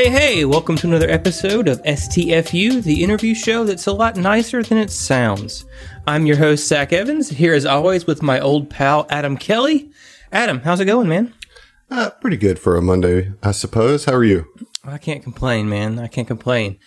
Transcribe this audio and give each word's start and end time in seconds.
Hey, 0.00 0.08
hey, 0.08 0.44
welcome 0.46 0.76
to 0.76 0.86
another 0.86 1.10
episode 1.10 1.68
of 1.68 1.82
STFU, 1.82 2.82
the 2.82 3.04
interview 3.04 3.34
show 3.34 3.64
that's 3.64 3.86
a 3.86 3.92
lot 3.92 4.16
nicer 4.16 4.62
than 4.62 4.78
it 4.78 4.90
sounds. 4.90 5.66
I'm 6.06 6.24
your 6.24 6.38
host, 6.38 6.66
Zach 6.66 6.94
Evans, 6.94 7.28
here 7.28 7.52
as 7.52 7.66
always 7.66 8.06
with 8.06 8.22
my 8.22 8.40
old 8.40 8.70
pal, 8.70 9.06
Adam 9.10 9.36
Kelly. 9.36 9.90
Adam, 10.32 10.60
how's 10.60 10.80
it 10.80 10.86
going, 10.86 11.06
man? 11.06 11.34
Uh, 11.90 12.08
pretty 12.18 12.38
good 12.38 12.58
for 12.58 12.76
a 12.76 12.82
Monday, 12.82 13.32
I 13.42 13.50
suppose. 13.50 14.06
How 14.06 14.14
are 14.14 14.24
you? 14.24 14.46
I 14.84 14.96
can't 14.96 15.22
complain, 15.22 15.68
man. 15.68 15.98
I 15.98 16.06
can't 16.06 16.26
complain. 16.26 16.78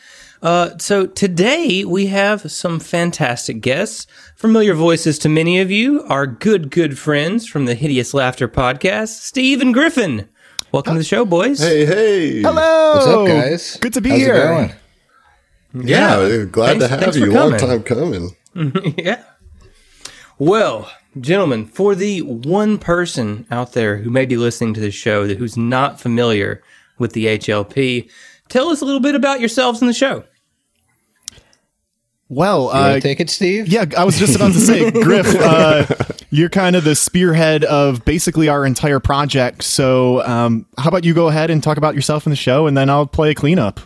Uh, 0.42 0.76
so 0.80 1.06
today 1.06 1.86
we 1.86 2.08
have 2.08 2.52
some 2.52 2.80
fantastic 2.80 3.62
guests, 3.62 4.08
familiar 4.36 4.74
voices 4.74 5.20
to 5.20 5.30
many 5.30 5.60
of 5.60 5.70
you, 5.70 6.02
our 6.06 6.26
good, 6.26 6.72
good 6.72 6.98
friends 6.98 7.46
from 7.48 7.66
the 7.66 7.76
Hideous 7.76 8.16
Laughter 8.16 8.48
podcast, 8.48 9.10
Steve 9.20 9.62
and 9.62 9.72
Griffin. 9.72 10.30
Welcome 10.74 10.96
to 10.96 11.02
the 11.02 11.04
show, 11.06 11.24
boys. 11.24 11.60
Hey, 11.60 11.86
hey. 11.86 12.42
Hello. 12.42 12.94
What's 12.96 13.06
up, 13.06 13.28
guys? 13.28 13.78
Good 13.78 13.94
to 13.94 14.02
be 14.02 14.10
How's 14.10 14.20
here. 14.20 14.36
It 14.36 14.40
going? 15.74 15.86
Yeah, 15.88 16.18
dude, 16.18 16.52
glad 16.52 16.80
Thanks- 16.80 16.86
to 16.88 17.06
have 17.06 17.16
you. 17.16 17.32
Long 17.32 17.56
time 17.58 17.84
coming. 17.84 18.36
yeah. 18.98 19.24
Well, 20.40 20.92
gentlemen, 21.22 21.68
for 21.68 21.94
the 21.94 22.22
one 22.24 22.80
person 22.80 23.46
out 23.52 23.74
there 23.74 23.98
who 23.98 24.10
may 24.10 24.26
be 24.26 24.36
listening 24.36 24.74
to 24.74 24.82
this 24.82 24.96
show 24.96 25.28
that 25.28 25.38
who's 25.38 25.56
not 25.56 26.02
familiar 26.02 26.64
with 26.98 27.14
the 27.14 27.28
HLP, 27.28 28.10
tell 28.50 28.70
us 28.70 28.82
a 28.82 28.86
little 28.86 29.00
bit 29.00 29.14
about 29.14 29.40
yourselves 29.42 29.80
in 29.80 29.86
the 29.88 29.94
show. 29.94 30.24
Well, 32.30 32.70
uh, 32.70 33.00
take 33.00 33.20
it, 33.20 33.30
Steve? 33.30 33.68
yeah, 33.68 33.86
I 33.98 34.06
was 34.06 34.18
just 34.18 34.36
about 34.36 34.54
to 34.54 34.60
say, 34.60 34.90
Griff, 35.04 35.36
uh, 35.36 35.86
you're 36.32 36.50
kind 36.50 36.76
of 36.76 36.84
the 36.84 36.96
spearhead 36.96 37.64
of 37.64 38.04
basically 38.06 38.50
our 38.50 38.66
entire 38.66 39.00
project. 39.00 39.64
So, 39.64 40.24
um, 40.24 40.66
how 40.78 40.88
about 40.88 41.04
you 41.04 41.14
go 41.14 41.28
ahead 41.28 41.52
and 41.52 41.62
talk 41.62 41.78
about 41.78 41.96
yourself 41.96 42.26
in 42.26 42.32
the 42.32 42.36
show, 42.36 42.66
and 42.66 42.76
then 42.76 42.90
I'll 42.90 43.06
play 43.06 43.32
a 43.32 43.36
cleanup. 43.36 43.80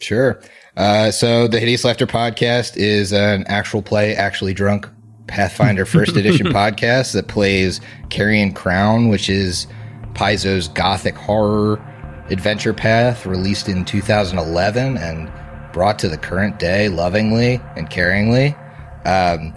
Sure. 0.00 0.40
Uh, 0.76 1.10
so 1.10 1.48
the 1.48 1.58
Hideous 1.58 1.84
Laughter 1.84 2.06
podcast 2.06 2.76
is 2.76 3.12
an 3.12 3.44
actual 3.48 3.82
play, 3.82 4.14
actually 4.14 4.54
drunk 4.54 4.88
Pathfinder 5.26 5.84
first 5.84 6.16
edition 6.16 6.46
podcast 6.52 7.12
that 7.12 7.28
plays 7.28 7.80
Carrion 8.08 8.54
Crown, 8.54 9.08
which 9.08 9.28
is 9.28 9.66
Paizo's 10.14 10.68
gothic 10.68 11.16
horror 11.16 11.84
adventure 12.30 12.72
path 12.72 13.26
released 13.26 13.68
in 13.68 13.84
2011 13.84 14.96
and 14.96 15.30
brought 15.78 15.96
to 16.00 16.08
the 16.08 16.18
current 16.18 16.58
day 16.58 16.88
lovingly 16.88 17.60
and 17.76 17.88
caringly. 17.88 18.52
Um, 19.06 19.54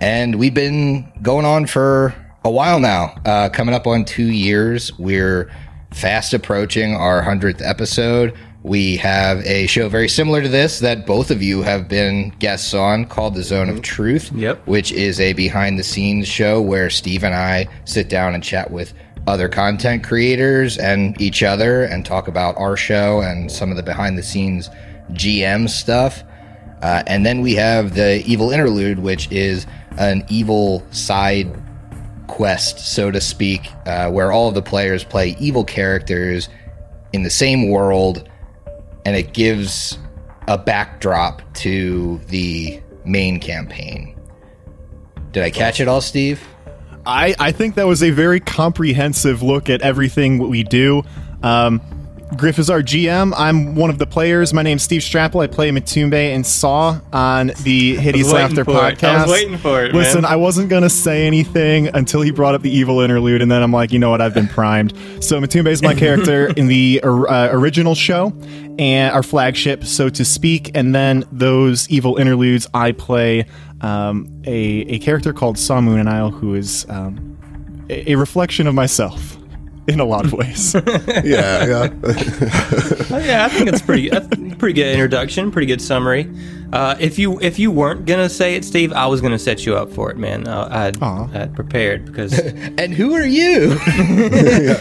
and 0.00 0.36
we've 0.36 0.54
been 0.54 1.10
going 1.22 1.44
on 1.44 1.66
for 1.66 2.14
a 2.44 2.50
while 2.50 2.78
now, 2.78 3.12
uh, 3.24 3.48
coming 3.48 3.74
up 3.74 3.84
on 3.88 4.04
two 4.04 4.30
years. 4.30 4.96
We're 4.96 5.50
fast 5.92 6.32
approaching 6.34 6.94
our 6.94 7.20
100th 7.20 7.60
episode. 7.68 8.32
We 8.62 8.96
have 8.98 9.44
a 9.44 9.66
show 9.66 9.88
very 9.88 10.08
similar 10.08 10.40
to 10.40 10.48
this 10.48 10.78
that 10.78 11.04
both 11.04 11.32
of 11.32 11.42
you 11.42 11.62
have 11.62 11.88
been 11.88 12.30
guests 12.38 12.72
on 12.72 13.04
called 13.06 13.34
The 13.34 13.42
Zone 13.42 13.68
of 13.68 13.82
Truth, 13.82 14.30
Yep. 14.36 14.68
which 14.68 14.92
is 14.92 15.18
a 15.18 15.32
behind 15.32 15.80
the 15.80 15.84
scenes 15.84 16.28
show 16.28 16.62
where 16.62 16.90
Steve 16.90 17.24
and 17.24 17.34
I 17.34 17.66
sit 17.86 18.08
down 18.08 18.34
and 18.36 18.44
chat 18.44 18.70
with 18.70 18.94
other 19.26 19.48
content 19.48 20.04
creators 20.04 20.78
and 20.78 21.20
each 21.20 21.42
other 21.42 21.82
and 21.82 22.06
talk 22.06 22.28
about 22.28 22.56
our 22.56 22.76
show 22.76 23.20
and 23.20 23.50
some 23.50 23.72
of 23.72 23.76
the 23.76 23.82
behind 23.82 24.16
the 24.16 24.22
scenes 24.22 24.70
GM 25.12 25.68
stuff. 25.68 26.22
Uh, 26.82 27.02
and 27.06 27.24
then 27.24 27.40
we 27.40 27.54
have 27.54 27.94
the 27.94 28.22
Evil 28.26 28.50
Interlude, 28.50 28.98
which 28.98 29.30
is 29.30 29.66
an 29.98 30.24
evil 30.28 30.86
side 30.90 31.62
quest, 32.26 32.78
so 32.78 33.10
to 33.10 33.20
speak, 33.20 33.70
uh, 33.86 34.10
where 34.10 34.30
all 34.30 34.48
of 34.48 34.54
the 34.54 34.62
players 34.62 35.04
play 35.04 35.36
evil 35.38 35.64
characters 35.64 36.48
in 37.12 37.22
the 37.22 37.30
same 37.30 37.70
world, 37.70 38.28
and 39.04 39.16
it 39.16 39.32
gives 39.32 39.98
a 40.48 40.58
backdrop 40.58 41.42
to 41.54 42.20
the 42.28 42.80
main 43.04 43.40
campaign. 43.40 44.14
Did 45.32 45.42
I 45.42 45.50
catch 45.50 45.80
it 45.80 45.88
all, 45.88 46.00
Steve? 46.00 46.42
I, 47.04 47.34
I 47.38 47.52
think 47.52 47.76
that 47.76 47.86
was 47.86 48.02
a 48.02 48.10
very 48.10 48.40
comprehensive 48.40 49.42
look 49.42 49.70
at 49.70 49.80
everything 49.80 50.38
we 50.38 50.62
do. 50.62 51.02
Um, 51.42 51.80
Griff 52.34 52.58
is 52.58 52.68
our 52.68 52.82
GM. 52.82 53.32
I'm 53.36 53.76
one 53.76 53.88
of 53.88 53.98
the 53.98 54.06
players. 54.06 54.52
My 54.52 54.62
name's 54.62 54.82
Steve 54.82 55.02
Strapple. 55.02 55.40
I 55.40 55.46
play 55.46 55.70
Matumbe 55.70 56.34
and 56.34 56.44
Saw 56.44 56.98
on 57.12 57.52
the 57.62 57.94
Hideous 57.94 58.32
Laughter 58.32 58.64
for 58.64 58.72
it. 58.72 58.98
podcast. 58.98 59.04
I 59.04 59.22
was 59.22 59.30
waiting 59.30 59.56
for 59.58 59.84
it, 59.84 59.94
Listen, 59.94 60.22
man. 60.22 60.32
I 60.32 60.34
wasn't 60.34 60.68
going 60.68 60.82
to 60.82 60.90
say 60.90 61.24
anything 61.26 61.86
until 61.94 62.22
he 62.22 62.32
brought 62.32 62.56
up 62.56 62.62
the 62.62 62.70
evil 62.70 63.00
interlude, 63.00 63.42
and 63.42 63.50
then 63.50 63.62
I'm 63.62 63.72
like, 63.72 63.92
you 63.92 64.00
know 64.00 64.10
what? 64.10 64.20
I've 64.20 64.34
been 64.34 64.48
primed. 64.48 64.92
So 65.22 65.40
Matumbe 65.40 65.68
is 65.68 65.82
my 65.82 65.94
character 65.98 66.48
in 66.48 66.66
the 66.66 67.00
uh, 67.04 67.48
original 67.52 67.94
show 67.94 68.32
and 68.76 69.14
our 69.14 69.22
flagship, 69.22 69.84
so 69.84 70.08
to 70.08 70.24
speak. 70.24 70.72
And 70.74 70.92
then 70.92 71.24
those 71.30 71.88
evil 71.90 72.16
interludes, 72.16 72.66
I 72.74 72.90
play 72.90 73.46
um, 73.82 74.42
a, 74.44 74.56
a 74.56 74.98
character 74.98 75.32
called 75.32 75.58
Saw 75.58 75.80
Moon 75.80 76.00
and 76.00 76.08
Isle, 76.08 76.32
who 76.32 76.54
is 76.54 76.86
um, 76.88 77.86
a, 77.88 78.12
a 78.12 78.16
reflection 78.16 78.66
of 78.66 78.74
myself 78.74 79.38
in 79.88 80.00
a 80.00 80.04
lot 80.04 80.24
of 80.24 80.32
ways. 80.32 80.74
Yeah, 81.24 81.64
yeah. 81.66 81.88
Oh, 83.08 83.18
yeah, 83.18 83.44
I 83.44 83.48
think 83.48 83.68
it's 83.68 83.80
pretty 83.82 84.10
pretty 84.56 84.74
good 84.74 84.92
introduction, 84.92 85.50
pretty 85.50 85.66
good 85.66 85.80
summary. 85.80 86.28
Uh, 86.72 86.96
if 86.98 87.18
you 87.18 87.38
if 87.40 87.58
you 87.58 87.70
weren't 87.70 88.06
gonna 88.06 88.28
say 88.28 88.54
it, 88.56 88.64
Steve, 88.64 88.92
I 88.92 89.06
was 89.06 89.20
gonna 89.20 89.38
set 89.38 89.64
you 89.64 89.76
up 89.76 89.90
for 89.92 90.10
it, 90.10 90.16
man. 90.16 90.48
Uh, 90.48 90.68
I'd, 90.70 91.02
Aw. 91.02 91.28
I'd 91.32 91.54
prepared 91.54 92.06
because 92.06 92.38
And 92.78 92.92
who 92.92 93.14
are 93.14 93.24
you? 93.24 93.78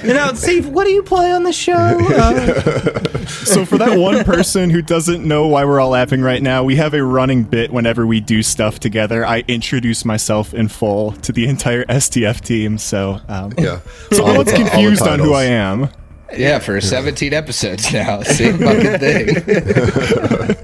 you 0.03 0.13
know, 0.13 0.31
Steve, 0.34 0.68
what 0.68 0.85
do 0.85 0.91
you 0.91 1.03
play 1.03 1.31
on 1.31 1.44
the 1.44 1.53
show? 1.53 1.73
Uh, 1.73 3.25
so 3.28 3.66
for 3.66 3.78
that 3.78 3.97
one 4.00 4.23
person 4.23 4.69
who 4.69 4.81
doesn't 4.81 5.23
know 5.25 5.47
why 5.47 5.63
we're 5.63 5.79
all 5.79 5.90
laughing 5.91 6.22
right 6.22 6.41
now, 6.41 6.63
we 6.63 6.75
have 6.75 6.94
a 6.94 7.03
running 7.03 7.44
bit 7.44 7.72
whenever 7.72 8.06
we 8.07 8.19
do 8.19 8.41
stuff 8.44 8.79
together. 8.79 9.25
I 9.25 9.44
introduce 9.47 10.03
myself 10.06 10.53
in 10.53 10.67
full 10.69 11.12
to 11.13 11.31
the 11.31 11.47
entire 11.47 11.85
STF 11.85 12.41
team, 12.41 12.78
so 12.78 13.19
um, 13.28 13.53
yeah. 13.57 13.79
so 14.12 14.23
All 14.25 14.34
no 14.34 14.44
the- 14.44 14.52
all 14.52 14.57
the 14.57 14.69
confused 14.69 15.03
on 15.03 15.19
who 15.19 15.31
titles. 15.31 15.38
I 15.38 15.44
am. 15.46 15.90
yeah, 16.35 16.57
for 16.59 16.81
17 16.81 17.34
episodes 17.34 17.94
now. 17.94 18.22
Same 18.23 18.57
fucking 18.57 19.00
thing. 19.00 20.56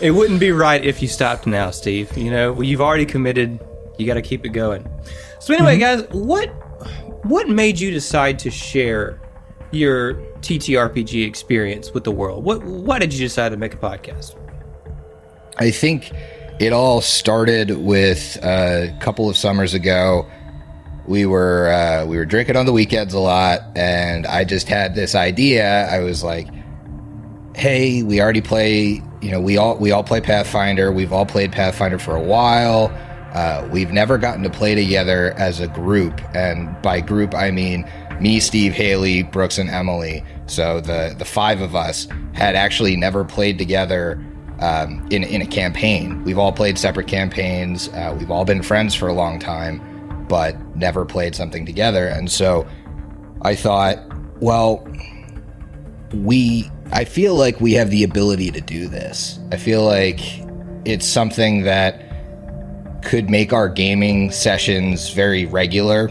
It 0.00 0.12
wouldn't 0.12 0.40
be 0.40 0.50
right 0.50 0.84
if 0.84 1.02
you 1.02 1.08
stopped 1.08 1.46
now, 1.46 1.70
Steve. 1.70 2.16
You 2.16 2.30
know, 2.30 2.60
you've 2.60 2.80
already 2.80 3.06
committed. 3.06 3.60
You 3.98 4.06
got 4.06 4.14
to 4.14 4.22
keep 4.22 4.44
it 4.44 4.50
going. 4.50 4.88
So 5.40 5.54
anyway, 5.54 5.78
guys, 5.78 6.04
what 6.10 6.48
what 7.24 7.48
made 7.48 7.78
you 7.78 7.90
decide 7.90 8.38
to 8.40 8.50
share 8.50 9.20
your 9.70 10.14
TTRPG 10.40 11.26
experience 11.26 11.92
with 11.92 12.04
the 12.04 12.10
world? 12.10 12.44
What 12.44 12.62
why 12.64 12.98
did 12.98 13.12
you 13.12 13.20
decide 13.20 13.50
to 13.50 13.56
make 13.56 13.74
a 13.74 13.78
podcast? 13.78 14.36
I 15.58 15.70
think 15.70 16.12
it 16.58 16.72
all 16.72 17.00
started 17.00 17.78
with 17.78 18.38
uh, 18.42 18.86
a 18.88 18.98
couple 19.00 19.28
of 19.28 19.36
summers 19.36 19.74
ago. 19.74 20.26
We 21.06 21.26
were 21.26 21.68
uh, 21.68 22.06
we 22.06 22.16
were 22.16 22.24
drinking 22.24 22.56
on 22.56 22.66
the 22.66 22.72
weekends 22.72 23.14
a 23.14 23.18
lot, 23.18 23.60
and 23.76 24.26
I 24.26 24.44
just 24.44 24.68
had 24.68 24.94
this 24.94 25.14
idea. 25.14 25.88
I 25.88 26.00
was 26.00 26.22
like, 26.22 26.48
"Hey, 27.56 28.02
we 28.02 28.20
already 28.20 28.40
play. 28.40 29.02
You 29.20 29.30
know, 29.30 29.40
we 29.40 29.56
all 29.56 29.76
we 29.76 29.90
all 29.92 30.04
play 30.04 30.20
Pathfinder. 30.20 30.92
We've 30.92 31.12
all 31.12 31.26
played 31.26 31.52
Pathfinder 31.52 31.98
for 31.98 32.16
a 32.16 32.22
while. 32.22 32.90
Uh, 33.34 33.68
we've 33.70 33.92
never 33.92 34.18
gotten 34.18 34.42
to 34.42 34.50
play 34.50 34.74
together 34.74 35.34
as 35.36 35.60
a 35.60 35.68
group, 35.68 36.20
and 36.34 36.80
by 36.82 37.00
group 37.00 37.34
I 37.34 37.50
mean 37.50 37.88
me, 38.20 38.40
Steve, 38.40 38.72
Haley, 38.72 39.22
Brooks, 39.22 39.58
and 39.58 39.70
Emily. 39.70 40.24
So 40.46 40.80
the 40.80 41.14
the 41.16 41.24
five 41.24 41.60
of 41.60 41.74
us 41.74 42.06
had 42.32 42.54
actually 42.54 42.96
never 42.96 43.24
played 43.24 43.58
together 43.58 44.22
um, 44.60 45.06
in 45.10 45.24
in 45.24 45.42
a 45.42 45.46
campaign. 45.46 46.22
We've 46.24 46.38
all 46.38 46.52
played 46.52 46.78
separate 46.78 47.06
campaigns. 47.06 47.88
Uh, 47.88 48.14
we've 48.18 48.30
all 48.30 48.44
been 48.44 48.62
friends 48.62 48.94
for 48.94 49.08
a 49.08 49.14
long 49.14 49.38
time, 49.38 50.26
but 50.28 50.56
never 50.76 51.04
played 51.04 51.34
something 51.34 51.64
together. 51.64 52.06
And 52.08 52.30
so 52.30 52.66
I 53.42 53.54
thought, 53.54 53.98
well, 54.40 54.86
we. 56.14 56.70
I 56.92 57.04
feel 57.04 57.34
like 57.34 57.60
we 57.60 57.74
have 57.74 57.90
the 57.90 58.02
ability 58.02 58.50
to 58.50 58.60
do 58.60 58.88
this. 58.88 59.38
I 59.52 59.56
feel 59.56 59.84
like 59.84 60.20
it's 60.84 61.06
something 61.06 61.62
that 61.62 62.10
could 63.02 63.30
make 63.30 63.52
our 63.52 63.68
gaming 63.68 64.30
sessions 64.30 65.10
very 65.10 65.46
regular. 65.46 66.08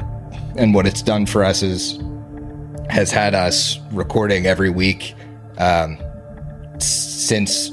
And 0.55 0.73
what 0.73 0.87
it's 0.87 1.01
done 1.01 1.25
for 1.25 1.43
us 1.43 1.61
is 1.61 1.99
has 2.89 3.11
had 3.11 3.35
us 3.35 3.77
recording 3.91 4.47
every 4.47 4.69
week 4.71 5.13
um, 5.59 5.97
since 6.79 7.71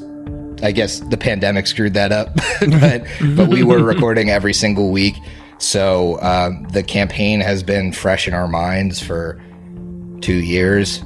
I 0.63 0.73
guess 0.73 1.01
the 1.01 1.17
pandemic 1.17 1.67
screwed 1.67 1.95
that 1.95 2.13
up, 2.13 2.35
but 2.61 3.05
but 3.35 3.49
we 3.49 3.63
were 3.63 3.83
recording 3.83 4.31
every 4.31 4.53
single 4.53 4.91
week. 4.91 5.15
So 5.59 6.21
um, 6.21 6.65
the 6.73 6.83
campaign 6.83 7.41
has 7.41 7.63
been 7.63 7.93
fresh 7.93 8.29
in 8.29 8.35
our 8.35 8.49
minds 8.49 9.01
for 9.01 9.41
two 10.21 10.37
years, 10.37 11.03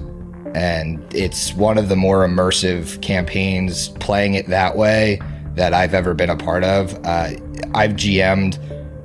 and 0.54 1.02
it's 1.14 1.54
one 1.54 1.78
of 1.78 1.88
the 1.88 1.96
more 1.96 2.26
immersive 2.26 3.00
campaigns 3.02 3.88
playing 4.00 4.34
it 4.34 4.46
that 4.48 4.76
way 4.76 5.20
that 5.54 5.74
I've 5.74 5.94
ever 5.94 6.14
been 6.14 6.30
a 6.30 6.36
part 6.36 6.64
of. 6.64 6.94
Uh, 7.04 7.30
I've 7.74 7.92
GM'd 7.92 8.58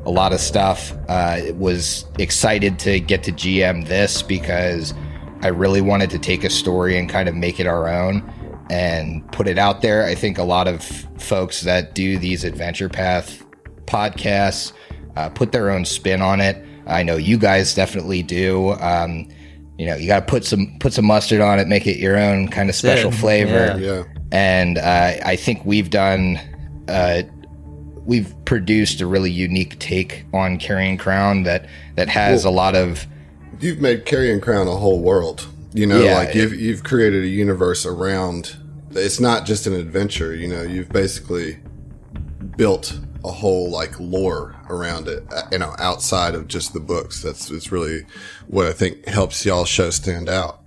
a 0.06 0.12
lot 0.12 0.34
of 0.34 0.40
stuff. 0.40 0.94
Uh, 1.10 1.42
was 1.56 2.06
excited 2.20 2.80
to 2.80 3.00
get 3.00 3.24
to 3.24 3.32
GM 3.32 3.88
this 3.88 4.22
because 4.22 4.94
I 5.42 5.48
really 5.48 5.82
wanted 5.82 6.10
to 6.12 6.20
take 6.20 6.44
a 6.44 6.50
story 6.50 6.98
and 6.98 7.10
kind 7.10 7.28
of 7.28 7.36
make 7.36 7.60
it 7.60 7.68
our 7.68 7.88
own 7.88 8.24
and 8.70 9.30
put 9.32 9.48
it 9.48 9.58
out 9.58 9.82
there. 9.82 10.04
I 10.04 10.16
think 10.16 10.38
a 10.38 10.44
lot 10.44 10.68
of 10.68 10.84
folks 11.18 11.62
that 11.62 11.94
do 11.94 12.18
these 12.18 12.44
adventure 12.44 12.90
path 12.90 13.44
podcasts 13.86 14.74
uh, 15.16 15.30
put 15.30 15.52
their 15.52 15.70
own 15.70 15.86
spin 15.86 16.22
on 16.22 16.42
it. 16.42 16.64
I 16.88 17.04
know 17.04 17.16
you 17.18 17.38
guys 17.38 17.74
definitely 17.74 18.24
do. 18.24 18.72
Um, 18.74 19.28
you 19.78 19.86
know, 19.86 19.96
you 19.96 20.08
got 20.08 20.22
to 20.22 20.26
put 20.26 20.46
some 20.46 20.78
put 20.80 20.94
some 20.94 21.06
mustard 21.06 21.42
on 21.42 21.60
it, 21.60 21.68
make 21.68 21.86
it 21.86 21.98
your 21.98 22.18
own 22.18 22.48
kind 22.48 22.70
of 22.70 22.76
special 22.76 23.12
it. 23.12 23.16
flavor. 23.16 23.78
Yeah. 23.80 23.96
Yeah. 23.96 24.04
And 24.32 24.78
uh, 24.78 25.14
I 25.24 25.36
think 25.36 25.66
we've 25.66 25.90
done. 25.90 26.40
Uh, 26.88 27.24
we've 28.06 28.34
produced 28.46 29.02
a 29.02 29.08
really 29.08 29.32
unique 29.32 29.80
take 29.80 30.26
on 30.32 30.58
Carrion 30.58 30.98
Crown 30.98 31.44
that 31.44 31.68
that 31.96 32.08
has 32.08 32.46
a 32.46 32.50
lot 32.50 32.76
of 32.76 33.06
You've 33.60 33.80
made 33.80 34.06
Carrion 34.06 34.42
Crown 34.42 34.68
a 34.68 34.76
whole 34.76 35.00
world. 35.00 35.48
You 35.74 35.86
know, 35.86 36.02
Yeah, 36.02 36.16
like 36.16 36.36
you've 36.36 36.54
you've 36.54 36.84
created 36.84 37.24
a 37.24 37.28
universe 37.28 37.86
around. 37.86 38.58
It's 38.92 39.20
not 39.20 39.46
just 39.46 39.68
an 39.68 39.74
adventure. 39.74 40.34
You 40.34 40.48
know, 40.48 40.62
you've 40.62 40.90
basically 40.90 41.58
built 42.56 42.98
a 43.26 43.32
whole 43.32 43.70
like 43.70 44.00
lore 44.00 44.56
around 44.70 45.08
it. 45.08 45.24
uh, 45.32 45.44
You 45.52 45.60
know, 45.60 45.74
outside 45.80 46.36
of 46.36 46.48
just 46.48 46.74
the 46.74 46.80
books. 46.80 47.22
That's 47.22 47.50
it's 47.50 47.72
really 47.72 48.06
what 48.48 48.68
I 48.68 48.72
think 48.72 49.06
helps 49.08 49.46
y'all 49.46 49.66
show 49.66 49.90
stand 49.90 50.30
out. 50.30 50.62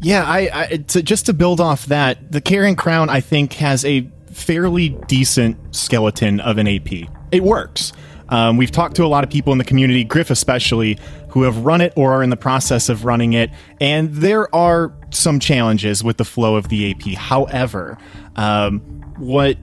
Yeah, 0.00 0.24
I, 0.24 0.50
I 0.52 0.66
to, 0.88 1.02
just 1.02 1.26
to 1.26 1.32
build 1.32 1.60
off 1.60 1.86
that, 1.86 2.30
the 2.32 2.40
Carrion 2.40 2.76
Crown 2.76 3.08
I 3.08 3.20
think 3.20 3.54
has 3.54 3.84
a 3.84 4.08
fairly 4.30 4.90
decent 5.06 5.74
skeleton 5.74 6.40
of 6.40 6.58
an 6.58 6.66
AP. 6.68 7.08
It 7.32 7.42
works. 7.42 7.92
Um, 8.28 8.56
we've 8.56 8.70
talked 8.70 8.96
to 8.96 9.04
a 9.04 9.06
lot 9.06 9.22
of 9.22 9.30
people 9.30 9.52
in 9.52 9.58
the 9.58 9.64
community, 9.64 10.02
Griff 10.02 10.30
especially, 10.30 10.98
who 11.28 11.42
have 11.42 11.58
run 11.58 11.80
it 11.80 11.92
or 11.94 12.12
are 12.12 12.22
in 12.22 12.30
the 12.30 12.36
process 12.36 12.88
of 12.88 13.04
running 13.04 13.34
it, 13.34 13.50
and 13.80 14.12
there 14.14 14.52
are 14.54 14.92
some 15.10 15.38
challenges 15.38 16.02
with 16.02 16.16
the 16.16 16.24
flow 16.24 16.56
of 16.56 16.68
the 16.68 16.90
AP. 16.90 17.16
However, 17.16 17.98
um, 18.36 18.80
what 19.18 19.56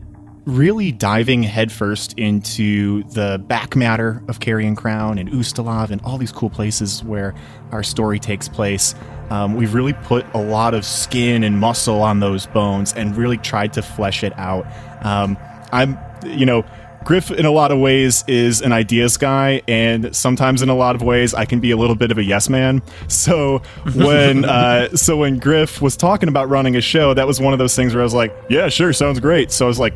really 0.46 0.92
diving 0.92 1.44
headfirst 1.44 2.14
into 2.18 3.04
the 3.10 3.44
back 3.48 3.76
matter 3.76 4.24
of 4.28 4.40
Carrion 4.40 4.76
Crown 4.76 5.18
and 5.18 5.30
Ustalav 5.30 5.92
and 5.92 6.02
all 6.02 6.18
these 6.18 6.32
cool 6.32 6.50
places 6.50 7.04
where 7.04 7.36
our 7.72 7.84
story 7.84 8.20
takes 8.20 8.48
place. 8.48 8.96
Um, 9.30 9.56
we've 9.56 9.74
really 9.74 9.94
put 9.94 10.26
a 10.34 10.42
lot 10.42 10.74
of 10.74 10.84
skin 10.84 11.44
and 11.44 11.60
muscle 11.60 12.02
on 12.02 12.20
those 12.20 12.48
bones 12.48 12.94
and 12.94 13.16
really 13.16 13.38
tried 13.38 13.74
to 13.74 13.82
flesh 13.82 14.24
it 14.24 14.38
out. 14.38 14.66
Um, 15.06 15.38
I'm, 15.72 15.98
you 16.26 16.46
know, 16.46 16.66
Griff 17.04 17.32
in 17.32 17.46
a 17.46 17.52
lot 17.52 17.72
of 17.72 17.80
ways 17.80 18.24
is 18.28 18.62
an 18.62 18.72
ideas 18.72 19.18
guy, 19.18 19.62
and 19.68 20.16
sometimes 20.16 20.62
in 20.62 20.70
a 20.70 20.76
lot 20.76 20.96
of 20.96 21.02
ways 21.02 21.34
I 21.34 21.46
can 21.46 21.60
be 21.60 21.72
a 21.72 21.78
little 21.78 21.96
bit 21.96 22.12
of 22.12 22.18
a 22.18 22.24
yes 22.24 22.50
man. 22.50 22.82
So 23.08 23.62
when 23.96 24.46
uh, 24.52 24.96
so 24.96 25.18
when 25.18 25.38
Griff 25.38 25.82
was 25.82 25.98
talking 25.98 26.30
about 26.30 26.50
running 26.50 26.76
a 26.76 26.82
show, 26.82 27.14
that 27.14 27.28
was 27.28 27.40
one 27.40 27.54
of 27.54 27.60
those 27.60 27.76
things 27.76 27.94
where 27.94 28.02
I 28.02 28.04
was 28.04 28.14
like, 28.14 28.34
yeah, 28.50 28.70
sure, 28.70 28.94
sounds 28.94 29.20
great. 29.20 29.52
So 29.52 29.66
I 29.66 29.68
was 29.68 29.80
like, 29.80 29.94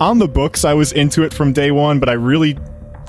on 0.00 0.18
the 0.18 0.28
books, 0.28 0.64
I 0.64 0.74
was 0.74 0.92
into 0.92 1.22
it 1.22 1.32
from 1.32 1.52
day 1.52 1.70
one, 1.70 2.00
but 2.00 2.08
I 2.08 2.12
really 2.14 2.58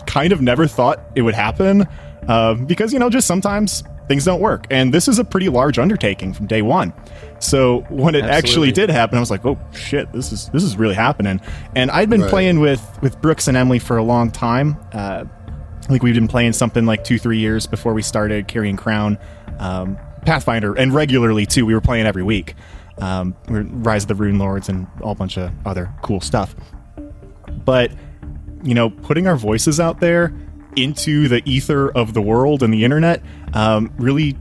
kind 0.05 0.31
of 0.31 0.41
never 0.41 0.67
thought 0.67 0.99
it 1.15 1.21
would 1.21 1.35
happen 1.35 1.85
uh, 2.27 2.53
because 2.53 2.93
you 2.93 2.99
know 2.99 3.09
just 3.09 3.27
sometimes 3.27 3.83
things 4.07 4.23
don't 4.23 4.39
work, 4.39 4.65
and 4.71 4.93
this 4.93 5.07
is 5.07 5.19
a 5.19 5.23
pretty 5.23 5.49
large 5.49 5.77
undertaking 5.77 6.33
from 6.33 6.47
day 6.47 6.61
one. 6.61 6.93
So 7.39 7.81
when 7.89 8.15
it 8.15 8.23
actually 8.25 8.71
did 8.71 8.89
happen, 8.89 9.17
I 9.17 9.19
was 9.19 9.29
like, 9.29 9.45
"Oh 9.45 9.57
shit, 9.73 10.11
this 10.13 10.31
is 10.31 10.49
this 10.49 10.63
is 10.63 10.77
really 10.77 10.95
happening." 10.95 11.41
And 11.75 11.91
I'd 11.91 12.09
been 12.09 12.21
Right. 12.21 12.29
playing 12.29 12.59
with 12.59 12.81
with 13.01 13.21
Brooks 13.21 13.47
and 13.47 13.55
Emily 13.57 13.79
for 13.79 13.97
a 13.97 14.03
long 14.03 14.31
time. 14.31 14.77
Uh, 14.93 15.25
I 15.83 15.87
think 15.87 16.03
we've 16.03 16.15
been 16.15 16.27
playing 16.27 16.53
something 16.53 16.85
like 16.85 17.03
two, 17.03 17.17
three 17.19 17.37
years 17.37 17.65
before 17.67 17.93
we 17.93 18.01
started 18.01 18.47
Carrion 18.47 18.75
Crown, 18.75 19.17
um, 19.59 19.97
Pathfinder, 20.25 20.73
and 20.73 20.93
regularly 20.93 21.45
too. 21.45 21.65
We 21.65 21.73
were 21.73 21.81
playing 21.81 22.05
every 22.07 22.23
week. 22.23 22.55
Um, 22.99 23.35
Rise 23.47 24.03
of 24.03 24.07
the 24.07 24.15
Runelords 24.15 24.69
and 24.69 24.87
all 25.01 25.13
bunch 25.15 25.37
of 25.37 25.51
other 25.65 25.93
cool 26.01 26.19
stuff. 26.19 26.55
But 27.67 27.91
you 28.63 28.73
know, 28.73 28.89
putting 28.89 29.27
our 29.27 29.35
voices 29.35 29.77
out 29.79 29.99
there 29.99 30.33
into 30.77 31.27
the 31.27 31.41
ether 31.43 31.91
of 31.91 32.13
the 32.13 32.21
world 32.21 32.63
and 32.63 32.73
the 32.73 32.85
internet 32.85 33.21
um, 33.53 33.93
really 33.97 34.37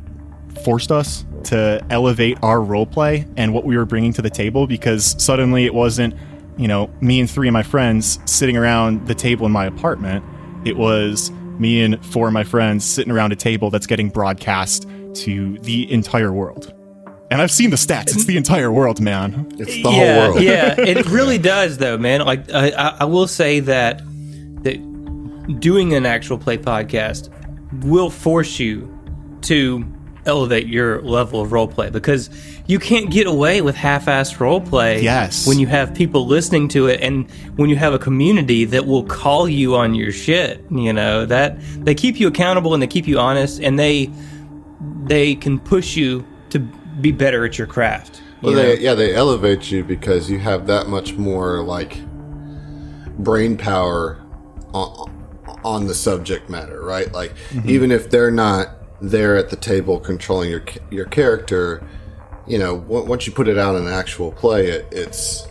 forced 0.65 0.93
us 0.93 1.27
to 1.45 1.85
elevate 1.91 2.39
our 2.43 2.61
role 2.61 2.87
play 2.87 3.27
and 3.37 3.53
what 3.53 3.65
we 3.65 3.77
were 3.77 3.85
bringing 3.85 4.13
to 4.13 4.23
the 4.23 4.31
table 4.31 4.69
because 4.69 5.21
suddenly 5.23 5.65
it 5.65 5.75
wasn't, 5.75 6.15
you 6.57 6.69
know, 6.69 6.89
me 7.01 7.19
and 7.19 7.29
three 7.29 7.49
of 7.49 7.53
my 7.53 7.65
friends 7.65 8.21
sitting 8.27 8.57
around 8.57 9.07
the 9.09 9.15
table 9.15 9.45
in 9.45 9.53
my 9.53 9.67
apartment. 9.67 10.25
It 10.65 10.77
was 10.77 11.33
me 11.59 11.83
and 11.83 12.05
four 12.07 12.29
of 12.29 12.33
my 12.33 12.45
friends 12.45 12.85
sitting 12.85 13.13
around 13.13 13.33
a 13.33 13.37
table 13.37 13.71
that's 13.71 13.87
getting 13.87 14.09
broadcast 14.09 14.87
to 15.15 15.59
the 15.59 15.91
entire 15.91 16.33
world. 16.33 16.76
And 17.31 17.43
I've 17.43 17.51
seen 17.51 17.71
the 17.71 17.77
stats. 17.77 18.15
It's 18.15 18.25
the 18.25 18.37
entire 18.37 18.71
world, 18.71 19.01
man. 19.01 19.49
It's 19.59 19.83
the 19.83 19.91
yeah, 19.91 20.15
whole 20.15 20.33
world. 20.33 20.43
yeah, 20.43 20.75
it 20.79 21.07
really 21.07 21.39
does, 21.39 21.79
though, 21.79 21.99
man. 21.99 22.21
Like, 22.21 22.53
I, 22.53 22.71
I, 22.71 22.97
I 23.01 23.05
will 23.05 23.27
say 23.27 23.61
that 23.61 24.03
that 24.63 25.61
doing 25.61 25.95
an 25.95 26.07
actual 26.07 26.39
play 26.39 26.59
podcast 26.59 27.31
will 27.85 28.11
force 28.11 28.59
you 28.61 28.93
to 29.43 29.85
elevate 30.25 30.67
your 30.67 31.01
level 31.03 31.41
of 31.41 31.53
role 31.53 31.69
play 31.69 31.89
because 31.89 32.31
you 32.67 32.81
can't 32.81 33.11
get 33.11 33.29
away 33.29 33.61
with 33.61 33.77
half-assed 33.77 34.41
role 34.41 34.61
play. 34.61 35.01
Yes. 35.03 35.47
when 35.47 35.59
you 35.59 35.69
have 35.69 35.95
people 35.95 36.27
listening 36.27 36.69
to 36.69 36.87
it, 36.87 37.01
and 37.01 37.31
when 37.57 37.71
you 37.71 37.77
have 37.77 37.95
a 37.95 37.99
community 37.99 38.65
that 38.65 38.87
will 38.87 39.05
call 39.05 39.49
you 39.49 39.77
on 39.77 39.95
your 39.95 40.13
shit. 40.13 40.65
You 40.71 40.93
know 40.93 41.27
that 41.27 41.59
they 41.85 41.95
keep 41.95 42.21
you 42.21 42.29
accountable 42.29 42.75
and 42.75 42.83
they 42.83 42.87
keep 42.87 43.07
you 43.07 43.19
honest, 43.19 43.61
and 43.61 43.79
they 43.79 44.11
they 45.05 45.35
can 45.35 45.59
push 45.59 45.97
you 45.97 46.25
to 46.51 46.59
be 47.01 47.13
better 47.13 47.45
at 47.45 47.59
your 47.59 47.67
craft. 47.67 48.23
Well, 48.43 48.53
you 48.53 48.59
know? 48.59 48.63
they, 48.63 48.81
yeah, 48.81 48.95
they 48.95 49.15
elevate 49.15 49.71
you 49.71 49.85
because 49.85 50.31
you 50.31 50.39
have 50.39 50.67
that 50.67 50.89
much 50.89 51.15
more 51.15 51.63
like 51.63 51.99
brain 53.19 53.57
power 53.57 54.23
on, 54.73 55.11
on 55.65 55.87
the 55.87 55.95
subject 55.95 56.49
matter, 56.51 56.83
right? 56.83 57.11
Like 57.13 57.35
mm-hmm. 57.51 57.69
even 57.69 57.91
if 57.91 58.11
they're 58.11 58.31
not 58.31 58.71
there 59.01 59.37
at 59.37 59.51
the 59.51 59.57
table 59.57 60.01
controlling 60.01 60.51
your 60.51 60.63
your 60.91 61.07
character, 61.07 61.87
you 62.47 62.59
know, 62.59 62.77
on- 62.89 63.07
once 63.07 63.27
you 63.27 63.33
put 63.33 63.49
it 63.49 63.59
out 63.59 63.75
in 63.77 63.87
an 63.87 63.93
actual 63.93 64.33
play, 64.33 64.69
it, 64.69 64.87
it's 64.93 65.47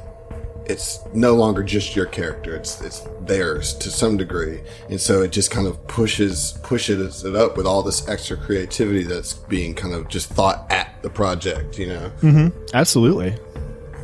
it's 0.68 1.00
no 1.14 1.34
longer 1.36 1.64
just 1.64 1.96
your 1.96 2.06
character; 2.06 2.56
it's 2.56 2.82
it's 2.82 3.08
theirs 3.22 3.74
to 3.76 3.90
some 3.90 4.18
degree, 4.18 4.62
and 4.90 5.00
so 5.00 5.22
it 5.22 5.32
just 5.32 5.52
kind 5.52 5.68
of 5.68 5.88
pushes 5.88 6.58
pushes 6.64 7.24
it 7.24 7.36
up 7.36 7.58
with 7.58 7.66
all 7.66 7.84
this 7.84 8.08
extra 8.08 8.38
creativity 8.38 9.04
that's 9.04 9.34
being 9.34 9.74
kind 9.74 9.94
of 9.94 10.08
just 10.08 10.30
thought 10.30 10.72
at 10.72 11.02
the 11.02 11.10
project, 11.10 11.78
you 11.78 11.88
know. 11.88 12.12
Mm-hmm. 12.22 12.66
Absolutely. 12.74 13.38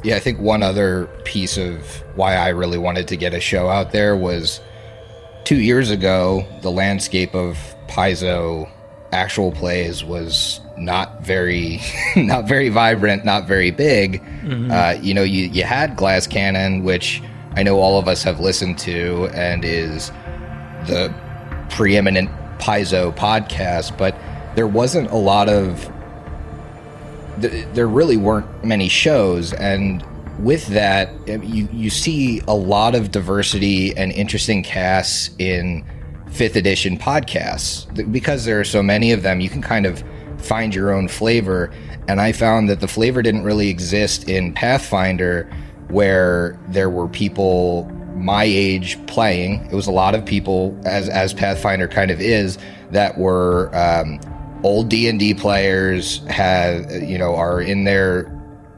Yeah, 0.03 0.15
I 0.15 0.19
think 0.19 0.39
one 0.39 0.63
other 0.63 1.05
piece 1.25 1.57
of 1.57 1.85
why 2.15 2.35
I 2.35 2.49
really 2.49 2.79
wanted 2.79 3.07
to 3.09 3.17
get 3.17 3.33
a 3.33 3.39
show 3.39 3.69
out 3.69 3.91
there 3.91 4.15
was 4.15 4.59
two 5.43 5.59
years 5.59 5.91
ago, 5.91 6.45
the 6.61 6.71
landscape 6.71 7.35
of 7.35 7.57
Paizo 7.87 8.69
actual 9.11 9.51
plays 9.51 10.03
was 10.03 10.59
not 10.81 11.21
very, 11.21 11.79
not 12.15 12.47
very 12.47 12.69
vibrant, 12.69 13.23
not 13.25 13.47
very 13.47 13.71
big. 13.71 14.23
Uh, 14.71 14.97
you 15.01 15.13
know, 15.13 15.23
you, 15.23 15.45
you 15.45 15.63
had 15.63 15.95
Glass 15.95 16.27
Cannon, 16.27 16.83
which 16.83 17.21
I 17.55 17.63
know 17.63 17.79
all 17.79 17.99
of 17.99 18.07
us 18.07 18.23
have 18.23 18.39
listened 18.39 18.77
to 18.79 19.29
and 19.33 19.63
is 19.63 20.11
the 20.87 21.13
preeminent 21.69 22.29
Paizo 22.59 23.15
podcast, 23.15 23.97
but 23.97 24.15
there 24.55 24.67
wasn't 24.67 25.09
a 25.11 25.15
lot 25.15 25.49
of 25.49 25.91
th- 27.41 27.65
there 27.73 27.87
really 27.87 28.17
weren't 28.17 28.63
many 28.63 28.87
shows 28.87 29.53
and 29.53 30.05
with 30.39 30.67
that 30.67 31.11
you 31.27 31.67
you 31.71 31.89
see 31.89 32.41
a 32.47 32.53
lot 32.53 32.95
of 32.95 33.11
diversity 33.11 33.95
and 33.95 34.11
interesting 34.11 34.63
casts 34.63 35.29
in 35.37 35.85
fifth 36.31 36.55
edition 36.55 36.97
podcasts 36.97 37.85
because 38.11 38.45
there 38.45 38.59
are 38.59 38.63
so 38.63 38.81
many 38.81 39.11
of 39.11 39.21
them 39.23 39.39
you 39.39 39.49
can 39.49 39.61
kind 39.61 39.85
of 39.85 40.03
find 40.41 40.73
your 40.73 40.91
own 40.91 41.07
flavor. 41.07 41.71
And 42.07 42.19
i 42.19 42.31
found 42.31 42.69
that 42.69 42.79
the 42.79 42.87
flavor 42.87 43.21
didn't 43.21 43.43
really 43.43 43.69
exist 43.69 44.27
in 44.27 44.53
pathfinder 44.53 45.49
where 45.89 46.57
there 46.69 46.89
were 46.89 47.07
people 47.07 47.89
my 48.15 48.43
age 48.43 49.03
playing. 49.07 49.65
It 49.71 49.73
was 49.73 49.87
a 49.87 49.91
lot 49.91 50.15
of 50.15 50.25
people 50.25 50.79
as 50.85 51.09
as 51.09 51.33
pathfinder 51.33 51.87
kind 51.87 52.11
of 52.11 52.21
is 52.21 52.57
that 52.91 53.17
were 53.17 53.69
um, 53.73 54.19
old 54.63 54.89
D&D 54.89 55.33
players 55.35 56.19
have 56.27 56.91
you 56.91 57.17
know 57.17 57.35
are 57.35 57.61
in 57.61 57.83
their 57.83 58.37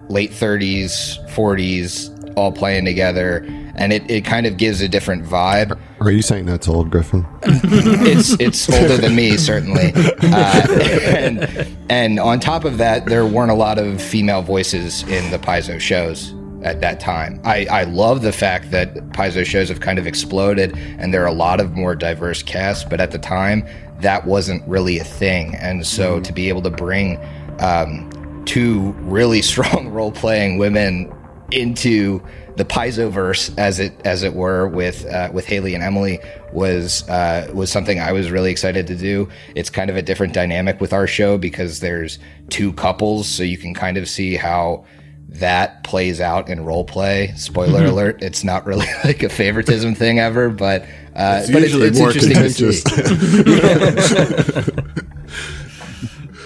late 0.09 0.31
30s 0.31 1.17
40s 1.29 2.33
all 2.35 2.51
playing 2.51 2.85
together. 2.85 3.45
And 3.75 3.91
it, 3.91 4.09
it 4.09 4.25
kind 4.25 4.45
of 4.45 4.57
gives 4.57 4.81
a 4.81 4.87
different 4.87 5.25
vibe 5.25 5.79
Are 6.03 6.11
you 6.11 6.21
saying 6.21 6.45
that's 6.47 6.67
old, 6.67 6.89
Griffin? 6.89 7.25
it's 7.43 8.33
it's 8.39 8.69
older 8.69 8.97
than 8.97 9.15
me 9.15 9.37
certainly 9.37 9.93
uh, 10.21 10.67
and 11.05 11.67
and 11.89 12.19
on 12.19 12.41
top 12.41 12.65
of 12.65 12.77
that 12.77 13.05
there 13.05 13.25
weren't 13.25 13.51
a 13.51 13.55
lot 13.55 13.79
of 13.79 14.01
female 14.01 14.41
voices 14.41 15.03
in 15.03 15.31
the 15.31 15.39
Paizo 15.39 15.79
shows 15.79 16.35
at 16.63 16.81
that 16.81 16.99
time. 16.99 17.39
I, 17.43 17.65
I 17.67 17.83
love 17.83 18.21
the 18.21 18.31
fact 18.33 18.71
that 18.71 18.95
Paizo 19.09 19.45
shows 19.45 19.69
have 19.69 19.79
kind 19.79 19.97
of 19.97 20.05
exploded 20.05 20.77
and 20.97 21.13
there 21.13 21.23
are 21.23 21.27
a 21.27 21.33
lot 21.33 21.61
of 21.61 21.73
more 21.73 21.95
diverse 21.95 22.43
casts, 22.43 22.83
but 22.83 22.99
at 22.99 23.11
the 23.11 23.19
time 23.19 23.65
that 23.99 24.25
wasn't 24.25 24.67
really 24.67 24.99
a 24.99 25.03
thing. 25.05 25.55
And 25.55 25.87
so 25.87 26.19
to 26.19 26.33
be 26.33 26.49
able 26.49 26.61
to 26.63 26.69
bring 26.69 27.17
um, 27.59 28.43
two 28.45 28.91
really 29.03 29.41
strong 29.53 29.87
role 29.89 30.11
playing 30.11 30.57
women 30.57 31.13
into 31.51 32.21
the 32.55 32.65
Paizoverse, 32.65 33.53
as 33.57 33.79
it 33.79 33.93
as 34.05 34.21
it 34.23 34.33
were, 34.35 34.67
with 34.67 35.05
uh, 35.07 35.29
with 35.33 35.45
Haley 35.45 35.73
and 35.73 35.83
Emily 35.83 36.19
was 36.51 37.07
uh, 37.09 37.49
was 37.53 37.71
something 37.71 37.99
I 37.99 38.11
was 38.11 38.29
really 38.31 38.51
excited 38.51 38.85
to 38.87 38.95
do. 38.95 39.27
It's 39.55 39.69
kind 39.69 39.89
of 39.89 39.95
a 39.95 40.01
different 40.01 40.33
dynamic 40.33 40.79
with 40.79 40.93
our 40.93 41.07
show 41.07 41.37
because 41.37 41.79
there's 41.79 42.19
two 42.49 42.73
couples, 42.73 43.27
so 43.27 43.43
you 43.43 43.57
can 43.57 43.73
kind 43.73 43.97
of 43.97 44.07
see 44.07 44.35
how 44.35 44.85
that 45.29 45.83
plays 45.83 46.21
out 46.21 46.47
in 46.47 46.63
role 46.63 46.85
play. 46.85 47.33
Spoiler 47.35 47.79
Mm-hmm. 47.81 47.89
alert: 47.91 48.21
it's 48.21 48.43
not 48.43 48.65
really 48.67 48.85
like 49.03 49.23
a 49.23 49.29
favoritism 49.29 49.95
thing 49.95 50.19
ever, 50.19 50.49
but 50.49 50.83
uh, 51.15 51.39
It's 51.41 51.51
but 51.51 51.63
usually 51.63 51.89
more 51.91 52.11
interesting 52.11 52.35
to 52.35 52.49
see. 52.73 52.83
contentious. 52.83 54.69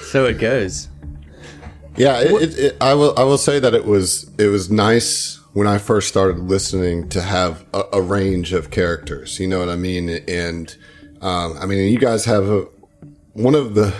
So 0.03 0.25
it 0.25 0.39
goes. 0.39 0.87
Yeah, 1.97 2.19
it, 2.21 2.31
it, 2.31 2.59
it, 2.59 2.77
I 2.79 2.93
will. 2.93 3.13
I 3.17 3.23
will 3.23 3.37
say 3.37 3.59
that 3.59 3.73
it 3.73 3.85
was 3.85 4.29
it 4.37 4.47
was 4.47 4.69
nice 4.69 5.39
when 5.53 5.67
I 5.67 5.79
first 5.79 6.07
started 6.07 6.37
listening 6.37 7.09
to 7.09 7.21
have 7.21 7.65
a, 7.73 7.83
a 7.93 8.01
range 8.01 8.53
of 8.53 8.69
characters. 8.69 9.39
You 9.39 9.47
know 9.47 9.59
what 9.59 9.69
I 9.69 9.75
mean? 9.75 10.09
And 10.27 10.75
um, 11.21 11.57
I 11.59 11.65
mean, 11.65 11.91
you 11.91 11.97
guys 11.97 12.25
have 12.25 12.47
a, 12.47 12.67
one 13.33 13.55
of 13.55 13.73
the 13.73 13.93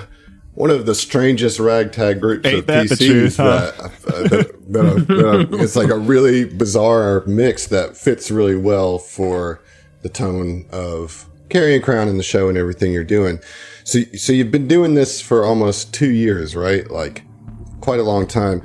one 0.54 0.72
of 0.72 0.86
the 0.86 0.96
strangest 0.96 1.60
ragtag 1.60 2.20
groups 2.20 2.48
Ain't 2.48 2.60
of 2.60 2.66
that 2.68 2.88
PCs 2.88 3.08
truth, 3.08 3.38
huh? 3.38 3.72
that, 3.76 3.80
uh, 3.80 4.22
that, 4.24 4.72
that, 4.72 5.08
that 5.08 5.60
it's 5.60 5.76
like 5.76 5.90
a 5.90 5.98
really 5.98 6.46
bizarre 6.46 7.24
mix 7.28 7.68
that 7.68 7.96
fits 7.96 8.32
really 8.32 8.56
well 8.56 8.98
for 8.98 9.62
the 10.02 10.10
tone 10.10 10.66
of 10.72 11.28
Carrion 11.50 11.82
Crown 11.82 12.08
in 12.08 12.18
the 12.18 12.24
show 12.24 12.50
and 12.50 12.58
everything 12.58 12.92
you're 12.92 13.04
doing. 13.04 13.40
So, 13.84 14.02
so 14.18 14.34
you've 14.34 14.52
been 14.52 14.68
doing 14.68 14.96
this 14.96 15.22
for 15.22 15.46
almost 15.46 15.94
two 15.94 16.12
years, 16.12 16.56
right? 16.56 16.90
Like 16.90 17.24
quite 17.88 18.02
a 18.02 18.04
long 18.04 18.28
time. 18.28 18.62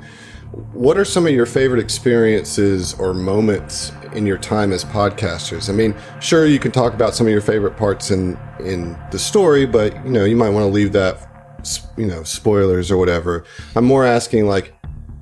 What 0.73 0.97
are 0.97 1.05
some 1.05 1.25
of 1.25 1.31
your 1.31 1.45
favorite 1.45 1.79
experiences 1.79 2.93
or 2.95 3.13
moments 3.13 3.93
in 4.11 4.25
your 4.25 4.37
time 4.37 4.73
as 4.73 4.83
podcasters? 4.83 5.69
I 5.69 5.71
mean, 5.71 5.95
sure, 6.19 6.45
you 6.45 6.59
can 6.59 6.73
talk 6.73 6.93
about 6.93 7.15
some 7.15 7.25
of 7.25 7.31
your 7.31 7.39
favorite 7.39 7.77
parts 7.77 8.11
in 8.11 8.37
in 8.59 8.99
the 9.11 9.17
story, 9.17 9.65
but 9.65 9.95
you 10.03 10.11
know, 10.11 10.25
you 10.25 10.35
might 10.35 10.49
want 10.49 10.63
to 10.63 10.67
leave 10.67 10.91
that, 10.91 11.25
you 11.95 12.05
know, 12.05 12.21
spoilers 12.23 12.91
or 12.91 12.97
whatever. 12.97 13.45
I'm 13.77 13.85
more 13.85 14.03
asking 14.03 14.47
like 14.47 14.73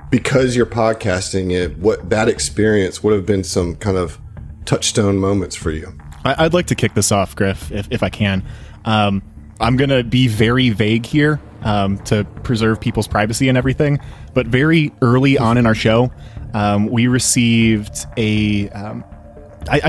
because 0.10 0.56
you're 0.56 0.66
podcasting 0.66 1.52
it, 1.52 1.78
what 1.78 2.10
that 2.10 2.28
experience 2.28 3.04
would 3.04 3.14
have 3.14 3.28
been 3.28 3.44
some 3.44 3.76
kind 3.76 3.98
of 3.98 4.20
touchstone 4.66 5.20
moments 5.20 5.56
for 5.56 5.70
you. 5.70 5.96
I'd 6.26 6.56
like 6.56 6.66
to 6.68 6.76
kick 6.76 6.96
this 6.96 7.12
off, 7.12 7.36
Griff, 7.36 7.72
if, 7.72 7.88
if 7.92 8.02
I 8.02 8.10
can. 8.10 8.44
Um, 8.84 9.22
I'm 9.60 9.78
going 9.78 9.92
to 9.92 10.04
be 10.04 10.28
very 10.28 10.72
vague 10.72 11.06
here 11.06 11.40
um, 11.64 11.98
to 12.06 12.24
preserve 12.44 12.80
people's 12.80 13.08
privacy 13.08 13.50
and 13.50 13.58
everything. 13.58 14.00
But 14.34 14.48
very 14.48 14.92
early 15.02 15.38
on 15.38 15.58
in 15.58 15.66
our 15.66 15.76
show, 15.76 16.12
um, 16.54 16.88
we 16.88 17.08
received 17.08 18.06
a. 18.18 18.70
Um, 18.70 19.04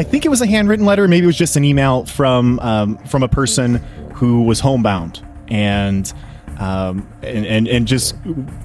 think 0.03 0.27
it 0.27 0.29
was 0.29 0.43
a 0.43 0.47
handwritten 0.47 0.85
letter. 0.85 1.09
Maybe 1.09 1.25
it 1.25 1.27
was 1.27 1.39
just 1.39 1.57
an 1.57 1.65
email 1.65 2.05
from 2.05 2.59
um, 2.61 2.99
from 3.07 3.23
a 3.23 3.29
person 3.29 3.77
who 4.15 4.43
was 4.43 4.61
homebound 4.61 5.25
and, 5.49 6.13
um, 6.59 7.11
and 7.23 7.47
and 7.47 7.67
and 7.69 7.87
just 7.87 8.15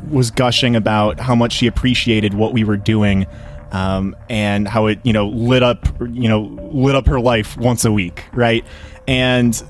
was 0.10 0.32
gushing 0.32 0.76
about 0.76 1.20
how 1.20 1.34
much 1.34 1.54
she 1.54 1.68
appreciated 1.68 2.34
what 2.34 2.54
we 2.54 2.64
were 2.64 2.78
doing 2.78 3.26
um, 3.72 4.16
and 4.30 4.68
how 4.68 4.88
it 4.88 5.00
you 5.04 5.14
know 5.14 5.28
lit 5.30 5.64
up 5.64 5.88
you 6.00 6.30
know 6.30 6.42
lit 6.72 6.96
up 6.96 7.08
her 7.08 7.20
life 7.20 7.58
once 7.58 7.86
a 7.86 7.92
week, 7.92 8.26
right? 8.34 8.66
And 9.08 9.62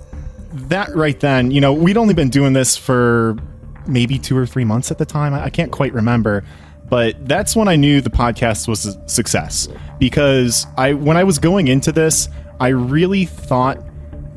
that 0.69 0.95
right 0.95 1.19
then, 1.19 1.51
you 1.51 1.61
know, 1.61 1.73
we'd 1.73 1.97
only 1.97 2.13
been 2.13 2.29
doing 2.29 2.53
this 2.53 2.77
for 2.77 3.37
maybe 3.87 4.19
two 4.19 4.37
or 4.37 4.45
three 4.45 4.65
months 4.65 4.91
at 4.91 4.97
the 4.97 5.05
time. 5.05 5.33
I 5.33 5.49
can't 5.49 5.71
quite 5.71 5.93
remember, 5.93 6.43
but 6.89 7.27
that's 7.27 7.55
when 7.55 7.67
I 7.67 7.75
knew 7.75 8.01
the 8.01 8.09
podcast 8.09 8.67
was 8.67 8.85
a 8.85 9.07
success 9.09 9.67
because 9.99 10.67
I 10.77 10.93
when 10.93 11.17
I 11.17 11.23
was 11.23 11.39
going 11.39 11.67
into 11.67 11.91
this, 11.91 12.29
I 12.59 12.69
really 12.69 13.25
thought 13.25 13.79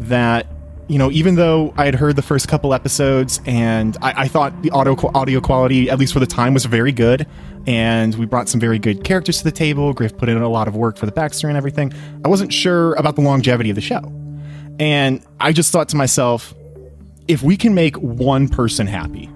that 0.00 0.46
you 0.90 0.98
know, 0.98 1.08
even 1.12 1.36
though 1.36 1.72
I 1.76 1.84
had 1.84 1.94
heard 1.94 2.16
the 2.16 2.22
first 2.22 2.48
couple 2.48 2.74
episodes 2.74 3.40
and 3.46 3.96
I, 4.02 4.22
I 4.22 4.28
thought 4.28 4.60
the 4.62 4.70
audio 4.70 4.96
audio 5.14 5.40
quality, 5.40 5.88
at 5.88 6.00
least 6.00 6.12
for 6.12 6.18
the 6.18 6.26
time, 6.26 6.52
was 6.52 6.64
very 6.64 6.90
good, 6.90 7.28
and 7.68 8.12
we 8.16 8.26
brought 8.26 8.48
some 8.48 8.58
very 8.60 8.80
good 8.80 9.04
characters 9.04 9.38
to 9.38 9.44
the 9.44 9.52
table. 9.52 9.92
Griff 9.92 10.16
put 10.18 10.28
in 10.28 10.36
a 10.42 10.48
lot 10.48 10.66
of 10.66 10.74
work 10.74 10.96
for 10.96 11.06
the 11.06 11.12
backstory 11.12 11.48
and 11.48 11.56
everything. 11.56 11.92
I 12.24 12.28
wasn't 12.28 12.52
sure 12.52 12.94
about 12.94 13.14
the 13.14 13.22
longevity 13.22 13.70
of 13.70 13.76
the 13.76 13.80
show, 13.80 14.00
and 14.80 15.22
I 15.38 15.52
just 15.52 15.70
thought 15.70 15.90
to 15.90 15.96
myself, 15.96 16.54
if 17.28 17.42
we 17.42 17.56
can 17.56 17.74
make 17.74 17.96
one 17.96 18.48
person 18.48 18.86
happy, 18.86 19.30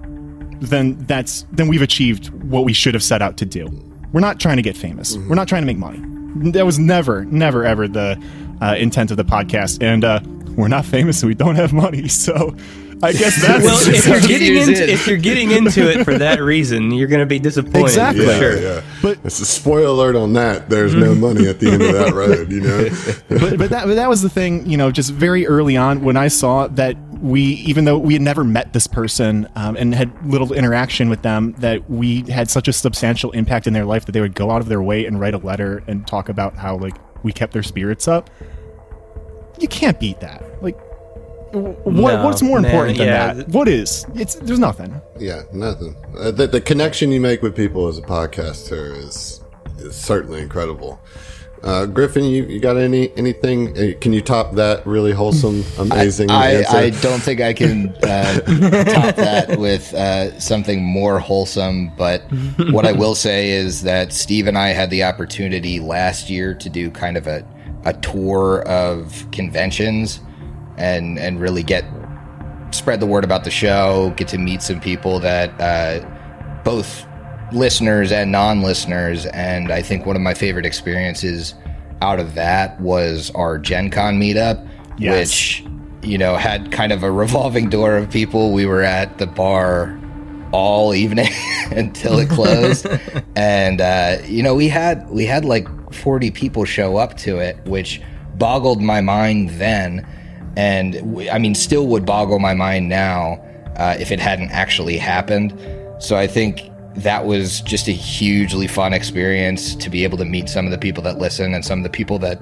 then 0.59 0.97
that's 1.05 1.45
then 1.51 1.67
we've 1.67 1.83
achieved 1.83 2.29
what 2.43 2.65
we 2.65 2.73
should 2.73 2.95
have 2.95 3.03
set 3.03 3.21
out 3.21 3.37
to 3.37 3.45
do. 3.45 3.67
We're 4.11 4.21
not 4.21 4.39
trying 4.39 4.57
to 4.57 4.63
get 4.63 4.75
famous. 4.75 5.15
We're 5.15 5.35
not 5.35 5.47
trying 5.47 5.61
to 5.61 5.65
make 5.65 5.77
money. 5.77 6.01
That 6.51 6.65
was 6.65 6.79
never, 6.79 7.25
never, 7.25 7.63
ever 7.63 7.87
the 7.87 8.21
uh, 8.61 8.75
intent 8.77 9.11
of 9.11 9.17
the 9.17 9.23
podcast. 9.23 9.81
And 9.81 10.03
uh, 10.03 10.19
we're 10.55 10.67
not 10.67 10.85
famous, 10.85 11.21
and 11.21 11.29
we 11.29 11.35
don't 11.35 11.55
have 11.55 11.73
money. 11.73 12.07
So 12.07 12.55
I 13.03 13.11
guess 13.11 13.39
that's 13.41 13.63
Well, 13.63 13.77
if 13.93 14.07
you're 14.07 14.21
getting 14.21 14.55
into 14.55 14.71
it. 14.83 14.89
if 14.89 15.05
you're 15.05 15.17
getting 15.17 15.51
into 15.51 15.89
it 15.91 16.05
for 16.05 16.17
that 16.17 16.41
reason, 16.41 16.91
you're 16.91 17.09
going 17.09 17.19
to 17.19 17.25
be 17.25 17.39
disappointed. 17.39 17.81
Exactly. 17.81 18.25
Yeah, 18.25 18.39
sure. 18.39 18.61
yeah. 18.61 18.81
But- 19.01 19.19
it's 19.25 19.39
a 19.41 19.45
spoiler 19.45 19.87
alert 19.87 20.15
on 20.15 20.33
that. 20.33 20.69
There's 20.69 20.95
no 20.95 21.13
money 21.13 21.47
at 21.47 21.59
the 21.59 21.71
end 21.71 21.81
of 21.81 21.91
that 21.93 22.13
road, 22.15 22.51
you 22.51 22.61
know. 22.61 22.89
but 23.39 23.57
but 23.57 23.69
that 23.69 23.85
but 23.85 23.95
that 23.95 24.07
was 24.09 24.21
the 24.21 24.29
thing, 24.29 24.65
you 24.65 24.77
know, 24.77 24.91
just 24.91 25.11
very 25.11 25.45
early 25.45 25.75
on 25.77 26.03
when 26.03 26.15
I 26.17 26.29
saw 26.29 26.67
that 26.67 26.95
we, 27.21 27.41
even 27.41 27.85
though 27.85 27.97
we 27.97 28.13
had 28.13 28.21
never 28.21 28.43
met 28.43 28.71
this 28.73 28.87
person 28.87 29.47
um, 29.55 29.75
and 29.77 29.93
had 29.95 30.11
little 30.29 30.53
interaction 30.53 31.09
with 31.09 31.21
them, 31.21 31.53
that 31.59 31.89
we 31.89 32.21
had 32.29 32.49
such 32.49 32.67
a 32.67 32.73
substantial 32.73 33.31
impact 33.31 33.67
in 33.67 33.73
their 33.73 33.85
life 33.85 34.05
that 34.05 34.11
they 34.13 34.21
would 34.21 34.35
go 34.35 34.51
out 34.51 34.61
of 34.61 34.67
their 34.69 34.81
way 34.81 35.05
and 35.05 35.19
write 35.19 35.33
a 35.33 35.37
letter 35.39 35.83
and 35.87 36.05
talk 36.07 36.29
about 36.29 36.55
how 36.55 36.77
like 36.77 36.95
we 37.23 37.33
kept 37.33 37.51
their 37.53 37.63
spirits 37.63 38.07
up. 38.07 38.29
You 39.59 39.67
can't 39.67 39.99
beat 39.99 40.19
that. 40.19 40.43
Like, 40.61 40.77
what 41.53 41.93
No, 41.93 42.25
what's 42.25 42.41
more 42.41 42.59
man, 42.59 42.69
important 42.71 42.97
than 42.97 43.07
yeah. 43.07 43.33
that? 43.33 43.47
What 43.49 43.67
is? 43.67 44.05
It's 44.15 44.35
there's 44.35 44.59
nothing. 44.59 44.99
Yeah, 45.17 45.43
nothing. 45.53 45.95
Uh, 46.17 46.31
the, 46.31 46.47
the 46.47 46.61
connection 46.61 47.11
you 47.11 47.21
make 47.21 47.41
with 47.41 47.55
people 47.55 47.87
as 47.87 47.97
a 47.97 48.01
podcaster 48.01 48.95
is 48.97 49.41
is 49.77 49.95
certainly 49.95 50.41
incredible. 50.41 50.99
Uh, 51.63 51.85
Griffin, 51.87 52.25
you, 52.25 52.43
you 52.43 52.59
got 52.59 52.77
any 52.77 53.15
anything? 53.17 53.75
uh, 53.75 53.93
Can 53.99 54.13
you 54.13 54.21
top 54.21 54.53
that 54.55 54.85
really 54.85 55.13
wholesome, 55.13 55.63
amazing 55.79 56.29
I, 56.29 56.55
answer? 56.55 56.77
I 56.77 56.89
don't 56.91 57.21
think 57.21 57.41
I 57.41 57.53
can 57.53 57.89
uh, 58.03 58.39
top 58.41 59.15
that 59.15 59.57
with 59.57 59.91
uh, 59.95 60.37
something 60.39 60.83
more 60.83 61.19
wholesome. 61.19 61.91
But 61.97 62.21
what 62.69 62.85
I 62.85 62.91
will 62.91 63.15
say 63.15 63.49
is 63.49 63.81
that 63.83 64.13
Steve 64.13 64.45
and 64.47 64.57
I 64.57 64.69
had 64.69 64.91
the 64.91 65.03
opportunity 65.03 65.79
last 65.79 66.29
year 66.29 66.53
to 66.53 66.69
do 66.69 66.91
kind 66.91 67.17
of 67.17 67.25
a, 67.25 67.43
a 67.85 67.93
tour 67.93 68.61
of 68.67 69.25
conventions 69.31 70.19
and 70.77 71.17
and 71.17 71.39
really 71.39 71.63
get 71.63 71.85
spread 72.71 72.99
the 72.99 73.05
word 73.05 73.23
about 73.23 73.43
the 73.45 73.51
show, 73.51 74.13
get 74.17 74.27
to 74.29 74.37
meet 74.37 74.61
some 74.61 74.81
people 74.81 75.19
that 75.21 75.49
uh, 75.61 76.05
both 76.63 77.05
listeners 77.53 78.11
and 78.11 78.31
non-listeners. 78.31 79.25
And 79.27 79.71
I 79.71 79.81
think 79.81 80.05
one 80.05 80.15
of 80.15 80.21
my 80.21 80.33
favorite 80.33 80.65
experiences 80.65 81.53
out 82.01 82.19
of 82.19 82.35
that 82.35 82.79
was 82.81 83.31
our 83.35 83.57
Gen 83.57 83.89
Con 83.89 84.19
meetup, 84.19 84.67
Yes. 84.97 85.19
which 85.61 85.65
you 86.01 86.17
know 86.17 86.35
had 86.35 86.71
kind 86.71 86.91
of 86.91 87.03
a 87.03 87.11
revolving 87.11 87.69
door 87.69 87.95
of 87.95 88.09
people. 88.09 88.51
We 88.51 88.65
were 88.65 88.81
at 88.83 89.17
the 89.19 89.27
bar 89.27 89.97
all 90.51 90.93
evening 90.93 91.31
until 91.71 92.19
it 92.19 92.29
closed, 92.29 92.87
and 93.35 93.81
uh, 93.81 94.17
you 94.25 94.43
know 94.43 94.55
we 94.55 94.67
had 94.67 95.09
we 95.09 95.25
had 95.25 95.45
like 95.45 95.67
forty 95.93 96.31
people 96.31 96.65
show 96.65 96.97
up 96.97 97.17
to 97.17 97.39
it, 97.39 97.57
which 97.65 98.01
boggled 98.35 98.81
my 98.81 99.01
mind 99.01 99.49
then, 99.51 100.07
and 100.57 100.93
w- 100.93 101.29
I 101.29 101.39
mean 101.39 101.55
still 101.55 101.87
would 101.87 102.05
boggle 102.05 102.39
my 102.39 102.53
mind 102.53 102.89
now 102.89 103.43
uh, 103.77 103.95
if 103.99 104.11
it 104.11 104.19
hadn't 104.19 104.51
actually 104.51 104.97
happened. 104.97 105.57
So 105.99 106.17
I 106.17 106.27
think 106.27 106.69
that 106.95 107.25
was 107.25 107.61
just 107.61 107.87
a 107.87 107.91
hugely 107.91 108.67
fun 108.67 108.93
experience 108.93 109.75
to 109.75 109.89
be 109.89 110.03
able 110.03 110.17
to 110.17 110.25
meet 110.25 110.47
some 110.47 110.65
of 110.65 110.71
the 110.71 110.77
people 110.77 111.03
that 111.03 111.17
listen 111.17 111.53
and 111.53 111.63
some 111.63 111.79
of 111.79 111.83
the 111.83 111.89
people 111.89 112.19
that 112.19 112.41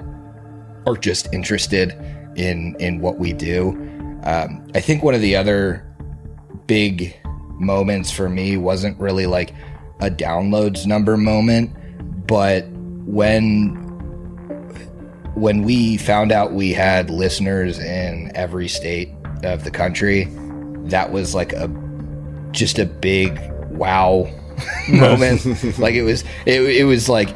are 0.86 0.96
just 0.96 1.32
interested 1.32 1.92
in 2.36 2.76
in 2.78 3.00
what 3.00 3.18
we 3.18 3.32
do. 3.32 3.70
Um, 4.24 4.66
I 4.74 4.80
think 4.80 5.02
one 5.02 5.14
of 5.14 5.20
the 5.20 5.36
other 5.36 5.84
big 6.66 7.14
moments 7.58 8.10
for 8.10 8.28
me 8.28 8.56
wasn't 8.56 8.98
really 8.98 9.26
like 9.26 9.54
a 10.00 10.10
downloads 10.10 10.86
number 10.86 11.16
moment, 11.16 11.70
but 12.26 12.66
when 13.06 13.80
when 15.34 15.62
we 15.62 15.96
found 15.96 16.30
out 16.30 16.52
we 16.52 16.72
had 16.72 17.10
listeners 17.10 17.78
in 17.78 18.30
every 18.34 18.68
state 18.68 19.10
of 19.42 19.64
the 19.64 19.70
country, 19.70 20.28
that 20.84 21.10
was 21.12 21.34
like 21.34 21.52
a 21.52 21.68
just 22.52 22.78
a 22.78 22.86
big 22.86 23.38
wow 23.70 24.28
moment. 24.88 25.44
like 25.78 25.94
it 25.94 26.02
was 26.02 26.24
it, 26.46 26.62
it 26.62 26.84
was 26.84 27.08
like 27.08 27.34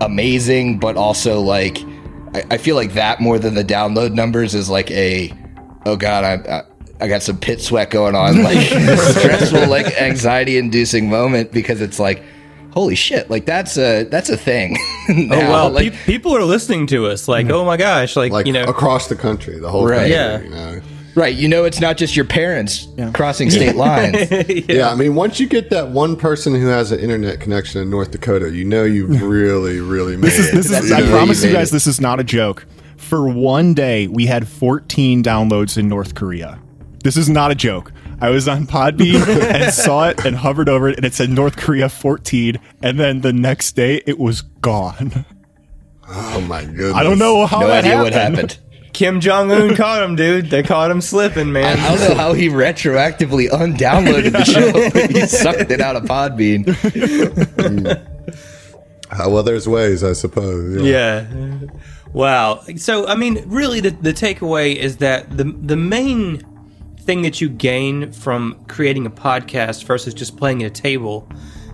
amazing, 0.00 0.78
but 0.78 0.96
also 0.96 1.40
like 1.40 1.78
I, 2.34 2.44
I 2.52 2.58
feel 2.58 2.76
like 2.76 2.94
that 2.94 3.20
more 3.20 3.38
than 3.38 3.54
the 3.54 3.64
download 3.64 4.12
numbers 4.12 4.54
is 4.54 4.68
like 4.68 4.90
a 4.90 5.32
oh 5.86 5.96
god 5.96 6.24
I, 6.24 6.62
I 7.00 7.04
I 7.04 7.08
got 7.08 7.22
some 7.22 7.38
pit 7.38 7.60
sweat 7.60 7.90
going 7.90 8.14
on, 8.14 8.42
like 8.42 8.58
stressful, 8.68 9.68
like 9.68 9.86
anxiety 10.00 10.58
inducing 10.58 11.08
moment 11.10 11.52
because 11.52 11.80
it's 11.80 11.98
like, 11.98 12.22
holy 12.72 12.94
shit, 12.94 13.30
like 13.30 13.46
that's 13.46 13.76
a 13.78 14.04
that's 14.04 14.28
a 14.30 14.36
thing. 14.36 14.76
Oh 15.10 15.12
now. 15.14 15.50
well, 15.50 15.70
like, 15.70 15.92
pe- 15.92 16.04
people 16.04 16.36
are 16.36 16.44
listening 16.44 16.86
to 16.88 17.06
us. 17.06 17.26
Like, 17.26 17.46
mm-hmm. 17.46 17.54
oh 17.56 17.64
my 17.64 17.76
gosh, 17.76 18.14
like, 18.14 18.30
Like 18.30 18.46
you 18.46 18.52
know, 18.52 18.62
across 18.62 19.08
the 19.08 19.16
country, 19.16 19.58
the 19.58 19.68
whole 19.68 19.84
Right. 19.84 20.08
country. 20.08 20.12
Yeah. 20.12 20.40
You 20.40 20.50
know? 20.50 20.80
right? 21.16 21.34
You 21.34 21.48
know, 21.48 21.64
it's 21.64 21.80
not 21.80 21.96
just 21.96 22.14
your 22.14 22.24
parents 22.26 22.86
crossing 23.12 23.50
state 23.50 23.74
lines. 23.74 24.30
Yeah. 24.68 24.88
I 24.88 24.94
mean, 24.94 25.16
once 25.16 25.40
you 25.40 25.48
get 25.48 25.70
that 25.70 25.88
one 25.88 26.14
person 26.14 26.54
who 26.54 26.66
has 26.68 26.92
an 26.92 27.00
internet 27.00 27.40
connection 27.40 27.80
in 27.82 27.90
North 27.90 28.12
Dakota, 28.12 28.50
you 28.54 28.64
know 28.64 28.84
you've 28.84 29.20
really, 29.20 29.80
really 29.80 30.16
made 30.16 30.26
This 30.30 30.38
is 30.38 30.48
it. 30.50 30.54
this 30.54 30.70
is. 30.84 30.92
I 30.92 31.00
know, 31.00 31.10
promise 31.10 31.42
you 31.42 31.48
made 31.50 31.56
guys, 31.56 31.70
it. 31.70 31.72
this 31.72 31.88
is 31.88 32.00
not 32.00 32.20
a 32.20 32.24
joke. 32.24 32.64
For 32.96 33.28
one 33.28 33.74
day, 33.74 34.06
we 34.06 34.26
had 34.26 34.46
14 34.46 35.24
downloads 35.24 35.76
in 35.76 35.88
North 35.88 36.14
Korea. 36.14 36.60
This 37.02 37.16
is 37.16 37.28
not 37.28 37.50
a 37.50 37.54
joke. 37.54 37.92
I 38.20 38.28
was 38.30 38.46
on 38.48 38.66
Podbean 38.66 39.26
and 39.54 39.72
saw 39.72 40.08
it 40.08 40.24
and 40.24 40.36
hovered 40.36 40.68
over 40.68 40.88
it, 40.88 40.96
and 40.96 41.04
it 41.04 41.14
said 41.14 41.30
North 41.30 41.56
Korea 41.56 41.88
14. 41.88 42.58
And 42.82 42.98
then 43.00 43.22
the 43.22 43.32
next 43.32 43.72
day, 43.76 44.02
it 44.06 44.18
was 44.18 44.42
gone. 44.42 45.24
Oh 46.08 46.40
my 46.42 46.64
goodness. 46.64 46.94
I 46.94 47.02
don't 47.02 47.18
know 47.18 47.46
how 47.46 47.60
No 47.60 47.68
that 47.68 47.84
idea 47.84 47.96
happened. 47.96 48.04
what 48.04 48.12
happened. 48.12 48.58
Kim 48.92 49.20
Jong 49.20 49.52
Un 49.52 49.74
caught 49.76 50.02
him, 50.02 50.16
dude. 50.16 50.50
They 50.50 50.62
caught 50.64 50.90
him 50.90 51.00
slipping, 51.00 51.52
man. 51.52 51.78
I 51.78 51.96
don't 51.96 52.08
know 52.10 52.14
how 52.16 52.32
he 52.32 52.48
retroactively 52.48 53.48
undownloaded 53.48 54.32
the 54.32 54.44
show. 55.04 55.08
he 55.14 55.26
sucked 55.26 55.70
it 55.70 55.80
out 55.80 55.94
of 55.96 56.02
Podbean. 56.04 56.66
Uh, 59.10 59.28
well, 59.28 59.42
there's 59.42 59.66
ways, 59.68 60.04
I 60.04 60.12
suppose. 60.12 60.82
Yeah. 60.82 61.26
Yeah. 61.32 61.58
Wow. 62.12 62.62
So, 62.76 63.06
I 63.06 63.14
mean, 63.16 63.42
really, 63.46 63.80
the, 63.80 63.90
the 63.90 64.12
takeaway 64.12 64.74
is 64.76 64.98
that 64.98 65.36
the 65.36 65.44
the 65.44 65.76
main 65.76 66.42
thing 67.00 67.22
that 67.22 67.40
you 67.40 67.48
gain 67.48 68.12
from 68.12 68.64
creating 68.68 69.06
a 69.06 69.10
podcast 69.10 69.84
versus 69.84 70.14
just 70.14 70.36
playing 70.36 70.62
at 70.62 70.78
a 70.78 70.82
table 70.82 71.28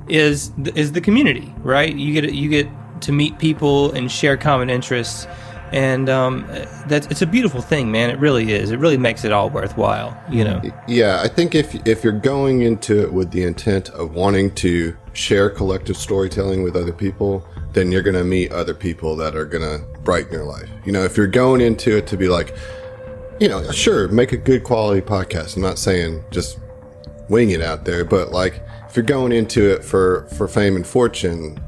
is 0.08 0.52
is 0.74 0.92
the 0.92 1.00
community, 1.00 1.52
right? 1.58 1.94
You 1.94 2.20
get 2.20 2.32
you 2.32 2.48
get 2.48 2.68
to 3.02 3.12
meet 3.12 3.38
people 3.38 3.92
and 3.92 4.10
share 4.10 4.36
common 4.36 4.70
interests, 4.70 5.26
and 5.72 6.08
um, 6.08 6.46
that's 6.86 7.06
it's 7.08 7.22
a 7.22 7.26
beautiful 7.26 7.60
thing, 7.60 7.90
man. 7.90 8.10
It 8.10 8.18
really 8.18 8.52
is. 8.52 8.70
It 8.70 8.78
really 8.78 8.96
makes 8.96 9.24
it 9.24 9.32
all 9.32 9.50
worthwhile, 9.50 10.16
you 10.30 10.44
know. 10.44 10.62
Yeah, 10.86 11.20
I 11.22 11.28
think 11.28 11.54
if 11.54 11.74
if 11.86 12.04
you're 12.04 12.12
going 12.12 12.62
into 12.62 13.02
it 13.02 13.12
with 13.12 13.30
the 13.30 13.42
intent 13.42 13.90
of 13.90 14.14
wanting 14.14 14.54
to 14.56 14.96
share 15.12 15.50
collective 15.50 15.96
storytelling 15.96 16.62
with 16.62 16.76
other 16.76 16.92
people, 16.92 17.46
then 17.72 17.90
you're 17.90 18.02
going 18.02 18.16
to 18.16 18.24
meet 18.24 18.52
other 18.52 18.74
people 18.74 19.16
that 19.16 19.34
are 19.34 19.44
going 19.44 19.62
to 19.62 19.84
brighten 20.00 20.32
your 20.32 20.44
life. 20.44 20.68
You 20.84 20.92
know, 20.92 21.04
if 21.04 21.16
you're 21.16 21.26
going 21.26 21.60
into 21.60 21.96
it 21.96 22.06
to 22.08 22.16
be 22.16 22.28
like, 22.28 22.54
you 23.40 23.48
know, 23.48 23.70
sure, 23.70 24.08
make 24.08 24.32
a 24.32 24.36
good 24.36 24.64
quality 24.64 25.00
podcast. 25.00 25.56
I'm 25.56 25.62
not 25.62 25.78
saying 25.78 26.24
just 26.30 26.58
wing 27.28 27.50
it 27.50 27.60
out 27.62 27.84
there, 27.84 28.04
but 28.04 28.32
like 28.32 28.62
if 28.88 28.96
you're 28.96 29.04
going 29.04 29.32
into 29.32 29.70
it 29.70 29.84
for 29.84 30.26
for 30.36 30.48
fame 30.48 30.76
and 30.76 30.86
fortune, 30.86 31.58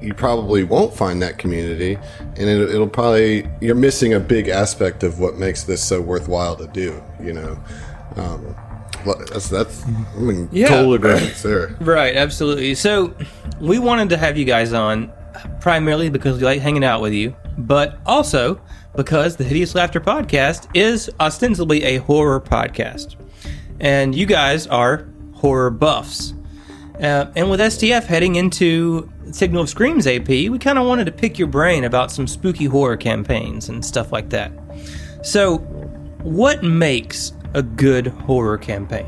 you 0.00 0.12
probably 0.14 0.64
won't 0.64 0.94
find 0.94 1.22
that 1.22 1.38
community, 1.38 1.96
and 2.36 2.48
it, 2.48 2.70
it'll 2.70 2.88
probably 2.88 3.48
you're 3.60 3.74
missing 3.74 4.14
a 4.14 4.20
big 4.20 4.48
aspect 4.48 5.02
of 5.02 5.18
what 5.20 5.36
makes 5.36 5.62
this 5.64 5.82
so 5.82 6.00
worthwhile 6.00 6.56
to 6.56 6.66
do. 6.68 7.02
You 7.22 7.32
know, 7.34 7.58
um, 8.16 8.54
that's 9.04 9.48
that's 9.48 9.82
I'm 10.16 10.28
in 10.30 10.48
Yeah. 10.52 10.68
total 10.68 10.94
agreement 10.94 11.34
there. 11.42 11.76
Right, 11.80 12.16
absolutely. 12.16 12.74
So, 12.74 13.14
we 13.60 13.78
wanted 13.78 14.10
to 14.10 14.16
have 14.16 14.36
you 14.36 14.44
guys 14.44 14.72
on 14.72 15.12
primarily 15.60 16.10
because 16.10 16.38
we 16.38 16.44
like 16.44 16.60
hanging 16.60 16.84
out 16.84 17.00
with 17.00 17.12
you, 17.12 17.34
but 17.56 17.98
also 18.04 18.60
because 18.96 19.36
the 19.36 19.44
Hideous 19.44 19.74
Laughter 19.74 20.00
podcast 20.00 20.68
is 20.74 21.10
ostensibly 21.20 21.82
a 21.84 21.96
horror 21.98 22.40
podcast. 22.40 23.16
And 23.80 24.14
you 24.14 24.26
guys 24.26 24.66
are 24.68 25.08
horror 25.34 25.70
buffs. 25.70 26.32
Uh, 27.00 27.26
and 27.34 27.50
with 27.50 27.58
STF 27.60 28.04
heading 28.04 28.36
into 28.36 29.10
Signal 29.32 29.62
of 29.62 29.68
Screams 29.68 30.06
AP, 30.06 30.28
we 30.28 30.58
kind 30.58 30.78
of 30.78 30.86
wanted 30.86 31.06
to 31.06 31.12
pick 31.12 31.38
your 31.38 31.48
brain 31.48 31.84
about 31.84 32.12
some 32.12 32.26
spooky 32.28 32.66
horror 32.66 32.96
campaigns 32.96 33.68
and 33.68 33.84
stuff 33.84 34.12
like 34.12 34.30
that. 34.30 34.52
So, 35.22 35.58
what 36.22 36.62
makes 36.62 37.32
a 37.54 37.62
good 37.62 38.06
horror 38.06 38.58
campaign? 38.58 39.06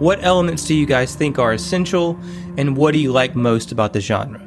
What 0.00 0.22
elements 0.24 0.64
do 0.64 0.74
you 0.74 0.84
guys 0.86 1.14
think 1.14 1.38
are 1.38 1.52
essential, 1.52 2.18
and 2.56 2.76
what 2.76 2.92
do 2.92 2.98
you 2.98 3.12
like 3.12 3.36
most 3.36 3.70
about 3.70 3.92
the 3.92 4.00
genre? 4.00 4.40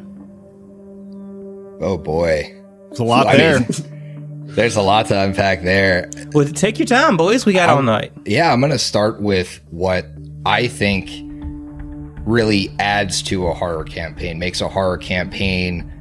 Oh 1.81 1.97
boy. 1.97 2.55
it's 2.89 2.99
a 2.99 3.03
lot 3.03 3.27
I 3.27 3.37
there. 3.37 3.59
mean, 3.59 3.69
there's 4.55 4.75
a 4.75 4.81
lot 4.81 5.07
to 5.07 5.19
unpack 5.19 5.63
there. 5.63 6.09
Well, 6.33 6.45
take 6.45 6.79
your 6.79 6.85
time, 6.85 7.17
boys. 7.17 7.45
We 7.45 7.53
got 7.53 7.69
all 7.69 7.81
night. 7.81 8.11
Yeah, 8.25 8.51
I'm 8.51 8.59
going 8.59 8.71
to 8.71 8.79
start 8.79 9.21
with 9.21 9.61
what 9.69 10.05
I 10.45 10.67
think 10.67 11.09
really 12.25 12.69
adds 12.79 13.21
to 13.23 13.47
a 13.47 13.53
horror 13.53 13.83
campaign, 13.83 14.39
makes 14.39 14.61
a 14.61 14.67
horror 14.67 14.97
campaign 14.97 15.91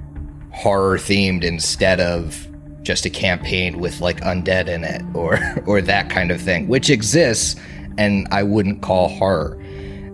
horror 0.53 0.99
themed 0.99 1.45
instead 1.45 2.01
of 2.01 2.47
just 2.83 3.07
a 3.07 3.11
campaign 3.11 3.79
with 3.79 4.01
like 4.01 4.21
undead 4.21 4.69
in 4.69 4.85
it 4.85 5.03
or 5.15 5.39
or 5.67 5.81
that 5.81 6.11
kind 6.11 6.31
of 6.31 6.41
thing, 6.41 6.69
which 6.69 6.91
exists 6.91 7.57
and 7.99 8.27
I 8.31 8.43
wouldn't 8.43 8.83
call 8.83 9.09
horror. 9.09 9.59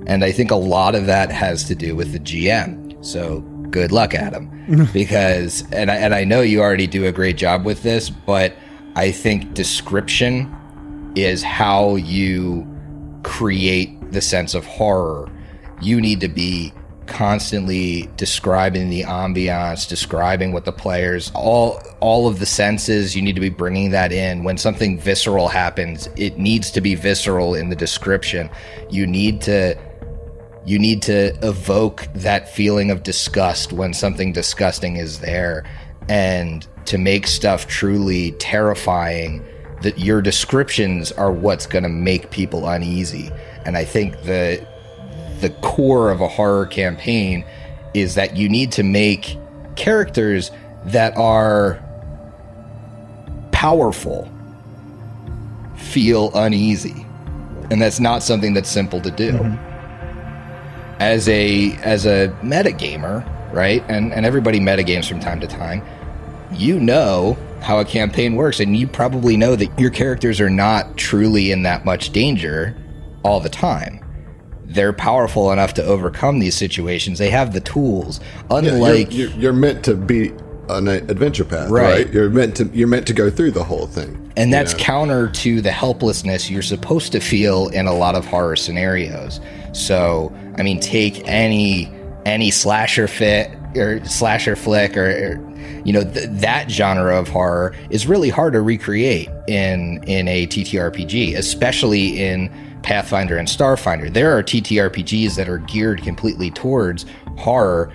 And 0.06 0.24
I 0.24 0.32
think 0.32 0.50
a 0.50 0.56
lot 0.56 0.94
of 0.94 1.06
that 1.06 1.30
has 1.30 1.64
to 1.64 1.74
do 1.74 1.96
with 1.96 2.12
the 2.12 2.20
GM. 2.20 3.04
So 3.04 3.40
good 3.76 3.92
luck, 3.92 4.14
Adam. 4.14 4.50
because 4.94 5.70
and 5.70 5.90
I, 5.90 5.96
and 5.96 6.14
I 6.14 6.24
know 6.24 6.40
you 6.40 6.62
already 6.62 6.86
do 6.86 7.04
a 7.04 7.12
great 7.12 7.36
job 7.36 7.66
with 7.66 7.82
this, 7.82 8.08
but 8.08 8.56
I 8.94 9.10
think 9.10 9.52
description 9.52 11.12
is 11.14 11.42
how 11.42 11.96
you 11.96 12.66
create 13.22 14.12
the 14.12 14.22
sense 14.22 14.54
of 14.54 14.64
horror. 14.64 15.30
You 15.82 16.00
need 16.00 16.20
to 16.20 16.28
be 16.28 16.72
constantly 17.04 18.08
describing 18.16 18.88
the 18.88 19.02
ambiance, 19.02 19.86
describing 19.86 20.52
what 20.52 20.64
the 20.64 20.72
players 20.72 21.30
all 21.34 21.78
all 22.00 22.28
of 22.28 22.38
the 22.38 22.46
senses, 22.46 23.14
you 23.14 23.20
need 23.20 23.34
to 23.34 23.42
be 23.42 23.50
bringing 23.50 23.90
that 23.90 24.10
in. 24.10 24.42
When 24.42 24.56
something 24.56 24.98
visceral 24.98 25.48
happens, 25.48 26.08
it 26.16 26.38
needs 26.38 26.70
to 26.70 26.80
be 26.80 26.94
visceral 26.94 27.54
in 27.54 27.68
the 27.68 27.76
description. 27.76 28.48
You 28.88 29.06
need 29.06 29.42
to 29.42 29.76
you 30.66 30.80
need 30.80 31.00
to 31.02 31.32
evoke 31.46 32.08
that 32.12 32.52
feeling 32.52 32.90
of 32.90 33.04
disgust 33.04 33.72
when 33.72 33.94
something 33.94 34.32
disgusting 34.32 34.96
is 34.96 35.20
there 35.20 35.64
and 36.08 36.66
to 36.86 36.98
make 36.98 37.26
stuff 37.28 37.68
truly 37.68 38.32
terrifying 38.32 39.44
that 39.82 39.98
your 39.98 40.20
descriptions 40.20 41.12
are 41.12 41.30
what's 41.30 41.66
going 41.66 41.84
to 41.84 41.88
make 41.88 42.30
people 42.30 42.68
uneasy. 42.68 43.30
And 43.64 43.76
i 43.76 43.84
think 43.84 44.22
the 44.22 44.66
the 45.40 45.50
core 45.62 46.10
of 46.10 46.20
a 46.20 46.28
horror 46.28 46.66
campaign 46.66 47.44
is 47.94 48.14
that 48.14 48.36
you 48.36 48.48
need 48.48 48.72
to 48.72 48.82
make 48.82 49.38
characters 49.76 50.50
that 50.86 51.16
are 51.16 51.82
powerful 53.52 54.30
feel 55.76 56.30
uneasy. 56.34 57.06
And 57.70 57.82
that's 57.82 58.00
not 58.00 58.22
something 58.22 58.54
that's 58.54 58.70
simple 58.70 59.00
to 59.00 59.10
do 59.10 59.32
mm-hmm. 59.32 59.75
As 61.00 61.28
a 61.28 61.72
as 61.82 62.06
a 62.06 62.28
metagamer, 62.42 63.24
right? 63.52 63.84
And 63.88 64.12
and 64.12 64.24
everybody 64.26 64.60
metagames 64.60 65.08
from 65.08 65.20
time 65.20 65.40
to 65.40 65.46
time. 65.46 65.82
You 66.52 66.78
know 66.78 67.36
how 67.60 67.80
a 67.80 67.84
campaign 67.84 68.36
works, 68.36 68.60
and 68.60 68.76
you 68.76 68.86
probably 68.86 69.36
know 69.36 69.56
that 69.56 69.78
your 69.78 69.90
characters 69.90 70.40
are 70.40 70.50
not 70.50 70.96
truly 70.96 71.50
in 71.50 71.62
that 71.64 71.84
much 71.84 72.10
danger 72.10 72.76
all 73.24 73.40
the 73.40 73.48
time. 73.48 74.00
They're 74.64 74.92
powerful 74.92 75.52
enough 75.52 75.74
to 75.74 75.84
overcome 75.84 76.38
these 76.38 76.54
situations. 76.56 77.18
They 77.18 77.30
have 77.30 77.52
the 77.52 77.60
tools. 77.60 78.20
Yeah, 78.50 78.60
you're- 78.60 78.74
Unlike 78.76 79.14
you're, 79.14 79.30
you're 79.30 79.52
meant 79.52 79.84
to 79.84 79.94
be 79.94 80.32
an 80.68 80.88
adventure 80.88 81.44
path, 81.44 81.70
Right. 81.70 82.06
right. 82.06 82.12
You're 82.12 82.28
meant 82.30 82.56
to 82.56 82.64
you're 82.74 82.88
meant 82.88 83.06
to 83.06 83.12
go 83.12 83.30
through 83.30 83.52
the 83.52 83.62
whole 83.64 83.86
thing, 83.86 84.32
And 84.36 84.52
that's 84.52 84.72
know? 84.72 84.78
counter 84.78 85.28
to 85.28 85.60
the 85.60 85.70
helplessness 85.70 86.50
you're 86.50 86.62
supposed 86.62 87.12
to 87.12 87.20
feel 87.20 87.68
in 87.68 87.86
a 87.86 87.94
lot 87.94 88.14
of 88.16 88.26
horror 88.26 88.56
scenarios. 88.56 89.40
So, 89.76 90.32
I 90.56 90.62
mean, 90.62 90.80
take 90.80 91.22
any 91.26 91.92
any 92.24 92.50
slasher 92.50 93.06
fit 93.06 93.50
or 93.76 94.04
slasher 94.04 94.56
flick 94.56 94.96
or, 94.96 95.04
or 95.10 95.56
you 95.84 95.92
know 95.92 96.02
th- 96.02 96.28
that 96.30 96.70
genre 96.70 97.18
of 97.18 97.28
horror 97.28 97.74
is 97.90 98.06
really 98.06 98.30
hard 98.30 98.52
to 98.54 98.60
recreate 98.62 99.28
in 99.48 100.02
in 100.04 100.26
a 100.28 100.46
TTRPG, 100.46 101.36
especially 101.36 102.22
in 102.22 102.50
Pathfinder 102.82 103.36
and 103.36 103.46
Starfinder. 103.48 104.12
There 104.12 104.36
are 104.36 104.42
TTRPGs 104.42 105.36
that 105.36 105.48
are 105.48 105.58
geared 105.58 106.02
completely 106.02 106.50
towards 106.50 107.04
horror. 107.36 107.92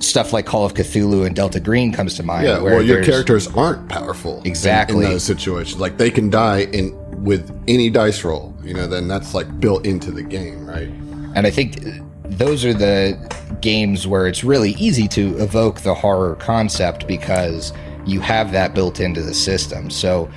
Stuff 0.00 0.32
like 0.34 0.44
Call 0.44 0.66
of 0.66 0.74
Cthulhu 0.74 1.24
and 1.24 1.34
Delta 1.34 1.60
Green 1.60 1.90
comes 1.92 2.14
to 2.16 2.22
mind. 2.22 2.46
Yeah, 2.46 2.58
where 2.60 2.74
well, 2.74 2.82
your 2.82 3.02
characters 3.02 3.46
aren't 3.56 3.88
powerful 3.88 4.40
in- 4.40 4.46
Exactly. 4.46 5.06
in, 5.06 5.12
those 5.12 5.24
situations. 5.24 5.80
Like 5.80 5.96
they 5.96 6.10
can 6.10 6.28
die 6.28 6.64
in 6.64 6.92
with 7.24 7.50
any 7.66 7.88
dice 7.90 8.22
roll. 8.22 8.54
You 8.62 8.74
know, 8.74 8.86
then 8.86 9.08
that's 9.08 9.32
like 9.34 9.60
built 9.60 9.86
into 9.86 10.10
the 10.10 10.22
game, 10.22 10.66
right? 10.66 10.90
And 11.34 11.46
I 11.46 11.50
think 11.50 11.78
those 12.24 12.64
are 12.64 12.74
the 12.74 13.18
games 13.60 14.06
where 14.06 14.26
it's 14.26 14.44
really 14.44 14.72
easy 14.72 15.08
to 15.08 15.36
evoke 15.38 15.80
the 15.80 15.94
horror 15.94 16.36
concept 16.36 17.06
because 17.06 17.72
you 18.06 18.20
have 18.20 18.52
that 18.52 18.74
built 18.74 19.00
into 19.00 19.22
the 19.22 19.34
system. 19.34 19.90
So, 19.90 20.30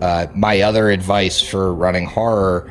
uh, 0.00 0.26
my 0.34 0.60
other 0.60 0.90
advice 0.90 1.40
for 1.40 1.72
running 1.72 2.06
horror 2.06 2.70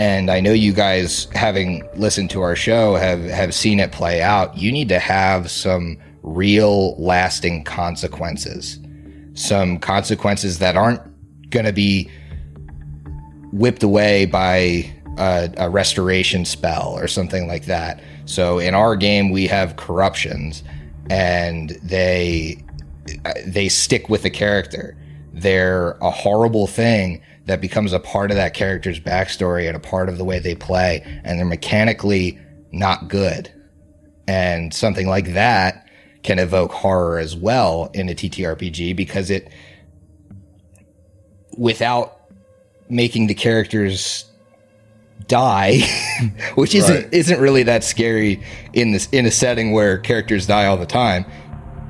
and 0.00 0.30
I 0.30 0.40
know 0.40 0.54
you 0.54 0.72
guys, 0.72 1.28
having 1.34 1.86
listened 1.94 2.30
to 2.30 2.40
our 2.40 2.56
show, 2.56 2.94
have 2.94 3.22
have 3.24 3.54
seen 3.54 3.78
it 3.80 3.92
play 3.92 4.22
out. 4.22 4.56
You 4.56 4.72
need 4.72 4.88
to 4.88 4.98
have 4.98 5.50
some 5.50 5.98
real, 6.22 6.96
lasting 6.96 7.64
consequences, 7.64 8.78
some 9.34 9.78
consequences 9.78 10.58
that 10.60 10.74
aren't 10.74 11.02
going 11.50 11.66
to 11.66 11.72
be 11.74 12.08
whipped 13.52 13.82
away 13.82 14.24
by 14.24 14.90
a, 15.18 15.50
a 15.56 15.70
restoration 15.70 16.44
spell 16.44 16.96
or 16.96 17.08
something 17.08 17.46
like 17.46 17.66
that. 17.66 18.00
So 18.24 18.58
in 18.58 18.74
our 18.74 18.96
game, 18.96 19.30
we 19.30 19.46
have 19.46 19.76
corruptions, 19.76 20.62
and 21.08 21.70
they 21.82 22.62
uh, 23.24 23.32
they 23.46 23.68
stick 23.68 24.08
with 24.08 24.22
the 24.22 24.30
character. 24.30 24.96
They're 25.32 25.92
a 26.00 26.10
horrible 26.10 26.66
thing 26.66 27.22
that 27.46 27.60
becomes 27.60 27.92
a 27.92 28.00
part 28.00 28.30
of 28.30 28.36
that 28.36 28.54
character's 28.54 29.00
backstory 29.00 29.66
and 29.66 29.76
a 29.76 29.80
part 29.80 30.08
of 30.08 30.18
the 30.18 30.24
way 30.24 30.38
they 30.38 30.54
play, 30.54 31.02
and 31.24 31.38
they're 31.38 31.46
mechanically 31.46 32.38
not 32.72 33.08
good. 33.08 33.52
And 34.28 34.72
something 34.72 35.08
like 35.08 35.32
that 35.32 35.88
can 36.22 36.38
evoke 36.38 36.70
horror 36.72 37.18
as 37.18 37.34
well 37.34 37.90
in 37.94 38.08
a 38.08 38.14
TTRPG 38.14 38.94
because 38.94 39.30
it, 39.30 39.50
without 41.56 42.20
making 42.88 43.26
the 43.26 43.34
characters 43.34 44.29
die, 45.28 45.80
which 46.54 46.74
isn't 46.74 46.94
Right. 46.94 47.08
isn't 47.14 47.40
really 47.40 47.62
that 47.64 47.84
scary 47.84 48.42
in 48.72 48.92
this 48.92 49.08
in 49.10 49.26
a 49.26 49.30
setting 49.30 49.72
where 49.72 49.98
characters 49.98 50.46
die 50.46 50.66
all 50.66 50.76
the 50.76 50.86
time. 50.86 51.24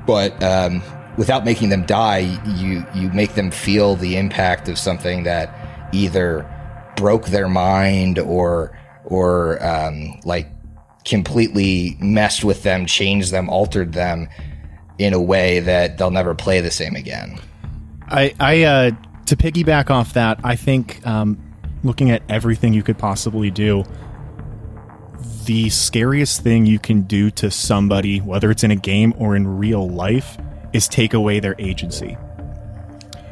But 0.07 0.41
um, 0.43 0.81
without 1.17 1.45
making 1.45 1.69
them 1.69 1.85
die, 1.85 2.39
you 2.57 2.85
you 2.93 3.09
make 3.11 3.35
them 3.35 3.51
feel 3.51 3.95
the 3.95 4.17
impact 4.17 4.67
of 4.69 4.77
something 4.77 5.23
that 5.23 5.89
either 5.93 6.49
broke 6.95 7.27
their 7.27 7.49
mind 7.49 8.19
or 8.19 8.77
or 9.05 9.63
um, 9.65 10.19
like 10.23 10.47
completely 11.05 11.97
messed 11.99 12.43
with 12.43 12.63
them, 12.63 12.85
changed 12.85 13.31
them, 13.31 13.49
altered 13.49 13.93
them 13.93 14.27
in 14.97 15.13
a 15.13 15.21
way 15.21 15.59
that 15.59 15.97
they'll 15.97 16.11
never 16.11 16.35
play 16.35 16.61
the 16.61 16.69
same 16.69 16.95
again. 16.95 17.39
I, 18.07 18.33
I 18.39 18.63
uh, 18.63 18.91
to 19.25 19.35
piggyback 19.35 19.89
off 19.89 20.13
that, 20.13 20.39
I 20.43 20.55
think 20.55 21.05
um, 21.07 21.39
looking 21.83 22.11
at 22.11 22.21
everything 22.29 22.73
you 22.73 22.83
could 22.83 22.97
possibly 22.97 23.51
do, 23.51 23.83
the 25.45 25.69
scariest 25.69 26.41
thing 26.41 26.65
you 26.65 26.79
can 26.79 27.01
do 27.01 27.31
to 27.31 27.49
somebody, 27.49 28.19
whether 28.19 28.51
it's 28.51 28.63
in 28.63 28.71
a 28.71 28.75
game 28.75 29.13
or 29.17 29.35
in 29.35 29.57
real 29.57 29.87
life, 29.89 30.37
is 30.73 30.87
take 30.87 31.13
away 31.13 31.39
their 31.39 31.55
agency. 31.59 32.17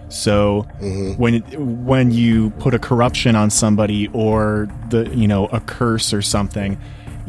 So 0.09 0.65
mm-hmm. 0.81 1.21
when 1.21 1.41
when 1.85 2.12
you 2.12 2.49
put 2.51 2.73
a 2.73 2.79
corruption 2.79 3.35
on 3.35 3.51
somebody 3.51 4.07
or 4.07 4.67
the 4.89 5.07
you 5.15 5.27
know 5.27 5.45
a 5.47 5.59
curse 5.59 6.13
or 6.13 6.21
something, 6.23 6.79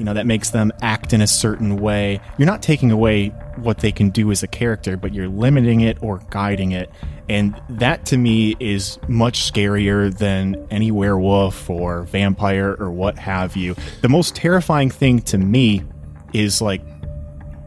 you 0.01 0.07
know 0.07 0.15
that 0.15 0.27
makes 0.27 0.49
them 0.49 0.73
act 0.81 1.13
in 1.13 1.21
a 1.21 1.27
certain 1.27 1.77
way, 1.77 2.21
you're 2.39 2.47
not 2.47 2.63
taking 2.63 2.91
away 2.91 3.29
what 3.57 3.81
they 3.81 3.93
can 3.93 4.09
do 4.09 4.31
as 4.31 4.43
a 4.43 4.49
character, 4.49 4.97
but 4.97 5.13
you're 5.13 5.29
limiting 5.29 5.83
it 5.83 5.99
or 6.01 6.23
guiding 6.31 6.73
it. 6.73 6.91
And 7.29 7.61
that 7.69 8.07
to 8.07 8.17
me 8.17 8.57
is 8.59 8.99
much 9.09 9.53
scarier 9.53 10.17
than 10.17 10.67
any 10.71 10.91
werewolf 10.91 11.69
or 11.69 12.05
vampire 12.05 12.75
or 12.81 12.91
what 12.91 13.19
have 13.19 13.57
you. 13.57 13.77
The 14.01 14.09
most 14.09 14.35
terrifying 14.35 14.89
thing 14.89 15.21
to 15.23 15.37
me 15.37 15.85
is 16.33 16.63
like 16.63 16.81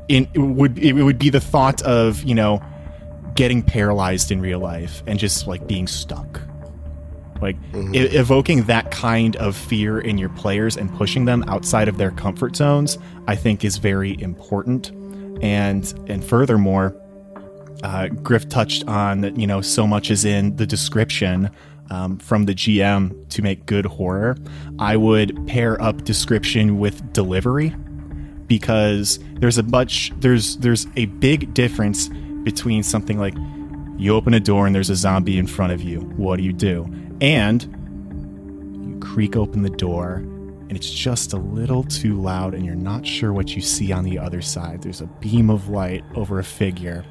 in 0.09 0.27
it 0.33 0.39
would 0.39 0.79
it 0.79 0.93
would 0.93 1.19
be 1.19 1.29
the 1.29 1.39
thought 1.39 1.83
of, 1.83 2.23
you 2.23 2.33
know, 2.33 2.63
getting 3.35 3.61
paralyzed 3.61 4.31
in 4.31 4.41
real 4.41 4.59
life 4.59 5.03
and 5.05 5.19
just 5.19 5.45
like 5.45 5.67
being 5.67 5.85
stuck. 5.85 6.41
Like 7.43 7.57
e- 7.93 7.99
evoking 7.99 8.63
that 8.63 8.89
kind 8.89 9.35
of 9.35 9.55
fear 9.55 9.99
in 9.99 10.17
your 10.17 10.29
players 10.29 10.77
and 10.77 10.91
pushing 10.95 11.25
them 11.25 11.43
outside 11.47 11.87
of 11.87 11.97
their 11.97 12.11
comfort 12.11 12.55
zones, 12.55 12.97
I 13.27 13.35
think 13.35 13.63
is 13.63 13.77
very 13.77 14.19
important. 14.21 14.91
And 15.43 15.93
and 16.07 16.23
furthermore, 16.23 16.95
uh, 17.83 18.07
Griff 18.07 18.49
touched 18.49 18.87
on 18.87 19.21
that. 19.21 19.37
You 19.37 19.45
know, 19.45 19.61
so 19.61 19.85
much 19.85 20.09
is 20.09 20.25
in 20.25 20.55
the 20.55 20.65
description 20.65 21.49
um, 21.89 22.17
from 22.17 22.45
the 22.45 22.55
GM 22.55 23.29
to 23.29 23.41
make 23.41 23.65
good 23.65 23.85
horror. 23.85 24.37
I 24.79 24.97
would 24.97 25.47
pair 25.47 25.81
up 25.81 26.03
description 26.03 26.79
with 26.79 27.13
delivery 27.13 27.75
because 28.47 29.19
there's 29.35 29.57
a 29.57 29.63
much 29.63 30.11
there's 30.19 30.57
there's 30.57 30.87
a 30.95 31.05
big 31.05 31.53
difference 31.53 32.09
between 32.43 32.83
something 32.83 33.17
like 33.19 33.33
you 33.97 34.13
open 34.13 34.33
a 34.33 34.39
door 34.39 34.65
and 34.65 34.75
there's 34.75 34.89
a 34.89 34.95
zombie 34.95 35.37
in 35.37 35.47
front 35.47 35.71
of 35.73 35.81
you. 35.81 35.99
What 36.17 36.37
do 36.37 36.43
you 36.43 36.53
do? 36.53 36.85
And 37.23 37.63
you 38.85 38.99
creak 38.99 39.37
open 39.37 39.61
the 39.61 39.69
door 39.69 40.15
and 40.15 40.75
it's 40.75 40.91
just 40.91 41.31
a 41.31 41.37
little 41.37 41.83
too 41.83 42.19
loud 42.19 42.53
and 42.53 42.65
you're 42.65 42.75
not 42.75 43.07
sure 43.07 43.31
what 43.31 43.55
you 43.55 43.61
see 43.61 43.93
on 43.93 44.03
the 44.03 44.19
other 44.19 44.41
side. 44.41 44.81
There's 44.81 44.99
a 44.99 45.05
beam 45.05 45.49
of 45.49 45.69
light 45.69 46.03
over 46.15 46.39
a 46.39 46.43
figure 46.43 47.05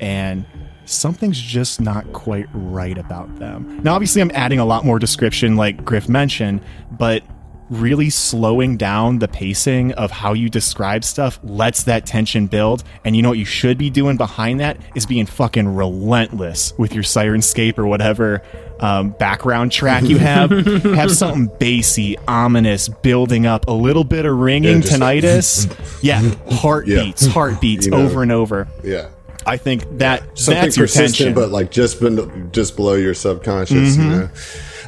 and 0.00 0.46
something's 0.84 1.40
just 1.40 1.80
not 1.80 2.12
quite 2.12 2.46
right 2.52 2.96
about 2.96 3.34
them. 3.40 3.82
Now 3.82 3.94
obviously 3.94 4.22
I'm 4.22 4.30
adding 4.34 4.60
a 4.60 4.64
lot 4.64 4.84
more 4.84 5.00
description 5.00 5.56
like 5.56 5.84
Griff 5.84 6.08
mentioned, 6.08 6.60
but 6.92 7.24
really 7.68 8.10
slowing 8.10 8.76
down 8.76 9.18
the 9.18 9.26
pacing 9.26 9.92
of 9.94 10.12
how 10.12 10.32
you 10.32 10.48
describe 10.48 11.02
stuff 11.02 11.40
lets 11.42 11.82
that 11.82 12.06
tension 12.06 12.46
build. 12.46 12.84
And 13.04 13.16
you 13.16 13.22
know 13.22 13.30
what 13.30 13.38
you 13.38 13.44
should 13.44 13.78
be 13.78 13.90
doing 13.90 14.16
behind 14.16 14.60
that 14.60 14.78
is 14.94 15.06
being 15.06 15.26
fucking 15.26 15.74
relentless 15.74 16.72
with 16.78 16.94
your 16.94 17.02
Syrinscape 17.02 17.78
or 17.78 17.86
whatever 17.88 18.42
um, 18.80 19.10
background 19.10 19.72
track 19.72 20.04
you 20.04 20.18
have. 20.18 20.50
have 20.84 21.10
something 21.12 21.46
bassy, 21.58 22.16
ominous, 22.28 22.88
building 22.88 23.46
up, 23.46 23.68
a 23.68 23.72
little 23.72 24.04
bit 24.04 24.26
of 24.26 24.36
ringing 24.36 24.76
Yeah, 24.76 24.80
just- 24.80 25.68
tinnitus. 25.68 25.98
yeah, 26.02 26.20
heartbeats, 26.56 27.26
heartbeats 27.26 27.86
You 27.86 27.92
know. 27.92 27.98
over 28.04 28.22
and 28.22 28.32
over. 28.32 28.68
Yeah. 28.84 29.08
I 29.48 29.56
think 29.58 29.84
that 29.98 30.36
Something 30.38 30.62
that's 30.64 30.76
your 30.76 30.84
persistent, 30.84 31.16
tension. 31.16 31.34
but 31.34 31.50
like 31.50 31.70
just 31.70 32.00
been 32.00 32.50
just 32.52 32.74
below 32.74 32.94
your 32.94 33.14
subconscious. 33.14 33.96
You 33.96 34.02
know? 34.04 34.28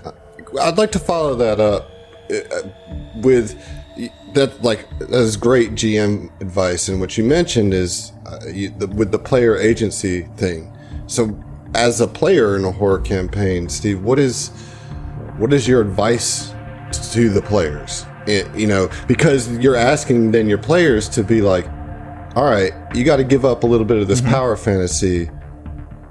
Uh, 0.04 0.10
I'd 0.62 0.78
like 0.78 0.90
to 0.92 0.98
follow 0.98 1.36
that 1.36 1.60
up 1.60 1.88
uh, 2.28 2.68
with 3.22 3.56
that. 4.34 4.60
Like 4.64 4.88
that 4.98 5.12
is 5.12 5.36
great 5.36 5.72
GM 5.72 6.32
advice, 6.40 6.88
and 6.88 7.00
what 7.00 7.16
you 7.16 7.22
mentioned 7.22 7.72
is 7.72 8.10
uh, 8.26 8.40
you, 8.52 8.70
the, 8.70 8.88
with 8.88 9.12
the 9.12 9.18
player 9.20 9.56
agency 9.56 10.22
thing. 10.36 10.76
So, 11.06 11.26
as 11.74 12.00
a 12.00 12.06
player 12.06 12.56
in 12.56 12.64
a 12.64 12.72
horror 12.72 13.00
campaign, 13.00 13.68
Steve, 13.68 14.02
what 14.02 14.18
is 14.18 14.48
what 15.38 15.52
is 15.52 15.68
your 15.68 15.80
advice 15.80 16.52
to 17.12 17.28
the 17.28 17.42
players? 17.42 18.04
It- 18.26 18.48
you 18.54 18.66
know, 18.66 18.90
because 19.06 19.48
you're 19.58 19.76
asking 19.76 20.32
then 20.32 20.48
your 20.48 20.58
players 20.58 21.08
to 21.10 21.22
be 21.22 21.40
like, 21.42 21.66
all 22.36 22.44
right, 22.44 22.72
you 22.94 23.04
got 23.04 23.16
to 23.16 23.24
give 23.24 23.44
up 23.44 23.62
a 23.64 23.66
little 23.66 23.86
bit 23.86 23.98
of 23.98 24.08
this 24.08 24.20
power 24.20 24.56
fantasy 24.56 25.30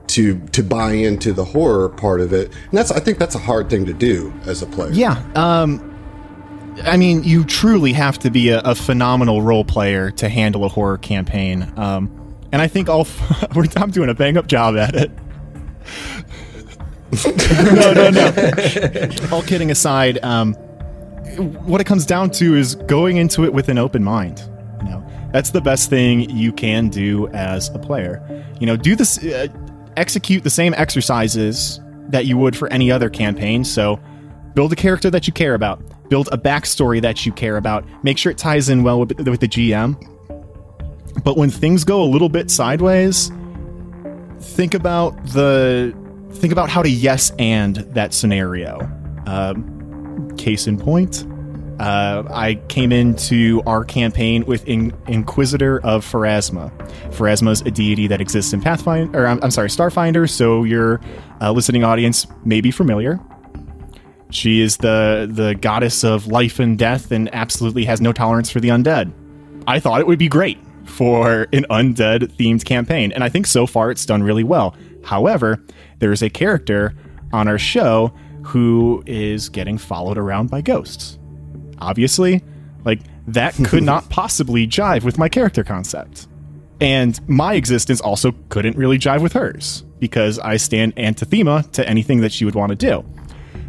to 0.08 0.40
to 0.54 0.64
buy 0.64 0.94
into 0.94 1.34
the 1.34 1.44
horror 1.44 1.90
part 1.90 2.22
of 2.22 2.32
it. 2.34 2.48
And 2.70 2.72
that's 2.78 2.92
I 2.92 3.00
think 3.00 3.18
that's 3.18 3.36
a 3.36 3.40
hard 3.40 3.70
thing 3.70 3.86
to 3.86 3.94
do 3.94 4.34
as 4.46 4.62
a 4.62 4.66
player. 4.66 4.92
Yeah. 4.92 5.22
Um, 5.36 5.84
I 6.86 6.96
mean, 6.96 7.24
you 7.24 7.44
truly 7.44 7.92
have 7.94 8.20
to 8.20 8.30
be 8.30 8.50
a, 8.50 8.60
a 8.60 8.76
phenomenal 8.76 9.42
role 9.42 9.66
player 9.66 10.12
to 10.12 10.30
handle 10.30 10.64
a 10.64 10.70
horror 10.70 10.98
campaign. 11.00 11.72
Um, 11.76 12.10
and 12.52 12.62
I 12.62 12.68
think 12.68 12.88
all 12.88 13.08
we're, 13.56 13.66
I'm 13.76 13.90
doing 13.92 14.10
a 14.10 14.14
bang 14.14 14.38
up 14.38 14.48
job 14.48 14.78
at 14.78 14.96
it. 14.96 15.12
no, 17.74 17.94
no, 17.94 18.10
no. 18.10 19.10
all 19.32 19.42
kidding 19.42 19.72
aside, 19.72 20.20
um, 20.24 20.54
what 21.66 21.80
it 21.80 21.86
comes 21.86 22.06
down 22.06 22.32
to 22.32 22.56
is 22.56 22.76
going 22.76 23.18
into 23.18 23.46
it 23.46 23.54
with 23.54 23.70
an 23.70 23.78
open 23.78 24.04
mind. 24.04 24.42
You 24.82 24.90
know, 24.90 25.30
that's 25.32 25.52
the 25.52 25.62
best 25.62 25.90
thing 25.90 26.30
you 26.30 26.52
can 26.52 26.90
do 26.90 27.28
as 27.30 27.70
a 27.70 27.80
player. 27.80 28.46
You 28.60 28.68
know, 28.68 28.76
do 28.76 28.96
this, 28.96 29.24
uh, 29.24 29.48
execute 29.96 30.44
the 30.44 30.50
same 30.50 30.74
exercises 30.76 31.80
that 32.10 32.26
you 32.26 32.38
would 32.38 32.56
for 32.56 32.68
any 32.70 32.92
other 32.92 33.10
campaign. 33.10 33.64
So, 33.64 34.00
build 34.54 34.74
a 34.74 34.76
character 34.76 35.10
that 35.10 35.28
you 35.28 35.34
care 35.34 35.54
about, 35.54 36.10
build 36.10 36.30
a 36.32 36.38
backstory 36.38 37.02
that 37.02 37.26
you 37.26 37.32
care 37.32 37.58
about, 37.58 37.86
make 38.04 38.18
sure 38.18 38.32
it 38.32 38.38
ties 38.38 38.70
in 38.70 38.84
well 38.84 39.00
with, 39.02 39.18
with 39.28 39.40
the 39.40 39.48
GM. 39.48 39.96
But 41.24 41.38
when 41.38 41.50
things 41.50 41.84
go 41.84 42.02
a 42.02 42.06
little 42.06 42.30
bit 42.30 42.50
sideways, 42.52 43.32
think 44.40 44.74
about 44.74 45.12
the 45.28 45.96
think 46.32 46.52
about 46.54 46.70
how 46.70 46.82
to 46.84 46.90
yes 46.90 47.32
and 47.40 47.78
that 47.78 48.14
scenario. 48.14 48.80
Um, 49.26 50.36
case 50.38 50.68
in 50.68 50.78
point, 50.78 51.26
uh, 51.80 52.24
I 52.30 52.56
came 52.70 52.92
into 52.92 53.62
our 53.66 53.84
campaign 53.84 54.46
with 54.46 54.66
in- 54.68 54.94
Inquisitor 55.08 55.80
of 55.82 56.06
Pharasma. 56.06 56.72
Pharasma 57.12 57.52
is 57.52 57.62
a 57.62 57.72
deity 57.72 58.08
that 58.08 58.22
exists 58.22 58.54
in 58.54 58.62
Pathfinder, 58.62 59.24
or 59.24 59.28
I'm, 59.28 59.40
I'm 59.44 59.52
sorry, 59.52 59.70
Starfinder. 59.70 60.30
So 60.30 60.64
your 60.64 61.02
uh, 61.42 61.52
listening 61.52 61.84
audience 61.84 62.26
may 62.46 62.62
be 62.62 62.72
familiar. 62.72 63.20
She 64.30 64.62
is 64.62 64.78
the 64.78 65.30
the 65.32 65.56
goddess 65.56 66.04
of 66.04 66.28
life 66.28 66.60
and 66.60 66.78
death, 66.78 67.12
and 67.12 67.34
absolutely 67.34 67.86
has 67.86 68.02
no 68.02 68.12
tolerance 68.12 68.50
for 68.50 68.60
the 68.60 68.70
undead. 68.70 69.12
I 69.68 69.80
thought 69.80 70.00
it 70.00 70.08
would 70.08 70.20
be 70.20 70.30
great 70.30 70.58
for 70.88 71.48
an 71.54 71.66
undead 71.70 72.32
themed 72.38 72.66
campaign, 72.66 73.12
and 73.12 73.24
I 73.24 73.30
think 73.30 73.46
so 73.46 73.68
far 73.68 73.92
it's 73.92 74.06
done 74.06 74.24
really 74.24 74.44
well. 74.44 74.76
However, 75.04 75.64
there 76.00 76.12
is 76.12 76.22
a 76.22 76.30
character 76.30 76.94
on 77.32 77.48
our 77.48 77.60
show 77.60 78.14
who 78.44 79.04
is 79.06 79.50
getting 79.50 79.78
followed 79.78 80.18
around 80.18 80.50
by 80.50 80.62
ghosts. 80.62 81.20
Obviously, 81.80 82.42
like 82.86 83.02
that 83.28 83.54
could 83.66 83.84
not 83.84 84.10
possibly 84.10 84.66
jive 84.68 85.04
with 85.04 85.18
my 85.18 85.30
character 85.30 85.64
concept. 85.64 86.28
And 86.80 87.20
my 87.28 87.56
existence 87.56 88.00
also 88.02 88.34
couldn't 88.50 88.78
really 88.78 89.00
jive 89.00 89.22
with 89.22 89.34
hers 89.34 89.84
because 90.00 90.40
I 90.40 90.58
stand 90.58 90.96
antithema 90.96 91.70
to 91.72 91.88
anything 91.88 92.22
that 92.22 92.32
she 92.32 92.46
would 92.46 92.56
want 92.56 92.70
to 92.70 92.76
do. 92.76 93.04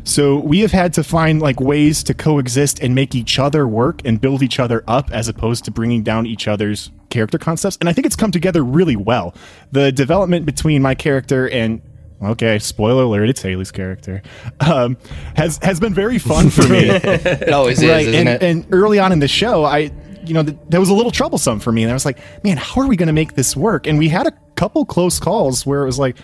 So 0.09 0.39
we 0.39 0.61
have 0.61 0.73
had 0.73 0.95
to 0.95 1.05
find 1.05 1.41
like 1.43 1.61
ways 1.61 2.03
to 2.05 2.15
coexist 2.15 2.81
and 2.81 2.95
make 2.95 3.15
each 3.15 3.39
other 3.39 3.69
work 3.69 4.01
and 4.07 4.19
build 4.19 4.43
each 4.43 4.59
other 4.59 4.83
up 4.89 5.11
as 5.13 5.29
opposed 5.29 5.67
to 5.67 5.71
bringing 5.71 6.03
down 6.03 6.25
each 6.25 6.49
other's 6.49 6.91
character 7.11 7.37
concepts. 7.39 7.77
And 7.81 7.91
I 7.91 7.93
think 7.93 8.07
it's 8.07 8.17
come 8.17 8.31
together 8.31 8.65
really 8.65 8.97
well. 8.97 9.35
The 9.71 9.93
development 9.93 10.47
between 10.47 10.81
my 10.81 10.95
character 10.95 11.49
and 11.51 11.83
okay, 12.23 12.59
spoiler 12.59 13.05
alert, 13.05 13.29
it's 13.29 13.43
Haley's 13.43 13.71
character, 13.71 14.23
um, 14.61 14.97
has 15.37 15.59
has 15.63 15.79
been 15.79 15.93
very 15.93 16.19
fun 16.19 16.51
for 16.51 16.67
me. 16.67 16.89
It 16.89 17.53
always 17.53 17.83
is, 17.83 17.89
right, 17.89 18.07
isn't 18.07 18.15
and, 18.15 18.29
it? 18.29 18.43
and 18.43 18.67
early 18.73 18.99
on 18.99 19.13
in 19.13 19.19
the 19.19 19.29
show, 19.29 19.65
I 19.65 19.91
you 20.25 20.35
know 20.35 20.43
th- 20.43 20.57
that 20.71 20.81
was 20.81 20.89
a 20.89 20.95
little 20.95 21.13
troublesome 21.13 21.61
for 21.61 21.71
me, 21.71 21.83
and 21.83 21.91
I 21.91 21.95
was 21.95 22.05
like, 22.05 22.19
man, 22.43 22.57
how 22.57 22.81
are 22.81 22.87
we 22.87 22.97
going 22.97 23.09
to 23.09 23.13
make 23.13 23.35
this 23.35 23.55
work? 23.55 23.87
And 23.87 23.99
we 23.99 24.09
had 24.09 24.27
a 24.27 24.33
couple 24.57 24.85
close 24.85 25.21
calls 25.21 25.67
where 25.67 25.83
it 25.83 25.87
was 25.87 25.99
like, 25.99 26.17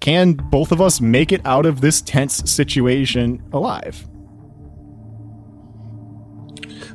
can 0.00 0.34
both 0.34 0.72
of 0.72 0.80
us 0.80 1.00
make 1.00 1.32
it 1.32 1.40
out 1.44 1.66
of 1.66 1.80
this 1.80 2.00
tense 2.00 2.36
situation 2.50 3.42
alive? 3.52 4.06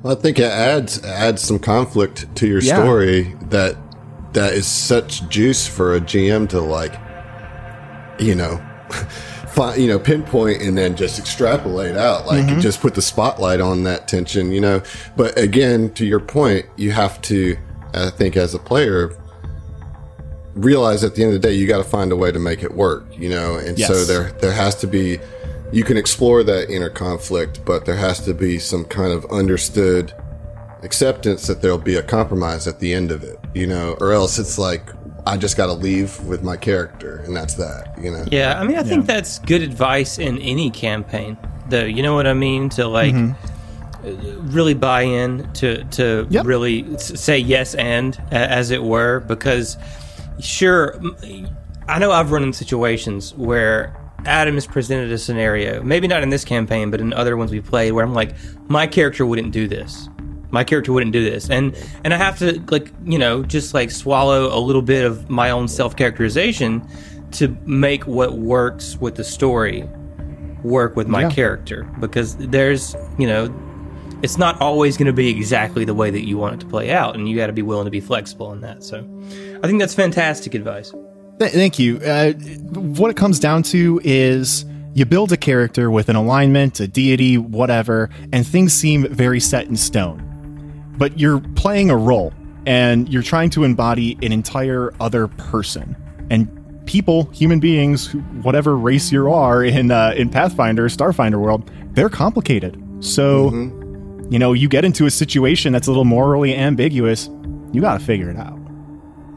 Well, 0.04 0.18
I 0.18 0.20
think 0.20 0.40
it 0.40 0.44
adds 0.46 1.04
adds 1.04 1.42
some 1.42 1.60
conflict 1.60 2.34
to 2.38 2.48
your 2.48 2.60
Yeah. 2.62 2.76
story 2.82 3.36
that 3.50 3.76
that 4.34 4.54
is 4.54 4.66
such 4.66 5.28
juice 5.30 5.68
for 5.68 5.94
a 5.96 6.00
GM 6.00 6.48
to 6.50 6.62
like, 6.62 6.94
you 8.20 8.34
know, 8.34 8.62
find, 9.50 9.80
you 9.82 9.88
know, 9.88 10.00
pinpoint 10.00 10.62
and 10.62 10.78
then 10.78 10.96
just 10.96 11.20
extrapolate 11.20 11.98
out, 11.98 12.26
like 12.26 12.46
Mm-hmm. 12.46 12.60
just 12.62 12.80
put 12.82 12.96
the 12.96 13.02
spotlight 13.02 13.60
on 13.62 13.84
that 13.84 14.08
tension, 14.08 14.52
you 14.52 14.62
know. 14.62 14.82
But 15.18 15.38
again, 15.38 15.92
to 15.96 16.06
your 16.06 16.20
point, 16.22 16.66
you 16.78 16.92
have 16.92 17.22
to, 17.24 17.58
I 17.94 18.10
think, 18.10 18.38
as 18.38 18.54
a 18.56 18.60
player, 18.60 19.12
realize 20.56 21.04
at 21.04 21.16
the 21.16 21.24
end 21.24 21.34
of 21.34 21.42
the 21.42 21.48
day, 21.48 21.54
you 21.54 21.68
got 21.68 21.78
to 21.78 21.84
find 21.90 22.12
a 22.12 22.16
way 22.16 22.32
to 22.32 22.40
make 22.40 22.64
it 22.64 22.74
work, 22.74 23.06
you 23.18 23.30
know. 23.30 23.56
And 23.56 23.78
so 23.80 24.06
there 24.06 24.32
there 24.34 24.52
has 24.54 24.76
to 24.82 24.88
be 24.88 25.20
you 25.72 25.84
can 25.84 25.98
explore 25.98 26.44
that 26.44 26.70
inner 26.70 26.90
conflict, 26.90 27.64
but 27.66 27.86
there 27.86 27.96
has 27.96 28.20
to 28.26 28.34
be 28.34 28.60
some 28.60 28.86
kind 28.86 29.14
of 29.14 29.26
understood 29.32 30.14
acceptance 30.84 31.48
that 31.48 31.62
there'll 31.62 31.78
be 31.78 31.96
a 31.96 32.04
compromise 32.04 32.68
at 32.68 32.80
the 32.80 32.94
end 32.94 33.12
of 33.12 33.24
it, 33.24 33.40
you 33.54 33.68
know, 33.68 33.96
or 34.02 34.12
else 34.12 34.40
it's 34.40 34.58
like 34.58 34.90
I 35.26 35.38
just 35.38 35.56
got 35.56 35.68
to 35.68 35.74
leave 35.74 36.20
with 36.22 36.44
my 36.44 36.58
character, 36.58 37.18
and 37.18 37.36
that's 37.36 37.54
that, 37.56 37.96
you 38.02 38.12
know. 38.12 38.26
Yeah, 38.32 38.60
I 38.60 38.64
mean, 38.66 38.78
I 38.78 38.84
think 38.84 39.06
that's 39.06 39.40
good 39.40 39.62
advice 39.62 40.18
in 40.18 40.40
any 40.40 40.72
campaign, 40.72 41.38
though. 41.70 41.86
You 41.86 42.02
know 42.02 42.16
what 42.16 42.26
I 42.26 42.34
mean? 42.34 42.70
To 42.70 42.88
like 42.88 43.14
uh, 43.14 43.30
really 44.42 44.74
buy 44.74 45.04
in, 45.04 45.52
to 45.54 45.84
to 45.84 46.28
Yep. 46.30 46.46
really 46.46 46.98
say 46.98 47.38
yes 47.38 47.76
and 47.76 48.20
as 48.32 48.72
it 48.72 48.84
were, 48.84 49.20
because 49.22 49.78
sure, 50.42 51.00
I 51.88 52.00
know 52.00 52.12
I've 52.12 52.32
run 52.32 52.44
in 52.44 52.54
situations 52.54 53.34
where 53.36 53.96
Adam 54.26 54.56
has 54.56 54.68
presented 54.68 55.12
a 55.12 55.18
scenario, 55.18 55.82
maybe 55.84 56.08
not 56.08 56.22
in 56.24 56.30
this 56.30 56.46
campaign, 56.46 56.92
but 56.92 57.02
in 57.02 57.14
other 57.14 57.38
ones 57.38 57.52
we 57.52 57.62
played, 57.62 57.92
where 57.94 58.06
I'm 58.06 58.14
like, 58.14 58.34
my 58.70 58.86
character 58.88 59.26
wouldn't 59.26 59.52
do 59.52 59.68
this. 59.68 60.08
My 60.52 60.64
character 60.66 60.92
wouldn't 60.92 61.14
do 61.14 61.24
this, 61.24 61.50
and 61.50 61.74
and 62.04 62.14
I 62.14 62.18
have 62.18 62.38
to 62.40 62.62
like 62.72 62.92
you 63.06 63.18
know 63.18 63.42
just 63.42 63.74
like 63.74 63.90
swallow 63.90 64.54
a 64.54 64.60
little 64.60 64.82
bit 64.82 65.06
of 65.06 65.30
my 65.30 65.50
own 65.50 65.70
self 65.70 65.96
characterization 65.96 66.86
to 67.32 67.56
make 67.66 68.06
what 68.06 68.34
works 68.38 68.98
with 69.00 69.16
the 69.16 69.24
story 69.24 69.88
work 70.64 70.98
with 70.98 71.08
my 71.08 71.22
Yeah. 71.22 71.30
character 71.30 71.90
because 72.02 72.36
there's 72.36 72.96
you 73.18 73.28
know 73.28 73.48
it's 74.24 74.38
not 74.38 74.60
always 74.62 74.98
going 74.98 75.08
to 75.08 75.14
be 75.14 75.30
exactly 75.30 75.86
the 75.86 75.94
way 75.94 76.10
that 76.12 76.28
you 76.28 76.38
want 76.38 76.56
it 76.56 76.60
to 76.60 76.66
play 76.66 76.92
out 76.92 77.16
and 77.16 77.28
you 77.28 77.36
got 77.36 77.48
to 77.48 77.54
be 77.54 77.62
willing 77.62 77.86
to 77.86 77.92
be 77.92 78.00
flexible 78.02 78.52
in 78.54 78.62
that 78.62 78.84
so 78.84 78.98
i 79.64 79.68
think 79.68 79.80
that's 79.80 79.94
fantastic 79.96 80.54
advice 80.54 80.94
Th- 81.42 81.52
thank 81.52 81.80
you. 81.80 81.98
Uh, 81.98 82.34
what 82.74 83.10
it 83.10 83.18
comes 83.18 83.40
down 83.40 83.64
to 83.64 84.00
is 84.04 84.64
you 84.94 85.06
build 85.06 85.32
a 85.32 85.38
character 85.38 85.90
with 85.90 86.08
an 86.08 86.16
alignment, 86.16 86.80
a 86.80 86.88
deity, 86.88 87.40
whatever, 87.40 88.12
and 88.32 88.46
things 88.46 88.74
seem 88.74 89.08
very 89.12 89.40
set 89.40 89.66
in 89.66 89.76
stone. 89.76 90.94
But 91.00 91.18
you're 91.20 91.40
playing 91.56 91.90
a 91.90 91.98
role 91.98 92.32
and 92.68 93.10
you're 93.10 93.24
trying 93.24 93.50
to 93.52 93.64
embody 93.64 94.20
an 94.22 94.32
entire 94.32 94.94
other 95.00 95.30
person. 95.30 95.96
And 96.30 96.48
people, 96.86 97.24
human 97.32 97.60
beings, 97.60 98.14
whatever 98.44 98.78
race 98.78 99.12
you 99.12 99.32
are 99.32 99.64
in 99.64 99.90
uh, 99.90 100.14
in 100.16 100.30
Pathfinder, 100.30 100.90
Starfinder 100.90 101.40
world, 101.40 101.72
they're 101.94 102.08
complicated. 102.08 102.80
So, 103.00 103.50
you 104.32 104.40
know, 104.40 104.54
you 104.54 104.70
get 104.70 104.86
into 104.86 105.06
a 105.06 105.12
situation 105.12 105.74
that's 105.74 105.88
a 105.88 105.92
little 105.92 106.06
morally 106.06 106.56
ambiguous, 106.56 107.28
you 107.74 107.82
got 107.82 108.00
to 108.00 108.06
figure 108.06 108.30
it 108.30 108.38
out. 108.38 108.58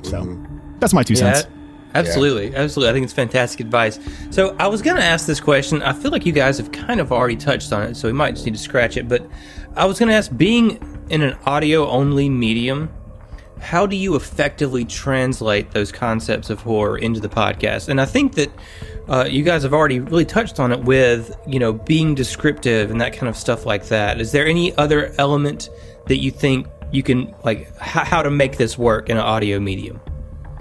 So, 0.02 0.22
mm-hmm. 0.22 0.78
that's 0.78 0.94
my 0.94 1.02
two 1.02 1.16
cents. 1.16 1.48
absolutely 1.96 2.54
absolutely. 2.54 2.90
I 2.90 2.92
think 2.92 3.04
it's 3.04 3.12
fantastic 3.12 3.58
advice. 3.60 3.98
So 4.30 4.54
i 4.60 4.68
was 4.68 4.82
going 4.82 4.96
to 4.96 5.02
ask 5.02 5.26
this 5.26 5.40
question. 5.40 5.82
I 5.82 5.92
feel 5.92 6.12
like 6.12 6.24
you 6.24 6.32
guys 6.32 6.58
have 6.58 6.70
kind 6.70 7.00
of 7.00 7.10
already 7.10 7.36
touched 7.36 7.72
on 7.72 7.82
it 7.82 7.96
so 7.96 8.08
we 8.08 8.12
might 8.12 8.36
just 8.36 8.46
need 8.46 8.54
to 8.54 8.60
scratch 8.60 8.96
it 8.96 9.08
but 9.08 9.28
i 9.76 9.84
was 9.84 9.98
going 9.98 10.08
to 10.08 10.14
ask 10.14 10.30
being 10.36 10.78
in 11.10 11.22
an 11.22 11.36
audio 11.44 11.88
only 11.88 12.28
medium 12.28 12.88
how 13.64 13.86
do 13.86 13.96
you 13.96 14.14
effectively 14.14 14.84
translate 14.84 15.70
those 15.72 15.90
concepts 15.90 16.50
of 16.50 16.60
horror 16.60 16.98
into 16.98 17.18
the 17.18 17.28
podcast? 17.28 17.88
And 17.88 18.00
I 18.00 18.04
think 18.04 18.34
that 18.34 18.50
uh, 19.08 19.24
you 19.28 19.42
guys 19.42 19.62
have 19.62 19.72
already 19.72 20.00
really 20.00 20.24
touched 20.24 20.60
on 20.60 20.70
it 20.70 20.80
with, 20.84 21.34
you 21.46 21.58
know, 21.58 21.72
being 21.72 22.14
descriptive 22.14 22.90
and 22.90 23.00
that 23.00 23.14
kind 23.14 23.28
of 23.28 23.36
stuff 23.36 23.64
like 23.66 23.86
that. 23.86 24.20
Is 24.20 24.32
there 24.32 24.46
any 24.46 24.76
other 24.76 25.12
element 25.18 25.70
that 26.06 26.18
you 26.18 26.30
think 26.30 26.66
you 26.92 27.02
can, 27.02 27.34
like, 27.44 27.60
h- 27.80 28.06
how 28.06 28.22
to 28.22 28.30
make 28.30 28.56
this 28.58 28.76
work 28.78 29.08
in 29.08 29.16
an 29.16 29.22
audio 29.22 29.58
medium? 29.58 30.00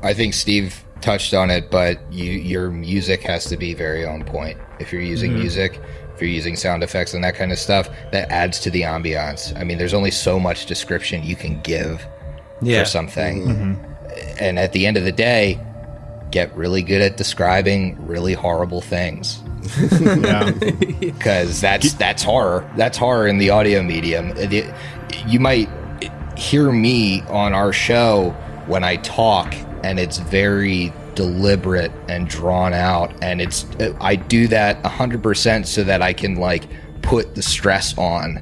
I 0.01 0.13
think 0.13 0.33
Steve 0.33 0.83
touched 1.01 1.33
on 1.33 1.49
it, 1.49 1.69
but 1.69 1.99
you, 2.11 2.31
your 2.31 2.71
music 2.71 3.21
has 3.23 3.45
to 3.45 3.57
be 3.57 3.73
very 3.73 4.05
on 4.05 4.23
point. 4.23 4.57
If 4.79 4.91
you're 4.93 5.01
using 5.01 5.31
Mm-hmm. 5.31 5.39
music, 5.41 5.81
if 6.15 6.21
you're 6.21 6.29
using 6.29 6.55
sound 6.55 6.83
effects 6.83 7.13
and 7.13 7.23
that 7.23 7.35
kind 7.35 7.51
of 7.51 7.59
stuff, 7.59 7.89
that 8.11 8.29
adds 8.31 8.59
to 8.61 8.69
the 8.69 8.81
ambiance. 8.81 9.57
I 9.59 9.63
mean, 9.63 9.77
there's 9.77 9.93
only 9.93 10.11
so 10.11 10.39
much 10.39 10.65
description 10.67 11.23
you 11.23 11.35
can 11.35 11.59
give 11.61 12.05
Yeah. 12.65 12.83
for 12.83 12.89
something. 12.89 13.47
Mm-hmm. 13.47 14.43
And 14.43 14.59
at 14.59 14.73
the 14.73 14.85
end 14.85 14.97
of 14.97 15.03
the 15.03 15.11
day, 15.11 15.59
get 16.31 16.55
really 16.55 16.81
good 16.81 17.01
at 17.01 17.15
describing 17.15 17.95
really 18.07 18.33
horrible 18.33 18.81
things 18.81 19.39
Yeah. 19.91 20.51
because 20.99 21.61
that's 21.61 21.93
that's 21.93 22.23
horror. 22.23 22.69
That's 22.75 22.97
horror 22.97 23.27
in 23.27 23.37
the 23.37 23.49
audio 23.49 23.81
medium. 23.81 24.31
Uh, 24.31 24.49
it- 24.51 24.73
you 25.27 25.39
might 25.39 25.69
hear 26.37 26.71
me 26.71 27.21
on 27.29 27.53
our 27.53 27.71
show 27.71 28.31
when 28.65 28.83
I 28.83 28.97
talk, 28.97 29.53
and 29.83 29.99
it's 29.99 30.17
very 30.17 30.91
deliberate 31.15 31.91
and 32.07 32.27
drawn 32.27 32.73
out, 32.73 33.13
and 33.21 33.41
it's 33.41 33.65
uh, 33.79 33.95
I 34.01 34.15
do 34.15 34.47
that 34.47 34.83
hundred 34.85 35.21
percent 35.23 35.67
so 35.67 35.83
that 35.83 36.01
I 36.01 36.13
can 36.13 36.35
like 36.35 36.63
put 37.01 37.35
the 37.35 37.41
stress 37.41 37.97
on 37.97 38.37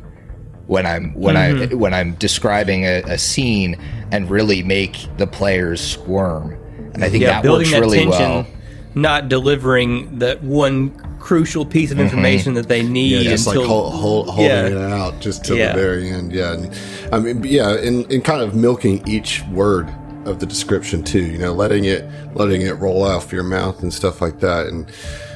when 0.68 0.86
I'm 0.86 1.14
when 1.14 1.36
I 1.36 1.52
mm-hmm. 1.52 1.78
when 1.78 1.94
I'm 1.94 2.14
describing 2.16 2.86
a, 2.86 3.02
a 3.02 3.18
scene 3.18 3.78
and 4.12 4.30
really 4.30 4.64
make 4.64 5.06
the 5.18 5.28
players 5.28 5.82
squirm. 5.82 6.54
And 6.94 7.04
I 7.04 7.10
think 7.10 7.24
yeah, 7.24 7.34
that 7.34 7.44
building 7.44 7.68
works 7.68 7.72
that 7.72 7.80
really 7.82 8.00
tension, 8.00 8.20
well. 8.20 8.48
not 8.96 9.30
delivering 9.30 10.20
that 10.20 10.44
one 10.44 10.90
crucial 11.20 11.66
piece 11.66 11.92
of 11.92 11.98
Mm-hmm. 11.98 12.06
information 12.08 12.54
that 12.56 12.68
they 12.68 12.84
need 12.84 13.24
Yeah, 13.24 13.32
just 13.32 13.48
until 13.48 13.62
like 13.62 13.70
hold, 13.70 13.94
hold, 13.94 14.26
holding 14.30 14.46
Yeah. 14.46 14.66
it 14.68 14.92
out 14.92 15.20
just 15.22 15.46
to 15.46 15.56
Yeah. 15.56 15.74
the 15.74 15.80
very 15.82 16.10
end. 16.10 16.34
Yeah, 16.34 16.54
and, 16.54 16.72
I 17.14 17.20
mean, 17.20 17.44
yeah, 17.44 17.74
and, 17.78 18.12
and 18.12 18.24
kind 18.24 18.42
of 18.42 18.56
milking 18.56 19.08
each 19.08 19.44
word 19.52 19.88
of 20.26 20.40
the 20.40 20.46
description 20.46 21.04
too. 21.04 21.24
You 21.26 21.38
know, 21.38 21.54
letting 21.54 21.86
it 21.86 22.06
letting 22.36 22.62
it 22.62 22.74
roll 22.80 23.04
off 23.04 23.32
your 23.32 23.44
mouth 23.44 23.82
and 23.82 23.94
stuff 23.94 24.22
like 24.22 24.40
that. 24.42 24.68
And 24.68 24.86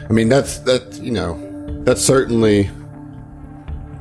I 0.10 0.14
mean, 0.14 0.28
that's 0.30 0.60
that. 0.60 1.00
You 1.02 1.12
know, 1.12 1.82
that's 1.86 2.02
certainly 2.02 2.70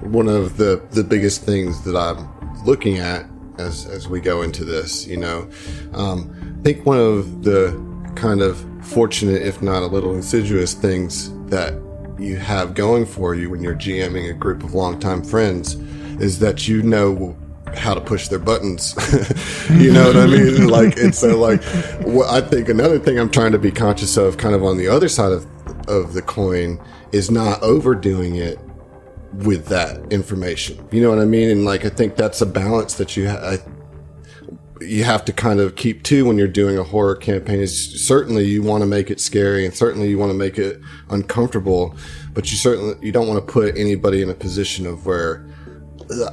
one 0.00 0.28
of 0.28 0.56
the 0.56 0.82
the 0.90 1.04
biggest 1.04 1.42
things 1.42 1.82
that 1.84 1.96
I'm 1.96 2.28
looking 2.64 2.98
at 2.98 3.24
as 3.58 3.86
as 3.86 4.08
we 4.08 4.20
go 4.20 4.42
into 4.42 4.64
this. 4.64 5.06
You 5.06 5.18
know, 5.18 5.48
um, 5.92 6.56
I 6.60 6.62
think 6.62 6.86
one 6.86 6.98
of 6.98 7.44
the 7.44 7.72
kind 8.14 8.42
of 8.42 8.64
fortunate, 8.82 9.42
if 9.42 9.62
not 9.62 9.82
a 9.82 9.86
little 9.86 10.14
insidious, 10.14 10.74
things 10.74 11.32
that 11.48 11.74
you 12.18 12.36
have 12.36 12.74
going 12.74 13.06
for 13.06 13.34
you 13.34 13.50
when 13.50 13.62
you're 13.62 13.74
GMing 13.74 14.30
a 14.30 14.34
group 14.34 14.62
of 14.62 14.74
longtime 14.74 15.24
friends 15.24 15.74
is 16.20 16.38
that 16.38 16.68
you 16.68 16.82
know 16.82 17.36
how 17.74 17.92
to 17.92 18.00
push 18.00 18.28
their 18.28 18.38
buttons. 18.38 18.94
you 19.70 19.92
know 19.92 20.06
what 20.06 20.16
I 20.16 20.26
mean? 20.26 20.68
Like, 20.74 20.96
and 20.96 21.14
so 21.14 21.38
like, 21.38 21.62
what 22.04 22.28
I 22.28 22.40
think 22.40 22.68
another 22.68 22.98
thing 22.98 23.18
I'm 23.18 23.30
trying 23.30 23.52
to 23.52 23.58
be 23.58 23.70
conscious 23.70 24.16
of, 24.16 24.38
kind 24.38 24.54
of 24.54 24.64
on 24.64 24.76
the 24.76 24.88
other 24.88 25.08
side 25.08 25.32
of 25.32 25.46
of 25.88 26.14
the 26.14 26.22
coin, 26.22 26.80
is 27.12 27.30
not 27.30 27.62
overdoing 27.62 28.36
it 28.36 28.58
with 29.38 29.66
that 29.66 30.12
information. 30.12 30.86
You 30.92 31.02
know 31.02 31.10
what 31.10 31.18
I 31.18 31.24
mean? 31.24 31.50
And 31.50 31.64
like, 31.64 31.84
I 31.84 31.88
think 31.88 32.16
that's 32.16 32.40
a 32.40 32.46
balance 32.46 32.94
that 32.94 33.16
you 33.16 33.26
have. 33.26 33.62
you 34.80 35.04
have 35.04 35.24
to 35.24 35.32
kind 35.32 35.60
of 35.60 35.76
keep 35.76 36.02
to 36.04 36.26
when 36.26 36.36
you're 36.36 36.46
doing 36.48 36.78
a 36.78 36.82
horror 36.82 37.16
campaign 37.16 37.60
is 37.60 38.04
certainly 38.06 38.44
you 38.44 38.62
want 38.62 38.82
to 38.82 38.86
make 38.86 39.10
it 39.10 39.20
scary 39.20 39.64
and 39.64 39.74
certainly 39.74 40.08
you 40.08 40.18
want 40.18 40.30
to 40.30 40.36
make 40.36 40.58
it 40.58 40.80
uncomfortable, 41.10 41.96
but 42.32 42.50
you 42.50 42.56
certainly 42.56 42.94
you 43.00 43.12
don't 43.12 43.28
want 43.28 43.44
to 43.44 43.52
put 43.52 43.76
anybody 43.76 44.22
in 44.22 44.30
a 44.30 44.34
position 44.34 44.86
of 44.86 45.06
where 45.06 45.46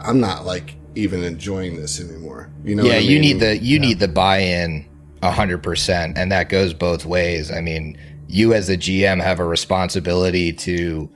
I'm 0.03 0.19
not 0.19 0.45
like 0.45 0.75
even 0.95 1.23
enjoying 1.23 1.77
this 1.77 1.99
anymore. 2.01 2.51
You 2.63 2.75
know? 2.75 2.83
yeah, 2.83 2.89
what 2.89 2.97
I 2.97 2.99
you 2.99 3.19
mean? 3.19 3.21
need 3.21 3.39
the 3.39 3.57
you 3.57 3.79
need 3.79 3.99
the 3.99 4.07
buy-in 4.07 4.85
hundred 5.23 5.59
percent, 5.63 6.17
and 6.17 6.31
that 6.31 6.49
goes 6.49 6.73
both 6.73 7.05
ways. 7.05 7.51
I 7.51 7.61
mean, 7.61 7.97
you 8.27 8.53
as 8.53 8.67
the 8.67 8.77
GM 8.77 9.21
have 9.21 9.39
a 9.39 9.45
responsibility 9.45 10.51
to 10.53 11.09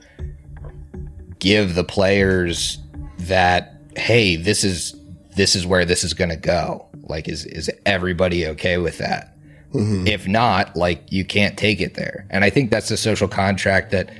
give 1.38 1.74
the 1.74 1.84
players 1.84 2.78
that 3.18 3.72
hey, 3.96 4.36
this 4.36 4.64
is 4.64 4.94
this 5.36 5.54
is 5.56 5.66
where 5.66 5.84
this 5.84 6.04
is 6.04 6.14
going 6.14 6.30
to 6.30 6.36
go. 6.36 6.86
Like, 7.02 7.28
is 7.28 7.44
is 7.44 7.70
everybody 7.84 8.46
okay 8.48 8.78
with 8.78 8.98
that? 8.98 9.36
Mm-hmm. 9.72 10.06
If 10.06 10.26
not, 10.26 10.76
like 10.76 11.12
you 11.12 11.24
can't 11.24 11.56
take 11.56 11.80
it 11.80 11.94
there. 11.94 12.26
And 12.30 12.44
I 12.44 12.50
think 12.50 12.70
that's 12.70 12.88
the 12.88 12.96
social 12.96 13.28
contract 13.28 13.90
that 13.90 14.10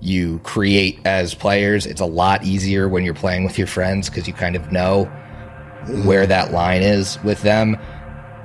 you 0.00 0.38
create 0.40 0.98
as 1.04 1.34
players. 1.34 1.86
It's 1.86 2.00
a 2.00 2.06
lot 2.06 2.44
easier 2.44 2.88
when 2.88 3.04
you're 3.04 3.14
playing 3.14 3.44
with 3.44 3.58
your 3.58 3.66
friends 3.66 4.08
because 4.08 4.26
you 4.26 4.32
kind 4.34 4.56
of 4.56 4.72
know 4.72 5.06
mm-hmm. 5.06 6.06
where 6.06 6.26
that 6.26 6.52
line 6.52 6.82
is 6.82 7.22
with 7.22 7.42
them. 7.42 7.76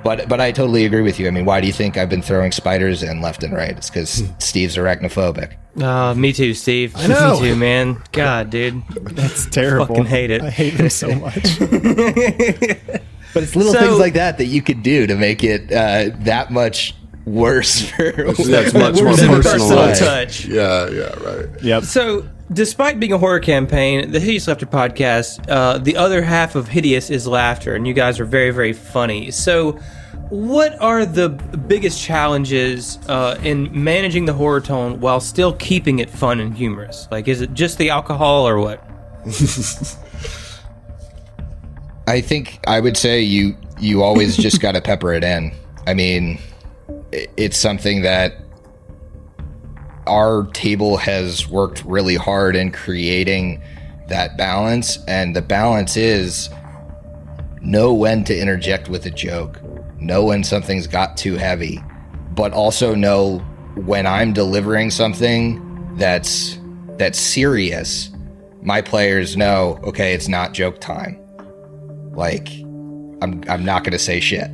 But 0.06 0.28
but 0.28 0.40
I 0.40 0.52
totally 0.52 0.84
agree 0.86 1.02
with 1.02 1.18
you. 1.20 1.26
I 1.28 1.30
mean, 1.30 1.44
why 1.44 1.60
do 1.60 1.66
you 1.66 1.72
think 1.72 1.96
I've 1.96 2.08
been 2.08 2.22
throwing 2.22 2.52
spiders 2.52 3.02
in 3.02 3.20
left 3.20 3.42
and 3.42 3.52
right? 3.54 3.76
It's 3.76 3.90
because 3.90 4.22
Steve's 4.38 4.76
arachnophobic. 4.76 5.54
Uh, 5.82 6.14
me 6.14 6.32
too, 6.32 6.54
Steve. 6.54 6.94
I 6.96 7.06
know. 7.06 7.38
Me 7.40 7.48
too, 7.50 7.56
man. 7.56 8.02
God, 8.12 8.48
dude. 8.50 8.82
That's 8.88 9.44
terrible. 9.50 9.84
I 9.84 9.88
fucking 9.88 10.06
hate 10.06 10.30
it. 10.30 10.40
I 10.42 10.48
hate 10.50 10.72
him 10.74 10.88
so 10.88 11.14
much. 11.14 11.34
But 13.34 13.42
it's 13.42 13.54
little 13.54 13.74
So- 13.74 13.80
things 13.80 13.98
like 13.98 14.14
that 14.14 14.38
that 14.38 14.46
you 14.46 14.62
could 14.62 14.82
do 14.82 15.06
to 15.06 15.14
make 15.14 15.44
it 15.44 15.70
uh, 15.70 16.16
that 16.20 16.50
much 16.50 16.94
worse 17.26 17.82
for 17.90 18.12
That's 18.12 18.72
much 18.72 18.94
more 18.94 19.04
Worse 19.10 19.20
than 19.20 19.30
the 19.30 19.36
personal. 19.42 19.42
personal 19.42 19.86
way. 19.86 19.94
touch. 19.94 20.46
Yeah, 20.46 20.88
yeah, 20.88 21.14
right. 21.22 21.62
yep. 21.62 21.82
So, 21.82 22.26
despite 22.50 22.98
being 22.98 23.12
a 23.12 23.18
horror 23.18 23.40
campaign, 23.40 24.10
the 24.12 24.20
Hideous 24.20 24.48
Laughter 24.48 24.64
podcast, 24.64 25.44
uh, 25.50 25.76
the 25.76 25.96
other 25.98 26.22
half 26.22 26.54
of 26.54 26.68
Hideous 26.68 27.10
is 27.10 27.26
laughter, 27.26 27.74
and 27.74 27.86
you 27.86 27.92
guys 27.92 28.18
are 28.20 28.24
very, 28.24 28.52
very 28.52 28.72
funny. 28.72 29.30
So, 29.30 29.78
what 30.30 30.80
are 30.80 31.06
the 31.06 31.28
biggest 31.28 32.02
challenges 32.02 32.98
uh, 33.08 33.38
in 33.42 33.70
managing 33.84 34.24
the 34.24 34.32
horror 34.32 34.60
tone 34.60 34.98
while 35.00 35.20
still 35.20 35.52
keeping 35.54 36.00
it 36.00 36.10
fun 36.10 36.40
and 36.40 36.56
humorous? 36.56 37.06
Like, 37.10 37.28
is 37.28 37.40
it 37.40 37.54
just 37.54 37.78
the 37.78 37.90
alcohol 37.90 38.46
or 38.46 38.58
what? 38.58 38.82
I 42.08 42.20
think 42.20 42.60
I 42.66 42.80
would 42.80 42.96
say 42.96 43.20
you 43.20 43.56
you 43.78 44.02
always 44.02 44.36
just 44.46 44.60
got 44.60 44.72
to 44.72 44.80
pepper 44.80 45.12
it 45.12 45.22
in. 45.24 45.52
I 45.86 45.94
mean, 45.94 46.40
it's 47.12 47.56
something 47.56 48.02
that 48.02 48.34
our 50.06 50.46
table 50.52 50.96
has 50.98 51.48
worked 51.48 51.84
really 51.84 52.16
hard 52.16 52.54
in 52.56 52.70
creating 52.72 53.62
that 54.08 54.36
balance, 54.36 54.98
and 55.06 55.34
the 55.34 55.42
balance 55.42 55.96
is 55.96 56.48
know 57.60 57.92
when 57.92 58.22
to 58.24 58.38
interject 58.38 58.88
with 58.88 59.04
a 59.06 59.10
joke, 59.10 59.60
know 59.98 60.24
when 60.24 60.44
something's 60.44 60.86
got 60.86 61.16
too 61.16 61.36
heavy, 61.36 61.82
but 62.34 62.52
also 62.52 62.94
know 62.94 63.38
when 63.76 64.06
I'm 64.06 64.32
delivering 64.32 64.90
something 64.90 65.96
that's 65.96 66.58
that's 66.96 67.18
serious. 67.18 68.10
My 68.62 68.80
players 68.80 69.36
know, 69.36 69.78
okay, 69.84 70.14
it's 70.14 70.28
not 70.28 70.52
joke 70.52 70.80
time 70.80 71.22
like 72.16 72.48
I'm 73.22 73.42
I'm 73.48 73.64
not 73.64 73.84
going 73.84 73.92
to 73.92 73.98
say 73.98 74.18
shit, 74.18 74.50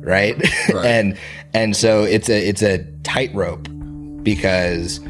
right? 0.00 0.36
Right. 0.72 0.84
and 0.84 1.18
and 1.54 1.76
so 1.76 2.04
it's 2.04 2.28
a 2.28 2.48
it's 2.48 2.62
a 2.62 2.84
tightrope 3.02 3.68
because 4.22 5.00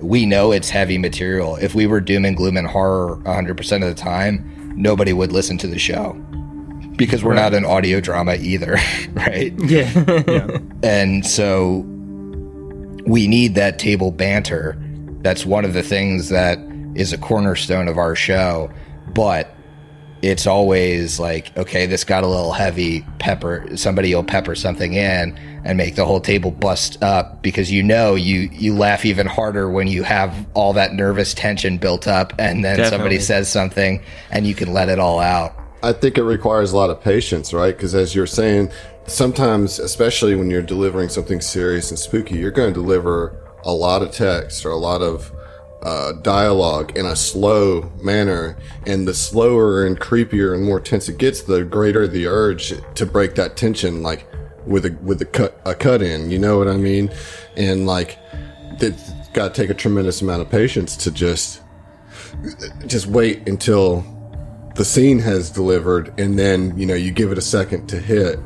we 0.00 0.24
know 0.24 0.52
it's 0.52 0.70
heavy 0.70 0.96
material. 0.96 1.56
If 1.56 1.74
we 1.74 1.86
were 1.86 2.00
doom 2.00 2.24
and 2.24 2.36
gloom 2.36 2.56
and 2.56 2.66
horror 2.66 3.20
100% 3.24 3.60
of 3.74 3.80
the 3.82 3.94
time, 3.94 4.72
nobody 4.74 5.12
would 5.12 5.30
listen 5.30 5.58
to 5.58 5.66
the 5.66 5.78
show 5.78 6.12
because 7.00 7.24
we're 7.24 7.34
not 7.34 7.54
an 7.54 7.64
audio 7.64 8.00
drama 8.00 8.36
either, 8.36 8.76
right? 9.12 9.52
Yeah. 9.70 10.58
And 10.82 11.24
so 11.24 11.84
we 13.06 13.26
need 13.26 13.54
that 13.54 13.78
table 13.78 14.10
banter. 14.10 14.76
That's 15.22 15.46
one 15.46 15.64
of 15.64 15.72
the 15.72 15.82
things 15.82 16.28
that 16.28 16.58
is 16.94 17.12
a 17.12 17.18
cornerstone 17.18 17.88
of 17.88 17.98
our 17.98 18.14
show. 18.14 18.70
But 19.14 19.54
it's 20.22 20.46
always 20.46 21.18
like, 21.18 21.56
okay, 21.56 21.86
this 21.86 22.04
got 22.04 22.24
a 22.24 22.26
little 22.26 22.52
heavy. 22.52 23.06
Pepper, 23.18 23.76
somebody 23.76 24.14
will 24.14 24.24
pepper 24.24 24.54
something 24.54 24.92
in 24.92 25.38
and 25.64 25.78
make 25.78 25.94
the 25.94 26.04
whole 26.04 26.20
table 26.20 26.50
bust 26.50 27.02
up 27.02 27.42
because 27.42 27.70
you 27.70 27.82
know 27.82 28.14
you 28.14 28.48
you 28.52 28.74
laugh 28.74 29.04
even 29.04 29.26
harder 29.26 29.70
when 29.70 29.86
you 29.86 30.02
have 30.02 30.34
all 30.54 30.72
that 30.74 30.94
nervous 30.94 31.32
tension 31.34 31.78
built 31.78 32.06
up, 32.06 32.32
and 32.38 32.64
then 32.64 32.78
somebody 32.90 33.18
says 33.18 33.48
something 33.50 34.02
and 34.30 34.46
you 34.46 34.54
can 34.54 34.72
let 34.72 34.88
it 34.88 34.98
all 34.98 35.20
out. 35.20 35.54
I 35.82 35.92
think 35.92 36.18
it 36.18 36.24
requires 36.24 36.72
a 36.72 36.76
lot 36.76 36.90
of 36.90 37.00
patience, 37.00 37.52
right? 37.52 37.74
Because 37.74 37.94
as 37.94 38.14
you're 38.14 38.26
saying, 38.26 38.70
sometimes, 39.06 39.78
especially 39.78 40.34
when 40.34 40.50
you're 40.50 40.62
delivering 40.62 41.08
something 41.08 41.40
serious 41.40 41.90
and 41.90 41.98
spooky, 41.98 42.36
you're 42.36 42.50
going 42.50 42.72
to 42.72 42.80
deliver 42.80 43.54
a 43.64 43.72
lot 43.72 44.02
of 44.02 44.10
text 44.12 44.64
or 44.64 44.70
a 44.70 44.76
lot 44.76 45.02
of 45.02 45.32
uh, 45.82 46.12
dialogue 46.12 46.96
in 46.96 47.06
a 47.06 47.16
slow 47.16 47.90
manner. 48.02 48.56
And 48.86 49.08
the 49.08 49.14
slower 49.14 49.86
and 49.86 49.98
creepier 49.98 50.54
and 50.54 50.64
more 50.64 50.80
tense 50.80 51.08
it 51.08 51.18
gets, 51.18 51.42
the 51.42 51.64
greater 51.64 52.06
the 52.06 52.26
urge 52.26 52.74
to 52.94 53.06
break 53.06 53.34
that 53.36 53.56
tension, 53.56 54.02
like 54.02 54.26
with 54.66 54.84
a 54.84 54.96
with 55.02 55.22
a 55.22 55.24
cut 55.24 55.60
a 55.64 55.74
cut 55.74 56.02
in. 56.02 56.30
You 56.30 56.38
know 56.38 56.58
what 56.58 56.68
I 56.68 56.76
mean? 56.76 57.10
And 57.56 57.86
like, 57.86 58.18
it's 58.80 59.10
got 59.32 59.54
to 59.54 59.60
take 59.60 59.70
a 59.70 59.74
tremendous 59.74 60.20
amount 60.20 60.42
of 60.42 60.50
patience 60.50 60.96
to 60.98 61.10
just 61.10 61.62
just 62.86 63.06
wait 63.06 63.48
until 63.48 64.04
the 64.80 64.84
scene 64.86 65.18
has 65.18 65.50
delivered 65.50 66.10
and 66.18 66.38
then 66.38 66.74
you 66.78 66.86
know 66.86 66.94
you 66.94 67.10
give 67.10 67.30
it 67.30 67.36
a 67.36 67.42
second 67.42 67.86
to 67.86 68.00
hit 68.00 68.38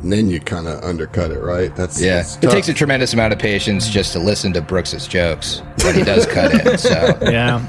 and 0.00 0.10
then 0.10 0.30
you 0.30 0.40
kind 0.40 0.66
of 0.66 0.82
undercut 0.82 1.30
it 1.30 1.40
right 1.40 1.76
that's 1.76 2.00
Yeah, 2.00 2.20
it's 2.20 2.38
it 2.38 2.48
takes 2.48 2.70
a 2.70 2.72
tremendous 2.72 3.12
amount 3.12 3.34
of 3.34 3.38
patience 3.38 3.90
just 3.90 4.14
to 4.14 4.18
listen 4.18 4.54
to 4.54 4.62
Brooks's 4.62 5.06
jokes 5.06 5.60
when 5.84 5.94
he 5.94 6.04
does 6.04 6.24
cut 6.24 6.54
in. 6.54 6.78
So 6.78 7.18
Yeah. 7.22 7.60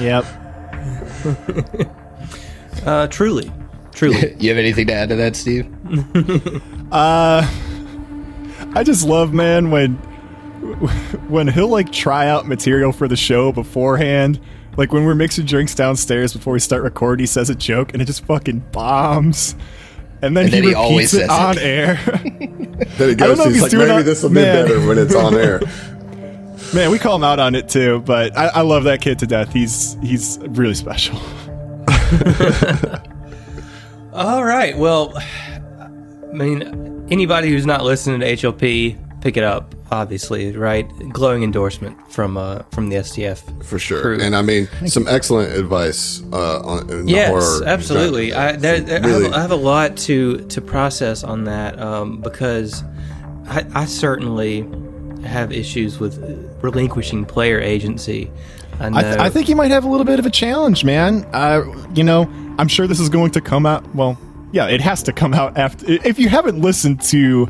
Yep. 0.00 0.24
Uh, 2.86 3.06
truly. 3.08 3.52
Truly. 3.92 4.34
You 4.40 4.48
have 4.48 4.58
anything 4.58 4.86
to 4.86 4.94
add 4.94 5.10
to 5.10 5.16
that, 5.16 5.36
Steve? 5.36 5.68
Uh, 6.90 7.48
I 8.74 8.82
just 8.82 9.06
love, 9.06 9.32
man, 9.34 9.70
when 9.70 9.96
when 11.28 11.48
he'll 11.48 11.68
like 11.68 11.92
try 11.92 12.28
out 12.28 12.48
material 12.48 12.92
for 12.92 13.06
the 13.06 13.14
show 13.14 13.52
beforehand. 13.52 14.40
Like 14.76 14.92
when 14.92 15.04
we're 15.04 15.14
mixing 15.14 15.46
drinks 15.46 15.74
downstairs 15.74 16.32
before 16.32 16.52
we 16.52 16.60
start 16.60 16.82
recording, 16.82 17.22
he 17.22 17.26
says 17.26 17.50
a 17.50 17.54
joke 17.54 17.92
and 17.92 18.00
it 18.00 18.06
just 18.06 18.24
fucking 18.24 18.60
bombs. 18.72 19.54
And 20.22 20.36
then, 20.36 20.44
And 20.46 20.52
then 20.54 20.62
he 20.62 20.68
he 20.70 20.74
always 20.74 21.12
repeats 21.12 21.14
it 21.14 21.28
says 21.30 21.30
it. 21.30 21.30
on 21.30 21.58
air. 21.58 21.94
then 22.98 23.08
he 23.08 23.14
goes 23.14 23.38
he's 23.44 23.54
he's 23.54 23.62
like 23.62 23.72
maybe 23.72 24.00
it- 24.00 24.04
this 24.04 24.22
will 24.22 24.30
be 24.30 24.34
man. 24.36 24.66
better 24.66 24.86
when 24.86 24.98
it's 24.98 25.14
on 25.14 25.34
air 25.34 25.60
Man, 26.74 26.90
we 26.92 26.98
call 27.00 27.16
him 27.16 27.24
out 27.24 27.40
on 27.40 27.54
it 27.56 27.68
too, 27.68 28.00
but 28.06 28.36
I, 28.38 28.46
I 28.48 28.60
love 28.60 28.84
that 28.84 29.00
kid 29.00 29.18
to 29.20 29.26
death. 29.26 29.52
He's 29.52 29.96
he's 30.02 30.38
really 30.50 30.74
special. 30.74 31.16
All 34.12 34.44
right. 34.44 34.76
Well, 34.76 35.12
I 35.16 35.88
mean, 36.32 37.06
anybody 37.10 37.48
who's 37.50 37.66
not 37.66 37.82
listening 37.82 38.20
to 38.20 38.26
HLP, 38.36 39.20
pick 39.20 39.36
it 39.36 39.42
up. 39.44 39.74
Obviously, 39.92 40.56
right? 40.56 40.86
Glowing 41.12 41.42
endorsement 41.42 41.96
from 42.12 42.36
uh, 42.36 42.62
from 42.70 42.88
the 42.90 42.96
STF. 42.96 43.64
for 43.64 43.78
sure 43.78 44.00
Crew. 44.02 44.20
and 44.20 44.36
i 44.36 44.42
mean 44.42 44.68
some 44.86 45.06
excellent 45.08 45.52
advice 45.56 46.22
uh 46.32 46.60
on 46.60 46.88
in 46.90 47.06
the 47.06 47.12
Yes, 47.12 47.28
horror 47.30 47.66
absolutely. 47.66 48.32
I, 48.32 48.52
genre. 48.52 48.60
there, 48.60 48.80
there- 48.80 49.04
I, 49.04 49.08
have, 49.08 49.32
I 49.32 49.40
have 49.42 49.50
a 49.50 49.56
lot 49.56 49.96
to 50.08 50.38
to 50.46 50.60
process 50.60 51.24
on 51.24 51.44
that 51.44 51.78
um, 51.80 52.20
because 52.20 52.84
I, 53.48 53.66
I 53.74 53.84
certainly 53.84 54.64
have 55.24 55.50
issues 55.52 55.98
with 55.98 56.18
relinquishing 56.62 57.24
player 57.24 57.58
agency. 57.60 58.30
I 58.78 58.88
know. 58.90 58.98
I, 58.98 59.02
th- 59.02 59.16
I 59.18 59.28
think 59.28 59.48
you 59.48 59.56
might 59.56 59.70
have 59.72 59.84
a 59.84 59.88
little 59.88 60.06
bit 60.06 60.18
of 60.20 60.24
a 60.26 60.30
challenge, 60.30 60.84
man. 60.84 61.24
Uh, 61.32 61.62
you 61.94 62.02
know, 62.04 62.22
I'm 62.58 62.68
sure 62.68 62.86
this 62.86 63.00
is 63.00 63.08
going 63.10 63.32
to 63.32 63.40
come 63.40 63.66
out. 63.66 63.84
Well, 63.94 64.16
yeah, 64.52 64.68
it 64.68 64.80
has 64.80 65.02
to 65.02 65.12
come 65.12 65.34
out 65.34 65.58
after. 65.58 65.84
If 65.88 66.18
you 66.18 66.28
haven't 66.28 66.60
listened 66.60 67.00
to 67.10 67.48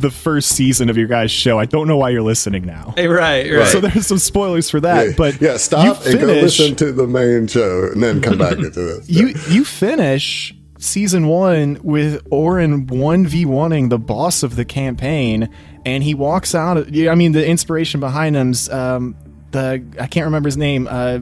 the 0.00 0.10
first 0.10 0.50
season 0.50 0.90
of 0.90 0.96
your 0.96 1.06
guys' 1.08 1.30
show, 1.30 1.58
I 1.58 1.64
don't 1.64 1.88
know 1.88 1.96
why 1.96 2.10
you're 2.10 2.22
listening 2.22 2.64
now. 2.66 2.94
Hey, 2.96 3.08
right, 3.08 3.50
right. 3.50 3.66
So 3.68 3.80
there's 3.80 4.06
some 4.06 4.18
spoilers 4.18 4.70
for 4.70 4.80
that. 4.80 5.06
yeah, 5.08 5.12
but 5.16 5.40
yeah 5.40 5.56
stop 5.56 5.84
you 6.04 6.10
and 6.12 6.20
go 6.20 6.26
finish- 6.26 6.58
listen 6.58 6.76
to 6.76 6.92
the 6.92 7.06
main 7.06 7.46
show 7.46 7.88
and 7.92 8.02
then 8.02 8.20
come 8.20 8.38
back 8.38 8.58
into 8.58 8.70
this 8.70 9.08
You 9.10 9.34
you 9.48 9.64
finish 9.64 10.54
season 10.78 11.26
one 11.26 11.78
with 11.82 12.24
Orin 12.30 12.86
one 12.86 13.26
v 13.26 13.44
oneing 13.44 13.90
the 13.90 13.98
boss 13.98 14.42
of 14.42 14.54
the 14.56 14.64
campaign, 14.64 15.48
and 15.84 16.02
he 16.04 16.14
walks 16.14 16.54
out. 16.54 16.88
yeah, 16.90 17.10
I 17.10 17.14
mean, 17.16 17.32
the 17.32 17.44
inspiration 17.46 17.98
behind 18.00 18.36
him's 18.36 18.68
um, 18.68 19.16
the 19.50 19.82
I 19.98 20.06
can't 20.06 20.26
remember 20.26 20.46
his 20.46 20.56
name. 20.56 20.86
Uh, 20.88 21.20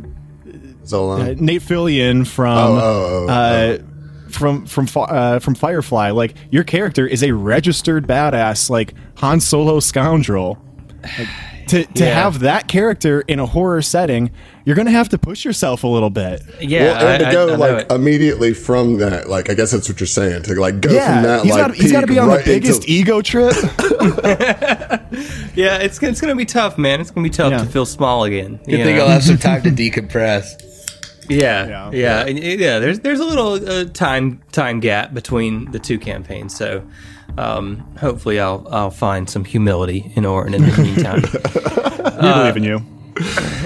Zolan. 0.85 1.21
uh, 1.21 1.35
Nate 1.43 1.63
Fillion 1.63 2.27
from 2.27 2.57
Oh, 2.57 2.77
oh, 2.81 3.27
oh, 3.29 3.33
uh, 3.33 3.79
from 4.37 4.67
from 4.67 4.89
uh, 4.97 5.39
from 5.41 5.55
Firefly. 5.55 6.11
Like 6.11 6.35
your 6.51 6.65
character 6.65 7.07
is 7.07 7.23
a 7.23 7.33
registered 7.33 8.07
badass, 8.07 8.71
like 8.71 8.95
Han 9.17 9.41
Solo 9.41 9.81
scoundrel. 9.81 10.59
Like, 11.19 11.29
to 11.69 11.85
to 11.85 12.05
Yeah. 12.05 12.15
have 12.23 12.41
that 12.41 12.69
character 12.69 13.23
in 13.23 13.41
a 13.41 13.47
horror 13.47 13.83
setting, 13.83 14.31
you're 14.65 14.77
gonna 14.77 14.93
have 14.93 15.09
to 15.09 15.19
push 15.19 15.45
yourself 15.45 15.83
a 15.83 15.89
little 15.89 16.11
bit. 16.11 16.41
Yeah, 16.61 16.93
well, 16.93 17.09
and 17.09 17.23
I- 17.25 17.27
to 17.27 17.33
go 17.33 17.49
I- 17.49 17.53
I 17.53 17.57
like 17.57 17.91
immediately 17.91 18.55
from 18.55 18.99
that, 18.99 19.29
like 19.29 19.51
I 19.51 19.55
guess 19.55 19.73
that's 19.73 19.89
what 19.89 19.99
you're 19.99 20.07
saying. 20.07 20.43
To 20.45 20.55
like 20.61 20.81
go 20.81 20.93
Yeah, 20.93 21.15
from 21.15 21.23
that, 21.25 21.43
he's 21.43 21.53
like 21.53 21.67
got 21.67 21.75
he's 21.75 21.91
got 21.93 22.01
to 22.03 22.07
be 22.07 22.21
on 22.21 22.29
right 22.29 22.45
the 22.45 22.53
biggest 22.55 22.83
into- 22.85 22.93
ego 22.93 23.21
trip. 23.21 23.55
yeah, 25.57 25.79
it's 25.79 26.01
it's 26.03 26.21
gonna 26.21 26.37
be 26.37 26.45
tough, 26.47 26.79
man. 26.79 27.01
It's 27.01 27.11
gonna 27.11 27.25
be 27.27 27.31
tough 27.31 27.51
Yeah. 27.51 27.59
to 27.59 27.67
feel 27.67 27.87
small 27.87 28.25
again. 28.25 28.61
Good 28.65 28.79
you 28.79 28.85
thing? 28.85 29.01
I'll 29.01 29.09
have 29.09 29.25
some 29.25 29.39
time 29.39 29.63
to 29.63 29.71
decompress. 29.71 30.63
Yeah, 31.29 31.67
Yeah. 31.67 31.91
yeah, 31.91 31.91
yeah, 31.93 32.27
and- 32.27 32.39
yeah. 32.61 32.79
There's 32.79 33.01
there's 33.01 33.21
a 33.21 33.25
little 33.25 33.55
uh, 33.69 33.85
time 33.87 34.41
time 34.53 34.81
gap 34.81 35.15
between 35.15 35.71
the 35.73 35.79
two 35.79 35.99
campaigns, 35.99 36.55
so 36.57 36.83
um, 37.39 37.79
hopefully 37.99 38.39
I'll 38.41 38.67
I'll 38.71 38.91
find 38.91 39.29
some 39.29 39.45
humility 39.45 40.13
in 40.17 40.25
Orin 40.25 40.55
in 40.55 40.63
the 40.63 40.83
meantime. 40.83 41.23
we 42.17 42.21
believe 42.21 42.57
in 42.57 42.65
you. 42.65 42.79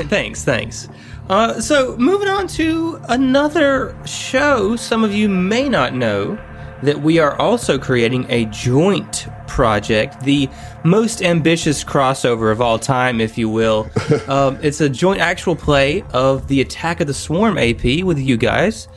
thanks, 0.08 0.44
thanks. 0.44 0.88
Uh, 1.28 1.60
so 1.60 1.96
moving 1.96 2.28
on 2.28 2.46
to 2.48 3.00
another 3.08 3.96
show, 4.04 4.74
some 4.76 5.04
of 5.04 5.14
you 5.14 5.28
may 5.28 5.68
not 5.68 5.94
know 5.94 6.36
that 6.82 7.02
we 7.02 7.18
are 7.18 7.36
also 7.38 7.78
creating 7.78 8.26
a 8.30 8.44
joint 8.46 9.26
project, 9.46 10.20
the 10.24 10.48
most 10.84 11.22
ambitious 11.22 11.84
crossover 11.84 12.50
of 12.52 12.60
all 12.60 12.78
time, 12.78 13.20
if 13.20 13.36
you 13.36 13.48
will. 13.48 13.88
um, 14.28 14.58
it's 14.62 14.80
a 14.80 14.88
joint 14.88 15.20
actual 15.20 15.56
play 15.56 16.02
of 16.12 16.48
the 16.48 16.60
Attack 16.60 17.00
of 17.00 17.06
the 17.06 17.14
Swarm 17.14 17.58
AP 17.58 18.02
with 18.04 18.18
you 18.18 18.36
guys, 18.36 18.88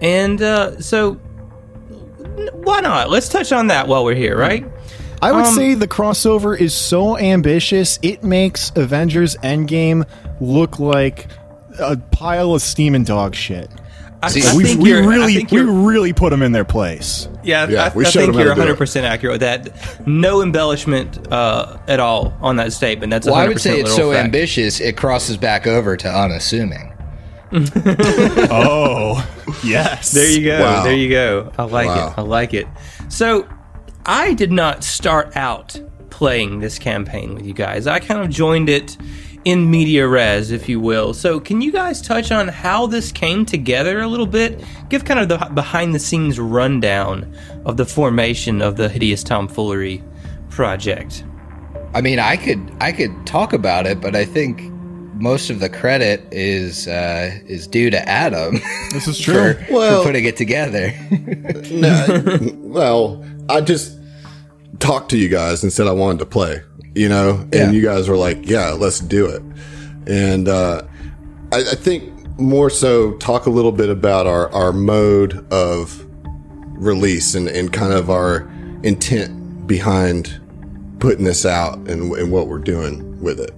and 0.00 0.40
uh, 0.42 0.80
so 0.80 1.14
why 2.64 2.80
not? 2.80 3.10
Let's 3.10 3.28
touch 3.28 3.52
on 3.52 3.66
that 3.68 3.88
while 3.88 4.04
we're 4.04 4.14
here, 4.14 4.36
right? 4.36 4.64
I 5.20 5.30
would 5.32 5.46
Um, 5.46 5.54
say 5.54 5.74
the 5.74 5.86
crossover 5.88 6.58
is 6.58 6.74
so 6.74 7.16
ambitious, 7.16 7.98
it 8.02 8.24
makes 8.24 8.72
Avengers 8.74 9.36
Endgame 9.36 10.04
look 10.40 10.78
like 10.80 11.28
a 11.78 11.96
pile 11.96 12.54
of 12.54 12.62
steaming 12.62 13.04
dog 13.04 13.34
shit. 13.34 13.70
I, 14.22 14.28
See, 14.28 14.42
I 14.48 14.54
we 14.54 14.64
think 14.64 14.80
we 14.80 14.90
you're- 14.90 15.02
I 15.02 15.06
really 15.06 15.34
think 15.34 15.50
we 15.50 15.60
really 15.62 16.12
put 16.12 16.30
them 16.30 16.42
in 16.42 16.52
their 16.52 16.64
place. 16.64 17.28
Yeah, 17.42 17.68
Yeah, 17.68 17.90
I, 17.92 17.92
we 17.96 18.04
I 18.06 18.08
showed 18.10 18.20
think 18.20 18.28
him 18.30 18.34
how 18.36 18.40
you're 18.44 18.54
to 18.54 18.62
do 18.66 18.68
it. 18.72 18.78
100% 18.78 19.02
accurate 19.02 19.32
with 19.32 19.40
that. 19.40 20.06
No 20.06 20.42
embellishment 20.42 21.26
uh, 21.32 21.78
at 21.88 21.98
all 21.98 22.32
on 22.40 22.54
that 22.56 22.72
statement. 22.72 23.10
That's 23.10 23.26
100% 23.26 23.30
Well, 23.32 23.40
I 23.40 23.48
would 23.48 23.60
say 23.60 23.80
it's 23.80 23.94
so 23.96 24.12
fact. 24.12 24.24
ambitious 24.26 24.80
it 24.80 24.96
crosses 24.96 25.36
back 25.36 25.66
over 25.66 25.96
to 25.96 26.08
unassuming. 26.08 26.92
Oh, 27.54 29.26
yes. 29.64 30.12
There 30.12 30.28
you 30.30 30.44
go. 30.44 30.60
Wow. 30.62 30.84
There 30.84 30.94
you 30.94 31.08
go. 31.10 31.52
I 31.58 31.64
like 31.64 31.86
Wow. 31.86 32.08
it. 32.08 32.18
I 32.18 32.22
like 32.22 32.54
it. 32.54 32.66
So, 33.08 33.46
I 34.06 34.34
did 34.34 34.50
not 34.52 34.84
start 34.84 35.36
out 35.36 35.80
playing 36.10 36.60
this 36.60 36.78
campaign 36.78 37.34
with 37.34 37.46
you 37.46 37.52
guys. 37.54 37.86
I 37.86 37.98
kind 37.98 38.20
of 38.20 38.30
joined 38.30 38.68
it 38.68 38.96
in 39.44 39.70
media 39.70 40.06
res, 40.06 40.50
if 40.50 40.68
you 40.68 40.78
will. 40.80 41.12
So, 41.14 41.40
can 41.40 41.60
you 41.60 41.72
guys 41.72 42.00
touch 42.00 42.30
on 42.30 42.48
how 42.48 42.86
this 42.86 43.10
came 43.12 43.44
together 43.44 44.00
a 44.00 44.06
little 44.06 44.26
bit? 44.26 44.62
Give 44.88 45.04
kind 45.04 45.18
of 45.20 45.28
the 45.28 45.38
behind 45.54 45.94
the 45.94 45.98
scenes 45.98 46.38
rundown 46.38 47.34
of 47.64 47.76
the 47.76 47.84
formation 47.86 48.62
of 48.62 48.76
the 48.76 48.88
Hideous 48.88 49.22
Tomfoolery 49.24 50.02
project. 50.50 51.24
I 51.94 52.00
mean, 52.00 52.18
I 52.18 52.36
could 52.36 52.72
I 52.80 52.92
could 52.92 53.26
talk 53.26 53.52
about 53.52 53.86
it, 53.86 54.00
but 54.00 54.14
I 54.16 54.24
think 54.24 54.62
most 55.14 55.50
of 55.50 55.60
the 55.60 55.68
credit 55.68 56.26
is 56.32 56.88
uh, 56.88 57.30
is 57.46 57.66
due 57.66 57.90
to 57.90 58.08
Adam. 58.08 58.54
This 58.92 59.06
is 59.08 59.18
true. 59.26 59.54
for, 59.54 59.72
Well- 59.72 60.02
for 60.02 60.08
putting 60.08 60.24
it 60.24 60.36
together. 60.36 60.92
No, 61.70 62.40
well, 62.58 63.24
I 63.48 63.60
just 63.60 63.98
talked 64.78 65.10
to 65.10 65.18
you 65.18 65.28
guys 65.28 65.62
and 65.62 65.72
said 65.72 65.86
I 65.86 65.92
wanted 65.92 66.18
to 66.20 66.26
play, 66.26 66.62
you 66.94 67.08
know, 67.08 67.40
and 67.52 67.54
Yeah. 67.54 67.70
you 67.70 67.82
guys 67.82 68.08
were 68.08 68.16
like, 68.16 68.48
"Yeah, 68.48 68.70
let's 68.70 69.00
do 69.00 69.26
it." 69.26 69.42
And 70.06 70.48
uh, 70.48 70.82
I, 71.52 71.58
I 71.58 71.74
think 71.74 72.10
more 72.38 72.70
so 72.70 73.12
talk 73.14 73.46
a 73.46 73.50
little 73.50 73.72
bit 73.72 73.88
about 73.90 74.26
our 74.26 74.50
our 74.52 74.72
mode 74.72 75.46
of 75.52 76.04
release 76.74 77.34
and 77.34 77.48
and 77.48 77.72
kind 77.72 77.92
of 77.92 78.10
our 78.10 78.50
intent 78.82 79.66
behind 79.66 80.40
putting 80.98 81.24
this 81.24 81.44
out 81.46 81.76
and, 81.88 82.12
and 82.12 82.30
what 82.32 82.46
we're 82.48 82.58
doing 82.58 83.20
with 83.22 83.38
it. 83.40 83.52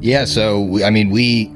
Yeah, 0.00 0.24
so 0.24 0.82
I 0.84 0.90
mean, 0.90 1.10
we 1.10 1.50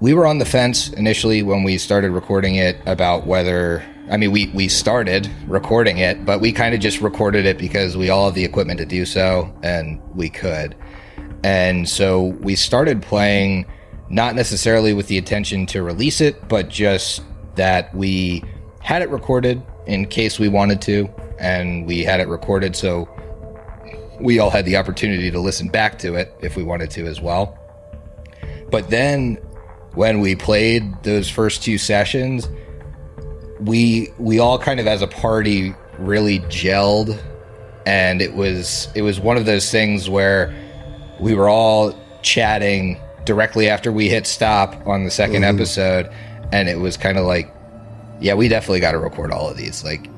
we 0.00 0.14
were 0.14 0.26
on 0.26 0.38
the 0.38 0.44
fence 0.44 0.90
initially 0.94 1.42
when 1.42 1.62
we 1.62 1.78
started 1.78 2.10
recording 2.10 2.54
it 2.56 2.78
about 2.86 3.26
whether 3.26 3.82
I 4.08 4.16
mean, 4.16 4.32
we 4.32 4.48
we 4.48 4.68
started 4.68 5.30
recording 5.46 5.98
it, 5.98 6.24
but 6.24 6.40
we 6.40 6.52
kind 6.52 6.74
of 6.74 6.80
just 6.80 7.00
recorded 7.00 7.46
it 7.46 7.58
because 7.58 7.96
we 7.96 8.10
all 8.10 8.26
have 8.26 8.34
the 8.34 8.44
equipment 8.44 8.78
to 8.78 8.86
do 8.86 9.04
so 9.04 9.52
and 9.62 10.00
we 10.14 10.30
could. 10.30 10.74
And 11.44 11.88
so 11.88 12.26
we 12.40 12.56
started 12.56 13.02
playing 13.02 13.66
not 14.08 14.34
necessarily 14.34 14.92
with 14.92 15.06
the 15.06 15.16
intention 15.16 15.66
to 15.66 15.82
release 15.82 16.20
it, 16.20 16.48
but 16.48 16.68
just 16.68 17.22
that 17.54 17.94
we 17.94 18.42
had 18.80 19.02
it 19.02 19.10
recorded 19.10 19.62
in 19.86 20.06
case 20.06 20.38
we 20.38 20.48
wanted 20.48 20.80
to 20.82 21.08
and 21.38 21.86
we 21.86 22.04
had 22.04 22.20
it 22.20 22.28
recorded 22.28 22.76
so 22.76 23.08
we 24.20 24.38
all 24.38 24.50
had 24.50 24.64
the 24.64 24.76
opportunity 24.76 25.30
to 25.30 25.40
listen 25.40 25.68
back 25.68 25.98
to 25.98 26.14
it 26.14 26.34
if 26.40 26.56
we 26.56 26.62
wanted 26.62 26.90
to 26.90 27.06
as 27.06 27.20
well. 27.20 27.58
But 28.70 28.90
then 28.90 29.36
when 29.94 30.20
we 30.20 30.36
played 30.36 31.02
those 31.02 31.28
first 31.30 31.62
two 31.62 31.78
sessions, 31.78 32.48
we 33.64 34.08
we 34.18 34.38
all 34.38 34.58
kind 34.58 34.80
of 34.80 34.86
as 34.86 35.02
a 35.02 35.06
party 35.06 35.74
really 35.98 36.40
gelled 36.40 37.20
and 37.86 38.22
it 38.22 38.34
was 38.34 38.88
it 38.94 39.02
was 39.02 39.20
one 39.20 39.36
of 39.36 39.44
those 39.44 39.70
things 39.70 40.08
where 40.08 40.54
we 41.18 41.34
were 41.34 41.48
all 41.48 41.94
chatting 42.22 42.98
directly 43.24 43.68
after 43.68 43.92
we 43.92 44.08
hit 44.08 44.26
stop 44.26 44.86
on 44.86 45.04
the 45.04 45.10
2nd 45.10 45.32
mm-hmm. 45.32 45.44
episode 45.44 46.10
and 46.52 46.68
it 46.68 46.78
was 46.78 46.96
kind 46.96 47.18
of 47.18 47.26
like 47.26 47.52
yeah, 48.20 48.34
we 48.34 48.48
definitely 48.48 48.80
got 48.80 48.92
to 48.92 48.98
record 48.98 49.32
all 49.32 49.48
of 49.48 49.56
these. 49.56 49.82
Like 49.82 50.08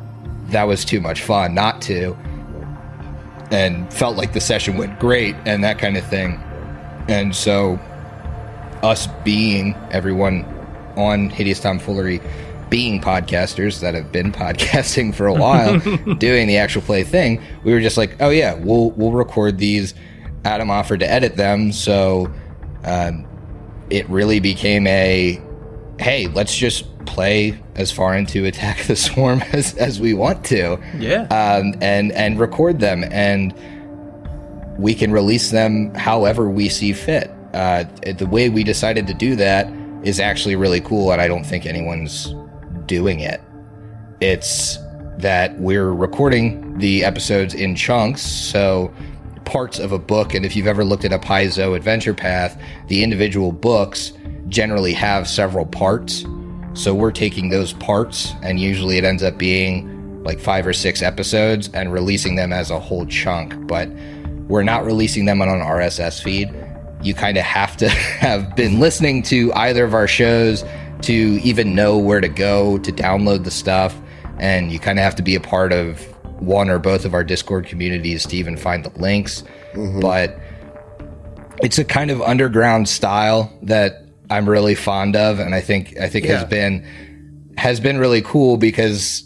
that 0.48 0.64
was 0.64 0.84
too 0.84 1.00
much 1.00 1.22
fun 1.22 1.54
not 1.54 1.80
to 1.82 2.14
and 3.50 3.92
felt 3.92 4.16
like 4.16 4.32
the 4.32 4.40
session 4.40 4.76
went 4.76 4.98
great 4.98 5.36
and 5.46 5.62
that 5.64 5.78
kind 5.78 5.96
of 5.96 6.04
thing. 6.06 6.42
And 7.08 7.34
so, 7.34 7.78
us 8.82 9.06
being 9.24 9.74
everyone 9.90 10.44
on 10.96 11.30
Hideous 11.30 11.60
Tomfoolery, 11.60 12.20
being 12.72 13.02
podcasters 13.02 13.80
that 13.80 13.92
have 13.94 14.10
been 14.10 14.32
podcasting 14.44 15.14
for 15.14 15.26
a 15.26 15.34
while, 15.34 15.78
doing 16.18 16.48
the 16.48 16.56
actual 16.56 16.80
play 16.80 17.04
thing, 17.04 17.38
we 17.64 17.72
were 17.74 17.80
just 17.82 17.98
like, 17.98 18.16
oh 18.20 18.30
yeah, 18.30 18.54
we'll 18.54 18.90
we'll 18.92 19.12
record 19.12 19.58
these. 19.58 19.92
Adam 20.46 20.70
offered 20.70 21.00
to 21.00 21.08
edit 21.10 21.36
them, 21.36 21.70
so 21.70 22.32
um, 22.84 23.26
it 23.90 24.08
really 24.08 24.40
became 24.40 24.86
a 24.86 25.38
hey, 26.00 26.26
let's 26.28 26.56
just 26.56 26.86
play 27.04 27.56
as 27.76 27.92
far 27.92 28.16
into 28.16 28.46
Attack 28.46 28.84
the 28.84 28.96
Swarm 28.96 29.42
as, 29.52 29.76
as 29.76 30.00
we 30.00 30.14
want 30.14 30.44
to 30.46 30.78
Yeah. 30.98 31.22
um, 31.24 31.74
and 31.82 32.10
and 32.12 32.40
record 32.40 32.80
them, 32.80 33.04
and 33.10 33.52
we 34.78 34.94
can 34.94 35.12
release 35.12 35.50
them 35.50 35.92
however 35.94 36.48
we 36.48 36.68
see 36.70 36.92
fit. 36.94 37.30
Uh, 37.52 37.84
the 38.16 38.26
way 38.26 38.48
we 38.48 38.64
decided 38.64 39.06
to 39.08 39.14
do 39.14 39.36
that 39.36 39.70
is 40.04 40.18
actually 40.18 40.56
really 40.56 40.80
cool, 40.80 41.12
and 41.12 41.20
I 41.20 41.28
don't 41.28 41.44
think 41.44 41.66
anyone's 41.66 42.34
doing 42.86 43.20
it. 43.20 43.40
It's 44.20 44.78
that 45.18 45.58
we're 45.58 45.92
recording 45.92 46.78
the 46.78 47.04
episodes 47.04 47.54
in 47.54 47.74
chunks, 47.76 48.22
so 48.22 48.92
parts 49.44 49.78
of 49.78 49.92
a 49.92 49.98
book, 49.98 50.34
and 50.34 50.44
if 50.46 50.56
you've 50.56 50.66
ever 50.66 50.84
looked 50.84 51.04
at 51.04 51.12
a 51.12 51.18
Paizo 51.18 51.76
adventure 51.76 52.14
path, 52.14 52.60
the 52.88 53.02
individual 53.02 53.52
books 53.52 54.12
generally 54.48 54.92
have 54.92 55.28
several 55.28 55.66
parts. 55.66 56.24
So 56.74 56.94
we're 56.94 57.12
taking 57.12 57.50
those 57.50 57.72
parts, 57.74 58.32
and 58.42 58.58
usually 58.58 58.98
it 58.98 59.04
ends 59.04 59.22
up 59.22 59.38
being 59.38 60.22
like 60.24 60.38
five 60.38 60.66
or 60.66 60.72
six 60.72 61.02
episodes 61.02 61.68
and 61.74 61.92
releasing 61.92 62.36
them 62.36 62.52
as 62.52 62.70
a 62.70 62.78
whole 62.78 63.06
chunk. 63.06 63.66
But 63.66 63.90
we're 64.48 64.62
not 64.62 64.84
releasing 64.84 65.24
them 65.24 65.42
on 65.42 65.48
an 65.48 65.60
RSS 65.60 66.22
feed. 66.22 66.52
You 67.02 67.14
kind 67.14 67.36
of 67.36 67.44
have 67.44 67.76
to 67.78 67.88
have 68.20 68.54
been 68.56 68.80
listening 68.80 69.22
to 69.24 69.52
either 69.54 69.84
of 69.84 69.94
our 69.94 70.08
shows 70.08 70.64
to 71.02 71.12
even 71.42 71.74
know 71.74 71.98
where 71.98 72.20
to 72.20 72.28
go 72.28 72.78
to 72.78 72.92
download 72.92 73.44
the 73.44 73.50
stuff. 73.50 73.96
And 74.38 74.72
you 74.72 74.78
kind 74.78 74.98
of 74.98 75.02
have 75.04 75.14
to 75.16 75.22
be 75.22 75.34
a 75.34 75.40
part 75.40 75.72
of 75.72 76.00
one 76.40 76.68
or 76.70 76.78
both 76.78 77.04
of 77.04 77.14
our 77.14 77.22
Discord 77.24 77.66
communities 77.66 78.26
to 78.26 78.36
even 78.36 78.56
find 78.56 78.84
the 78.84 78.90
links. 79.00 79.44
But 80.00 80.38
it's 81.62 81.78
a 81.78 81.84
kind 81.84 82.10
of 82.10 82.20
underground 82.22 82.88
style 82.88 83.52
that 83.62 84.04
I'm 84.30 84.48
really 84.48 84.74
fond 84.74 85.14
of, 85.14 85.38
and 85.38 85.54
I 85.54 85.60
think 85.60 85.96
I 86.00 86.08
think 86.08 86.24
Yeah. 86.26 86.38
has 86.38 86.44
been 86.48 87.52
has 87.58 87.78
been 87.80 87.98
really 87.98 88.22
cool 88.22 88.56
because 88.56 89.22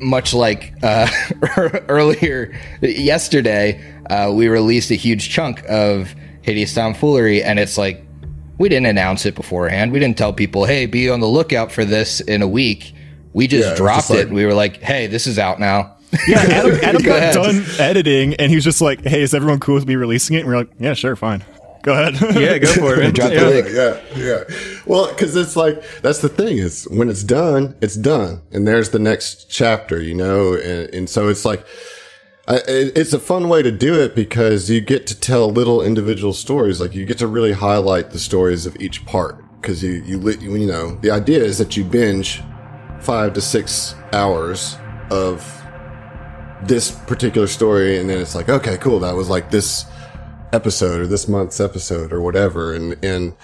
much 0.00 0.32
like 0.32 0.72
uh, 0.82 1.08
earlier 1.88 2.56
yesterday, 2.80 3.80
uh, 4.08 4.32
we 4.32 4.48
released 4.48 4.90
a 4.90 4.94
huge 4.94 5.28
chunk 5.30 5.62
of 5.68 6.14
Hideous 6.42 6.72
Tomfoolery, 6.74 7.42
and 7.42 7.58
it's 7.58 7.76
like 7.76 8.02
we 8.60 8.68
didn't 8.68 8.86
announce 8.86 9.26
it 9.26 9.34
beforehand. 9.34 9.90
We 9.90 9.98
didn't 9.98 10.18
tell 10.18 10.32
people, 10.32 10.64
"Hey, 10.66 10.86
be 10.86 11.08
on 11.10 11.18
the 11.20 11.26
lookout 11.26 11.72
for 11.72 11.84
this 11.84 12.20
in 12.20 12.42
a 12.42 12.48
week." 12.48 12.92
we 13.32 13.46
just 13.46 13.68
Yeah, 13.68 13.74
dropped 13.76 14.08
just 14.08 14.10
it. 14.10 14.14
like- 14.14 14.26
and 14.26 14.34
we 14.34 14.44
were 14.44 14.54
like, 14.54 14.82
"Hey, 14.82 15.06
this 15.06 15.26
is 15.28 15.38
out 15.38 15.60
now." 15.60 15.94
Yeah, 16.26 16.38
Adam, 16.50 16.78
Adam 16.82 17.02
got 17.02 17.18
ahead. 17.18 17.34
done 17.34 17.64
editing, 17.78 18.34
and 18.34 18.50
he 18.50 18.56
was 18.56 18.64
just 18.64 18.80
like, 18.80 19.04
"Hey, 19.04 19.22
is 19.22 19.32
everyone 19.34 19.60
cool 19.60 19.76
with 19.76 19.86
me 19.86 19.94
releasing 19.94 20.34
it?" 20.36 20.40
And 20.40 20.48
we 20.48 20.54
are 20.54 20.58
like, 20.58 20.70
"Yeah, 20.80 20.94
sure, 20.94 21.14
fine, 21.14 21.44
go 21.84 21.92
ahead." 21.92 22.14
Yeah, 22.34 22.58
go 22.58 22.66
for 22.72 22.94
it. 22.94 22.98
man. 23.02 23.12
Drop 23.14 23.28
the 23.30 23.34
Yeah. 23.36 23.46
link. 23.46 23.66
yeah, 23.70 23.96
yeah. 24.16 24.56
Well, 24.84 25.06
because 25.10 25.36
it's 25.36 25.54
like 25.54 25.80
that's 26.02 26.18
the 26.18 26.28
thing 26.28 26.58
is 26.58 26.88
when 26.90 27.08
it's 27.08 27.22
done, 27.22 27.76
it's 27.80 27.94
done, 27.94 28.40
and 28.50 28.66
there's 28.66 28.90
the 28.90 28.98
next 28.98 29.48
chapter, 29.48 30.02
you 30.02 30.14
know, 30.16 30.54
and, 30.54 30.92
and 30.92 31.08
so 31.08 31.28
it's 31.28 31.44
like. 31.44 31.64
It's 32.52 33.12
a 33.12 33.20
fun 33.20 33.48
way 33.48 33.62
to 33.62 33.70
do 33.70 33.94
it 34.00 34.14
because 34.14 34.68
you 34.68 34.80
get 34.80 35.06
to 35.08 35.18
tell 35.18 35.50
little 35.50 35.82
individual 35.82 36.32
stories. 36.32 36.80
Like 36.80 36.94
you 36.94 37.04
get 37.04 37.18
to 37.18 37.26
really 37.26 37.52
highlight 37.52 38.10
the 38.10 38.18
stories 38.18 38.66
of 38.66 38.76
each 38.80 39.06
part 39.06 39.44
because 39.60 39.82
you 39.82 40.02
you 40.04 40.18
you 40.30 40.66
know 40.66 40.96
the 40.96 41.10
idea 41.10 41.42
is 41.44 41.58
that 41.58 41.76
you 41.76 41.84
binge 41.84 42.42
five 43.00 43.34
to 43.34 43.40
six 43.40 43.94
hours 44.12 44.76
of 45.10 45.62
this 46.62 46.90
particular 46.90 47.46
story, 47.46 47.98
and 47.98 48.10
then 48.10 48.20
it's 48.20 48.34
like 48.34 48.48
okay, 48.48 48.76
cool, 48.78 48.98
that 49.00 49.14
was 49.14 49.28
like 49.28 49.50
this 49.50 49.84
episode 50.52 51.00
or 51.00 51.06
this 51.06 51.28
month's 51.28 51.60
episode 51.60 52.12
or 52.12 52.20
whatever, 52.20 52.74
and 52.74 53.02
and 53.04 53.34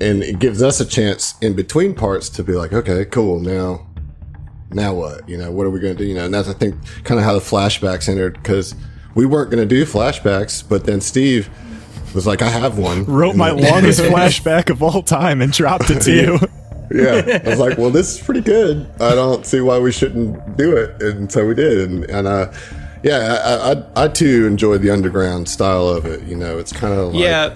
and 0.00 0.22
it 0.22 0.38
gives 0.38 0.62
us 0.62 0.80
a 0.80 0.86
chance 0.86 1.34
in 1.40 1.54
between 1.54 1.94
parts 1.94 2.28
to 2.30 2.42
be 2.42 2.54
like, 2.54 2.72
okay, 2.72 3.04
cool, 3.04 3.40
now, 3.40 3.86
now 4.74 4.94
what? 4.94 5.28
You 5.28 5.36
know, 5.38 5.50
what 5.50 5.66
are 5.66 5.70
we 5.70 5.80
going 5.80 5.96
to 5.96 6.02
do? 6.02 6.08
You 6.08 6.14
know, 6.14 6.24
and 6.24 6.34
that's 6.34 6.48
I 6.48 6.52
think 6.52 6.76
kind 7.04 7.18
of 7.18 7.24
how 7.24 7.34
the 7.34 7.40
flashbacks 7.40 8.08
entered 8.08 8.34
because 8.34 8.74
we 9.14 9.26
weren't 9.26 9.50
going 9.50 9.66
to 9.66 9.74
do 9.74 9.84
flashbacks, 9.84 10.66
but 10.66 10.84
then 10.84 11.00
Steve 11.00 11.50
was 12.14 12.26
like, 12.26 12.42
I 12.42 12.48
have 12.48 12.78
one. 12.78 13.04
Wrote 13.06 13.36
my 13.36 13.50
longest 13.50 14.00
flashback 14.00 14.70
of 14.70 14.82
all 14.82 15.02
time 15.02 15.40
and 15.42 15.52
dropped 15.52 15.90
it 15.90 16.00
to 16.02 16.12
you. 16.12 16.38
yeah, 16.90 17.40
I 17.44 17.48
was 17.48 17.58
like, 17.58 17.78
well, 17.78 17.90
this 17.90 18.16
is 18.16 18.24
pretty 18.24 18.40
good. 18.42 18.86
I 19.00 19.14
don't 19.14 19.46
see 19.46 19.60
why 19.60 19.78
we 19.78 19.92
shouldn't 19.92 20.56
do 20.56 20.76
it, 20.76 21.02
and 21.02 21.30
so 21.30 21.46
we 21.46 21.54
did, 21.54 21.90
and 21.90 22.04
and 22.04 22.26
uh, 22.26 22.52
yeah, 23.02 23.42
I, 23.44 23.72
I 23.72 24.04
I 24.04 24.08
too 24.08 24.46
enjoyed 24.46 24.80
the 24.80 24.90
underground 24.90 25.48
style 25.48 25.88
of 25.88 26.06
it. 26.06 26.22
You 26.22 26.36
know, 26.36 26.58
it's 26.58 26.72
kind 26.72 26.94
of 26.94 27.12
like, 27.12 27.22
Yeah, 27.22 27.50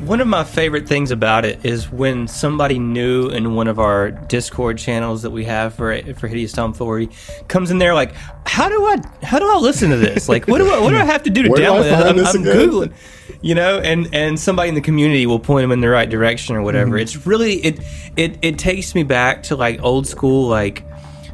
one 0.00 0.20
of 0.20 0.28
my 0.28 0.44
favorite 0.44 0.86
things 0.86 1.10
about 1.10 1.46
it 1.46 1.64
is 1.64 1.90
when 1.90 2.28
somebody 2.28 2.78
new 2.78 3.28
in 3.28 3.54
one 3.54 3.66
of 3.66 3.78
our 3.78 4.10
Discord 4.10 4.76
channels 4.76 5.22
that 5.22 5.30
we 5.30 5.44
have 5.44 5.74
for 5.74 6.00
for 6.14 6.28
Hideous 6.28 6.52
Tomfoolery 6.52 7.08
comes 7.48 7.70
in 7.70 7.78
there 7.78 7.94
like, 7.94 8.14
how 8.46 8.68
do 8.68 8.84
I 8.84 8.96
how 9.22 9.38
do 9.38 9.50
I 9.50 9.56
listen 9.56 9.88
to 9.90 9.96
this? 9.96 10.28
Like, 10.28 10.46
what 10.46 10.58
do 10.58 10.70
I 10.70 10.78
what 10.78 10.90
do 10.90 10.96
I 10.96 11.04
have 11.04 11.22
to 11.22 11.30
do 11.30 11.42
to 11.44 11.48
Where 11.50 11.58
do 11.58 11.64
download 11.64 11.86
it? 11.86 11.92
I'm, 11.92 12.18
I'm 12.18 12.44
googling, 12.44 12.92
you 13.40 13.54
know, 13.54 13.78
and 13.78 14.14
and 14.14 14.38
somebody 14.38 14.68
in 14.68 14.74
the 14.74 14.82
community 14.82 15.24
will 15.26 15.40
point 15.40 15.62
them 15.62 15.72
in 15.72 15.80
the 15.80 15.88
right 15.88 16.10
direction 16.10 16.56
or 16.56 16.62
whatever. 16.62 16.90
Mm-hmm. 16.90 16.98
It's 16.98 17.26
really 17.26 17.54
it 17.64 17.80
it 18.16 18.38
it 18.42 18.58
takes 18.58 18.94
me 18.94 19.02
back 19.02 19.44
to 19.44 19.56
like 19.56 19.82
old 19.82 20.06
school 20.06 20.46
like 20.46 20.84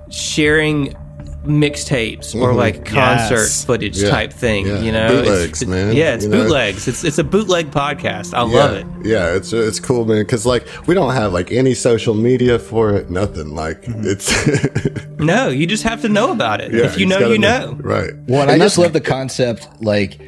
sharing 0.08 0.96
mixtapes 1.44 2.34
or 2.34 2.52
like 2.52 2.84
concert 2.84 3.36
Yes. 3.36 3.64
footage 3.64 3.96
Mm-hmm. 3.96 4.04
Yeah. 4.06 4.10
type 4.10 4.32
thing 4.32 4.66
Yeah. 4.66 4.80
you 4.80 4.92
know 4.92 5.06
It's- 5.06 5.26
Bootlegs, 5.28 5.62
it's- 5.62 5.66
man, 5.66 5.96
yeah 5.96 6.14
it's 6.14 6.24
you 6.24 6.30
know? 6.30 6.42
bootlegs 6.42 6.86
it's 6.88 7.02
it's 7.02 7.18
a 7.18 7.24
bootleg 7.24 7.70
podcast 7.70 8.34
i 8.34 8.40
yeah, 8.44 8.56
love 8.58 8.72
it 8.74 8.86
Yeah, 9.02 9.34
it's 9.34 9.52
it's 9.52 9.80
cool, 9.80 10.04
man. 10.04 10.18
Because 10.22 10.44
like 10.44 10.66
we 10.86 10.94
don't 10.94 11.14
have 11.14 11.32
like 11.32 11.50
any 11.50 11.72
social 11.74 12.12
media 12.14 12.58
for 12.58 12.92
it, 12.92 13.08
nothing. 13.10 13.54
Like 13.54 13.82
Mm-hmm. 13.82 14.02
it's 14.04 15.18
No, 15.18 15.48
you 15.48 15.66
just 15.66 15.82
have 15.84 16.02
to 16.02 16.08
know 16.08 16.30
about 16.32 16.60
it. 16.60 16.72
yeah, 16.72 16.84
if 16.84 16.98
you 16.98 17.06
know, 17.06 17.18
gotta 17.18 17.32
you 17.34 17.40
be- 17.40 17.46
know. 17.48 17.76
right? 17.80 18.10
Well, 18.28 18.42
and 18.42 18.50
And 18.50 18.62
I 18.62 18.64
just 18.64 18.76
love 18.78 18.92
the 18.92 19.00
concept, 19.00 19.66
like 19.80 20.20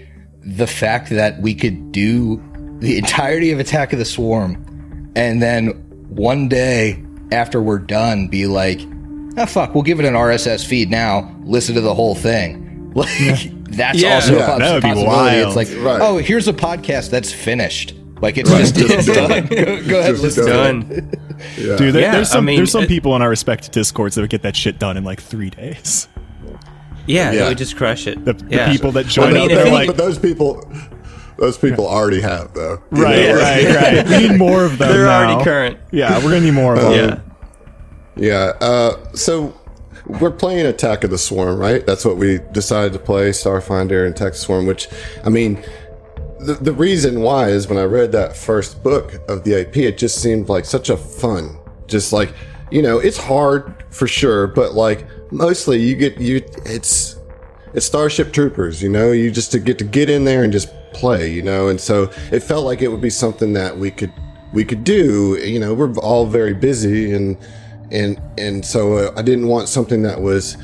the 0.44 0.66
fact 0.66 1.10
that 1.10 1.40
we 1.42 1.54
could 1.54 1.92
do 1.92 2.42
the 2.80 2.96
entirety 2.98 3.52
of 3.52 3.60
Attack 3.60 3.92
of 3.92 3.98
the 3.98 4.04
Swarm, 4.06 4.56
and 5.14 5.40
then 5.42 5.68
one 6.08 6.48
day 6.48 7.02
after 7.30 7.60
we're 7.62 7.78
done, 7.78 8.28
be 8.28 8.46
like, 8.46 8.80
"Ah, 9.36 9.46
fuck, 9.46 9.74
we'll 9.74 9.82
give 9.84 9.98
it 10.00 10.06
an 10.06 10.14
RSS 10.14 10.64
feed 10.66 10.90
now. 10.90 11.34
Listen 11.44 11.74
to 11.74 11.80
the 11.80 11.94
whole 11.94 12.14
thing." 12.14 12.68
Like 12.94 13.08
that's 13.70 14.02
Yeah. 14.02 14.16
also 14.16 14.36
Yeah, 14.36 14.54
a 14.56 14.58
that 14.58 14.74
would 14.74 14.82
possibility. 14.82 15.06
wild. 15.08 15.46
It's 15.46 15.56
like, 15.56 15.68
Right. 15.82 15.98
oh, 16.02 16.18
here's 16.18 16.46
a 16.46 16.52
podcast 16.52 17.08
that's 17.08 17.32
finished. 17.32 17.94
Like 18.20 18.36
it's 18.36 18.50
Right, 18.50 18.58
just 18.60 18.74
just 18.76 18.90
it's 18.92 19.06
done. 19.06 19.30
done. 19.30 19.46
Go, 19.48 19.64
go 19.88 19.98
ahead, 20.00 20.10
Just 20.16 20.22
listen. 20.22 20.46
done. 20.46 20.80
Done. 20.82 21.10
Yeah. 21.56 21.76
Dude, 21.76 21.94
there, 21.94 22.02
Yeah, 22.02 22.12
there's 22.12 22.28
some 22.30 22.44
I 22.44 22.46
mean, 22.46 22.56
there's 22.56 22.70
some 22.70 22.82
it- 22.84 22.88
people 22.90 23.16
in 23.16 23.22
our 23.22 23.30
respected 23.30 23.70
discords 23.70 24.14
that 24.16 24.20
would 24.20 24.28
get 24.28 24.42
that 24.42 24.54
shit 24.56 24.78
done 24.78 24.98
in 24.98 25.04
like 25.04 25.22
three 25.22 25.48
days. 25.48 26.06
Yeah, 27.06 27.32
Yeah. 27.32 27.42
they 27.44 27.48
would 27.48 27.56
just 27.58 27.76
crush 27.76 28.06
it. 28.06 28.22
The, 28.26 28.34
the 28.34 28.68
people 28.70 28.92
that 28.92 29.06
Well, 29.06 29.10
join 29.30 29.32
mean, 29.32 29.42
up, 29.44 29.48
they're 29.48 29.72
like, 29.72 29.86
but 29.86 29.96
those 29.96 30.18
people, 30.18 30.62
those 31.38 31.56
people 31.56 31.86
already 31.88 32.20
have 32.20 32.52
though. 32.52 32.82
Right, 32.90 33.22
know, 33.28 33.34
like- 33.36 33.74
right, 33.74 34.04
right. 34.04 34.08
We 34.20 34.28
need 34.28 34.38
more 34.38 34.64
of 34.66 34.76
them. 34.76 34.88
They're 34.90 35.06
now. 35.06 35.28
already 35.30 35.44
current. 35.44 35.78
Yeah, 35.92 36.18
we're 36.18 36.24
gonna 36.30 36.42
need 36.42 36.50
more 36.52 36.74
of 36.74 36.82
them. 36.82 36.92
Yeah. 36.92 37.18
Yeah. 38.16 38.52
Uh, 38.60 39.12
so 39.14 39.58
we're 40.06 40.30
playing 40.30 40.66
Attack 40.66 41.04
of 41.04 41.10
the 41.10 41.18
Swarm, 41.18 41.58
right? 41.58 41.86
That's 41.86 42.04
what 42.04 42.16
we 42.16 42.40
decided 42.52 42.92
to 42.94 42.98
play, 42.98 43.30
Starfinder 43.30 44.04
and 44.06 44.14
Attack 44.14 44.34
Swarm. 44.34 44.66
Which, 44.66 44.88
I 45.24 45.28
mean, 45.28 45.62
the 46.40 46.54
the 46.54 46.72
reason 46.72 47.20
why 47.20 47.48
is 47.48 47.68
when 47.68 47.78
I 47.78 47.84
read 47.84 48.12
that 48.12 48.36
first 48.36 48.82
book 48.82 49.14
of 49.28 49.44
the 49.44 49.60
AP, 49.60 49.76
it 49.76 49.98
just 49.98 50.20
seemed 50.20 50.48
like 50.48 50.64
such 50.64 50.90
a 50.90 50.96
fun, 50.96 51.58
just 51.86 52.12
like 52.12 52.34
you 52.72 52.80
know, 52.80 52.98
it's 52.98 53.18
hard 53.18 53.84
for 53.90 54.08
sure, 54.08 54.46
but 54.46 54.72
like 54.74 55.06
mostly 55.30 55.78
you 55.78 55.94
get 55.94 56.18
you, 56.18 56.42
it's 56.64 57.16
it's 57.74 57.86
Starship 57.86 58.32
Troopers, 58.32 58.82
you 58.82 58.88
know, 58.88 59.12
you 59.12 59.30
just 59.30 59.52
to 59.52 59.58
get 59.58 59.78
to 59.78 59.84
get 59.84 60.08
in 60.08 60.24
there 60.24 60.42
and 60.42 60.52
just 60.52 60.68
play, 60.92 61.30
you 61.30 61.42
know, 61.42 61.68
and 61.68 61.80
so 61.80 62.10
it 62.32 62.40
felt 62.40 62.64
like 62.64 62.80
it 62.80 62.88
would 62.88 63.00
be 63.00 63.10
something 63.10 63.52
that 63.52 63.76
we 63.76 63.90
could 63.90 64.12
we 64.52 64.64
could 64.64 64.84
do. 64.84 65.38
You 65.42 65.60
know, 65.60 65.74
we're 65.74 65.94
all 65.98 66.26
very 66.26 66.54
busy 66.54 67.12
and 67.12 67.36
and 67.92 68.20
and 68.38 68.64
so 68.64 68.96
uh, 68.96 69.12
I 69.16 69.22
didn't 69.22 69.48
want 69.48 69.68
something 69.68 70.02
that 70.02 70.20
was 70.20 70.56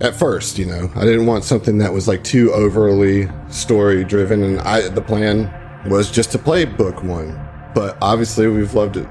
at 0.00 0.14
first, 0.16 0.58
you 0.58 0.64
know, 0.64 0.90
I 0.94 1.04
didn't 1.04 1.26
want 1.26 1.44
something 1.44 1.76
that 1.78 1.92
was 1.92 2.08
like 2.08 2.24
too 2.24 2.50
overly 2.52 3.28
story 3.50 4.02
driven, 4.04 4.42
and 4.42 4.60
I 4.60 4.88
the 4.88 5.02
plan 5.02 5.52
was 5.90 6.10
just 6.10 6.32
to 6.32 6.38
play 6.38 6.64
book 6.64 7.02
one, 7.02 7.38
but 7.74 7.98
obviously 8.00 8.46
we've 8.46 8.72
loved 8.74 8.96
it 8.96 9.06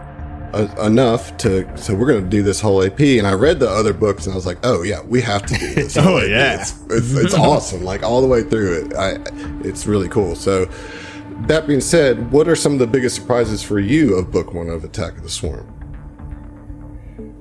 uh, 0.54 0.68
enough 0.84 1.36
to 1.38 1.78
so 1.78 1.94
we're 1.94 2.08
going 2.08 2.24
to 2.24 2.30
do 2.30 2.42
this 2.42 2.60
whole 2.60 2.84
AP 2.84 3.00
and 3.00 3.28
I 3.28 3.34
read 3.34 3.60
the 3.60 3.70
other 3.70 3.94
books 3.94 4.26
and 4.26 4.34
I 4.34 4.36
was 4.36 4.48
like 4.48 4.58
oh 4.64 4.82
yeah 4.82 5.02
we 5.04 5.22
have 5.22 5.46
to 5.46 5.54
do 5.54 5.74
this 5.76 5.96
Oh, 5.96 6.18
AP. 6.18 6.28
yeah. 6.28 6.60
it's, 6.62 6.74
it's, 6.90 7.14
it's 7.14 7.34
awesome 7.36 7.84
like 7.84 8.02
all 8.02 8.20
the 8.20 8.28
way 8.28 8.42
through 8.42 8.86
it 8.86 8.94
I 8.96 9.18
it's 9.64 9.86
really 9.86 10.10
cool 10.10 10.36
so 10.36 10.66
that 11.48 11.68
being 11.68 11.82
said 11.82 12.32
what 12.32 12.48
are 12.48 12.56
some 12.56 12.74
of 12.74 12.80
the 12.80 12.88
biggest 12.88 13.16
surprises 13.16 13.62
for 13.62 13.80
you 13.80 14.16
of 14.16 14.32
book 14.32 14.52
one 14.52 14.70
of 14.70 14.84
Attack 14.84 15.18
of 15.18 15.24
the 15.24 15.30
Swarm 15.30 15.72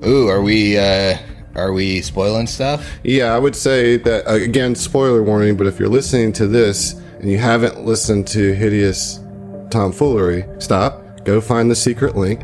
Ooh, 0.05 0.27
are 0.27 0.41
we 0.41 0.77
uh 0.77 1.17
are 1.55 1.73
we 1.73 2.01
spoiling 2.01 2.47
stuff? 2.47 2.99
Yeah, 3.03 3.33
I 3.33 3.39
would 3.39 3.55
say 3.55 3.97
that 3.97 4.27
uh, 4.27 4.35
again, 4.35 4.75
spoiler 4.75 5.21
warning. 5.21 5.57
But 5.57 5.67
if 5.67 5.79
you're 5.79 5.89
listening 5.89 6.31
to 6.33 6.47
this 6.47 6.93
and 7.19 7.29
you 7.29 7.37
haven't 7.37 7.85
listened 7.85 8.27
to 8.27 8.53
Hideous 8.53 9.19
Tomfoolery, 9.69 10.45
stop, 10.59 11.25
go 11.25 11.41
find 11.41 11.69
the 11.69 11.75
secret 11.75 12.15
link, 12.15 12.41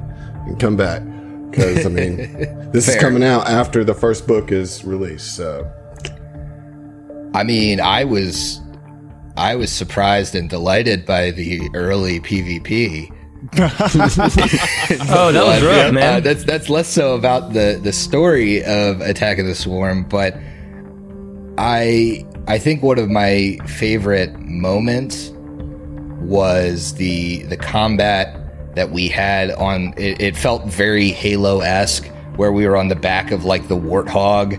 and 0.48 0.60
come 0.60 0.76
back. 0.76 1.02
Because 1.50 1.86
I 1.86 1.90
mean, 1.90 2.18
this 2.72 2.90
is 2.90 2.98
coming 2.98 3.24
out 3.24 3.48
after 3.48 3.84
the 3.84 3.94
first 3.94 4.28
book 4.28 4.52
is 4.52 4.84
released. 4.84 5.36
So 5.36 5.72
I 7.34 7.44
mean, 7.44 7.80
I 7.80 8.04
was 8.04 8.62
I 9.38 9.56
was 9.56 9.72
surprised 9.72 10.36
and 10.36 10.50
delighted 10.50 11.06
by 11.06 11.32
the 11.32 11.70
early 11.74 12.20
PvP. 12.20 13.15
Oh, 13.58 15.32
that 15.32 15.44
was 15.46 15.60
But, 15.62 15.64
rough, 15.68 15.90
uh, 15.90 15.92
man. 15.92 16.24
that's 16.24 16.44
that's 16.44 16.70
less 16.70 16.88
so 16.88 17.16
about 17.16 17.54
the 17.54 17.80
the 17.82 17.92
story 17.94 18.64
of 18.64 19.02
Attack 19.02 19.40
of 19.40 19.46
the 19.46 19.56
Swarm, 19.56 20.04
but 20.04 20.36
I 21.58 22.26
I 22.48 22.58
think 22.60 22.84
one 22.84 23.00
of 23.00 23.10
my 23.10 23.58
favorite 23.66 24.38
moments 24.40 25.32
was 26.22 26.96
the 26.96 27.44
the 27.44 27.58
combat 27.58 28.76
that 28.76 28.92
we 28.92 29.08
had 29.08 29.52
on. 29.52 29.94
It, 29.98 30.22
it 30.22 30.38
felt 30.38 30.66
very 30.66 31.10
Halo 31.10 31.62
esque, 31.62 32.08
where 32.36 32.52
we 32.52 32.68
were 32.68 32.76
on 32.78 32.88
the 32.90 32.96
back 32.96 33.32
of 33.32 33.46
like 33.46 33.68
the 33.68 33.78
warthog, 33.78 34.58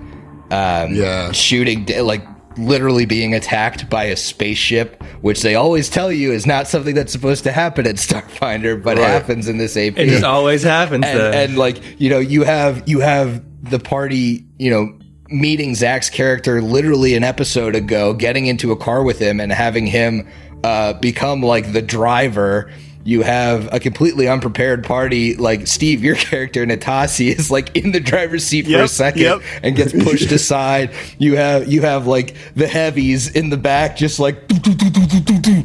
um, 0.53 0.95
Yeah. 0.95 1.33
shooting 1.33 1.87
like 2.05 2.25
literally 2.59 3.05
being 3.07 3.35
attacked 3.35 3.89
by 3.91 4.05
a 4.05 4.17
spaceship, 4.17 5.03
which 5.21 5.43
they 5.43 5.55
always 5.55 5.89
tell 5.89 6.11
you 6.11 6.33
is 6.33 6.47
not 6.47 6.67
something 6.67 6.95
that's 6.95 7.13
supposed 7.13 7.45
to 7.45 7.53
happen 7.53 7.87
at 7.87 7.97
Starfinder, 7.97 8.83
but 8.83 8.97
Right. 8.97 9.07
happens 9.07 9.49
in 9.49 9.59
this 9.59 9.77
AP 9.77 9.99
it 9.99 10.09
just 10.09 10.25
always 10.25 10.63
happens. 10.63 11.05
and, 11.05 11.19
and 11.19 11.59
like 11.59 11.81
you 12.01 12.09
know 12.11 12.19
you 12.19 12.45
have 12.45 12.89
you 12.89 13.01
have 13.01 13.43
the 13.71 13.79
party 13.79 14.45
you 14.59 14.71
know 14.71 14.97
meeting 15.29 15.75
Zach's 15.75 16.09
character 16.09 16.63
literally 16.63 17.15
an 17.15 17.25
episode 17.25 17.75
ago 17.75 18.15
getting 18.15 18.47
into 18.47 18.71
a 18.73 18.77
car 18.77 19.03
with 19.03 19.19
him 19.19 19.41
and 19.41 19.51
having 19.53 19.87
him 19.87 20.27
uh, 20.65 20.93
become 20.95 21.43
like 21.43 21.73
the 21.73 21.83
driver 21.83 22.71
you 23.07 23.23
have 23.23 23.73
a 23.73 23.79
completely 23.79 24.29
unprepared 24.29 24.85
party 24.85 25.37
like 25.37 25.67
Steve 25.67 26.03
your 26.03 26.17
character 26.17 26.67
Natasi 26.67 27.29
is 27.29 27.51
like 27.51 27.75
in 27.77 27.93
the 27.93 28.01
driver's 28.01 28.45
seat 28.45 28.67
for 28.67 28.83
a 28.83 28.89
second 28.89 29.23
yep. 29.23 29.43
and 29.63 29.77
gets 29.77 29.93
pushed 29.93 30.33
aside 30.33 30.91
you 31.19 31.37
have 31.37 31.69
you 31.69 31.83
have 31.83 32.07
like 32.07 32.35
the 32.55 32.67
heavies 32.67 33.29
in 33.29 33.51
the 33.51 33.57
back 33.57 33.97
just 33.97 34.19
like 34.19 34.49
doo, 34.49 34.59
doo, 34.59 34.75
doo, 34.75 35.65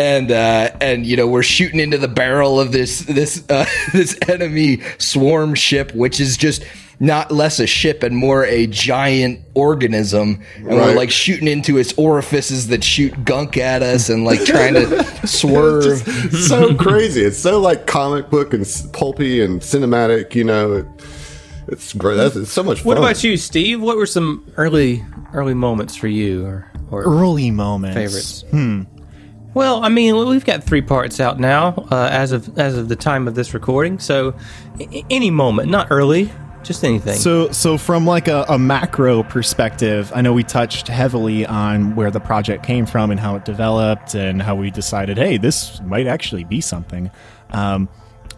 and 0.00 0.32
uh, 0.32 0.70
and 0.80 1.04
you 1.04 1.14
know 1.16 1.26
we're 1.26 1.42
shooting 1.42 1.78
into 1.78 1.98
the 1.98 2.08
barrel 2.08 2.58
of 2.58 2.72
this 2.72 3.00
this 3.00 3.44
uh, 3.50 3.66
this 3.92 4.18
enemy 4.28 4.80
swarm 4.98 5.54
ship, 5.54 5.94
which 5.94 6.20
is 6.20 6.36
just 6.38 6.64
not 7.02 7.30
less 7.30 7.60
a 7.60 7.66
ship 7.66 8.02
and 8.02 8.16
more 8.16 8.44
a 8.46 8.66
giant 8.66 9.40
organism, 9.54 10.42
and 10.56 10.66
we're 10.68 10.94
like 10.94 11.10
shooting 11.10 11.48
into 11.48 11.76
its 11.76 11.92
orifices 11.98 12.68
that 12.68 12.82
shoot 12.82 13.24
gunk 13.26 13.58
at 13.58 13.82
us, 13.82 14.08
and 14.08 14.24
like 14.24 14.42
trying 14.44 14.74
to 14.74 15.04
swerve. 15.26 16.02
It's 16.06 16.46
so 16.48 16.74
crazy. 16.74 17.22
It's 17.22 17.38
so 17.38 17.60
like 17.60 17.86
comic 17.86 18.30
book 18.30 18.54
and 18.54 18.66
pulpy 18.94 19.42
and 19.42 19.60
cinematic. 19.60 20.34
You 20.34 20.44
know, 20.44 20.72
it, 20.72 20.86
it's 21.68 21.92
great. 21.92 22.16
That's 22.16 22.36
it's 22.36 22.52
so 22.52 22.62
much 22.62 22.78
fun. 22.78 22.86
What 22.86 22.98
about 22.98 23.22
you, 23.22 23.36
Steve? 23.36 23.82
What 23.82 23.96
were 23.98 24.06
some 24.06 24.50
early 24.56 25.04
early 25.34 25.54
moments 25.54 25.94
for 25.94 26.08
you, 26.08 26.44
or, 26.46 26.70
or 26.90 27.02
Early 27.02 27.50
moments. 27.50 27.94
favorites? 27.96 28.44
Hmm. 28.50 28.82
Well, 29.52 29.82
I 29.82 29.88
mean, 29.88 30.28
we've 30.28 30.44
got 30.44 30.62
three 30.62 30.82
parts 30.82 31.18
out 31.18 31.40
now 31.40 31.86
uh, 31.90 32.08
as 32.10 32.32
of 32.32 32.56
as 32.58 32.76
of 32.78 32.88
the 32.88 32.96
time 32.96 33.26
of 33.26 33.34
this 33.34 33.52
recording. 33.52 33.98
So, 33.98 34.34
a- 34.78 35.04
any 35.10 35.30
moment, 35.30 35.70
not 35.70 35.88
early, 35.90 36.30
just 36.62 36.84
anything. 36.84 37.16
So, 37.16 37.50
so 37.50 37.76
from 37.76 38.06
like 38.06 38.28
a, 38.28 38.44
a 38.48 38.58
macro 38.58 39.22
perspective, 39.22 40.12
I 40.14 40.20
know 40.20 40.32
we 40.32 40.44
touched 40.44 40.88
heavily 40.88 41.46
on 41.46 41.96
where 41.96 42.10
the 42.10 42.20
project 42.20 42.64
came 42.64 42.86
from 42.86 43.10
and 43.10 43.18
how 43.18 43.36
it 43.36 43.44
developed 43.44 44.14
and 44.14 44.40
how 44.40 44.54
we 44.54 44.70
decided, 44.70 45.16
hey, 45.16 45.36
this 45.36 45.80
might 45.82 46.06
actually 46.06 46.44
be 46.44 46.60
something. 46.60 47.10
Um, 47.50 47.88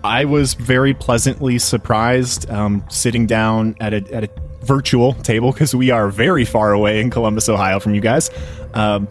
I 0.04 0.24
was 0.24 0.54
very 0.54 0.94
pleasantly 0.94 1.58
surprised 1.58 2.50
um, 2.50 2.84
sitting 2.88 3.26
down 3.26 3.76
at 3.80 3.92
a, 3.92 4.14
at 4.14 4.24
a 4.24 4.30
virtual 4.64 5.12
table 5.12 5.52
because 5.52 5.74
we 5.74 5.90
are 5.90 6.08
very 6.08 6.44
far 6.44 6.72
away 6.72 7.00
in 7.00 7.10
Columbus, 7.10 7.48
Ohio, 7.48 7.78
from 7.80 7.94
you 7.94 8.00
guys. 8.00 8.30
Um, 8.74 9.08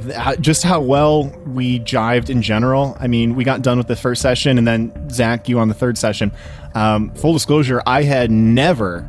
th- 0.00 0.40
just 0.40 0.62
how 0.62 0.80
well 0.80 1.24
we 1.46 1.80
jived 1.80 2.30
in 2.30 2.42
general. 2.42 2.96
I 3.00 3.06
mean, 3.06 3.34
we 3.34 3.44
got 3.44 3.62
done 3.62 3.78
with 3.78 3.86
the 3.88 3.96
first 3.96 4.22
session, 4.22 4.58
and 4.58 4.66
then 4.66 5.10
Zach, 5.10 5.48
you 5.48 5.58
on 5.58 5.68
the 5.68 5.74
third 5.74 5.98
session. 5.98 6.32
Um, 6.74 7.10
full 7.14 7.32
disclosure, 7.32 7.82
I 7.86 8.02
had 8.02 8.30
never 8.30 9.08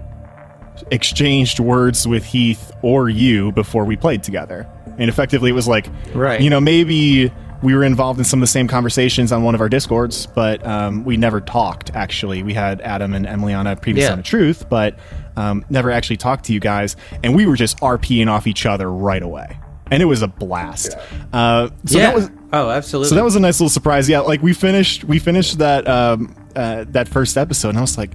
exchanged 0.92 1.60
words 1.60 2.08
with 2.08 2.24
Heath 2.26 2.72
or 2.82 3.10
you 3.10 3.52
before 3.52 3.86
we 3.86 3.96
played 3.96 4.24
together, 4.24 4.68
and 4.98 5.10
effectively, 5.10 5.50
it 5.50 5.54
was 5.54 5.68
like, 5.68 5.88
Right. 6.14 6.40
you 6.42 6.50
know, 6.50 6.62
maybe 6.62 7.32
we 7.64 7.74
were 7.74 7.84
involved 7.84 8.20
in 8.20 8.26
some 8.26 8.40
of 8.40 8.42
the 8.44 8.48
same 8.52 8.68
conversations 8.68 9.32
on 9.32 9.42
one 9.44 9.56
of 9.56 9.62
our 9.62 9.70
discords, 9.70 10.28
but 10.28 10.64
um, 10.66 11.04
we 11.04 11.18
never 11.18 11.42
talked. 11.42 11.90
Actually, 11.96 12.44
we 12.44 12.54
had 12.54 12.80
Adam 12.82 13.14
and 13.16 13.26
Emily 13.26 13.54
on 13.54 13.66
a 13.66 13.76
previous 13.76 14.06
Yeah. 14.06 14.14
on 14.14 14.20
a 14.20 14.24
truth, 14.24 14.70
but 14.70 14.96
um, 15.36 15.66
never 15.70 15.90
actually 15.90 16.18
talked 16.18 16.46
to 16.46 16.54
you 16.54 16.60
guys, 16.60 16.96
and 17.24 17.36
we 17.36 17.48
were 17.48 17.56
just 17.56 17.80
RPing 17.80 18.28
off 18.28 18.46
each 18.46 18.68
other 18.68 18.92
right 18.92 19.24
away, 19.24 19.58
and 19.92 20.02
it 20.02 20.06
was 20.06 20.22
a 20.22 20.28
blast. 20.28 20.96
Uh, 21.34 21.70
so 21.86 21.98
yeah. 21.98 22.08
that 22.08 22.16
was 22.16 22.32
oh, 22.54 22.70
absolutely. 22.70 23.10
so 23.10 23.16
that 23.16 23.24
was 23.24 23.36
a 23.36 23.40
nice 23.40 23.60
little 23.60 23.70
surprise. 23.70 24.10
Yeah, 24.10 24.20
like 24.20 24.42
we 24.42 24.54
finished 24.54 25.04
we 25.04 25.20
finished 25.20 25.60
that 25.60 25.88
um 25.88 26.36
uh, 26.56 26.86
that 26.90 27.08
first 27.08 27.38
episode, 27.38 27.70
and 27.70 27.78
I 27.78 27.82
was 27.82 27.98
like, 27.98 28.12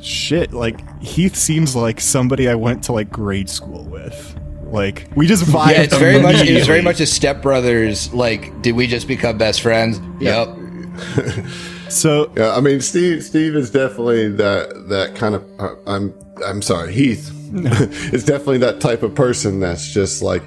shit, 0.00 0.52
like 0.52 1.02
Heath 1.02 1.36
seems 1.36 1.74
like 1.74 2.00
somebody 2.00 2.48
I 2.48 2.54
went 2.54 2.84
to 2.84 2.92
like 2.92 3.10
grade 3.10 3.48
school 3.48 3.84
with. 3.84 4.38
Like 4.64 5.08
we 5.16 5.26
just 5.26 5.44
vibe. 5.44 5.72
Yeah, 5.72 5.82
it's 5.82 5.96
very 5.96 6.20
much. 6.20 6.36
It's 6.36 6.66
very 6.66 6.82
much 6.82 7.00
a 7.00 7.04
stepbrothers. 7.04 8.12
Like, 8.14 8.62
did 8.62 8.72
we 8.72 8.86
just 8.86 9.06
become 9.06 9.38
best 9.38 9.60
friends? 9.60 10.00
Yep. 10.20 10.58
So 11.92 12.32
Yeah, 12.36 12.56
I 12.56 12.60
mean, 12.60 12.80
Steve. 12.80 13.22
Steve 13.22 13.54
is 13.54 13.70
definitely 13.70 14.28
that 14.30 14.88
that 14.88 15.14
kind 15.14 15.34
of. 15.34 15.44
Uh, 15.60 15.74
I'm 15.86 16.14
I'm 16.44 16.62
sorry, 16.62 16.92
Heath. 16.92 17.30
is 18.14 18.24
definitely 18.24 18.58
that 18.58 18.80
type 18.80 19.02
of 19.02 19.14
person 19.14 19.60
that's 19.60 19.92
just 19.92 20.22
like 20.22 20.42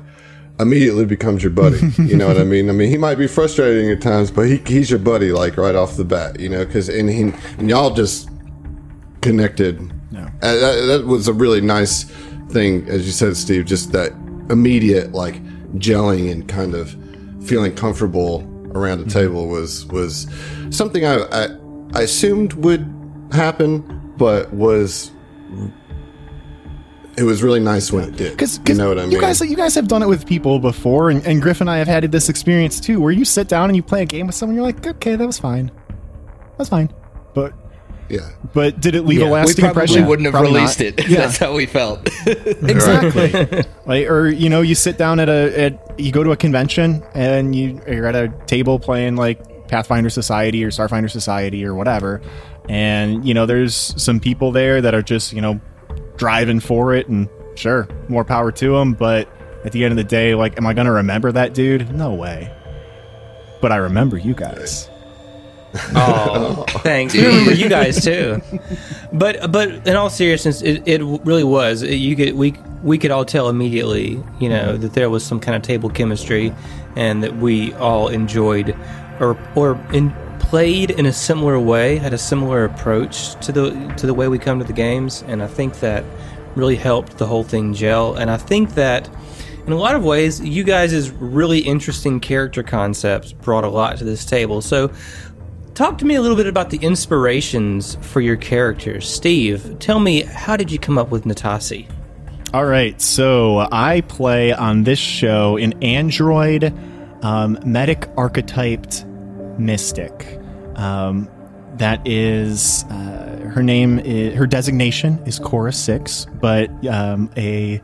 immediately 0.59 1.05
becomes 1.05 1.43
your 1.43 1.51
buddy. 1.51 1.79
You 1.97 2.15
know 2.15 2.27
what 2.27 2.37
I 2.37 2.43
mean? 2.43 2.69
I 2.69 2.73
mean, 2.73 2.89
he 2.89 2.97
might 2.97 3.15
be 3.15 3.27
frustrating 3.27 3.89
at 3.89 4.01
times, 4.01 4.31
but 4.31 4.47
he, 4.47 4.57
he's 4.57 4.89
your 4.89 4.99
buddy 4.99 5.31
like 5.31 5.57
right 5.57 5.75
off 5.75 5.97
the 5.97 6.05
bat. 6.05 6.39
You 6.39 6.49
know, 6.49 6.65
because 6.65 6.89
and 6.89 7.09
he 7.09 7.21
and 7.57 7.69
y'all 7.69 7.93
just 7.93 8.29
connected. 9.21 9.79
Yeah. 10.11 10.29
Uh, 10.41 10.55
that, 10.55 10.85
that 10.87 11.05
was 11.05 11.27
a 11.27 11.33
really 11.33 11.61
nice 11.61 12.03
thing, 12.49 12.87
as 12.87 13.05
you 13.05 13.11
said, 13.11 13.35
Steve. 13.35 13.65
Just 13.65 13.91
that 13.91 14.11
immediate 14.49 15.13
like 15.13 15.43
gelling 15.77 16.31
and 16.31 16.47
kind 16.47 16.73
of 16.75 16.95
feeling 17.43 17.75
comfortable 17.75 18.47
around 18.73 19.03
the 19.03 19.09
table 19.09 19.47
was 19.47 19.85
was 19.87 20.27
something 20.69 21.05
I, 21.05 21.23
I 21.31 21.47
I 21.93 22.01
assumed 22.01 22.53
would 22.53 22.85
happen, 23.31 24.13
but 24.17 24.53
was 24.53 25.11
it 27.17 27.23
was 27.23 27.41
really 27.43 27.59
nice 27.59 27.91
when 27.91 28.03
it 28.09 28.15
did. 28.17 28.31
because 28.31 28.59
you 28.67 28.75
know 28.75 28.89
what 28.89 28.99
I 28.99 29.03
mean? 29.03 29.11
you 29.11 29.21
guys 29.21 29.39
you 29.41 29.55
guys 29.55 29.75
have 29.75 29.87
done 29.87 30.03
it 30.03 30.07
with 30.07 30.25
people 30.27 30.59
before, 30.59 31.09
and, 31.09 31.25
and 31.25 31.41
Griff 31.41 31.61
and 31.61 31.69
I 31.69 31.77
have 31.77 31.87
had 31.87 32.11
this 32.11 32.29
experience 32.29 32.79
too, 32.79 32.99
where 32.99 33.11
you 33.11 33.25
sit 33.25 33.47
down 33.47 33.69
and 33.69 33.75
you 33.75 33.83
play 33.83 34.01
a 34.01 34.05
game 34.05 34.27
with 34.27 34.35
someone, 34.35 34.55
you're 34.55 34.65
like, 34.65 34.85
okay, 34.85 35.15
that 35.15 35.25
was 35.25 35.39
fine, 35.39 35.71
that's 36.57 36.69
fine, 36.69 36.93
but 37.33 37.53
yeah. 38.09 38.29
but 38.53 38.79
did 38.81 38.93
it 38.95 39.01
leave 39.03 39.21
a 39.21 39.25
We 39.25 39.31
lasting 39.31 39.63
probably 39.63 39.81
impression? 39.83 40.05
wouldn't 40.07 40.25
have 40.27 40.33
Probably 40.33 40.51
not. 40.51 40.57
released 40.57 40.81
it. 40.81 41.07
Yeah. 41.09 41.21
That's 41.21 41.37
how 41.37 41.53
we 41.55 41.65
felt. 41.65 42.07
exactly 42.27 43.63
like 43.85 44.07
or 44.09 44.27
you 44.27 44.49
know 44.49 44.61
you 44.61 44.75
sit 44.75 44.97
down 44.97 45.19
at 45.19 45.29
a 45.29 45.59
at 45.59 45.99
you 45.99 46.11
go 46.11 46.23
to 46.23 46.31
a 46.31 46.37
convention 46.37 47.03
and 47.13 47.55
you 47.55 47.81
you're 47.87 48.05
at 48.07 48.15
a 48.15 48.27
table 48.45 48.79
playing 48.79 49.15
like 49.15 49.67
pathfinder 49.67 50.09
society 50.09 50.63
or 50.63 50.69
starfinder 50.69 51.09
society 51.09 51.65
or 51.65 51.73
whatever 51.73 52.21
and 52.69 53.25
you 53.25 53.33
know 53.33 53.45
there's 53.45 53.75
some 54.01 54.19
people 54.19 54.51
there 54.51 54.81
that 54.81 54.93
are 54.93 55.01
just 55.01 55.33
you 55.33 55.41
know 55.41 55.59
driving 56.17 56.59
for 56.59 56.93
it 56.93 57.07
and 57.07 57.29
sure 57.55 57.87
more 58.09 58.23
power 58.23 58.51
to 58.51 58.75
him, 58.75 58.93
but 58.93 59.27
at 59.63 59.71
the 59.71 59.83
end 59.83 59.91
of 59.91 59.97
the 59.97 60.03
day 60.03 60.35
like 60.35 60.57
am 60.59 60.67
i 60.67 60.73
gonna 60.75 60.91
remember 60.91 61.31
that 61.31 61.55
dude 61.55 61.91
no 61.95 62.13
way 62.13 62.53
but 63.61 63.71
i 63.71 63.77
remember 63.77 64.15
you 64.15 64.35
guys 64.35 64.87
Oh, 65.93 66.63
thanks. 66.83 67.13
We 67.13 67.25
remember 67.25 67.51
you 67.53 67.67
guys 67.67 68.01
too. 68.01 68.41
But 69.11 69.51
but 69.51 69.85
in 69.85 69.97
all 69.97 70.09
seriousness, 70.09 70.61
it, 70.61 70.83
it 70.87 71.01
really 71.03 71.43
was. 71.43 71.81
It- 71.81 71.95
you 71.95 72.15
could 72.15 72.33
we 72.35 72.53
we 72.81 72.97
could 72.97 73.11
all 73.11 73.25
tell 73.25 73.49
immediately, 73.49 74.23
you 74.39 74.47
know, 74.47 74.77
that 74.77 74.93
there 74.93 75.09
was 75.09 75.25
some 75.25 75.37
kind 75.41 75.53
of 75.53 75.63
table 75.63 75.89
chemistry, 75.89 76.53
and 76.95 77.21
that 77.23 77.35
we 77.35 77.73
all 77.73 78.07
enjoyed, 78.07 78.73
or 79.19 79.37
or 79.55 79.77
in, 79.91 80.15
played 80.55 80.91
in 80.91 81.05
a 81.05 81.11
similar 81.11 81.59
way, 81.59 81.97
had 81.97 82.13
a 82.13 82.17
similar 82.17 82.63
approach 82.63 83.35
to 83.45 83.51
the 83.51 83.71
to 83.97 84.07
the 84.07 84.13
way 84.13 84.29
we 84.29 84.39
come 84.39 84.57
to 84.57 84.63
the 84.63 84.71
games, 84.71 85.21
and 85.27 85.43
I 85.43 85.47
think 85.47 85.81
that 85.81 86.05
really 86.55 86.77
helped 86.77 87.17
the 87.17 87.27
whole 87.27 87.43
thing 87.43 87.73
gel. 87.73 88.15
And 88.15 88.31
I 88.31 88.37
think 88.37 88.73
that. 88.75 89.09
In 89.67 89.73
a 89.73 89.77
lot 89.77 89.95
of 89.95 90.03
ways, 90.05 90.39
you 90.39 90.63
guys' 90.63 91.09
really 91.09 91.57
interesting 91.59 92.19
character 92.19 92.61
concepts 92.61 93.33
brought 93.33 93.63
a 93.63 93.67
lot 93.67 93.97
to 93.97 94.03
this 94.05 94.23
table. 94.23 94.61
So, 94.61 94.91
Talk 95.73 95.97
to 95.97 96.05
me 96.05 96.15
a 96.15 96.21
little 96.21 96.37
bit 96.37 96.47
about 96.47 96.69
the 96.69 96.77
inspirations 96.77 97.97
for 97.99 98.21
your 98.21 98.37
characters. 98.37 99.05
Steve, 99.05 99.75
tell 99.79 99.99
me, 99.99 100.21
how 100.21 100.55
did 100.55 100.71
you 100.71 100.79
come 100.79 100.97
up 100.97 101.09
with 101.09 101.25
Natasi? 101.25 101.85
All 102.53 102.65
right, 102.65 103.01
so 103.01 103.67
I 103.73 103.99
play 104.07 104.53
on 104.53 104.83
this 104.85 104.99
show 104.99 105.57
an 105.57 105.73
android 105.83 106.73
um, 107.23 107.59
medic 107.65 108.07
archetyped 108.15 109.03
mystic. 109.57 110.34
Um, 110.75 111.29
that 111.77 112.05
is 112.07 112.83
uh, 112.85 113.51
her 113.53 113.61
name. 113.61 113.99
Is, 113.99 114.35
her 114.35 114.47
designation 114.47 115.19
is 115.25 115.39
Cora 115.39 115.73
Six, 115.73 116.25
but 116.39 116.69
um, 116.87 117.29
a 117.35 117.81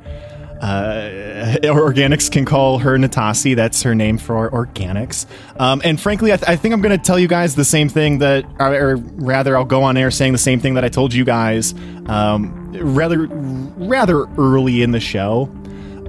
uh, 0.62 1.58
organics 1.64 2.32
can 2.32 2.46
call 2.46 2.78
her 2.80 2.98
Natasi. 2.98 3.56
That's 3.56 3.82
her 3.82 3.96
name 3.96 4.18
for 4.18 4.50
organics. 4.52 5.26
Um, 5.60 5.82
and 5.84 6.00
frankly, 6.00 6.32
I, 6.32 6.38
th- 6.38 6.48
I 6.48 6.56
think 6.56 6.74
I'm 6.74 6.82
going 6.82 6.98
to 6.98 7.04
tell 7.04 7.20
you 7.20 7.28
guys 7.28 7.56
the 7.56 7.66
same 7.66 7.90
thing 7.90 8.20
that, 8.20 8.46
or, 8.60 8.92
or 8.92 8.96
rather, 8.96 9.58
I'll 9.58 9.66
go 9.66 9.84
on 9.84 9.98
air 9.98 10.12
saying 10.12 10.34
the 10.34 10.38
same 10.38 10.60
thing 10.60 10.76
that 10.76 10.86
I 10.86 10.90
told 10.90 11.14
you 11.14 11.26
guys 11.26 11.74
um, 12.06 12.72
rather 12.74 13.26
rather 13.26 14.26
early 14.38 14.84
in 14.84 14.92
the 14.92 15.00
show. 15.00 15.50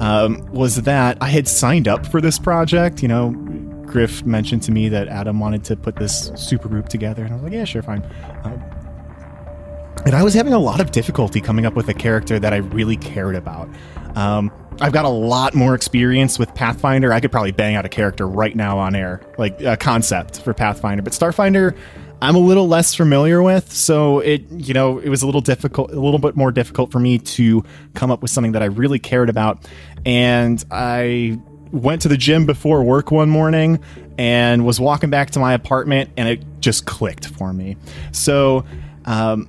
Um, 0.00 0.44
was 0.50 0.82
that 0.82 1.18
I 1.20 1.28
had 1.28 1.46
signed 1.46 1.86
up 1.86 2.04
for 2.06 2.20
this 2.20 2.38
project. 2.38 3.02
You 3.02 3.08
know, 3.08 3.30
Griff 3.92 4.24
mentioned 4.24 4.62
to 4.64 4.72
me 4.72 4.88
that 4.88 5.08
Adam 5.08 5.38
wanted 5.38 5.64
to 5.64 5.76
put 5.76 5.96
this 5.96 6.32
super 6.34 6.68
group 6.68 6.88
together, 6.88 7.22
and 7.24 7.32
I 7.32 7.36
was 7.36 7.44
like, 7.44 7.52
yeah, 7.52 7.64
sure, 7.64 7.82
fine. 7.82 8.02
Um, 8.44 8.62
and 10.04 10.14
I 10.14 10.22
was 10.22 10.34
having 10.34 10.52
a 10.52 10.58
lot 10.58 10.80
of 10.80 10.90
difficulty 10.90 11.40
coming 11.40 11.66
up 11.66 11.74
with 11.74 11.88
a 11.88 11.94
character 11.94 12.38
that 12.38 12.52
I 12.52 12.56
really 12.56 12.96
cared 12.96 13.36
about. 13.36 13.68
Um, 14.16 14.50
I've 14.80 14.92
got 14.92 15.04
a 15.04 15.10
lot 15.10 15.54
more 15.54 15.74
experience 15.74 16.38
with 16.38 16.52
Pathfinder. 16.54 17.12
I 17.12 17.20
could 17.20 17.30
probably 17.30 17.52
bang 17.52 17.76
out 17.76 17.84
a 17.84 17.88
character 17.88 18.26
right 18.26 18.56
now 18.56 18.78
on 18.78 18.96
air, 18.96 19.20
like 19.38 19.60
a 19.60 19.76
concept 19.76 20.40
for 20.40 20.54
Pathfinder. 20.54 21.02
But 21.02 21.12
Starfinder, 21.12 21.76
I'm 22.20 22.34
a 22.34 22.40
little 22.40 22.66
less 22.66 22.94
familiar 22.94 23.42
with, 23.42 23.70
so 23.72 24.20
it 24.20 24.50
you 24.50 24.74
know 24.74 24.98
it 24.98 25.08
was 25.08 25.22
a 25.22 25.26
little 25.26 25.40
difficult, 25.40 25.92
a 25.92 26.00
little 26.00 26.18
bit 26.18 26.36
more 26.36 26.50
difficult 26.50 26.90
for 26.90 26.98
me 26.98 27.18
to 27.18 27.64
come 27.94 28.10
up 28.10 28.22
with 28.22 28.30
something 28.30 28.52
that 28.52 28.62
I 28.62 28.66
really 28.66 28.98
cared 28.98 29.28
about. 29.28 29.68
And 30.04 30.64
I 30.70 31.38
went 31.72 32.02
to 32.02 32.08
the 32.08 32.16
gym 32.16 32.46
before 32.46 32.82
work 32.84 33.10
one 33.10 33.28
morning 33.30 33.80
and 34.18 34.64
was 34.64 34.78
walking 34.78 35.10
back 35.10 35.30
to 35.32 35.38
my 35.40 35.54
apartment, 35.54 36.10
and 36.16 36.28
it 36.28 36.44
just 36.60 36.86
clicked 36.86 37.26
for 37.26 37.52
me. 37.52 37.76
So. 38.12 38.64
Um, 39.04 39.48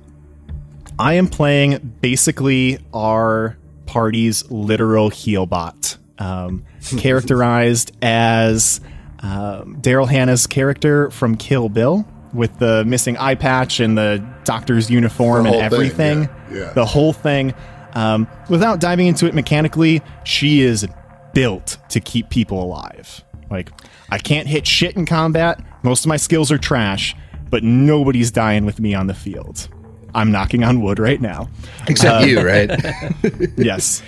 I 0.98 1.14
am 1.14 1.26
playing 1.26 1.96
basically 2.00 2.78
our 2.92 3.56
party's 3.86 4.48
literal 4.50 5.08
heal 5.10 5.44
bot, 5.44 5.96
um, 6.18 6.64
characterized 6.98 7.90
as 8.00 8.80
um, 9.20 9.78
Daryl 9.80 10.08
Hannah's 10.08 10.46
character 10.46 11.10
from 11.10 11.36
Kill 11.36 11.68
Bill 11.68 12.06
with 12.32 12.56
the 12.60 12.84
missing 12.84 13.16
eye 13.16 13.34
patch 13.34 13.80
and 13.80 13.98
the 13.98 14.24
doctor's 14.44 14.88
uniform 14.90 15.44
The 15.44 15.50
and 15.50 15.74
whole 15.74 15.80
thing, 15.80 16.20
everything. 16.22 16.28
yeah, 16.52 16.58
yeah. 16.66 16.72
The 16.74 16.84
whole 16.84 17.12
thing. 17.12 17.54
Um, 17.94 18.28
without 18.48 18.80
diving 18.80 19.06
into 19.08 19.26
it 19.26 19.34
mechanically, 19.34 20.00
she 20.24 20.60
is 20.60 20.86
built 21.34 21.76
to 21.90 22.00
keep 22.00 22.30
people 22.30 22.62
alive. 22.62 23.22
Like, 23.50 23.70
I 24.10 24.18
can't 24.18 24.48
hit 24.48 24.66
shit 24.66 24.96
in 24.96 25.06
combat. 25.06 25.60
Most 25.82 26.04
of 26.04 26.08
my 26.08 26.16
skills 26.16 26.50
are 26.50 26.58
trash, 26.58 27.14
but 27.50 27.62
nobody's 27.62 28.30
dying 28.30 28.64
with 28.64 28.80
me 28.80 28.94
on 28.94 29.06
the 29.06 29.14
field. 29.14 29.68
I'm 30.14 30.30
knocking 30.30 30.64
on 30.64 30.80
wood 30.80 30.98
right 30.98 31.20
now. 31.20 31.48
Except 31.88 32.26
you, 32.26 32.40
right? 32.40 32.70
yes. 33.56 34.02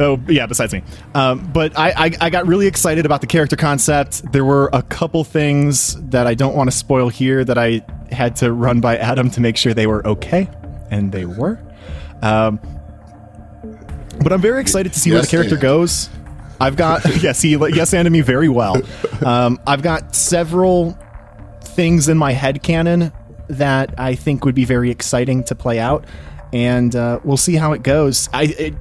Oh 0.00 0.20
yeah, 0.28 0.46
besides 0.46 0.72
me. 0.72 0.82
Um, 1.14 1.50
but 1.52 1.78
I, 1.78 1.90
I 2.06 2.10
I 2.20 2.30
got 2.30 2.46
really 2.46 2.66
excited 2.66 3.04
about 3.04 3.20
the 3.20 3.26
character 3.26 3.56
concept. 3.56 4.32
There 4.32 4.44
were 4.44 4.70
a 4.72 4.82
couple 4.82 5.24
things 5.24 5.96
that 6.10 6.26
I 6.26 6.34
don't 6.34 6.54
want 6.54 6.70
to 6.70 6.76
spoil 6.76 7.08
here 7.08 7.44
that 7.44 7.58
I 7.58 7.84
had 8.10 8.36
to 8.36 8.52
run 8.52 8.80
by 8.80 8.96
Adam 8.96 9.30
to 9.32 9.40
make 9.40 9.56
sure 9.56 9.74
they 9.74 9.86
were 9.86 10.06
okay, 10.06 10.48
and 10.90 11.12
they 11.12 11.24
were. 11.26 11.60
Um, 12.22 12.60
but 14.22 14.32
I'm 14.32 14.40
very 14.40 14.60
excited 14.60 14.92
to 14.92 15.00
see 15.00 15.10
where 15.10 15.20
the 15.20 15.26
character 15.26 15.56
goes. 15.56 16.08
I've 16.64 16.76
got 16.76 17.04
yes, 17.22 17.42
he 17.42 17.50
yes 17.50 17.92
anded 17.92 18.10
me 18.10 18.22
very 18.22 18.48
well. 18.48 18.80
Um, 19.24 19.60
I've 19.66 19.82
got 19.82 20.14
several 20.14 20.98
things 21.62 22.08
in 22.08 22.16
my 22.16 22.32
head 22.32 22.62
canon 22.62 23.12
that 23.48 23.94
I 23.98 24.14
think 24.14 24.46
would 24.46 24.54
be 24.54 24.64
very 24.64 24.90
exciting 24.90 25.44
to 25.44 25.54
play 25.54 25.78
out, 25.78 26.06
and 26.54 26.96
uh, 26.96 27.20
we'll 27.22 27.36
see 27.36 27.56
how 27.56 27.72
it 27.72 27.82
goes. 27.82 28.30
I 28.32 28.44
it, 28.44 28.74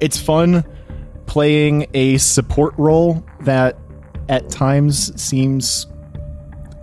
it's 0.00 0.18
fun 0.18 0.64
playing 1.26 1.86
a 1.94 2.18
support 2.18 2.74
role 2.76 3.24
that 3.42 3.78
at 4.28 4.50
times 4.50 5.20
seems 5.20 5.86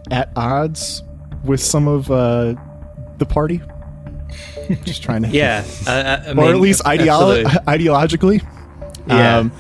at 0.09 0.31
odds 0.37 1.03
with 1.43 1.59
some 1.59 1.89
of 1.89 2.09
uh, 2.09 2.55
the 3.17 3.25
party. 3.25 3.61
Just 4.85 5.03
trying 5.03 5.23
to 5.23 5.27
Yeah, 5.31 5.65
I, 5.85 6.01
I, 6.01 6.15
I 6.15 6.31
or 6.33 6.53
at 6.53 6.61
least 6.61 6.83
ideolo- 6.83 7.43
ideologically. 7.65 8.41
Yeah. 9.07 9.39
Um, 9.39 9.51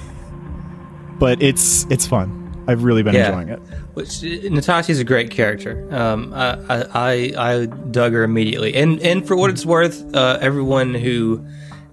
but 1.19 1.41
it's 1.41 1.85
it's 1.89 2.05
fun. 2.07 2.43
I've 2.67 2.83
really 2.83 3.01
been 3.03 3.13
Yeah. 3.15 3.27
enjoying 3.29 3.49
it. 3.49 3.59
Which 3.93 4.21
Natasha's 4.23 4.99
a 4.99 5.03
great 5.03 5.31
character. 5.31 5.87
Um, 5.89 6.33
I, 6.35 6.57
I 6.69 6.83
I 6.93 7.33
I 7.61 7.65
dug 7.65 8.13
her 8.13 8.23
immediately, 8.23 8.75
and 8.75 8.99
and 8.99 9.25
for 9.27 9.35
what 9.35 9.49
it's 9.49 9.65
worth, 9.65 10.03
uh, 10.15 10.37
everyone 10.41 10.93
who 10.93 11.43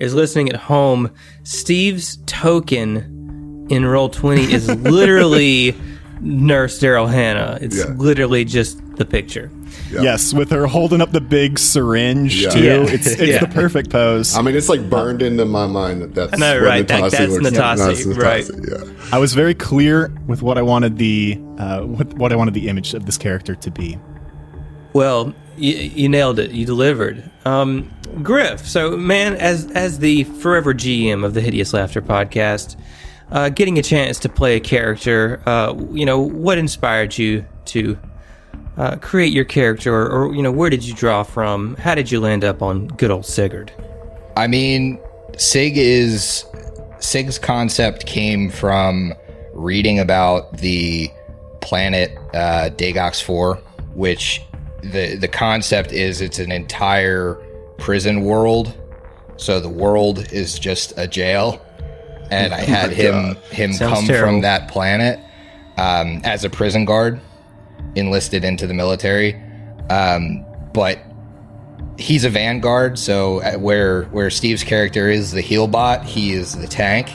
is 0.00 0.12
listening 0.14 0.48
at 0.48 0.56
home, 0.56 1.10
Steve's 1.44 2.18
token 2.26 3.66
in 3.70 3.86
roll 3.86 4.08
twenty 4.08 4.52
is 4.52 4.68
literally 4.82 5.74
Nurse 6.20 6.80
Daryl 6.80 7.08
Hannah. 7.10 7.58
It's 7.60 7.78
Yeah. 7.78 7.94
literally 7.96 8.44
just 8.44 8.78
the 8.96 9.04
picture. 9.04 9.50
Yeah. 9.94 10.02
Yes, 10.02 10.34
with 10.34 10.50
her 10.50 10.66
holding 10.66 11.00
up 11.00 11.12
the 11.12 11.20
big 11.20 11.58
syringe 11.58 12.42
Yeah. 12.42 12.48
too. 12.50 12.62
Yeah. 12.64 12.72
It's 12.88 13.06
it's 13.06 13.20
Yeah. 13.22 13.38
the 13.40 13.46
perfect 13.48 13.90
pose. 13.90 14.36
I 14.36 14.42
mean, 14.42 14.56
it's 14.56 14.68
like 14.68 14.88
burned 14.90 15.22
into 15.22 15.44
my 15.44 15.66
mind 15.66 16.02
that 16.02 16.14
that's 16.14 16.38
know, 16.38 16.54
what 16.60 16.62
right, 16.68 16.88
that- 16.88 17.02
Natasi 17.04 17.10
that's 17.10 17.32
looks 17.32 18.16
like. 18.18 18.44
Natasi, 18.44 18.72
right. 18.76 18.88
Yeah. 18.88 19.08
I 19.12 19.18
was 19.18 19.34
very 19.34 19.54
clear 19.54 20.12
with 20.26 20.42
what 20.42 20.58
I 20.58 20.62
wanted 20.62 20.98
the 20.98 21.38
uh, 21.58 21.80
what, 21.82 22.12
what 22.14 22.32
I 22.32 22.36
wanted 22.36 22.54
the 22.54 22.68
image 22.68 22.94
of 22.94 23.06
this 23.06 23.16
character 23.18 23.54
to 23.54 23.70
be. 23.70 23.98
Well, 24.92 25.34
you, 25.56 25.74
you 25.74 26.08
nailed 26.08 26.38
it. 26.38 26.50
You 26.50 26.66
delivered. 26.66 27.30
Um, 27.44 27.90
Griff. 28.22 28.66
So, 28.66 28.96
man, 28.96 29.34
as 29.34 29.70
as 29.72 29.98
the 29.98 30.24
forever 30.24 30.72
GM 30.74 31.24
of 31.24 31.34
the 31.34 31.40
Hideous 31.40 31.72
Laughter 31.72 32.00
podcast, 32.02 32.76
uh, 33.30 33.48
getting 33.48 33.78
a 33.78 33.82
chance 33.82 34.18
to 34.20 34.28
play 34.28 34.56
a 34.56 34.60
character, 34.60 35.40
uh, 35.46 35.74
you 35.92 36.06
know, 36.06 36.20
what 36.20 36.58
inspired 36.58 37.16
you 37.18 37.44
to 37.66 37.98
uh, 38.76 38.96
create 38.96 39.32
your 39.32 39.44
character, 39.44 39.94
or, 39.94 40.08
or 40.08 40.34
you 40.34 40.42
know, 40.42 40.52
where 40.52 40.70
did 40.70 40.84
you 40.84 40.94
draw 40.94 41.22
from? 41.22 41.76
How 41.76 41.94
did 41.94 42.10
you 42.10 42.20
land 42.20 42.44
up 42.44 42.62
on 42.62 42.88
good 42.88 43.10
old 43.10 43.24
Sigurd? 43.24 43.72
I 44.36 44.46
mean, 44.46 44.98
Sig 45.36 45.76
is 45.76 46.44
Sig's 46.98 47.38
concept 47.38 48.06
came 48.06 48.50
from 48.50 49.14
reading 49.52 50.00
about 50.00 50.56
the 50.58 51.10
planet 51.60 52.16
uh, 52.34 52.70
Dagox 52.76 53.22
Four, 53.22 53.56
which 53.94 54.42
the 54.82 55.16
the 55.16 55.28
concept 55.28 55.92
is 55.92 56.20
it's 56.20 56.38
an 56.38 56.52
entire 56.52 57.34
prison 57.78 58.22
world. 58.22 58.74
So 59.36 59.60
the 59.60 59.68
world 59.68 60.32
is 60.32 60.58
just 60.58 60.92
a 60.96 61.06
jail, 61.06 61.64
and 62.30 62.52
I 62.52 62.60
had 62.64 62.90
him 62.90 63.36
him 63.50 63.72
Sounds 63.72 63.94
come 63.94 64.06
terrible. 64.06 64.32
from 64.32 64.40
that 64.42 64.68
planet 64.68 65.20
um, 65.76 66.20
as 66.24 66.44
a 66.44 66.50
prison 66.50 66.84
guard, 66.84 67.20
enlisted 67.96 68.44
into 68.44 68.66
the 68.66 68.74
military. 68.74 69.34
Um, 69.90 70.44
but 70.72 70.98
he's 71.98 72.24
a 72.24 72.30
vanguard 72.30 72.98
so 72.98 73.40
where 73.58 74.04
where 74.06 74.28
steve's 74.28 74.64
character 74.64 75.08
is 75.08 75.30
the 75.30 75.40
heal 75.40 75.68
bot 75.68 76.04
he 76.04 76.32
is 76.32 76.56
the 76.56 76.66
tank. 76.66 77.10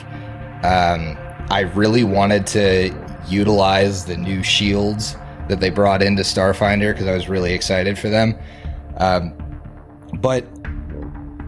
Um, 0.64 1.18
i 1.50 1.70
really 1.74 2.04
wanted 2.04 2.46
to 2.48 2.94
utilize 3.28 4.06
the 4.06 4.16
new 4.16 4.42
shields 4.42 5.16
that 5.48 5.60
they 5.60 5.68
brought 5.68 6.02
into 6.02 6.22
starfinder 6.22 6.92
because 6.92 7.06
i 7.06 7.12
was 7.12 7.28
really 7.28 7.52
excited 7.52 7.98
for 7.98 8.08
them. 8.08 8.34
Um, 8.96 9.34
but 10.20 10.46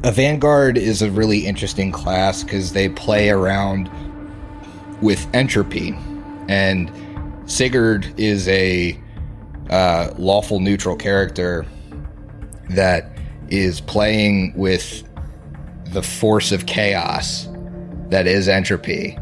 a 0.05 0.11
vanguard 0.11 0.77
is 0.77 1.03
a 1.03 1.11
really 1.11 1.47
interesting 1.47 1.93
class 1.93 2.43
because 2.43 2.73
they 2.73 2.89
play 2.89 3.31
around 3.31 3.91
with 5.01 5.27
entropy. 5.33 5.97
And 6.49 6.91
sigurd 7.47 8.13
is 8.19 8.49
a 8.49 8.99
uh, 9.73 10.13
lawful 10.19 10.61
neutral 10.61 10.95
character 10.95 11.65
that 12.71 13.19
is 13.49 13.81
playing 13.81 14.53
with 14.55 15.03
the 15.87 16.03
force 16.03 16.53
of 16.53 16.67
chaos 16.67 17.49
that 18.11 18.27
is 18.27 18.49
entropy 18.49 19.19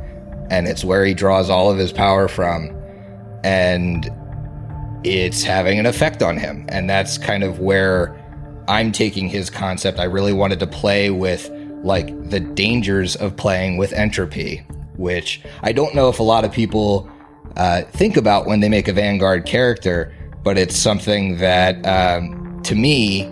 and 0.51 0.67
it's 0.67 0.85
where 0.85 1.05
he 1.05 1.15
draws 1.15 1.49
all 1.49 1.71
of 1.71 1.79
his 1.79 1.93
power 1.93 2.27
from 2.27 2.69
and 3.45 4.11
it's 5.05 5.43
having 5.45 5.79
an 5.79 5.87
effect 5.87 6.23
on 6.23 6.37
him. 6.37 6.67
And 6.69 6.91
that's 6.91 7.17
kind 7.17 7.45
of 7.45 7.61
where 7.61 8.17
i'm 8.69 8.93
taking 8.93 9.29
his 9.29 9.51
concept. 9.51 9.99
I 9.99 10.05
really 10.05 10.33
wanted 10.33 10.59
to 10.61 10.67
play 10.67 11.11
with 11.11 11.49
like 11.85 12.29
the 12.29 12.41
dangers 12.41 13.17
of 13.17 13.37
playing 13.37 13.79
with 13.79 13.93
entropy 13.93 14.59
which 14.97 15.41
i 15.63 15.73
don't 15.73 15.95
know 15.95 16.11
if 16.11 16.19
a 16.19 16.23
lot 16.23 16.45
of 16.45 16.53
people 16.53 17.09
uh, 17.57 17.83
think 17.85 18.19
about 18.19 18.47
when 18.47 18.61
they 18.61 18.69
make 18.69 18.87
a 18.87 18.93
vanguard 18.93 19.47
character 19.47 20.15
but 20.43 20.57
it's 20.59 20.77
something 20.77 21.39
that 21.39 21.85
um, 21.87 22.61
to 22.63 22.75
me 22.75 23.31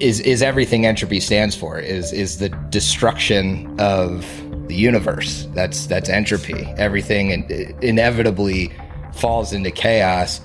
is 0.00 0.20
is 0.20 0.42
everything 0.42 0.86
entropy 0.86 1.20
stands 1.20 1.54
for 1.54 1.78
is 1.78 2.12
is 2.12 2.38
the 2.38 2.48
destruction 2.70 3.78
of 3.78 4.26
the 4.68 4.74
universe. 4.74 5.48
That's 5.54 5.86
that's 5.86 6.08
entropy. 6.08 6.64
Everything 6.76 7.30
in, 7.30 7.76
inevitably 7.82 8.72
falls 9.14 9.52
into 9.52 9.70
chaos 9.70 10.40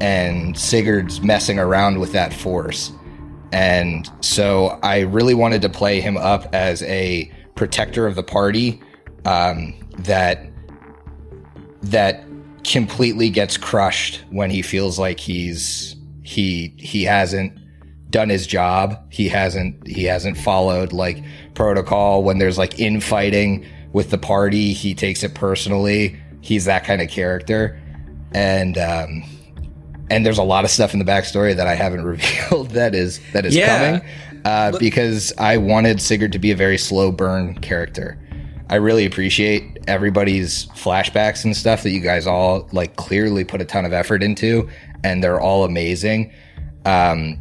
and 0.00 0.58
sigurd's 0.58 1.20
messing 1.22 1.58
around 1.58 2.00
with 2.00 2.12
that 2.12 2.32
force. 2.32 2.92
And 3.52 4.10
so 4.20 4.78
i 4.82 5.00
really 5.00 5.34
wanted 5.34 5.62
to 5.62 5.68
play 5.68 6.00
him 6.00 6.16
up 6.16 6.46
as 6.54 6.82
a 6.84 7.30
protector 7.54 8.06
of 8.06 8.14
the 8.14 8.22
party 8.22 8.80
um, 9.24 9.74
that 9.98 10.46
that 11.82 12.24
completely 12.64 13.28
gets 13.30 13.56
crushed 13.56 14.22
when 14.30 14.50
he 14.50 14.62
feels 14.62 14.98
like 14.98 15.18
he's 15.20 15.96
he 16.22 16.74
he 16.78 17.04
hasn't 17.04 17.52
done 18.10 18.28
his 18.28 18.46
job. 18.46 18.96
He 19.10 19.28
hasn't 19.28 19.86
he 19.86 20.04
hasn't 20.04 20.36
followed 20.36 20.92
like 20.92 21.22
protocol 21.54 22.22
when 22.22 22.38
there's 22.38 22.58
like 22.58 22.78
infighting 22.78 23.66
with 23.92 24.10
the 24.10 24.18
party, 24.18 24.72
he 24.72 24.94
takes 24.94 25.22
it 25.22 25.34
personally. 25.34 26.16
He's 26.40 26.64
that 26.66 26.84
kind 26.84 27.02
of 27.02 27.08
character. 27.08 27.80
And 28.32 28.78
um 28.78 29.24
and 30.10 30.24
there's 30.26 30.38
a 30.38 30.42
lot 30.42 30.64
of 30.64 30.70
stuff 30.70 30.92
in 30.92 30.98
the 30.98 31.04
backstory 31.04 31.56
that 31.56 31.66
I 31.66 31.74
haven't 31.74 32.04
revealed 32.04 32.70
that 32.70 32.94
is 32.94 33.20
that 33.32 33.44
is 33.46 33.54
Yeah. 33.56 33.98
coming. 34.00 34.08
Uh, 34.44 34.76
because 34.78 35.32
I 35.38 35.56
wanted 35.56 36.00
Sigurd 36.02 36.32
to 36.32 36.38
be 36.40 36.50
a 36.50 36.56
very 36.56 36.76
slow 36.76 37.12
burn 37.12 37.54
character. 37.60 38.18
I 38.72 38.76
really 38.76 39.04
appreciate 39.04 39.80
everybody's 39.86 40.64
flashbacks 40.68 41.44
and 41.44 41.54
stuff 41.54 41.82
that 41.82 41.90
you 41.90 42.00
guys 42.00 42.26
all 42.26 42.70
like 42.72 42.96
clearly 42.96 43.44
put 43.44 43.60
a 43.60 43.66
ton 43.66 43.84
of 43.84 43.92
effort 43.92 44.22
into, 44.22 44.66
and 45.04 45.22
they're 45.22 45.38
all 45.38 45.64
amazing. 45.64 46.32
Um, 46.86 47.38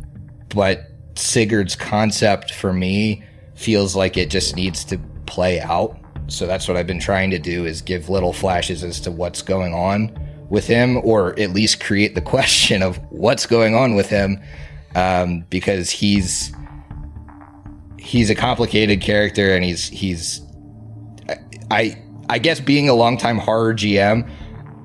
but 0.53 0.89
Sigurd's 1.15 1.73
concept 1.73 2.53
for 2.53 2.73
me 2.73 3.23
feels 3.55 3.95
like 3.95 4.17
it 4.17 4.29
just 4.29 4.57
needs 4.57 4.83
to 4.83 4.97
play 5.25 5.61
out. 5.61 5.97
So 6.27 6.45
that's 6.47 6.67
what 6.67 6.75
I've 6.75 6.85
been 6.85 6.99
trying 6.99 7.29
to 7.29 7.39
do 7.39 7.65
is 7.65 7.81
give 7.81 8.09
little 8.09 8.33
flashes 8.33 8.83
as 8.83 8.99
to 8.99 9.09
what's 9.09 9.41
going 9.41 9.73
on 9.73 10.11
with 10.49 10.67
him, 10.67 10.97
or 10.97 11.39
at 11.39 11.51
least 11.51 11.79
create 11.81 12.13
the 12.13 12.21
question 12.35 12.83
of 12.83 12.97
what's 13.09 13.45
going 13.45 13.73
on 13.73 13.95
with 13.95 14.09
him, 14.09 14.37
um, 14.95 15.45
because 15.49 15.91
he's 15.91 16.51
he's 17.97 18.29
a 18.29 18.35
complicated 18.35 18.99
character 18.99 19.55
and 19.55 19.63
he's 19.63 19.87
he's 19.87 20.41
I 21.71 21.97
I 22.29 22.37
guess 22.37 22.59
being 22.59 22.89
a 22.89 22.93
longtime 22.93 23.37
horror 23.37 23.73
GM, 23.73 24.29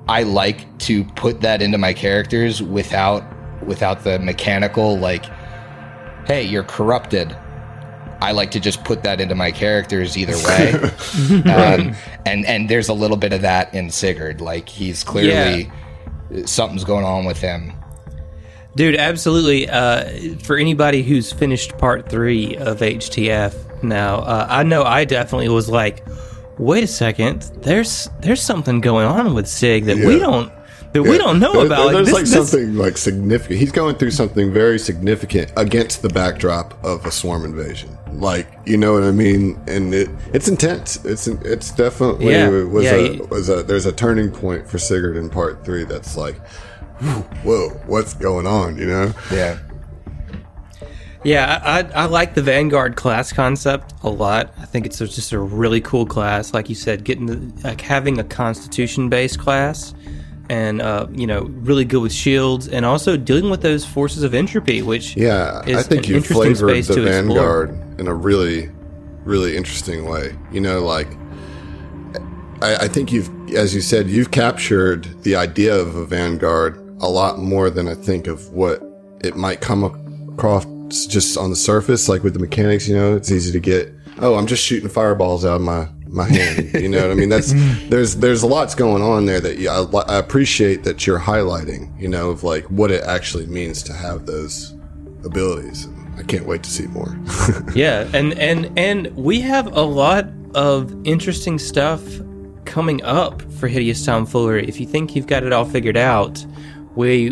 I 0.07 0.23
like 0.23 0.77
to 0.79 1.03
put 1.03 1.41
that 1.41 1.61
into 1.61 1.77
my 1.77 1.93
characters 1.93 2.61
without 2.61 3.23
without 3.65 4.03
the 4.03 4.19
mechanical 4.19 4.97
like, 4.97 5.25
hey, 6.25 6.43
you're 6.43 6.63
corrupted. 6.63 7.35
I 8.19 8.31
like 8.31 8.49
to 8.51 8.59
just 8.59 8.83
put 8.83 9.03
that 9.03 9.21
into 9.21 9.35
my 9.35 9.51
characters 9.51 10.17
either 10.17 10.35
way, 10.47 10.73
um, 11.51 11.95
and 12.25 12.45
and 12.45 12.69
there's 12.69 12.89
a 12.89 12.93
little 12.93 13.17
bit 13.17 13.33
of 13.33 13.41
that 13.41 13.73
in 13.73 13.91
Sigurd. 13.91 14.41
Like 14.41 14.67
he's 14.67 15.03
clearly 15.03 15.71
something's 16.45 16.83
going 16.83 17.05
on 17.05 17.25
with 17.25 17.39
him. 17.39 17.73
Dude, 18.75 18.95
absolutely. 18.95 19.67
Uh, 19.67 20.35
for 20.43 20.55
anybody 20.55 21.01
who's 21.01 21.31
finished 21.31 21.77
part 21.79 22.09
three 22.09 22.55
of 22.57 22.79
HTF 22.79 23.81
now, 23.81 24.17
uh, 24.17 24.45
I 24.47 24.63
know 24.63 24.83
I 24.83 25.03
definitely 25.03 25.49
was 25.49 25.67
like, 25.67 26.05
wait 26.57 26.83
a 26.83 26.87
second, 26.87 27.41
there's 27.61 28.09
there's 28.21 28.41
something 28.41 28.81
going 28.81 29.05
on 29.07 29.33
with 29.33 29.47
Sig 29.47 29.85
that 29.85 29.97
we 29.97 30.19
don't 30.19 30.51
that 30.93 31.03
we 31.03 31.17
don't 31.17 31.39
know 31.39 31.53
There- 31.53 31.65
about. 31.65 31.91
There's 31.91 32.05
this- 32.07 32.13
like 32.13 32.25
this- 32.25 32.49
something 32.49 32.75
like 32.75 32.97
significant. 32.97 33.59
He's 33.59 33.71
going 33.71 33.95
through 33.95 34.11
something 34.11 34.53
very 34.53 34.79
significant 34.79 35.51
against 35.57 36.01
the 36.01 36.09
backdrop 36.09 36.73
of 36.83 37.05
a 37.05 37.11
swarm 37.11 37.43
invasion. 37.45 37.89
Like 38.13 38.47
you 38.65 38.77
know 38.77 38.93
what 38.93 39.03
I 39.03 39.11
mean, 39.11 39.59
and 39.67 39.93
it 39.93 40.09
it's 40.33 40.47
intense. 40.47 40.97
It's 41.05 41.27
it's 41.27 41.71
definitely 41.71 42.31
Yeah, 42.31 42.49
it 42.49 42.69
was 42.69 42.85
yeah, 42.85 42.93
a 42.95 43.11
you- 43.13 43.27
was 43.29 43.49
a 43.49 43.63
there's 43.63 43.85
a 43.85 43.91
turning 43.91 44.31
point 44.31 44.67
for 44.69 44.77
Sigurd 44.79 45.17
in 45.17 45.29
part 45.29 45.63
three. 45.65 45.83
That's 45.83 46.15
like, 46.17 46.35
whoa, 47.43 47.69
what's 47.85 48.13
going 48.13 48.47
on? 48.47 48.77
You 48.77 48.85
know? 48.87 49.13
Yeah. 49.31 49.57
Yeah, 51.27 51.61
I, 51.61 51.79
I, 52.03 52.05
like 52.05 52.35
the 52.35 52.41
Vanguard 52.41 52.95
class 52.95 53.33
concept 53.33 53.93
a 54.01 54.09
lot. 54.09 54.53
I 54.59 54.65
think 54.65 54.85
it's 54.85 54.99
just 54.99 55.33
a 55.33 55.39
really 55.39 55.81
cool 55.81 56.05
class. 56.05 56.53
Like 56.53 56.69
you 56.69 56.75
said, 56.75 57.03
getting 57.03 57.25
the, 57.25 57.67
like 57.67 57.81
having 57.81 58.17
a 58.17 58.23
Constitution 58.23 59.09
based 59.09 59.37
class, 59.37 59.93
and 60.49 60.81
uh, 60.81 61.07
you 61.11 61.27
know, 61.27 61.41
really 61.41 61.83
good 61.83 62.01
with 62.01 62.13
shields, 62.13 62.69
and 62.69 62.85
also 62.85 63.17
dealing 63.17 63.49
with 63.49 63.61
those 63.61 63.83
forces 63.83 64.23
of 64.23 64.33
entropy, 64.33 64.81
which 64.81 65.17
Yeah, 65.17 65.65
is 65.65 65.75
I 65.75 65.83
think 65.83 66.05
an 66.05 66.11
you 66.11 66.15
interesting 66.15 66.55
flavored 66.55 66.69
space 66.69 66.87
the 66.87 66.95
to 66.95 67.07
explore. 67.07 67.65
Vanguard 67.67 67.99
in 67.99 68.07
a 68.07 68.13
really, 68.13 68.69
really 69.25 69.57
interesting 69.57 70.05
way. 70.05 70.33
You 70.53 70.61
know, 70.61 70.79
like 70.79 71.09
I, 72.61 72.85
I 72.85 72.87
think 72.87 73.11
you've, 73.11 73.29
as 73.53 73.75
you 73.75 73.81
said, 73.81 74.07
you've 74.07 74.31
captured 74.31 75.23
the 75.23 75.35
idea 75.35 75.75
of 75.75 75.93
a 75.93 76.05
Vanguard 76.05 76.77
a 77.01 77.09
lot 77.09 77.37
more 77.37 77.69
than 77.69 77.89
I 77.89 77.95
think 77.95 78.27
of 78.27 78.53
what 78.53 78.81
it 79.25 79.35
might 79.35 79.59
come 79.59 79.83
across 80.33 80.65
just 80.89 81.37
on 81.37 81.49
the 81.49 81.55
surface. 81.55 82.09
Like 82.09 82.23
with 82.23 82.33
the 82.33 82.39
mechanics, 82.39 82.87
you 82.87 82.95
know, 82.95 83.15
it's 83.15 83.31
easy 83.31 83.51
to 83.51 83.59
get. 83.59 83.93
Oh, 84.19 84.35
I'm 84.35 84.47
just 84.47 84.63
shooting 84.63 84.89
fireballs 84.89 85.45
out 85.45 85.57
of 85.57 85.61
my 85.61 85.87
my 86.07 86.27
hand. 86.27 86.73
You 86.73 86.89
know 86.89 87.01
what 87.01 87.11
I 87.11 87.15
mean? 87.15 87.29
That's 87.29 87.53
mm. 87.55 87.89
there's 87.89 88.15
there's 88.15 88.43
a 88.43 88.47
lots 88.47 88.75
going 88.75 89.03
on 89.03 89.25
there 89.25 89.39
that 89.39 89.57
you, 89.57 89.69
I, 89.69 89.83
I 90.07 90.17
appreciate 90.17 90.83
that 90.83 91.05
you're 91.05 91.19
highlighting. 91.19 91.99
You 91.99 92.07
know, 92.07 92.29
of 92.29 92.43
like 92.43 92.65
what 92.65 92.91
it 92.91 93.03
actually 93.03 93.47
means 93.47 93.83
to 93.83 93.93
have 93.93 94.25
those 94.25 94.75
abilities. 95.23 95.87
I 96.17 96.23
can't 96.23 96.47
wait 96.47 96.63
to 96.63 96.69
see 96.69 96.87
more. 96.87 97.15
Yeah, 97.75 98.09
and 98.13 98.37
and 98.39 98.71
and 98.77 99.15
we 99.15 99.41
have 99.41 99.67
a 99.75 99.81
lot 99.81 100.25
of 100.55 100.93
interesting 101.05 101.59
stuff 101.59 102.01
coming 102.65 103.03
up 103.03 103.41
for 103.53 103.67
Hideous 103.67 104.03
Tomfoolery. 104.03 104.67
If 104.67 104.79
you 104.79 104.87
think 104.87 105.15
you've 105.15 105.27
got 105.27 105.43
it 105.43 105.53
all 105.53 105.65
figured 105.65 105.97
out, 105.97 106.43
we 106.95 107.31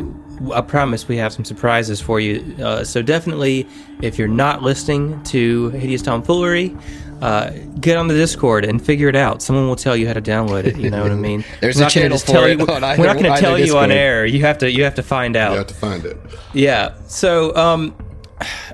I 0.54 0.62
promise 0.62 1.08
we 1.08 1.18
have 1.18 1.34
some 1.34 1.46
surprises 1.46 2.00
for 2.02 2.20
you. 2.20 2.56
Uh, 2.64 2.84
so 2.84 3.02
definitely, 3.02 3.68
if 4.02 4.18
you're 4.18 4.28
not 4.28 4.62
listening 4.62 5.22
to 5.26 5.70
Hideous 5.72 6.02
Tomfoolery, 6.02 6.76
uh, 7.22 7.52
get 7.80 7.98
on 7.98 8.08
the 8.08 8.14
Discord 8.14 8.66
and 8.66 8.84
figure 8.86 9.08
it 9.08 9.16
out. 9.16 9.42
Someone 9.42 9.68
will 9.68 9.76
tell 9.78 9.96
you 9.96 10.06
how 10.08 10.14
to 10.14 10.22
download 10.22 10.66
it. 10.66 10.76
You 10.78 10.90
know 10.90 11.02
what 11.04 11.12
I 11.12 11.16
mean? 11.30 11.46
There's 11.62 11.78
We're 11.80 11.88
a 11.88 11.90
channel 11.90 12.18
for 12.18 12.26
tell 12.28 12.44
it 12.44 12.58
you- 12.60 12.66
either- 12.68 12.98
We're 13.00 13.08
not 13.08 13.18
going 13.18 13.34
to 13.34 13.40
tell 13.40 13.58
you 13.58 13.78
on 13.78 13.92
air. 13.92 14.26
You 14.26 14.42
have 14.42 14.58
to 14.60 14.72
you 14.72 14.84
have 14.84 14.96
to 14.96 15.04
find 15.04 15.36
out. 15.36 15.52
you 15.54 15.58
have 15.60 15.68
to 15.68 15.74
find 15.74 16.06
it. 16.06 16.18
Yeah. 16.54 16.96
So, 17.08 17.56
um, 17.56 17.96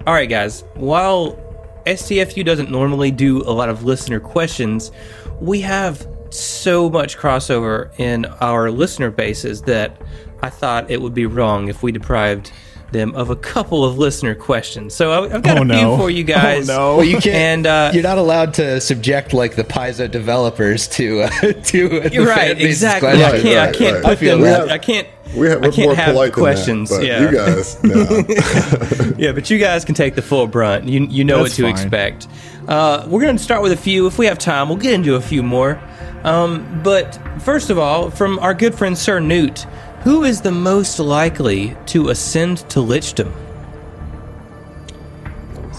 all 0.08 0.14
right, 0.14 0.30
guys. 0.30 0.64
While 0.74 1.38
STFU 1.86 2.44
doesn't 2.46 2.72
normally 2.72 3.12
do 3.12 3.42
a 3.44 3.54
lot 3.54 3.70
of 3.70 3.84
listener 3.84 4.20
questions, 4.20 4.92
we 5.40 5.62
have 5.62 6.08
so 6.32 6.90
much 6.90 7.18
crossover 7.18 7.92
in 8.00 8.26
our 8.40 8.72
listener 8.72 9.12
bases 9.12 9.62
that 9.64 10.02
I 10.42 10.50
thought 10.50 10.90
it 10.90 11.02
would 11.02 11.14
be 11.14 11.26
wrong 11.26 11.68
if 11.68 11.84
we 11.84 11.92
deprived 11.92 12.52
them 12.92 13.16
of 13.16 13.30
a 13.30 13.38
couple 13.38 13.86
of 13.86 13.98
listener 13.98 14.36
questions. 14.36 14.94
So 14.94 15.12
I- 15.24 15.36
I've 15.36 15.44
got 15.44 15.58
Oh, 15.58 15.62
a 15.64 15.66
few 15.66 15.98
for 15.98 16.10
you 16.10 16.24
guys. 16.38 16.70
Oh, 16.70 16.74
no. 16.74 16.98
Well, 16.98 17.06
you 17.06 17.20
can't. 17.20 17.28
And 17.36 17.68
uh, 17.68 17.92
you're 17.94 18.04
not 18.04 18.18
allowed 18.18 18.54
to 18.56 18.82
subject 18.82 19.32
like 19.34 19.56
the 19.56 19.64
Paizo 19.64 20.12
developers 20.12 20.90
to 20.90 21.22
uh, 21.22 21.30
to. 21.66 22.10
you're 22.12 22.28
right, 22.28 22.60
exactly. 22.60 23.10
I 23.24 23.40
can't. 23.40 23.46
I 23.46 23.72
can't 23.72 23.94
right. 23.96 24.04
put 24.04 24.12
I 24.12 24.16
feel 24.16 24.38
them. 24.40 24.68
that. 24.68 24.72
I 24.72 24.78
can't. 24.78 25.08
We 25.38 25.48
have, 25.48 25.62
we're 25.62 25.72
can't 25.72 25.88
more 25.88 25.96
have 25.96 26.12
polite 26.14 26.34
questions. 26.34 26.90
than 26.90 27.00
that, 27.02 27.08
yeah. 27.08 27.30
you 27.30 27.38
guys, 27.38 27.82
no. 27.86 29.16
Yeah, 29.18 29.32
but 29.32 29.50
you 29.50 29.58
guys 29.60 29.86
can 29.86 29.96
take 29.96 30.16
the 30.16 30.22
full 30.22 30.46
brunt. 30.48 30.90
You 30.90 31.06
you 31.06 31.24
know 31.24 31.44
That's 31.44 31.52
what 31.52 31.56
to 31.56 31.62
fine. 31.64 31.72
expect. 31.72 32.28
Uh, 32.68 33.06
we're 33.08 33.22
going 33.22 33.38
to 33.38 33.44
start 33.44 33.62
with 33.62 33.72
a 33.72 33.78
few. 33.78 34.08
If 34.08 34.18
we 34.18 34.26
have 34.26 34.38
time, 34.38 34.68
we'll 34.68 34.78
get 34.78 34.94
into 34.94 35.16
a 35.16 35.22
few 35.22 35.42
more. 35.44 35.82
Um, 36.24 36.82
but 36.84 37.18
first 37.42 37.70
of 37.70 37.78
all, 37.80 38.12
from 38.12 38.40
our 38.40 38.54
good 38.54 38.76
friend 38.76 38.98
Sir 38.98 39.20
Newt, 39.22 39.66
who 40.04 40.24
is 40.24 40.42
the 40.42 40.52
most 40.52 41.00
likely 41.00 41.76
to 41.88 42.10
ascend 42.10 42.58
to 42.70 42.80
lichdom? 42.80 43.32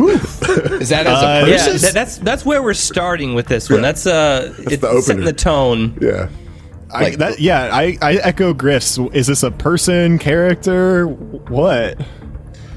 Is 0.01 0.89
that 0.89 1.07
as 1.07 1.23
a 1.23 1.27
Uh, 1.27 1.41
person? 1.45 1.73
Yeah, 1.73 1.79
that, 1.79 1.91
that's 1.95 2.19
that's 2.19 2.45
where 2.45 2.63
we're 2.63 2.75
starting 2.75 3.35
with 3.35 3.47
this 3.47 3.69
one. 3.69 3.79
Yeah. 3.81 3.83
That's 3.83 4.07
uh, 4.07 4.55
it's 4.59 4.79
the 4.83 5.01
setting 5.03 5.25
the 5.25 5.33
tone. 5.33 5.97
yeah. 6.01 6.29
I, 6.95 7.17
that, 7.17 7.41
yeah, 7.41 7.71
I, 7.73 7.97
I 8.03 8.15
echo 8.17 8.53
Griff's. 8.53 8.99
Is 9.15 9.27
this 9.27 9.43
a 9.43 9.51
person, 9.51 10.19
character, 10.19 11.07
what? 11.07 11.99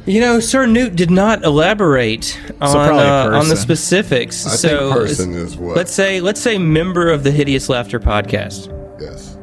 You 0.05 0.21
know, 0.21 0.39
Sir 0.39 0.65
Newt 0.67 0.95
did 0.95 1.11
not 1.11 1.43
elaborate 1.43 2.39
on 2.61 2.71
probably 2.71 3.03
a 3.03 3.33
uh, 3.33 3.39
on 3.39 3.49
the 3.49 3.57
specifics. 3.57 4.45
I 4.45 4.49
think 4.51 4.59
so 4.59 4.93
person 4.93 5.33
is 5.33 5.57
what- 5.57 5.75
Let's 5.75 5.91
say 5.91 6.21
let's 6.21 6.39
say 6.39 6.57
member 6.57 7.09
of 7.11 7.23
the 7.23 7.31
Hideous 7.31 7.67
Laughter 7.67 7.99
podcast. 7.99 8.69
Yes. 9.01 9.35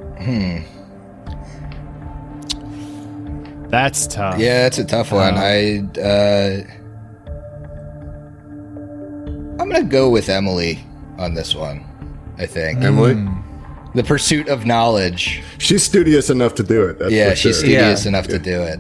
That's 3.73 4.07
tough. 4.07 4.39
Yeah, 4.39 4.65
that's 4.65 4.77
a 4.79 4.85
tough 4.85 5.11
one. 5.13 5.35
I 5.35 5.79
uh, 5.99 6.63
I'm 9.61 9.69
gonna 9.71 9.83
go 9.85 10.11
with 10.11 10.29
Emily 10.29 10.85
on 11.19 11.35
this 11.35 11.55
one. 11.55 11.85
I 12.39 12.47
think 12.47 12.83
Emily, 12.83 13.15
the 13.95 14.05
pursuit 14.05 14.49
of 14.49 14.67
knowledge. 14.67 15.43
she's 15.59 15.83
studious 15.83 16.29
enough 16.31 16.55
to 16.57 16.63
do 16.63 16.85
it. 16.87 16.99
That's 16.99 17.13
Yeah, 17.13 17.31
she's 17.35 17.57
sure. 17.61 17.71
studious 17.71 18.05
Yeah. 18.05 18.09
enough 18.11 18.27
to 18.29 18.39
do 18.39 18.61
it. 18.61 18.79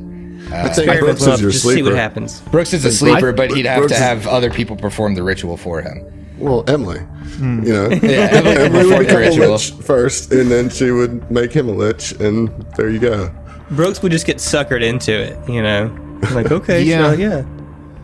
I 0.53 0.69
think 0.69 0.89
Experiment 0.89 1.01
Brooks 1.01 1.23
club, 1.25 1.35
is 1.37 1.41
your 1.41 1.51
just 1.53 1.63
see 1.63 1.69
what 1.69 1.75
sleeper. 1.85 1.97
happens. 1.97 2.41
Brooks 2.51 2.73
is 2.75 2.85
a 2.85 2.93
sleeper, 2.93 3.33
but 3.33 3.51
he'd 3.53 3.65
have 3.65 3.79
Brooks 3.79 3.93
to 3.93 3.97
is- 3.99 4.03
have 4.05 4.27
other 4.27 4.51
people 4.51 4.77
perform 4.77 5.15
the 5.15 5.23
ritual 5.23 5.57
for 5.57 5.81
him. 5.81 6.05
Well, 6.37 6.65
Emily, 6.69 6.99
Hmm. 7.39 7.63
you 7.65 7.73
know, 7.73 7.89
Yeah, 8.03 8.29
Emily 8.33 8.57
would 8.57 8.61
Emily 8.61 8.85
would 8.85 8.95
the 8.95 8.99
become 8.99 9.17
a 9.17 9.21
ritual. 9.21 9.51
lich 9.53 9.71
first, 9.83 10.33
and 10.33 10.51
then 10.51 10.69
she 10.69 10.91
would 10.91 11.31
make 11.31 11.53
him 11.53 11.69
a 11.69 11.73
lich, 11.73 12.13
and 12.21 12.51
there 12.77 12.91
you 12.91 12.99
go. 12.99 13.31
Brooks 13.73 14.03
would 14.03 14.13
just 14.13 14.27
get 14.27 14.37
suckered 14.39 14.83
into 14.83 15.13
it, 15.13 15.37
you 15.49 15.63
know. 15.63 15.87
Like, 16.33 16.51
okay, 16.53 16.83
Yeah. 16.83 17.13
yeah, 17.15 17.29
yeah. 17.29 17.45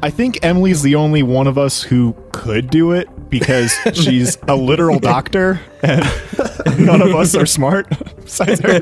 I 0.02 0.10
think 0.10 0.38
Emily's 0.44 0.82
the 0.82 0.94
only 0.94 1.22
one 1.22 1.46
of 1.46 1.58
us 1.58 1.82
who 1.82 2.14
could 2.32 2.70
do 2.70 2.92
it 2.92 3.08
because 3.30 3.72
she's 3.94 4.36
a 4.48 4.56
literal 4.56 4.98
doctor 4.98 5.60
and 5.82 6.04
none 6.78 7.02
of 7.02 7.14
us 7.14 7.34
are 7.34 7.46
smart 7.46 7.88
besides 8.16 8.60
her. 8.60 8.80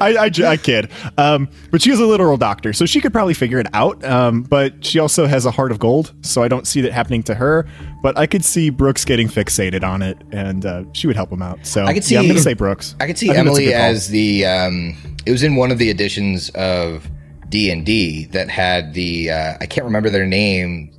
I, 0.00 0.16
I, 0.18 0.28
j- 0.28 0.46
I 0.46 0.56
kid. 0.56 0.90
Um, 1.18 1.48
but 1.70 1.82
she 1.82 1.90
is 1.90 2.00
a 2.00 2.06
literal 2.06 2.36
doctor, 2.36 2.72
so 2.72 2.86
she 2.86 3.00
could 3.00 3.12
probably 3.12 3.34
figure 3.34 3.58
it 3.58 3.66
out. 3.74 4.02
Um, 4.04 4.42
but 4.42 4.84
she 4.84 4.98
also 4.98 5.26
has 5.26 5.46
a 5.46 5.50
heart 5.50 5.70
of 5.72 5.78
gold, 5.78 6.12
so 6.22 6.42
I 6.42 6.48
don't 6.48 6.66
see 6.66 6.80
that 6.82 6.92
happening 6.92 7.22
to 7.24 7.34
her. 7.34 7.66
But 8.02 8.16
I 8.16 8.26
could 8.26 8.44
see 8.44 8.70
Brooks 8.70 9.04
getting 9.04 9.28
fixated 9.28 9.84
on 9.84 10.02
it, 10.02 10.16
and 10.32 10.64
uh, 10.64 10.84
she 10.92 11.06
would 11.06 11.16
help 11.16 11.30
him 11.30 11.42
out. 11.42 11.66
So 11.66 11.84
I 11.84 11.92
could 11.94 12.08
yeah, 12.10 12.18
I'm 12.18 12.24
see- 12.24 12.28
going 12.28 12.36
to 12.36 12.42
say 12.42 12.54
Brooks. 12.54 12.94
I 13.00 13.06
could 13.06 13.18
see 13.18 13.26
think 13.26 13.36
that's 13.36 13.46
a 13.46 13.50
Emily 13.62 13.74
as 13.74 14.08
the. 14.08 14.46
Um, 14.46 14.96
it 15.26 15.32
was 15.32 15.42
in 15.42 15.56
one 15.56 15.70
of 15.70 15.78
the 15.78 15.90
editions 15.90 16.48
of 16.50 17.08
D 17.48 17.70
and 17.70 17.84
D 17.84 18.26
that 18.26 18.48
had 18.48 18.94
the. 18.94 19.30
Uh, 19.30 19.54
I 19.60 19.66
can't 19.66 19.84
remember 19.84 20.08
their 20.10 20.26
name, 20.26 20.90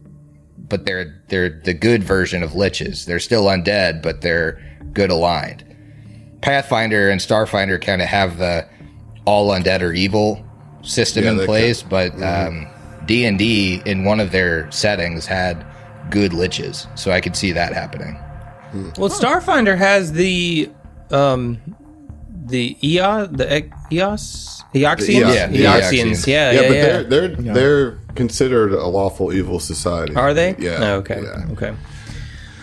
but 0.70 0.86
they're 0.86 1.22
they're 1.28 1.50
the 1.64 1.74
good 1.74 2.04
version 2.04 2.44
of 2.44 2.52
liches. 2.52 3.06
They're 3.06 3.20
still 3.20 3.46
undead, 3.46 4.02
but 4.02 4.22
they're 4.22 4.60
good 4.94 5.10
aligned. 5.10 5.64
Pathfinder 6.42 7.10
and 7.10 7.22
Starfinder 7.22 7.80
kind 7.82 8.02
of 8.02 8.08
have 8.08 8.38
the 8.38 8.68
all 9.26 9.50
undead 9.50 9.82
or 9.82 9.94
evil 9.94 10.44
system 10.82 11.24
Yeah, 11.24 11.32
in 11.32 11.38
they 11.38 11.46
place, 11.46 11.84
but 11.84 12.12
um, 12.24 12.68
D 13.06 13.26
and 13.26 13.38
D 13.38 13.82
in 13.86 14.04
one 14.06 14.20
of 14.20 14.32
their 14.32 14.70
settings 14.72 15.26
had 15.26 15.66
good 16.10 16.32
liches, 16.32 16.88
so 16.98 17.12
I 17.12 17.22
could 17.22 17.36
see 17.36 17.52
that 17.52 17.74
happening. 17.74 18.20
Well, 18.98 19.10
Starfinder 19.10 19.78
has 19.78 20.14
the 20.14 20.72
um 21.12 21.60
the 22.46 22.78
EOS, 22.84 23.30
the 23.32 23.52
EOS, 23.92 24.64
Eoxians, 24.74 25.10
Eos, 25.10 25.36
yeah, 25.36 25.48
the 25.48 25.58
Eoxians, 25.64 25.92
Eoxians. 26.12 26.28
yeah, 26.28 26.52
Yeah, 26.52 26.62
yeah, 26.62 26.68
but 26.68 26.76
yeah. 26.76 26.84
they're 26.84 27.04
they're 27.04 27.54
they're 27.54 27.92
considered 28.16 28.74
a 28.74 28.86
lawful 28.88 29.34
evil 29.34 29.60
society. 29.60 30.16
Are 30.16 30.34
they? 30.34 30.56
Yeah. 30.60 30.78
Oh, 30.82 30.94
okay. 30.98 31.22
Yeah. 31.24 31.52
Okay. 31.54 31.74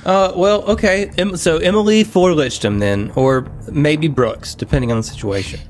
Uh, 0.04 0.32
well, 0.36 0.62
okay. 0.62 1.10
Em- 1.18 1.36
So 1.36 1.58
Emily 1.58 2.04
for 2.04 2.30
Lichdom 2.30 2.78
then, 2.80 3.12
or 3.14 3.46
maybe 3.70 4.08
Brooks, 4.08 4.54
depending 4.54 4.90
on 4.90 4.96
the 4.98 5.02
situation. 5.02 5.60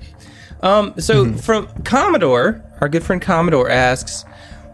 Um, 0.62 0.94
so 0.98 1.32
from 1.34 1.68
Commodore, 1.84 2.62
our 2.80 2.88
good 2.88 3.02
friend 3.04 3.22
Commodore 3.22 3.68
asks, 3.70 4.24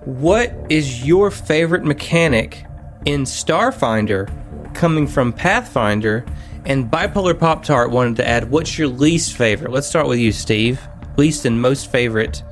"What 0.04 0.52
is 0.68 1.04
your 1.06 1.30
favorite 1.30 1.84
mechanic 1.84 2.64
in 3.04 3.24
Starfinder, 3.24 4.28
coming 4.74 5.06
from 5.06 5.32
Pathfinder?" 5.32 6.24
And 6.66 6.90
Bipolar 6.90 7.38
Pop 7.38 7.64
Tart 7.64 7.90
wanted 7.90 8.16
to 8.16 8.28
add, 8.28 8.50
"What's 8.50 8.78
your 8.78 8.88
least 8.88 9.36
favorite?" 9.36 9.70
Let's 9.70 9.86
start 9.86 10.08
with 10.08 10.18
you, 10.18 10.32
Steve. 10.32 10.80
Least 11.16 11.44
and 11.44 11.60
most 11.60 11.90
favorite 11.90 12.42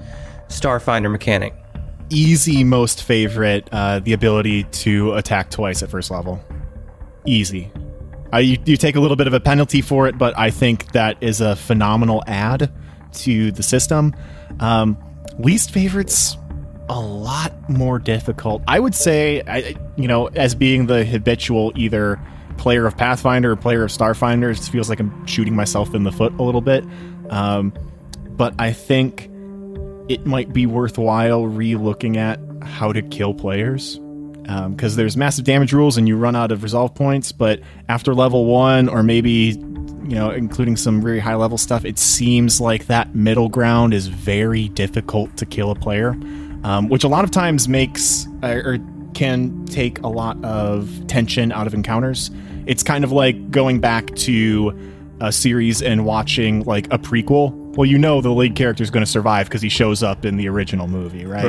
Starfinder 0.49 1.11
mechanic. 1.11 1.55
Easy, 2.11 2.63
most 2.63 3.03
favorite, 3.03 3.69
uh, 3.73 4.01
the 4.01 4.13
ability 4.13 4.65
to 4.65 5.15
attack 5.15 5.49
twice 5.51 5.83
at 5.83 5.91
first 5.91 6.11
level. 6.11 6.39
Easy. 7.25 7.73
Uh, 8.33 8.39
you, 8.39 8.59
you 8.67 8.77
take 8.77 8.97
a 8.97 9.01
little 9.01 9.17
bit 9.17 9.27
of 9.27 9.33
a 9.33 9.41
penalty 9.41 9.81
for 9.81 10.07
it, 10.07 10.19
but 10.19 10.39
I 10.39 10.51
think 10.51 10.93
that 10.93 11.17
is 11.23 11.41
a 11.41 11.57
phenomenal 11.57 12.23
add 12.27 12.71
to 13.13 13.51
the 13.53 13.63
system. 13.63 14.15
Um, 14.61 14.97
least 15.39 15.71
favorites, 15.71 16.37
a 16.89 17.01
lot 17.01 17.69
more 17.71 17.99
difficult. 17.99 18.63
I 18.69 18.79
would 18.79 18.95
say, 18.95 19.43
I, 19.47 19.75
you 19.97 20.09
know, 20.09 20.27
as 20.29 20.55
being 20.55 20.87
the 20.87 21.05
habitual 21.05 21.73
either 21.77 22.21
player 22.63 22.87
of 22.87 22.97
Pathfinder 22.97 23.51
or 23.51 23.57
player 23.57 23.83
of 23.83 23.91
Starfinder, 23.91 24.57
it 24.57 24.71
feels 24.71 24.89
like 24.89 25.01
I'm 25.01 25.27
shooting 25.27 25.57
myself 25.57 25.95
in 25.97 26.05
the 26.05 26.13
foot 26.13 26.33
a 26.35 26.43
little 26.45 26.61
bit. 26.61 26.85
Um, 27.29 27.73
but 28.37 28.55
I 28.61 28.73
think 28.73 29.29
it 30.09 30.25
might 30.27 30.53
be 30.53 30.67
worthwhile 30.67 31.45
re-looking 31.45 32.17
at 32.17 32.39
how 32.63 32.93
to 32.93 33.03
kill 33.03 33.35
players 33.35 33.99
because 34.71 34.97
there's 34.97 35.17
massive 35.17 35.45
damage 35.45 35.73
rules 35.73 35.97
and 35.97 36.07
you 36.07 36.17
run 36.17 36.35
out 36.35 36.51
of 36.51 36.63
resolve 36.63 36.95
points 36.95 37.31
but 37.31 37.61
after 37.89 38.13
level 38.13 38.45
one 38.45 38.89
or 38.89 39.03
maybe 39.03 39.57
you 40.03 40.17
know 40.17 40.31
including 40.31 40.77
some 40.77 41.01
very 41.01 41.21
high 41.21 41.37
level 41.37 41.57
stuff 41.57 41.85
it 41.85 41.97
seems 41.97 42.61
like 42.61 42.87
that 42.87 43.15
middle 43.15 43.49
ground 43.49 43.95
is 43.95 44.09
very 44.09 44.69
difficult 44.71 45.35
to 45.37 45.47
kill 45.47 45.71
a 45.71 45.77
player 45.77 46.17
um, 46.65 46.89
which 46.89 47.05
a 47.05 47.09
lot 47.09 47.23
of 47.23 47.31
times 47.31 47.69
makes 47.69 48.27
or 48.43 48.79
can 49.15 49.65
take 49.67 50.01
a 50.01 50.09
lot 50.09 50.43
of 50.45 51.07
tension 51.07 51.53
out 51.53 51.69
of 51.69 51.75
encounters 51.75 52.31
it's 52.67 52.83
kind 52.83 53.05
of 53.05 53.13
like 53.13 53.51
going 53.51 53.81
back 53.81 54.15
to 54.17 54.79
a 55.21 55.33
series 55.33 55.83
and 55.83 56.05
watching 56.05 56.65
like 56.65 56.87
a 56.93 56.99
prequel. 56.99 57.53
Well 57.77 57.87
you 57.87 57.99
know 57.99 58.21
the 58.21 58.31
lead 58.31 58.55
character 58.55 58.83
is 58.83 58.91
going 58.91 59.05
to 59.05 59.11
survive 59.11 59.47
because 59.47 59.63
he 59.63 59.69
shows 59.69 60.03
up 60.03 60.25
in 60.25 60.37
the 60.37 60.49
original 60.49 60.89
movie 60.89 61.25
right. 61.25 61.45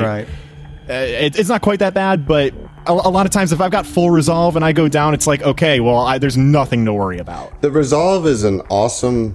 Uh, 0.88 0.92
it, 0.92 1.38
it's 1.38 1.48
not 1.48 1.62
quite 1.62 1.78
that 1.78 1.94
bad, 1.94 2.26
but 2.26 2.52
a, 2.86 2.92
a 2.92 3.10
lot 3.10 3.24
of 3.24 3.32
times 3.32 3.52
if 3.52 3.60
I've 3.60 3.70
got 3.70 3.86
full 3.86 4.10
resolve 4.10 4.54
and 4.56 4.64
I 4.64 4.72
go 4.72 4.86
down, 4.86 5.14
it's 5.14 5.26
like, 5.26 5.42
okay, 5.42 5.80
well, 5.80 5.98
I, 5.98 6.18
there's 6.18 6.36
nothing 6.36 6.84
to 6.84 6.92
worry 6.92 7.18
about. 7.18 7.62
The 7.62 7.70
resolve 7.70 8.26
is 8.26 8.44
an 8.44 8.60
awesome 8.68 9.34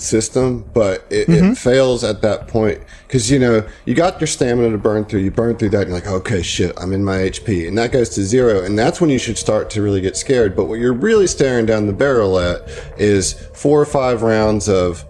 system, 0.00 0.68
but 0.72 1.04
it, 1.10 1.28
it 1.28 1.28
mm-hmm. 1.28 1.52
fails 1.54 2.04
at 2.04 2.22
that 2.22 2.48
point 2.48 2.80
because 3.06 3.30
you 3.30 3.38
know 3.38 3.66
you 3.84 3.94
got 3.94 4.20
your 4.20 4.26
stamina 4.26 4.70
to 4.70 4.78
burn 4.78 5.04
through. 5.04 5.20
You 5.20 5.30
burn 5.30 5.56
through 5.56 5.70
that, 5.70 5.82
and 5.82 5.90
you're 5.90 5.98
like, 5.98 6.08
okay, 6.08 6.42
shit, 6.42 6.72
I'm 6.80 6.92
in 6.92 7.04
my 7.04 7.16
HP, 7.18 7.68
and 7.68 7.76
that 7.78 7.92
goes 7.92 8.10
to 8.10 8.22
zero, 8.22 8.64
and 8.64 8.78
that's 8.78 9.00
when 9.00 9.10
you 9.10 9.18
should 9.18 9.38
start 9.38 9.70
to 9.70 9.82
really 9.82 10.00
get 10.00 10.16
scared. 10.16 10.56
But 10.56 10.66
what 10.66 10.78
you're 10.78 10.92
really 10.92 11.26
staring 11.26 11.66
down 11.66 11.86
the 11.86 11.92
barrel 11.92 12.38
at 12.38 12.68
is 12.98 13.34
four 13.54 13.80
or 13.80 13.86
five 13.86 14.22
rounds 14.22 14.68
of 14.68 15.04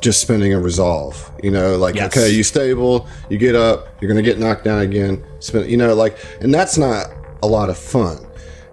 just 0.00 0.20
spending 0.20 0.52
a 0.52 0.60
resolve. 0.60 1.30
You 1.42 1.50
know, 1.50 1.76
like 1.76 1.94
Yes. 1.94 2.16
okay, 2.16 2.30
you 2.30 2.42
stable, 2.42 3.06
you 3.28 3.38
get 3.38 3.54
up, 3.54 3.88
you're 4.00 4.08
gonna 4.08 4.22
get 4.22 4.38
knocked 4.38 4.64
down 4.64 4.80
again. 4.80 5.24
Spend, 5.38 5.70
you 5.70 5.76
know, 5.76 5.94
like, 5.94 6.18
and 6.40 6.52
that's 6.52 6.76
not 6.76 7.06
a 7.42 7.46
lot 7.46 7.70
of 7.70 7.78
fun. 7.78 8.26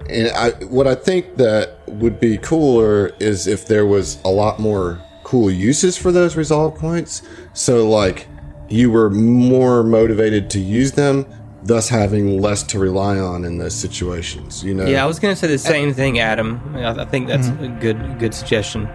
And 0.09 0.29
I, 0.29 0.51
what 0.65 0.87
I 0.87 0.95
think 0.95 1.35
that 1.37 1.79
would 1.87 2.19
be 2.19 2.37
cooler 2.37 3.11
is 3.19 3.47
if 3.47 3.67
there 3.67 3.85
was 3.85 4.19
a 4.23 4.29
lot 4.29 4.59
more 4.59 5.01
cool 5.27 5.51
uses 5.51 5.97
for 5.97 6.09
those 6.09 6.37
resolve 6.37 6.73
points. 6.75 7.21
So 7.51 7.89
like 7.89 8.29
you 8.69 8.89
were 8.89 9.09
more 9.09 9.83
motivated 9.83 10.49
to 10.51 10.59
use 10.59 10.93
them, 10.93 11.25
thus 11.63 11.89
having 11.89 12.41
less 12.41 12.63
to 12.63 12.79
rely 12.79 13.19
on 13.19 13.43
in 13.43 13.57
those 13.57 13.75
situations. 13.75 14.63
You 14.63 14.73
know? 14.73 14.85
Yeah, 14.85 15.03
I 15.03 15.05
was 15.05 15.19
going 15.19 15.33
to 15.33 15.39
say 15.39 15.47
the 15.47 15.57
same 15.57 15.93
thing, 15.93 16.19
Adam. 16.19 16.61
I 16.77 17.01
I 17.01 17.05
think 17.05 17.27
that's 17.27 17.47
mm-hmm. 17.47 17.75
a 17.75 17.79
good 17.81 18.19
good 18.19 18.33
suggestion. 18.33 18.85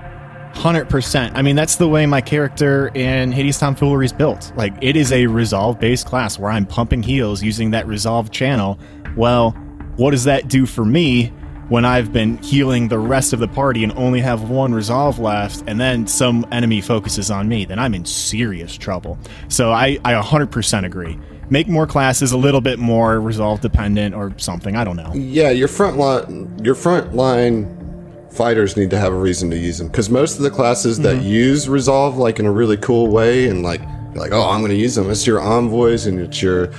Hundred 0.54 0.88
percent. 0.88 1.36
I 1.36 1.42
mean, 1.42 1.54
that's 1.54 1.76
the 1.76 1.88
way 1.88 2.06
my 2.06 2.22
character 2.22 2.90
in 2.94 3.30
Hideous 3.30 3.58
Tomfoolery 3.58 4.06
is 4.06 4.12
built. 4.14 4.52
Like, 4.56 4.72
it 4.80 4.96
is 4.96 5.12
a 5.12 5.26
resolve-based 5.26 6.06
class 6.06 6.38
where 6.38 6.50
I'm 6.50 6.64
pumping 6.64 7.02
heals 7.02 7.42
using 7.42 7.72
that 7.72 7.86
resolve 7.86 8.30
channel. 8.30 8.78
Well, 9.16 9.50
what 9.96 10.12
does 10.12 10.24
that 10.24 10.48
do 10.48 10.64
for 10.64 10.84
me 10.84 11.30
when 11.72 11.86
I've 11.86 12.12
been 12.12 12.36
healing 12.42 12.88
the 12.88 12.98
rest 12.98 13.32
of 13.32 13.38
the 13.38 13.48
party 13.48 13.82
and 13.82 13.94
only 13.94 14.20
have 14.20 14.50
one 14.50 14.74
resolve 14.74 15.18
left, 15.18 15.64
and 15.66 15.80
then 15.80 16.06
some 16.06 16.46
enemy 16.52 16.82
focuses 16.82 17.30
on 17.30 17.48
me? 17.48 17.64
Then 17.64 17.78
I'm 17.78 17.94
in 17.94 18.04
serious 18.04 18.76
trouble. 18.76 19.18
So 19.48 19.72
I, 19.72 19.98
I 20.04 20.12
100% 20.12 20.84
agree. 20.84 21.18
Make 21.48 21.68
more 21.68 21.86
classes 21.86 22.32
a 22.32 22.36
little 22.36 22.60
bit 22.60 22.78
more 22.78 23.18
resolve 23.22 23.62
dependent 23.62 24.14
or 24.14 24.34
something. 24.36 24.76
I 24.76 24.84
don't 24.84 24.96
know. 24.96 25.14
Yeah, 25.14 25.48
your 25.48 25.66
front 25.66 25.96
line, 25.96 26.58
your 26.62 26.74
front 26.74 27.14
line 27.14 28.28
fighters 28.30 28.76
need 28.76 28.90
to 28.90 28.98
have 28.98 29.14
a 29.14 29.18
reason 29.18 29.48
to 29.48 29.56
use 29.56 29.78
them 29.78 29.88
because 29.88 30.10
most 30.10 30.36
of 30.36 30.42
the 30.42 30.50
classes 30.50 30.98
that 30.98 31.16
mm-hmm. 31.16 31.26
use 31.26 31.70
resolve 31.70 32.18
like 32.18 32.38
in 32.38 32.44
a 32.44 32.52
really 32.52 32.76
cool 32.76 33.08
way 33.08 33.48
and 33.48 33.62
like 33.62 33.80
like 34.14 34.32
oh 34.32 34.46
I'm 34.46 34.60
going 34.60 34.72
to 34.72 34.76
use 34.76 34.94
them. 34.94 35.10
It's 35.10 35.26
your 35.26 35.40
envoys 35.40 36.04
and 36.04 36.20
it's 36.20 36.42
your 36.42 36.70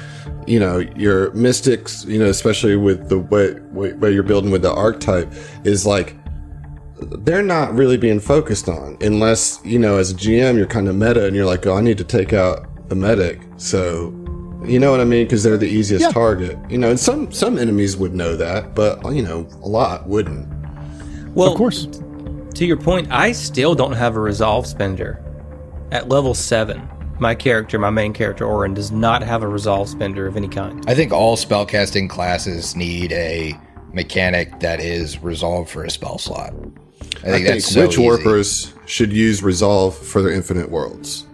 you 0.47 0.59
know 0.59 0.79
your 0.95 1.31
mystics. 1.33 2.05
You 2.05 2.19
know 2.19 2.25
especially 2.29 2.75
with 2.75 3.09
the 3.09 3.19
way 3.19 3.53
way, 3.71 3.93
way 3.93 4.11
you're 4.11 4.23
building 4.23 4.51
with 4.51 4.61
the 4.61 4.73
archetype 4.73 5.31
is 5.63 5.85
like 5.85 6.15
they're 7.25 7.43
not 7.43 7.73
really 7.73 7.97
being 7.97 8.19
focused 8.19 8.69
on 8.69 8.97
unless 9.01 9.59
you 9.65 9.77
know 9.79 9.97
as 9.97 10.11
a 10.11 10.15
GM 10.15 10.55
you're 10.57 10.65
kind 10.67 10.87
of 10.87 10.95
meta 10.95 11.25
and 11.25 11.35
you're 11.35 11.45
like 11.45 11.65
oh 11.67 11.75
I 11.75 11.81
need 11.81 11.97
to 11.97 12.03
take 12.03 12.31
out 12.33 12.87
the 12.89 12.95
medic 12.95 13.41
so 13.57 14.13
you 14.63 14.79
know 14.79 14.91
what 14.91 15.01
I 15.01 15.03
mean 15.03 15.25
because 15.25 15.43
they're 15.43 15.57
the 15.57 15.67
easiest 15.67 16.03
Yeah. 16.03 16.11
target 16.11 16.57
you 16.69 16.77
know 16.77 16.89
and 16.91 16.99
some 16.99 17.29
some 17.31 17.57
enemies 17.57 17.97
would 17.97 18.13
know 18.13 18.37
that 18.37 18.73
but 18.73 19.03
you 19.13 19.21
know 19.21 19.45
a 19.63 19.67
lot 19.67 20.07
wouldn't 20.07 20.47
Well, 21.35 21.51
Of 21.51 21.57
course. 21.57 21.87
to 22.53 22.65
your 22.65 22.77
point, 22.77 23.07
I 23.11 23.31
still 23.33 23.73
don't 23.75 23.93
have 23.93 24.15
a 24.15 24.19
resolve 24.21 24.65
spender. 24.67 25.19
At 25.91 26.07
level 26.07 26.33
7, 26.35 26.79
my 27.23 27.33
character, 27.33 27.79
my 27.79 27.89
main 27.89 28.13
character, 28.13 28.45
Orin, 28.45 28.75
does 28.75 28.91
not 28.91 29.23
have 29.23 29.41
a 29.41 29.47
resolve 29.47 29.89
spender 29.89 30.27
of 30.27 30.37
any 30.37 30.47
kind. 30.47 30.83
I 30.87 30.93
think 30.93 31.11
all 31.11 31.35
spellcasting 31.35 32.07
classes 32.09 32.75
need 32.75 33.11
a 33.13 33.57
mechanic 33.93 34.59
that 34.59 34.79
is 34.79 35.17
resolved 35.23 35.69
for 35.71 35.83
a 35.83 35.89
spell 35.89 36.19
slot. 36.19 36.53
I 36.53 36.55
think, 36.55 37.25
I 37.25 37.31
think 37.31 37.45
that's 37.47 37.65
so 37.73 37.81
witch 37.81 37.93
easy. 37.93 38.01
warpers 38.03 38.73
should 38.85 39.11
use 39.13 39.41
resolve 39.41 39.97
for 39.97 40.21
their 40.21 40.31
infinite 40.33 40.69
worlds 40.69 41.25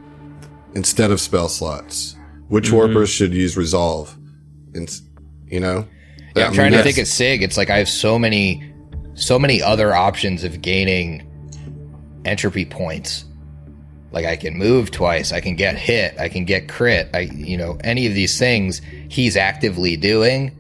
instead 0.75 1.09
of 1.11 1.19
spell 1.19 1.49
slots 1.49 2.15
witch 2.49 2.65
Mm-hmm. 2.67 2.75
warpers 2.75 3.09
should 3.09 3.33
use 3.33 3.57
resolve 3.57 4.15
and 4.75 4.87
you 5.47 5.59
know 5.59 5.85
Yeah, 6.35 6.43
I 6.43 6.47
I'm 6.47 6.53
trying 6.53 6.71
to 6.73 6.83
think 6.83 6.97
of 6.99 7.07
Sig. 7.07 7.41
It's 7.41 7.57
like 7.57 7.69
I 7.71 7.77
have 7.79 7.89
so 7.89 8.19
many, 8.19 8.71
so 9.15 9.39
many 9.39 9.61
other 9.61 9.95
options 9.95 10.43
of 10.43 10.61
gaining 10.61 11.25
entropy 12.25 12.65
points. 12.65 13.25
Like 14.12 14.26
I 14.26 14.36
can 14.36 14.57
move 14.57 14.91
twice, 14.91 15.32
I 15.32 15.39
can 15.39 15.55
get 15.55 15.78
hit, 15.78 16.20
I 16.20 16.30
can 16.30 16.45
get 16.45 16.68
crit. 16.68 17.10
I, 17.14 17.20
you 17.22 17.57
know, 17.57 17.78
any 17.84 18.07
of 18.07 18.14
these 18.14 18.39
things 18.39 18.82
he's 19.10 19.38
actively 19.38 19.95
doing, 19.97 20.57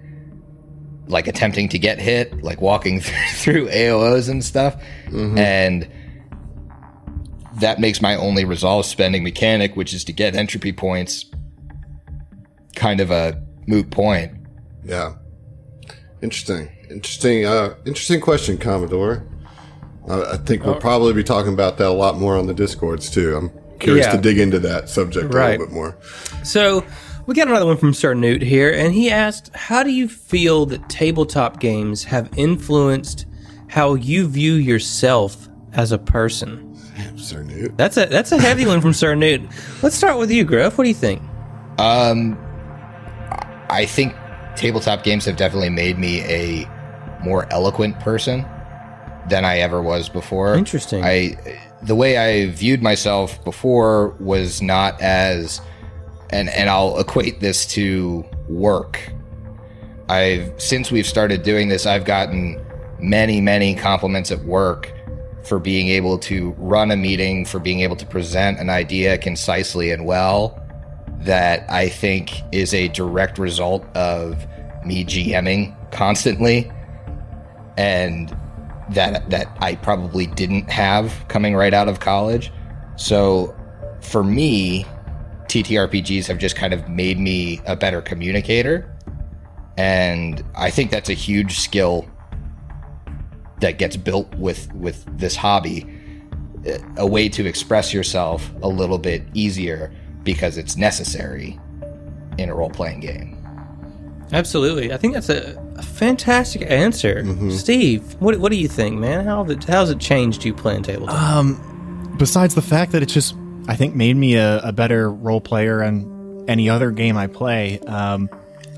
like 1.07 1.27
attempting 1.27 1.69
to 1.69 1.79
get 1.79 1.99
hit, 1.99 2.43
like 2.43 2.61
walking 2.61 3.01
through 3.33 3.69
AOs 3.69 4.29
and 4.29 4.43
stuff, 4.43 4.81
and 5.37 5.89
that 7.55 7.79
makes 7.79 8.01
my 8.01 8.15
only 8.15 8.45
resolve 8.45 8.85
spending 8.85 9.23
mechanic, 9.23 9.75
which 9.75 9.93
is 9.93 10.03
to 10.05 10.13
get 10.13 10.35
entropy 10.35 10.71
points, 10.71 11.25
kind 12.75 12.99
of 12.99 13.11
a 13.11 13.41
moot 13.67 13.89
point. 13.91 14.31
Yeah. 14.85 15.15
Interesting. 16.21 16.69
Interesting. 16.89 17.45
Uh, 17.45 17.75
interesting 17.85 18.21
question, 18.21 18.57
Commodore. 18.57 19.25
I 20.09 20.37
think 20.37 20.65
we'll 20.65 20.75
probably 20.75 21.13
be 21.13 21.23
talking 21.23 21.53
about 21.53 21.77
that 21.77 21.87
a 21.87 21.91
lot 21.93 22.17
more 22.17 22.35
on 22.37 22.47
the 22.47 22.53
discords 22.53 23.09
too. 23.09 23.35
I'm 23.35 23.51
curious 23.79 24.07
Yeah. 24.07 24.13
to 24.13 24.17
dig 24.21 24.39
into 24.39 24.59
that 24.59 24.89
subject 24.89 25.25
a 25.33 25.37
little 25.37 25.65
bit 25.67 25.71
more. 25.73 25.95
So, 26.43 26.83
we 27.27 27.35
got 27.35 27.47
another 27.47 27.67
one 27.67 27.77
from 27.77 27.93
Sir 27.93 28.15
Newt 28.15 28.41
here, 28.41 28.71
and 28.73 28.91
he 28.93 29.11
asked, 29.11 29.51
How 29.53 29.83
do 29.83 29.91
you 29.91 30.07
feel 30.07 30.65
that 30.67 30.89
tabletop 30.89 31.59
games 31.59 32.03
have 32.05 32.29
influenced 32.35 33.27
how 33.67 33.93
you 33.93 34.27
view 34.27 34.55
yourself 34.55 35.47
as 35.73 35.91
a 35.91 35.99
person? 35.99 36.65
Sir 37.15 37.43
Newt. 37.43 37.77
That's 37.77 37.97
a 37.97 38.07
that's 38.07 38.31
a 38.31 38.41
heavy 38.41 38.65
one 38.65 38.81
from 38.81 38.93
Sir 38.93 39.13
Newt. 39.13 39.41
Let's 39.83 39.95
start 39.95 40.17
with 40.17 40.31
you, 40.31 40.43
Griff. 40.43 40.77
What 40.77 40.85
do 40.85 40.87
you 40.89 40.95
think? 40.95 41.21
Um, 41.77 42.37
I 43.69 43.85
think 43.85 44.15
tabletop 44.55 45.03
games 45.03 45.25
have 45.25 45.37
definitely 45.37 45.69
made 45.69 45.99
me 45.99 46.21
a 46.21 46.67
more 47.23 47.45
eloquent 47.53 47.99
person 47.99 48.45
than 49.29 49.45
I 49.45 49.59
ever 49.59 49.81
was 49.81 50.09
before. 50.09 50.55
Interesting. 50.55 51.03
I 51.03 51.37
the 51.81 51.95
way 51.95 52.17
I 52.17 52.49
viewed 52.49 52.81
myself 52.81 53.43
before 53.43 54.09
was 54.19 54.61
not 54.61 54.99
as 55.01 55.61
and 56.29 56.49
and 56.49 56.69
I'll 56.69 56.99
equate 56.99 57.39
this 57.39 57.65
to 57.67 58.25
work. 58.47 59.11
I've 60.09 60.59
since 60.59 60.91
we've 60.91 61.07
started 61.07 61.43
doing 61.43 61.67
this, 61.69 61.85
I've 61.85 62.05
gotten 62.05 62.63
many 62.99 63.41
many 63.41 63.75
compliments 63.75 64.31
at 64.31 64.39
work 64.43 64.91
for 65.43 65.57
being 65.57 65.87
able 65.87 66.17
to 66.19 66.51
run 66.57 66.91
a 66.91 66.97
meeting, 66.97 67.45
for 67.45 67.59
being 67.59 67.79
able 67.79 67.95
to 67.95 68.05
present 68.05 68.59
an 68.59 68.69
idea 68.69 69.17
concisely 69.17 69.91
and 69.91 70.05
well, 70.05 70.61
that 71.21 71.69
I 71.69 71.89
think 71.89 72.41
is 72.51 72.73
a 72.73 72.89
direct 72.89 73.39
result 73.39 73.85
of 73.95 74.45
me 74.85 75.05
GMing 75.05 75.75
constantly 75.91 76.71
and 77.77 78.35
that 78.91 79.29
that 79.29 79.55
I 79.61 79.75
probably 79.75 80.27
didn't 80.27 80.69
have 80.69 81.25
coming 81.27 81.55
right 81.55 81.73
out 81.73 81.87
of 81.87 81.99
college. 81.99 82.51
So 82.95 83.55
for 84.01 84.23
me, 84.23 84.85
TTRPGs 85.45 86.27
have 86.27 86.37
just 86.37 86.55
kind 86.55 86.73
of 86.73 86.89
made 86.89 87.19
me 87.19 87.61
a 87.65 87.75
better 87.75 88.01
communicator. 88.01 88.95
And 89.77 90.43
I 90.55 90.69
think 90.69 90.91
that's 90.91 91.09
a 91.09 91.13
huge 91.13 91.59
skill 91.59 92.07
that 93.61 93.77
gets 93.77 93.97
built 93.97 94.33
with 94.35 94.73
with 94.73 95.05
this 95.17 95.35
hobby 95.35 95.85
a 96.97 97.07
way 97.07 97.29
to 97.29 97.45
express 97.45 97.93
yourself 97.93 98.51
a 98.61 98.67
little 98.67 98.97
bit 98.97 99.23
easier 99.33 99.93
because 100.23 100.57
it's 100.57 100.75
necessary 100.75 101.57
in 102.37 102.49
a 102.49 102.55
role-playing 102.55 102.99
game. 102.99 103.38
Absolutely. 104.31 104.93
I 104.93 104.97
think 104.97 105.13
that's 105.13 105.29
a, 105.29 105.59
a 105.75 105.81
fantastic 105.81 106.61
answer. 106.69 107.25
Steve, 107.51 108.15
what, 108.21 108.37
what 108.39 108.51
do 108.51 108.57
you 108.57 108.67
think, 108.67 108.99
man? 108.99 109.25
How 109.25 109.43
the, 109.43 109.63
how's 109.67 109.89
it 109.89 109.99
changed 109.99 110.43
you 110.45 110.53
playing 110.53 110.83
tabletop? 110.83 111.15
besides 112.19 112.53
the 112.53 112.61
fact 112.61 112.91
that 112.91 113.01
it 113.01 113.07
just 113.07 113.33
I 113.67 113.75
think 113.75 113.95
made 113.95 114.15
me 114.15 114.35
a, 114.35 114.59
a 114.59 114.71
better 114.71 115.11
role 115.11 115.41
player 115.41 115.83
on 115.83 116.45
any 116.47 116.69
other 116.69 116.91
game 116.91 117.17
I 117.17 117.27
play. 117.27 117.79
Um, 117.79 118.29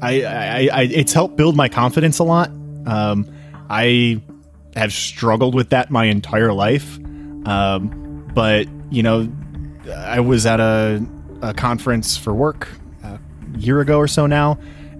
I, 0.01 0.23
I, 0.23 0.69
I 0.71 0.81
it's 0.83 1.13
helped 1.13 1.35
build 1.37 1.55
my 1.55 1.67
confidence 1.67 2.19
a 2.19 2.23
lot. 2.23 2.49
Um, 2.85 3.29
I 3.69 4.21
have 4.75 4.93
struggled 4.93 5.55
with 5.55 5.69
that 5.69 5.89
my 5.91 6.05
entire 6.05 6.53
life, 6.53 6.97
um, 7.45 8.29
but 8.33 8.67
you 8.89 9.03
know, 9.03 9.31
I 9.95 10.19
was 10.19 10.45
at 10.45 10.59
a, 10.59 11.05
a 11.41 11.53
conference 11.53 12.17
for 12.17 12.33
work 12.33 12.67
a 13.03 13.19
year 13.57 13.79
ago 13.79 13.97
or 13.97 14.07
so 14.07 14.27
now, 14.27 14.57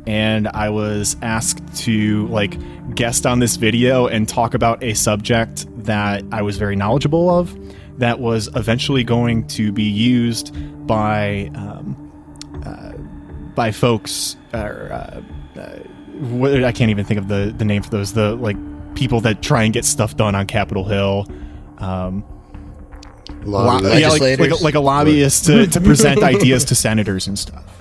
and 0.08 0.48
I 0.48 0.70
was 0.70 1.16
asked 1.22 1.62
to 1.84 2.28
like 2.28 2.58
guest 2.96 3.26
on 3.26 3.40
this 3.40 3.56
video 3.56 4.08
and 4.08 4.28
talk 4.28 4.54
about 4.54 4.84
a 4.84 4.94
subject 4.94 5.66
that 5.86 6.24
I 6.32 6.42
was 6.42 6.58
very 6.58 6.76
knowledgeable 6.76 7.30
of 7.30 7.56
that 8.00 8.20
was 8.20 8.50
eventually 8.56 9.04
going 9.04 9.48
to 9.48 9.72
be 9.72 9.84
used 9.84 10.56
by 10.88 11.52
um, 11.56 12.12
uh, 12.66 12.94
by 13.56 13.72
folks 13.72 14.38
or 14.54 14.92
uh, 14.92 15.60
uh, 15.60 15.80
what, 16.20 16.64
I 16.64 16.72
can't 16.72 16.90
even 16.90 17.06
think 17.06 17.20
of 17.20 17.28
the 17.28 17.54
the 17.56 17.66
name 17.66 17.84
for 17.84 17.90
those 17.90 18.14
the 18.14 18.36
like 18.36 18.58
people 18.96 19.22
that 19.22 19.42
try 19.42 19.64
and 19.64 19.74
get 19.74 19.86
stuff 19.86 20.16
done 20.18 20.36
on 20.36 20.48
Capitol 20.48 20.84
Hill. 20.86 21.28
Um, 21.78 22.24
Lo- 23.44 23.80
lo- 23.80 23.94
yeah, 23.94 24.10
like, 24.10 24.22
like, 24.22 24.52
a, 24.52 24.56
like 24.56 24.76
a 24.76 24.80
lobbyist 24.80 25.46
to, 25.46 25.66
to 25.66 25.82
present 25.82 26.22
ideas 26.22 26.66
to 26.66 26.76
senators 26.76 27.28
and 27.28 27.40
stuff. 27.40 27.81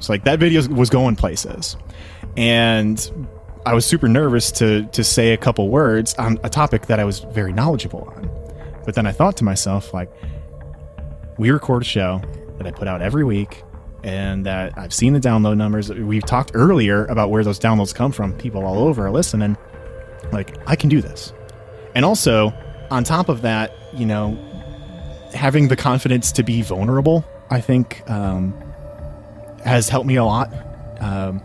So 0.00 0.12
like 0.12 0.24
that 0.24 0.38
video 0.38 0.66
was 0.68 0.90
going 0.90 1.16
places, 1.16 1.76
and 2.36 3.28
I 3.66 3.74
was 3.74 3.86
super 3.86 4.08
nervous 4.08 4.50
to 4.52 4.84
to 4.86 5.04
say 5.04 5.32
a 5.32 5.36
couple 5.36 5.68
words 5.68 6.14
on 6.14 6.38
a 6.42 6.48
topic 6.48 6.86
that 6.86 6.98
I 6.98 7.04
was 7.04 7.20
very 7.20 7.52
knowledgeable 7.52 8.12
on. 8.16 8.28
But 8.84 8.94
then 8.94 9.06
I 9.06 9.12
thought 9.12 9.36
to 9.36 9.44
myself, 9.44 9.92
like, 9.92 10.10
we 11.38 11.50
record 11.50 11.82
a 11.82 11.84
show 11.84 12.22
that 12.56 12.66
I 12.66 12.70
put 12.70 12.88
out 12.88 13.02
every 13.02 13.24
week, 13.24 13.62
and 14.02 14.46
that 14.46 14.76
I've 14.76 14.92
seen 14.92 15.12
the 15.12 15.20
download 15.20 15.58
numbers. 15.58 15.90
We've 15.90 16.24
talked 16.24 16.52
earlier 16.54 17.04
about 17.06 17.30
where 17.30 17.44
those 17.44 17.60
downloads 17.60 17.94
come 17.94 18.10
from. 18.10 18.32
People 18.38 18.64
all 18.64 18.78
over 18.78 19.06
are 19.06 19.10
listening. 19.10 19.56
Like, 20.32 20.56
I 20.66 20.76
can 20.76 20.88
do 20.88 21.02
this. 21.02 21.32
And 21.94 22.04
also, 22.04 22.54
on 22.90 23.04
top 23.04 23.28
of 23.28 23.42
that, 23.42 23.72
you 23.92 24.06
know, 24.06 24.38
having 25.34 25.68
the 25.68 25.76
confidence 25.76 26.32
to 26.32 26.42
be 26.42 26.62
vulnerable, 26.62 27.24
I 27.50 27.60
think, 27.60 28.02
um, 28.08 28.54
has 29.64 29.88
helped 29.88 30.06
me 30.06 30.16
a 30.16 30.24
lot. 30.24 30.52
Um, 31.00 31.40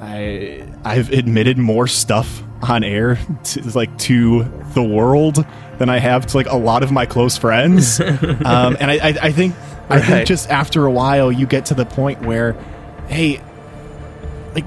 I 0.00 0.66
I've 0.84 1.10
admitted 1.12 1.58
more 1.58 1.86
stuff 1.86 2.42
on 2.62 2.84
air 2.84 3.18
to, 3.44 3.70
like 3.76 3.96
to 3.98 4.44
the 4.74 4.82
world 4.82 5.44
than 5.78 5.88
I 5.88 5.98
have 5.98 6.26
to 6.26 6.36
like 6.36 6.46
a 6.46 6.56
lot 6.56 6.82
of 6.82 6.92
my 6.92 7.06
close 7.06 7.36
friends. 7.38 8.00
um, 8.44 8.76
and 8.80 8.90
I, 8.90 8.94
I, 9.02 9.08
I 9.22 9.32
think 9.32 9.54
I 9.88 9.96
Right. 9.96 10.04
think 10.04 10.28
just 10.28 10.48
after 10.50 10.84
a 10.86 10.90
while 10.90 11.32
you 11.32 11.46
get 11.46 11.66
to 11.66 11.74
the 11.74 11.84
point 11.86 12.22
where, 12.22 12.52
hey, 13.08 13.42
like 14.54 14.64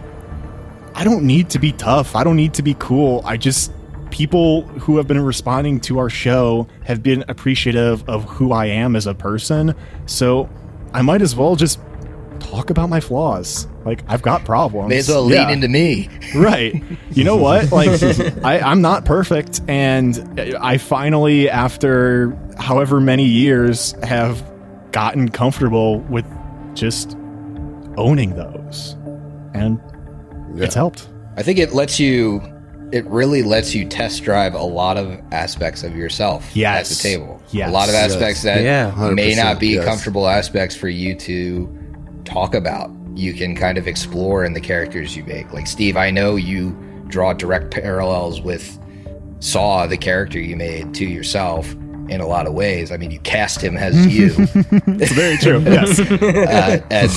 I 0.96 1.04
don't 1.04 1.24
need 1.26 1.50
to 1.52 1.60
be 1.60 1.72
tough. 1.72 2.16
I 2.16 2.24
don't 2.24 2.36
need 2.36 2.56
to 2.56 2.62
be 2.64 2.76
cool. 2.78 3.22
I 3.26 3.38
just 3.38 3.72
people 4.12 4.64
who 4.64 4.98
have 4.98 5.08
been 5.08 5.20
responding 5.20 5.80
to 5.82 5.98
our 5.98 6.10
show 6.10 6.68
have 6.84 7.02
been 7.02 7.24
appreciative 7.28 8.08
of 8.08 8.26
who 8.26 8.52
I 8.52 8.66
am 8.68 8.96
as 8.96 9.08
a 9.08 9.16
person. 9.16 9.74
So 10.06 10.50
I 10.94 11.02
might 11.02 11.22
as 11.24 11.36
well 11.36 11.56
just 11.56 11.80
talk 12.44 12.70
about 12.70 12.90
my 12.90 13.00
flaws. 13.00 13.68
Like 13.86 14.04
I've 14.08 14.22
got 14.22 14.46
problems. 14.46 14.90
May 14.90 14.98
as 15.00 15.08
well 15.10 15.30
Yeah. 15.30 15.44
lean 15.48 15.54
into 15.56 15.68
me. 15.68 16.10
right. 16.36 16.82
You 17.12 17.24
know 17.24 17.36
what? 17.38 17.72
Like 17.72 17.90
I, 18.44 18.60
I'm 18.60 18.82
not 18.82 19.06
perfect, 19.06 19.62
and 19.68 20.40
I 20.62 20.78
finally, 20.78 21.50
after 21.50 22.38
however 22.58 23.00
many 23.02 23.26
years, 23.26 23.94
have 24.04 24.44
gotten 24.92 25.30
comfortable 25.30 26.00
with 26.02 26.26
just 26.76 27.18
owning 27.98 28.36
those, 28.36 28.96
and 29.54 29.80
it's 30.56 30.76
helped. 30.76 31.10
I 31.36 31.44
think 31.44 31.60
it 31.60 31.74
lets 31.74 32.00
you 32.00 32.42
it 32.92 33.06
really 33.08 33.42
lets 33.42 33.74
you 33.74 33.86
test 33.88 34.24
drive 34.24 34.54
a 34.54 34.62
lot 34.62 34.98
of 34.98 35.20
aspects 35.32 35.82
of 35.84 35.96
yourself 35.98 36.48
Yes. 36.56 36.92
at 36.92 36.98
the 36.98 37.02
table. 37.02 37.42
Yes. 37.52 37.70
A 37.70 37.72
lot 37.74 37.90
of 37.90 37.96
aspects 37.96 38.44
that 38.44 38.62
Yeah. 38.62 39.10
may 39.16 39.34
not 39.34 39.60
be 39.60 39.70
yes. 39.70 39.84
comfortable 39.84 40.28
aspects 40.28 40.76
for 40.76 40.88
you 40.90 41.16
to 41.16 41.68
talk 42.26 42.54
about. 42.54 42.92
You 43.16 43.34
can 43.34 43.56
kind 43.56 43.78
of 43.78 43.88
explore 43.88 44.44
in 44.44 44.54
the 44.54 44.62
characters 44.62 45.16
you 45.16 45.24
make. 45.26 45.54
Like 45.54 45.68
Steve, 45.68 45.98
I 45.98 46.10
know 46.10 46.36
you 46.36 46.72
draw 47.08 47.34
direct 47.34 47.72
parallels 47.72 48.42
with 48.42 48.80
Saw, 49.40 49.88
the 49.88 49.98
character 49.98 50.40
you 50.40 50.56
made, 50.56 50.94
to 50.96 51.06
yourself 51.06 51.76
in 52.10 52.22
a 52.22 52.28
lot 52.28 52.48
of 52.48 52.54
ways. 52.54 52.92
I 52.92 52.98
mean, 52.98 53.12
you 53.12 53.20
cast 53.20 53.62
him 53.62 53.78
as 53.78 54.08
you, 54.14 54.34
It's 54.38 55.12
very 55.12 55.38
true. 55.38 55.60
yes. 55.66 56.00
uh, 56.00 56.82
and, 56.90 57.12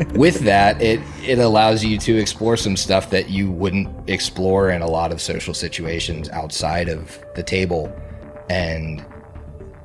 and 0.00 0.16
with 0.16 0.40
that, 0.40 0.80
it 0.80 1.00
it 1.26 1.38
allows 1.38 1.84
you 1.84 1.98
to 1.98 2.16
explore 2.16 2.56
some 2.56 2.76
stuff 2.76 3.10
that 3.10 3.30
you 3.30 3.50
wouldn't 3.50 3.88
explore 4.08 4.70
in 4.70 4.82
a 4.82 4.88
lot 4.88 5.12
of 5.12 5.20
social 5.20 5.54
situations 5.54 6.28
outside 6.30 6.88
of 6.88 7.18
the 7.34 7.42
table, 7.42 7.92
and 8.48 9.04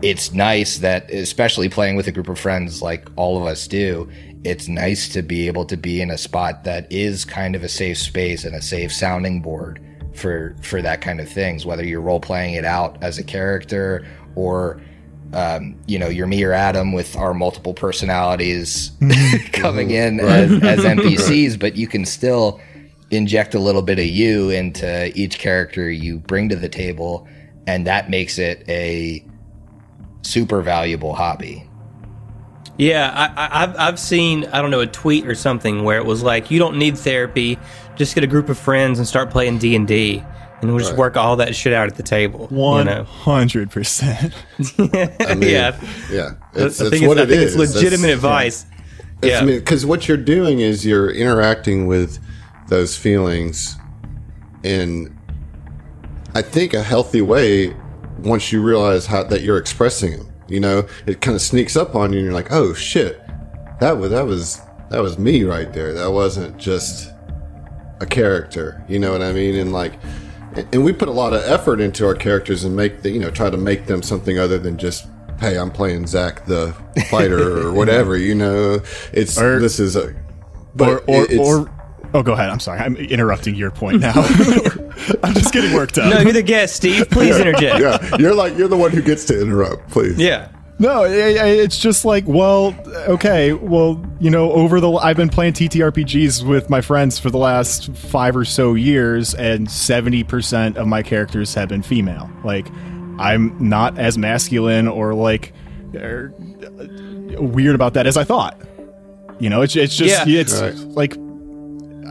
it's 0.01 0.31
nice 0.31 0.77
that, 0.79 1.09
especially 1.11 1.69
playing 1.69 1.95
with 1.95 2.07
a 2.07 2.11
group 2.11 2.29
of 2.29 2.39
friends 2.39 2.81
like 2.81 3.09
all 3.15 3.37
of 3.37 3.47
us 3.47 3.67
do, 3.67 4.09
it's 4.43 4.67
nice 4.67 5.09
to 5.09 5.21
be 5.21 5.47
able 5.47 5.65
to 5.65 5.77
be 5.77 6.01
in 6.01 6.11
a 6.11 6.17
spot 6.17 6.63
that 6.63 6.91
is 6.91 7.25
kind 7.25 7.55
of 7.55 7.63
a 7.63 7.69
safe 7.69 7.97
space 7.97 8.45
and 8.45 8.55
a 8.55 8.61
safe 8.61 8.93
sounding 8.93 9.41
board 9.41 9.81
for 10.13 10.55
for 10.61 10.81
that 10.81 11.01
kind 11.01 11.19
of 11.19 11.27
things. 11.27 11.65
Whether 11.65 11.85
you're 11.85 12.01
role 12.01 12.19
playing 12.19 12.53
it 12.53 12.65
out 12.65 13.01
as 13.01 13.17
a 13.17 13.23
character 13.23 14.07
or 14.35 14.81
um, 15.33 15.75
you 15.87 15.99
know, 15.99 16.07
you're 16.07 16.27
me 16.27 16.43
or 16.43 16.53
Adam 16.53 16.93
with 16.93 17.15
our 17.17 17.33
multiple 17.33 17.73
personalities 17.73 18.91
coming 19.51 19.91
in 19.91 20.19
as, 20.21 20.51
as 20.63 20.79
NPCs, 20.79 21.59
but 21.59 21.75
you 21.75 21.87
can 21.87 22.05
still 22.05 22.61
inject 23.11 23.53
a 23.53 23.59
little 23.59 23.81
bit 23.81 23.99
of 23.99 24.05
you 24.05 24.49
into 24.49 25.11
each 25.17 25.39
character 25.39 25.89
you 25.89 26.19
bring 26.19 26.47
to 26.49 26.55
the 26.55 26.69
table, 26.69 27.27
and 27.65 27.85
that 27.87 28.09
makes 28.09 28.37
it 28.37 28.63
a 28.69 29.25
super 30.21 30.61
valuable 30.61 31.13
hobby. 31.15 31.63
Yeah, 32.77 33.11
I, 33.35 33.45
I, 33.47 33.63
I've 33.63 33.75
I've 33.77 33.99
seen 33.99 34.45
I 34.45 34.61
don't 34.61 34.69
know 34.69 34.81
a 34.81 34.87
tweet 34.87 35.25
or 35.27 35.33
something 35.35 35.83
where 35.83 35.97
it 35.97 36.05
was 36.05 36.21
like 36.21 36.51
you 36.51 36.59
don't 36.59 36.77
need 36.77 36.97
therapy, 36.97 37.57
just 37.95 38.13
get 38.13 38.23
a 38.23 38.27
group 38.27 38.49
of 38.49 38.57
friends 38.57 38.99
and 38.99 39.07
start 39.07 39.31
playing 39.31 39.57
D 39.57 39.75
and 39.75 39.87
D, 39.87 40.23
and 40.61 40.69
we'll 40.69 40.77
just 40.79 40.91
Right. 40.91 40.99
work 40.99 41.17
all 41.17 41.37
that 41.37 41.55
shit 41.55 41.73
out 41.73 41.87
at 41.87 41.95
the 41.95 42.03
table. 42.03 42.45
One 42.51 42.85
you 42.85 42.93
know? 42.93 43.03
hundred 43.05 43.71
percent. 43.71 44.31
I 44.79 45.33
mean, 45.35 45.49
yeah, 45.49 45.79
yeah. 46.11 46.31
I 46.53 46.65
It's, 46.65 46.77
think 46.77 46.93
it's 46.93 47.01
it's, 47.01 47.01
what 47.07 47.17
I 47.17 47.23
it 47.23 47.29
think 47.29 47.41
is. 47.41 47.55
it's 47.55 47.73
legitimate 47.75 48.01
That's- 48.01 48.13
advice. 48.15 48.65
It's, 49.23 49.31
Yeah. 49.31 49.39
I 49.39 49.45
mean, 49.45 49.57
because 49.57 49.83
what 49.83 50.07
you're 50.07 50.15
doing 50.17 50.59
is 50.59 50.85
you're 50.85 51.09
interacting 51.09 51.87
with 51.87 52.19
those 52.67 52.95
feelings 52.95 53.75
in, 54.61 55.17
I 56.35 56.43
think, 56.43 56.75
a 56.75 56.83
healthy 56.83 57.21
way. 57.23 57.75
Once 58.19 58.51
you 58.51 58.61
realize 58.61 59.05
how 59.05 59.23
that 59.23 59.41
you're 59.41 59.57
expressing 59.57 60.11
them, 60.17 60.33
you 60.47 60.59
know, 60.59 60.87
it 61.05 61.21
kind 61.21 61.35
of 61.35 61.41
sneaks 61.41 61.75
up 61.75 61.95
on 61.95 62.11
you, 62.13 62.19
and 62.19 62.25
you're 62.25 62.33
like, 62.33 62.51
"Oh 62.51 62.73
shit, 62.73 63.21
that 63.79 63.97
was 63.97 64.11
that 64.11 64.25
was 64.25 64.61
that 64.89 65.01
was 65.01 65.17
me 65.19 65.43
right 65.43 65.71
there. 65.73 65.93
That 65.93 66.11
wasn't 66.11 66.57
just 66.57 67.11
a 67.99 68.05
character." 68.05 68.83
You 68.87 68.99
know 68.99 69.11
what 69.11 69.21
I 69.21 69.33
mean? 69.33 69.55
And 69.55 69.71
like, 69.73 69.93
and 70.71 70.83
we 70.83 70.93
put 70.93 71.07
a 71.09 71.11
lot 71.11 71.33
of 71.33 71.41
effort 71.43 71.79
into 71.79 72.05
our 72.05 72.15
characters 72.15 72.63
and 72.63 72.75
make 72.75 73.01
the, 73.01 73.09
you 73.11 73.19
know 73.19 73.29
try 73.29 73.49
to 73.49 73.57
make 73.57 73.85
them 73.85 74.01
something 74.01 74.39
other 74.39 74.57
than 74.57 74.77
just. 74.77 75.05
Hey, 75.39 75.55
I'm 75.59 75.69
playing 75.69 76.07
Zach 76.07 76.45
the 76.47 76.73
fighter 77.11 77.59
or 77.67 77.71
whatever. 77.71 78.17
You 78.17 78.33
know, 78.33 78.79
it's 79.13 79.37
Or- 79.39 79.59
this 79.59 79.79
is 79.79 79.95
a, 79.95 80.15
but 80.73 81.03
Or 81.07 81.27
or, 81.37 81.39
or 81.39 81.71
oh, 82.15 82.23
go 82.23 82.33
ahead. 82.33 82.49
I'm 82.49 82.59
sorry. 82.59 82.79
I'm 82.79 82.95
interrupting 82.95 83.53
your 83.53 83.69
point 83.69 83.99
now. 84.01 84.13
I'm 85.23 85.33
just 85.33 85.53
getting 85.53 85.73
worked 85.73 85.97
up. 85.97 86.13
No, 86.13 86.19
you're 86.21 86.33
the 86.33 86.41
guest, 86.43 86.75
Steve. 86.75 87.09
Please 87.09 87.37
interject. 87.37 87.79
Yeah, 87.79 88.17
you're 88.17 88.33
like 88.35 88.57
you're 88.57 88.67
the 88.67 88.77
one 88.77 88.91
who 88.91 89.01
gets 89.01 89.25
to 89.25 89.41
interrupt. 89.41 89.89
Please. 89.89 90.17
Yeah. 90.17 90.49
No, 90.79 91.05
i- 91.05 91.07
i- 91.07 91.47
it's 91.47 91.79
just 91.79 92.05
like, 92.05 92.23
well, 92.27 92.75
okay, 93.07 93.51
well, 93.53 93.99
you 94.19 94.29
know, 94.29 94.51
over 94.51 94.79
the 94.79 94.91
I've 94.91 95.17
been 95.17 95.29
playing 95.29 95.53
TTRPGs 95.53 96.45
with 96.47 96.69
my 96.69 96.81
friends 96.81 97.17
for 97.17 97.31
the 97.31 97.39
last 97.39 97.91
five 97.95 98.35
or 98.35 98.45
so 98.45 98.75
years, 98.75 99.33
and 99.33 99.69
seventy 99.71 100.23
percent 100.23 100.77
of 100.77 100.85
my 100.87 101.01
characters 101.01 101.55
have 101.55 101.69
been 101.69 101.81
female. 101.81 102.29
Like, 102.43 102.67
I'm 103.17 103.55
not 103.59 103.97
as 103.97 104.19
masculine 104.19 104.87
or 104.87 105.15
like 105.15 105.51
er, 105.95 106.31
weird 107.39 107.73
about 107.73 107.95
that 107.95 108.05
as 108.05 108.15
I 108.17 108.23
thought. 108.23 108.61
You 109.39 109.49
know, 109.49 109.61
it's 109.61 109.75
it's 109.75 109.95
just 109.95 110.27
Yeah. 110.27 110.39
it's 110.41 110.61
Right. 110.61 110.75
like 110.75 111.17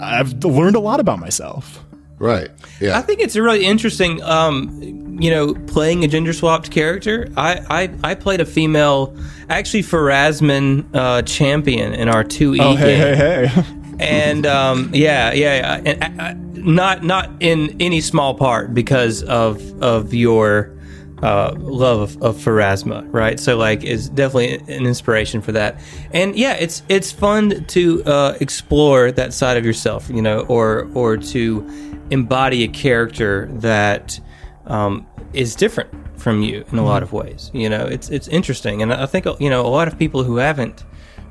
I've 0.00 0.44
learned 0.44 0.74
a 0.76 0.80
lot 0.80 0.98
about 1.00 1.18
myself. 1.20 1.84
Right. 2.18 2.50
Yeah. 2.80 2.98
I 2.98 3.02
think 3.02 3.20
it's 3.20 3.36
really 3.36 3.64
interesting. 3.64 4.22
Um, 4.22 5.18
you 5.20 5.30
know, 5.30 5.54
playing 5.66 6.04
a 6.04 6.08
gender 6.08 6.32
swapped 6.32 6.70
character. 6.70 7.28
I, 7.36 7.88
I 8.04 8.10
I 8.10 8.14
played 8.14 8.40
a 8.40 8.46
female, 8.46 9.16
actually 9.48 9.82
Pharasman 9.82 10.86
uh, 10.94 11.22
champion 11.22 11.92
in 11.94 12.08
our 12.08 12.24
two 12.24 12.54
E 12.54 12.60
Oh, 12.60 12.74
hey, 12.76 12.96
game, 12.96 13.16
hey, 13.16 13.46
hey! 13.46 13.64
and 14.00 14.46
um, 14.46 14.90
yeah, 14.92 15.32
yeah, 15.32 15.80
yeah. 15.82 15.94
And, 15.94 16.20
uh, 16.20 16.34
not 16.56 17.02
not 17.04 17.30
in 17.40 17.76
any 17.80 18.00
small 18.00 18.34
part 18.34 18.74
because 18.74 19.22
of 19.22 19.82
of 19.82 20.12
your 20.12 20.76
uh, 21.22 21.54
love 21.58 22.00
of, 22.00 22.22
of 22.22 22.36
Pharasma, 22.36 23.06
right? 23.12 23.40
So 23.40 23.56
like, 23.56 23.84
is 23.84 24.08
definitely 24.10 24.56
an 24.74 24.86
inspiration 24.86 25.40
for 25.40 25.52
that. 25.52 25.80
And 26.12 26.36
yeah, 26.36 26.54
it's 26.54 26.82
it's 26.88 27.10
fun 27.12 27.64
to 27.64 28.04
uh, 28.04 28.36
explore 28.40 29.12
that 29.12 29.32
side 29.32 29.56
of 29.56 29.64
yourself, 29.64 30.08
you 30.10 30.22
know, 30.22 30.40
or 30.40 30.90
or 30.94 31.16
to 31.16 31.85
embody 32.10 32.64
a 32.64 32.68
character 32.68 33.48
that 33.52 34.18
um, 34.66 35.06
is 35.32 35.54
different 35.54 35.90
from 36.18 36.42
you 36.42 36.64
in 36.72 36.78
a 36.78 36.84
lot 36.84 37.02
of 37.02 37.12
ways. 37.12 37.50
You 37.54 37.68
know, 37.68 37.84
it's 37.84 38.08
it's 38.08 38.28
interesting, 38.28 38.82
and 38.82 38.92
I 38.92 39.06
think 39.06 39.26
you 39.40 39.50
know 39.50 39.64
a 39.64 39.68
lot 39.68 39.88
of 39.88 39.98
people 39.98 40.24
who 40.24 40.36
haven't 40.36 40.84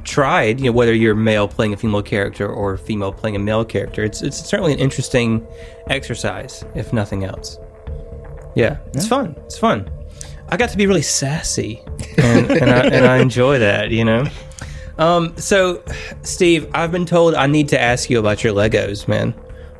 tried, 0.03 0.59
you 0.59 0.67
know, 0.67 0.71
whether 0.71 0.93
you're 0.93 1.15
male 1.15 1.47
playing 1.47 1.73
a 1.73 1.77
female 1.77 2.03
character 2.03 2.47
or 2.47 2.77
female 2.77 3.11
playing 3.11 3.35
a 3.35 3.39
male 3.39 3.65
character, 3.65 4.03
it's 4.03 4.21
it's 4.21 4.37
certainly 4.37 4.73
an 4.73 4.79
interesting 4.79 5.45
exercise, 5.89 6.63
if 6.75 6.93
nothing 6.93 7.23
else. 7.23 7.57
Yeah, 8.55 8.77
it's 8.93 9.07
fun. 9.07 9.35
It's 9.45 9.57
fun. 9.57 9.89
I 10.47 10.57
got 10.57 10.69
to 10.69 10.77
be 10.77 10.85
really 10.85 11.01
sassy, 11.01 11.81
and, 12.17 12.49
and, 12.51 12.69
I, 12.69 12.85
and 12.85 13.05
I 13.05 13.17
enjoy 13.17 13.59
that. 13.59 13.91
You 13.91 14.05
know. 14.05 14.25
Um, 14.97 15.35
so, 15.37 15.83
Steve, 16.21 16.69
I've 16.73 16.91
been 16.91 17.05
told 17.05 17.35
I 17.35 17.47
need 17.47 17.67
to 17.69 17.81
ask 17.81 18.09
you 18.09 18.17
about 18.19 18.43
your 18.43 18.53
Legos, 18.53 19.09
man. 19.09 19.33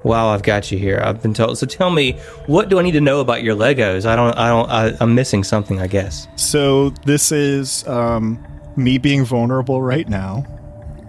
While 0.05 0.27
I've 0.27 0.43
got 0.43 0.71
you 0.71 0.77
here, 0.77 1.01
I've 1.03 1.19
been 1.23 1.33
told. 1.33 1.57
So, 1.57 1.65
tell 1.65 1.89
me, 1.89 2.11
what 2.45 2.69
do 2.69 2.77
I 2.77 2.83
need 2.83 2.91
to 2.91 3.01
know 3.01 3.21
about 3.21 3.41
your 3.41 3.55
Legos? 3.55 4.05
I 4.05 4.15
don't. 4.15 4.37
I 4.37 4.49
don't. 4.49 4.69
I, 4.69 4.95
I'm 5.03 5.15
missing 5.15 5.43
something, 5.43 5.79
I 5.79 5.87
guess. 5.87 6.27
So 6.35 6.91
this 7.05 7.31
is 7.31 7.87
um, 7.87 8.45
me 8.75 8.99
being 8.99 9.25
vulnerable 9.25 9.81
right 9.81 10.07
now. 10.07 10.45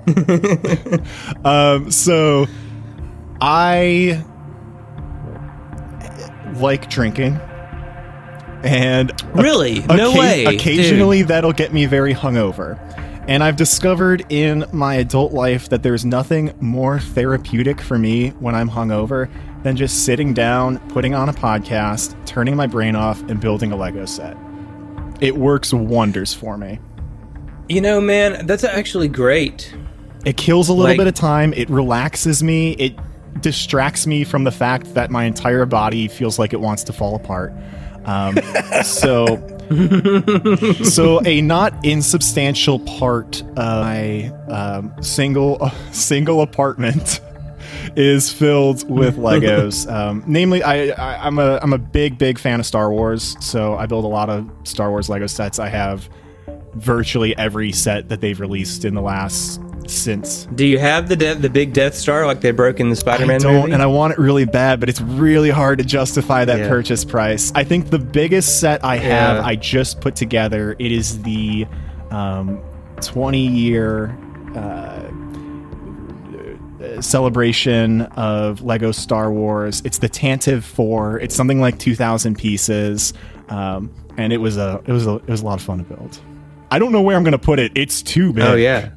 um, 1.45 1.91
so 1.91 2.47
I 3.39 4.25
like 6.55 6.89
drinking, 6.89 7.39
and 8.65 9.13
Really? 9.35 9.81
No 9.81 10.15
way. 10.15 10.47
Occasionally, 10.47 11.21
that'll 11.23 11.53
get 11.53 11.71
me 11.71 11.85
very 11.85 12.15
hungover. 12.15 12.81
And 13.29 13.43
I've 13.43 13.57
discovered 13.57 14.25
in 14.31 14.65
my 14.73 14.95
adult 14.97 15.33
life 15.33 15.69
that 15.71 15.83
there's 15.83 16.05
nothing 16.05 16.55
more 16.61 17.01
therapeutic 17.01 17.81
for 17.81 17.99
me 17.99 18.31
when 18.39 18.55
I'm 18.55 18.71
hungover 18.71 19.29
than 19.65 19.77
just 19.77 20.05
sitting 20.05 20.33
down, 20.33 20.79
putting 20.91 21.13
on 21.15 21.29
a 21.29 21.33
podcast, 21.33 22.15
turning 22.25 22.55
my 22.55 22.69
brain 22.69 22.95
off, 22.95 23.21
and 23.23 23.41
building 23.41 23.73
a 23.73 23.77
Lego 23.77 24.05
set. 24.07 24.37
It 25.21 25.37
works 25.37 25.73
wonders 25.73 26.33
for 26.33 26.57
me. 26.57 26.79
You 27.69 27.81
know, 27.81 28.01
man, 28.01 28.47
that's 28.47 28.63
actually 28.63 29.09
great. 29.09 29.75
It 30.25 30.37
kills 30.37 30.69
a 30.69 30.73
little 30.73 30.91
Like- 30.91 30.99
bit 30.99 31.09
of 31.09 31.15
time. 31.15 31.53
It 31.57 31.69
relaxes 31.69 32.45
me. 32.45 32.73
It 32.73 32.95
distracts 33.41 34.07
me 34.07 34.23
from 34.23 34.45
the 34.45 34.53
fact 34.53 34.95
that 34.95 35.11
my 35.11 35.25
entire 35.25 35.67
body 35.67 36.07
feels 36.07 36.39
like 36.39 36.53
it 36.53 36.61
wants 36.61 36.85
to 36.85 36.93
fall 36.93 37.17
apart. 37.17 37.53
Um, 38.05 38.37
so, 38.85 39.27
so 40.85 41.21
a 41.25 41.41
not 41.43 41.85
insubstantial 41.85 42.79
part 42.81 43.43
of 43.43 43.57
my 43.57 44.29
um, 44.49 44.93
single 45.03 45.71
single 45.93 46.43
apartment 46.43 47.21
is 47.97 48.33
filled 48.33 48.89
with 48.89 49.17
Legos. 49.17 49.91
Um, 49.97 50.23
namely, 50.27 50.63
I, 50.63 50.89
I 50.89 51.27
I'm 51.27 51.39
a 51.39 51.59
I'm 51.63 51.73
a 51.73 51.79
big 51.79 52.19
big 52.19 52.39
fan 52.39 52.61
of 52.61 52.67
Star 52.67 52.91
Wars, 52.91 53.37
so 53.41 53.77
I 53.77 53.87
build 53.87 54.05
a 54.05 54.09
lot 54.09 54.29
of 54.29 54.49
Star 54.65 54.91
Wars 54.91 55.09
Lego 55.09 55.27
sets. 55.27 55.59
I 55.59 55.69
have 55.69 56.09
virtually 56.75 57.37
every 57.39 57.73
set 57.73 58.09
that 58.11 58.21
they've 58.21 58.39
released 58.39 58.85
in 58.85 58.95
the 58.95 59.01
last 59.01 59.61
since. 59.95 60.47
Do 60.55 60.67
you 60.67 60.79
have 60.79 61.09
the 61.09 61.17
de- 61.17 61.35
the 61.35 61.51
big 61.51 61.73
Death 61.73 61.95
Star 61.95 62.27
like 62.27 62.41
they 62.41 62.51
broke 62.51 62.81
in 62.81 62.89
the 62.91 62.97
Spider-Man 62.97 63.41
don't, 63.41 63.55
movie? 63.55 63.73
and 63.73 63.83
I 63.83 63.87
want 63.87 64.13
it 64.15 64.19
really 64.19 64.45
bad, 64.45 64.81
but 64.81 64.89
it's 64.89 65.01
really 65.01 65.51
hard 65.51 65.79
to 65.79 65.85
justify 65.85 66.45
that 66.45 66.59
Yeah. 66.61 66.69
purchase 66.69 67.05
price. 67.05 67.53
I 67.55 67.65
think 67.65 67.91
the 67.91 67.99
biggest 67.99 68.61
set 68.61 68.85
I 68.85 68.97
have, 68.97 69.37
Yeah. 69.39 69.47
I 69.47 69.57
just 69.57 70.01
put 70.01 70.17
together. 70.17 70.77
It 70.79 70.93
is 70.93 71.23
the 71.23 71.67
um, 72.11 72.61
20 73.01 73.39
year 73.47 74.17
uh, 74.55 75.03
celebration 77.01 78.03
of 78.03 78.63
Lego 78.63 78.93
Star 78.93 79.33
Wars. 79.33 79.83
It's 79.85 79.99
the 79.99 80.09
Tantive 80.09 80.63
4. 80.63 81.21
It's 81.21 81.35
something 81.35 81.61
like 81.61 81.79
2,000 81.79 82.37
pieces, 82.37 83.13
um, 83.49 83.91
and 84.17 84.33
it 84.33 84.39
was 84.39 84.57
a 84.57 84.81
it 84.87 84.93
was 84.93 85.07
a 85.07 85.17
it 85.17 85.29
was 85.29 85.43
a 85.43 85.45
lot 85.45 85.59
of 85.61 85.65
fun 85.67 85.79
to 85.79 85.85
build. 85.85 86.19
I 86.71 86.79
don't 86.79 86.93
know 86.93 87.03
where 87.03 87.17
I'm 87.17 87.23
going 87.23 87.33
to 87.33 87.39
put 87.39 87.59
it. 87.59 87.73
It's 87.75 88.03
too 88.03 88.33
big. 88.33 88.45
oh 88.45 88.55
yeah, 88.55 88.91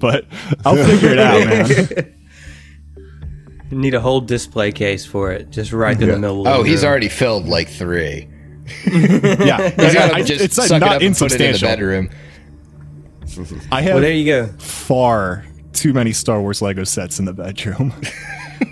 but 0.00 0.24
I'll 0.64 0.76
figure 0.76 1.10
it 1.10 1.18
out, 1.18 1.46
man. 1.46 2.14
you 3.70 3.76
need 3.78 3.94
a 3.94 4.00
whole 4.00 4.20
display 4.20 4.72
case 4.72 5.04
for 5.06 5.30
it, 5.30 5.50
just 5.50 5.72
right 5.72 5.94
in 6.00 6.08
Yeah. 6.08 6.14
the 6.14 6.20
middle. 6.20 6.46
of 6.46 6.52
Oh, 6.52 6.62
the 6.62 6.68
he's 6.70 6.82
room. 6.82 6.90
already 6.90 7.08
filled 7.08 7.46
like 7.46 7.68
three. 7.68 8.28
Yeah, 8.86 9.68
He's 9.70 9.94
got 9.94 10.14
I- 10.14 10.20
to 10.22 10.24
just 10.24 10.44
it's 10.44 10.54
suck 10.56 10.66
it 10.70 10.78
not 10.80 10.96
up 10.96 11.02
and 11.02 11.16
put 11.16 11.32
it 11.32 11.34
in 11.34 11.38
the 11.38 11.48
insubstantial. 11.48 11.68
bedroom. 11.68 12.10
I 13.72 13.82
have 13.82 13.94
Well, 13.94 14.02
there 14.02 14.12
you 14.12 14.24
go. 14.26 14.46
far 14.58 15.44
too 15.72 15.92
many 15.92 16.12
Star 16.12 16.40
Wars 16.40 16.60
Lego 16.60 16.82
sets 16.84 17.18
in 17.18 17.24
the 17.26 17.32
bedroom. 17.32 17.92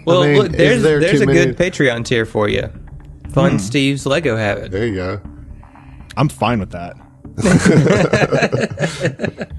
Well, 0.04 0.22
mean, 0.24 0.36
look, 0.36 0.52
there's 0.52 0.82
there 0.82 1.00
there's 1.00 1.20
too 1.22 1.30
a 1.30 1.32
good 1.32 1.56
Patreon 1.56 2.04
tier 2.04 2.26
for 2.26 2.46
you. 2.46 2.68
Fun 3.30 3.52
hmm. 3.52 3.56
Steve's 3.58 4.04
Lego 4.04 4.36
Habit. 4.36 4.70
There 4.70 4.86
you 4.86 4.94
go. 4.96 5.20
I'm 6.16 6.28
fine 6.28 6.58
with 6.60 6.72
that. 6.72 6.94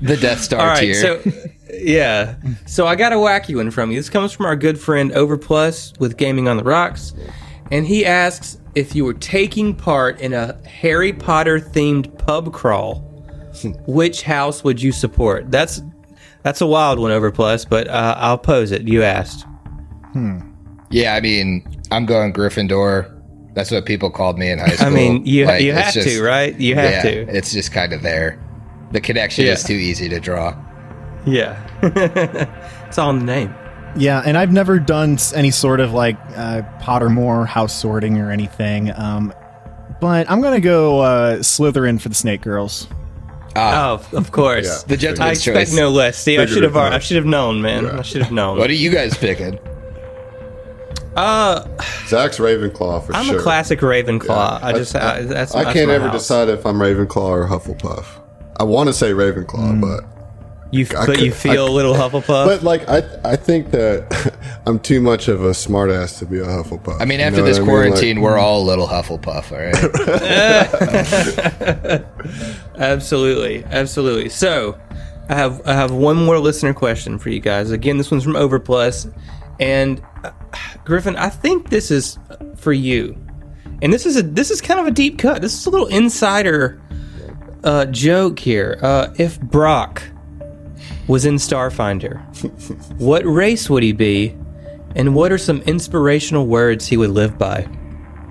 The 0.02 0.18
Death 0.22 0.42
Star 0.42 0.60
All 0.62 0.68
right, 0.68 0.82
tier. 0.82 0.94
so 0.94 1.20
yeah, 1.74 2.36
so 2.66 2.88
I 2.88 2.96
got 2.96 3.14
a 3.14 3.16
wacky 3.18 3.56
one 3.56 3.72
from 3.72 3.92
you. 3.92 3.98
This 4.00 4.10
comes 4.10 4.32
from 4.32 4.46
our 4.46 4.56
good 4.56 4.80
friend 4.80 5.12
Overplus 5.12 6.00
with 6.00 6.18
Gaming 6.18 6.48
on 6.48 6.58
the 6.58 6.64
Rocks, 6.64 7.14
and 7.72 7.86
he 7.86 8.06
asks 8.06 8.58
if 8.76 8.96
you 8.96 9.06
were 9.06 9.14
taking 9.14 9.76
part 9.76 10.20
in 10.20 10.34
a 10.34 10.60
Harry 10.68 11.14
Potter 11.14 11.60
themed 11.60 12.18
pub 12.20 12.54
crawl, 12.54 12.96
which 13.88 14.22
house 14.24 14.64
would 14.64 14.82
you 14.82 14.92
support? 14.92 15.52
That's 15.52 15.82
that's 16.44 16.62
a 16.62 16.68
wild 16.68 17.00
one, 17.00 17.12
Overplus, 17.12 17.68
but 17.70 17.88
uh, 17.88 18.16
I'll 18.18 18.38
pose 18.38 18.72
it. 18.72 18.88
You 18.88 19.04
asked. 19.04 19.46
yeah, 20.90 21.14
I 21.16 21.20
mean, 21.22 21.66
I'm 21.92 22.06
going 22.06 22.34
Gryffindor. 22.34 23.16
That's 23.54 23.72
what 23.72 23.86
people 23.86 24.10
called 24.10 24.38
me 24.38 24.50
in 24.50 24.60
high 24.60 24.68
school. 24.76 24.88
I 24.88 24.90
mean, 24.92 25.26
you 25.26 25.46
Like, 25.46 25.62
you 25.62 25.74
have 25.74 25.94
just- 25.94 26.08
to, 26.08 26.24
right? 26.24 26.56
You 26.60 26.76
have 26.76 26.92
yeah, 26.92 27.02
to. 27.02 27.36
it's 27.36 27.52
just 27.52 27.72
kind 27.72 27.94
of 27.94 28.02
there. 28.02 28.40
The 28.92 29.02
connection 29.02 29.46
Yeah. 29.46 29.54
is 29.54 29.64
too 29.64 29.74
easy 29.74 30.08
to 30.10 30.20
draw. 30.20 30.56
Yeah, 31.26 31.62
it's 32.88 32.98
all 32.98 33.10
in 33.12 33.20
the 33.20 33.26
name. 33.26 33.54
Yeah, 33.98 34.22
and 34.26 34.38
I've 34.38 34.52
never 34.52 34.80
done 34.80 35.18
any 35.36 35.52
sort 35.52 35.80
of 35.80 35.94
like 35.94 36.16
uh, 36.36 36.62
Pottermore 36.82 37.46
house 37.48 37.74
sorting 37.76 38.20
or 38.20 38.32
anything. 38.32 38.92
Um, 38.96 39.34
but 40.00 40.30
I'm 40.30 40.42
gonna 40.42 40.60
go 40.62 41.00
uh, 41.00 41.38
Slytherin 41.38 42.00
for 42.00 42.10
the 42.10 42.16
Snake 42.16 42.42
Girls. 42.42 42.88
Ah, 43.56 44.00
Oh, 44.14 44.18
of 44.18 44.32
course. 44.32 44.66
Yeah. 44.68 44.88
the 44.88 44.94
I 44.94 44.98
gentleman's 44.98 45.38
expect 45.40 45.70
choice. 45.72 45.76
no 45.76 45.90
less. 45.90 46.18
See, 46.18 46.38
I 46.38 46.46
should 46.46 46.64
have. 46.64 46.76
it. 46.76 46.80
I 46.80 47.00
should 47.00 47.18
have 47.18 47.26
known, 47.26 47.62
man. 47.62 47.84
Yeah. 47.86 47.98
I 48.00 48.02
should 48.04 48.22
have 48.22 48.32
known. 48.32 48.58
What 48.60 48.70
are 48.70 48.74
you 48.74 48.92
guys 48.92 49.18
picking? 49.18 49.58
Uh, 51.16 51.66
Zach's 52.08 52.38
Ravenclaw 52.38 53.06
for 53.06 53.14
sure. 53.14 53.22
I'm 53.22 53.36
a 53.36 53.42
classic 53.42 53.80
Ravenclaw. 53.80 54.60
Yeah. 54.62 54.66
I 54.68 54.72
just, 54.74 54.96
I, 54.96 55.22
that's. 55.24 55.54
I 55.56 55.64
that's 55.64 55.74
can't 55.74 55.90
ever 55.90 56.10
house. 56.10 56.22
decide 56.22 56.48
if 56.50 56.66
I'm 56.66 56.78
Ravenclaw 56.78 57.18
or 57.18 57.48
Hufflepuff. 57.48 58.06
I 58.60 58.64
want 58.64 58.88
to 58.88 58.94
say 58.94 59.12
Ravenclaw, 59.12 59.82
but 59.82 60.04
You, 60.72 60.86
I 60.96 61.08
but 61.08 61.20
you 61.20 61.32
feel 61.32 61.68
a 61.68 61.72
little 61.72 61.96
Hufflepuff. 61.96 62.46
but 62.46 62.62
like 62.64 62.88
I 62.88 63.02
I 63.24 63.36
think 63.36 63.72
that 63.72 64.34
I'm 64.68 64.80
too 64.80 65.02
much 65.02 65.28
of 65.28 65.44
a 65.44 65.50
smartass 65.50 66.20
to 66.20 66.26
be 66.28 66.40
a 66.40 66.46
Hufflepuff. 66.46 67.02
I 67.02 67.06
mean, 67.06 67.20
You 67.20 67.26
after 67.26 67.40
know 67.40 67.46
this 67.48 67.60
what 67.60 67.64
I 67.70 67.72
mean? 67.72 67.76
Like- 67.76 67.90
quarantine, 67.90 68.22
we're 68.22 68.38
all 68.38 68.62
a 68.62 68.66
little 68.66 68.88
Hufflepuff, 68.88 69.52
all 69.52 69.58
right? 69.58 69.76
absolutely, 72.78 73.64
absolutely. 73.66 74.30
So, 74.30 74.78
I 75.30 75.36
have, 75.36 75.62
I 75.66 75.74
have 75.74 75.92
one 75.92 76.18
more 76.18 76.40
listener 76.40 76.74
question 76.74 77.18
for 77.20 77.30
you 77.30 77.40
guys. 77.40 77.72
Again, 77.72 77.98
this 77.98 78.10
one's 78.12 78.24
from 78.24 78.34
Overplus, 78.34 79.12
and 79.60 80.02
Griffin, 80.86 81.16
I 81.16 81.30
think 81.30 81.70
this 81.70 81.92
is 81.92 82.18
for 82.56 82.74
you, 82.74 83.18
and 83.82 83.92
this 83.94 84.06
is 84.06 84.18
a 84.18 84.22
this 84.24 84.52
is 84.52 84.62
kind 84.62 84.80
of 84.80 84.88
a 84.88 84.92
deep 84.92 85.18
cut. 85.20 85.42
This 85.42 85.54
is 85.54 85.66
a 85.66 85.70
little 85.70 85.88
insider 85.88 86.82
uh, 87.64 87.86
joke 87.86 88.40
here. 88.40 88.78
Uh, 88.82 89.14
if 89.18 89.40
Brock 89.42 90.04
was 91.10 91.26
in 91.26 91.36
Starfinder, 91.36 92.20
what 93.00 93.26
race 93.26 93.70
would 93.70 93.84
he 93.84 93.92
be, 93.92 94.30
and 94.96 95.14
what 95.16 95.32
are 95.34 95.38
some 95.38 95.62
inspirational 95.64 96.48
words 96.48 96.88
he 96.88 96.96
would 96.96 97.10
live 97.10 97.38
by? 97.38 97.68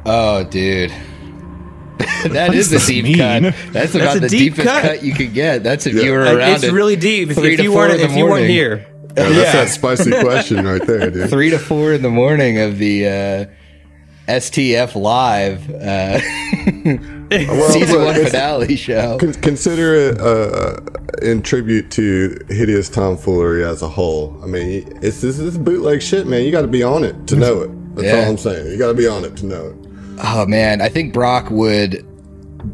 Oh, 0.06 0.44
dude. 0.44 0.90
that 2.30 2.54
is 2.54 2.72
a 2.72 2.78
deep 2.86 3.04
mean? 3.04 3.16
cut. 3.18 3.54
That's 3.72 3.94
about 3.94 4.16
a 4.16 4.20
the 4.20 4.28
deep 4.28 4.54
deepest 4.54 4.68
cut. 4.68 4.82
cut. 4.82 5.02
you 5.02 5.12
could 5.12 5.34
get. 5.34 5.62
That's 5.64 5.84
if 5.86 5.94
you 5.94 6.12
were 6.12 6.20
around. 6.20 6.52
it's 6.52 6.64
at 6.64 6.72
really 6.72 6.94
deep. 6.96 7.30
If, 7.30 7.36
three 7.36 7.52
if 7.54 7.58
to 7.58 7.62
you 7.64 7.72
four 7.72 7.80
weren't 7.88 7.94
in 7.94 7.98
the 7.98 8.04
if 8.04 8.16
you 8.16 8.24
weren't 8.26 8.48
here, 8.48 8.86
Yeah, 8.86 9.12
that's 9.14 9.34
Yeah. 9.36 9.52
that 9.52 9.68
spicy 9.68 10.10
question 10.20 10.64
right 10.64 10.86
there, 10.86 11.10
dude. 11.10 11.28
three 11.28 11.50
to 11.50 11.58
four 11.58 11.92
in 11.92 12.02
the 12.02 12.08
morning 12.10 12.58
of 12.60 12.78
the 12.78 13.06
uh, 13.08 14.30
STF 14.32 14.94
live 14.94 15.68
uh, 15.70 16.20
season 17.72 17.98
look, 17.98 18.16
one 18.16 18.24
finale 18.26 18.76
show. 18.76 19.18
Con- 19.18 19.34
consider 19.34 19.94
it 19.94 20.20
uh, 20.20 20.80
in 21.22 21.42
tribute 21.42 21.90
to 21.92 22.38
hideous 22.48 22.88
tomfoolery 22.88 23.64
as 23.64 23.82
a 23.82 23.88
whole. 23.88 24.38
I 24.42 24.46
mean, 24.46 24.98
it's 25.02 25.20
this 25.20 25.38
is 25.38 25.58
bootleg 25.58 26.02
shit, 26.02 26.26
man. 26.26 26.44
You 26.44 26.50
got 26.52 26.62
to 26.62 26.68
be 26.68 26.82
on 26.82 27.04
it 27.04 27.26
to 27.28 27.36
know 27.36 27.60
it. 27.62 27.94
That's 27.96 28.06
Yeah. 28.08 28.24
all 28.24 28.30
I'm 28.30 28.38
saying. 28.38 28.66
You 28.70 28.78
got 28.78 28.88
to 28.88 28.94
be 28.94 29.06
on 29.06 29.24
it 29.24 29.36
to 29.38 29.46
know 29.46 29.66
it. 29.66 29.76
Oh 30.24 30.46
man, 30.46 30.80
I 30.80 30.88
think 30.88 31.12
Brock 31.12 31.50
would 31.50 32.04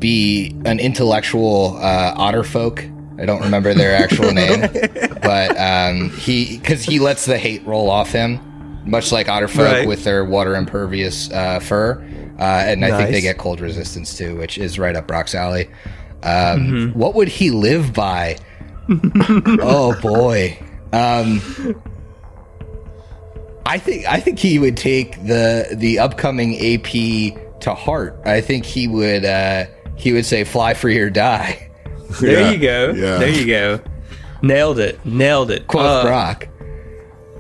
be 0.01 0.57
an 0.65 0.81
intellectual 0.81 1.77
uh, 1.81 2.15
otterfolk. 2.15 2.91
I 3.21 3.27
don't 3.27 3.43
remember 3.43 3.75
their 3.75 3.95
actual 3.95 4.33
name, 4.33 4.61
but 5.23 5.57
um, 5.59 6.11
he 6.11 6.59
because 6.59 6.83
he 6.83 6.99
lets 6.99 7.27
the 7.27 7.39
hate 7.39 7.65
roll 7.67 7.89
off 7.91 8.11
him, 8.11 8.41
much 8.87 9.13
like 9.13 9.27
otterfolk 9.29 9.73
Right. 9.73 9.87
with 9.89 10.05
their 10.05 10.25
water 10.25 10.57
impervious 10.57 11.31
uh, 11.31 11.61
fur, 11.61 12.03
uh, 12.39 12.43
and 12.43 12.85
I 12.85 12.97
think 12.99 13.11
they 13.11 13.21
get 13.21 13.39
cold 13.39 13.61
resistance 13.61 14.17
too, 14.17 14.37
which 14.37 14.59
is 14.59 14.79
right 14.79 14.95
up 14.97 15.07
Brock's 15.07 15.35
alley. 15.35 15.69
Um, 16.23 16.93
What 16.95 17.15
would 17.15 17.29
he 17.29 17.51
live 17.51 17.93
by? 17.93 18.39
oh 19.61 19.99
boy. 20.01 20.59
Um, 20.93 21.41
I 23.67 23.79
think 23.79 24.07
I 24.07 24.21
think 24.21 24.39
he 24.39 24.59
would 24.59 24.77
take 24.77 25.17
the 25.25 25.69
the 25.73 25.99
upcoming 25.99 26.55
AP 26.57 27.61
to 27.61 27.75
heart. 27.75 28.21
I 28.25 28.41
think 28.41 28.65
he 28.65 28.87
would 28.89 29.25
uh, 29.25 29.67
he 29.97 30.13
would 30.13 30.27
say 30.27 30.45
"fly 30.45 30.75
free 30.75 30.99
or 30.99 31.11
die." 31.11 31.71
there 32.21 32.41
Yeah, 32.41 32.51
you 32.51 32.59
go. 32.59 32.91
yeah. 32.93 33.19
There 33.19 33.29
you 33.31 33.47
go. 33.47 33.81
Nailed 34.43 34.79
it. 34.79 35.05
Nailed 35.07 35.51
it. 35.51 35.67
Quote 35.67 35.87
Uh, 35.87 36.03
Brock. 36.03 36.49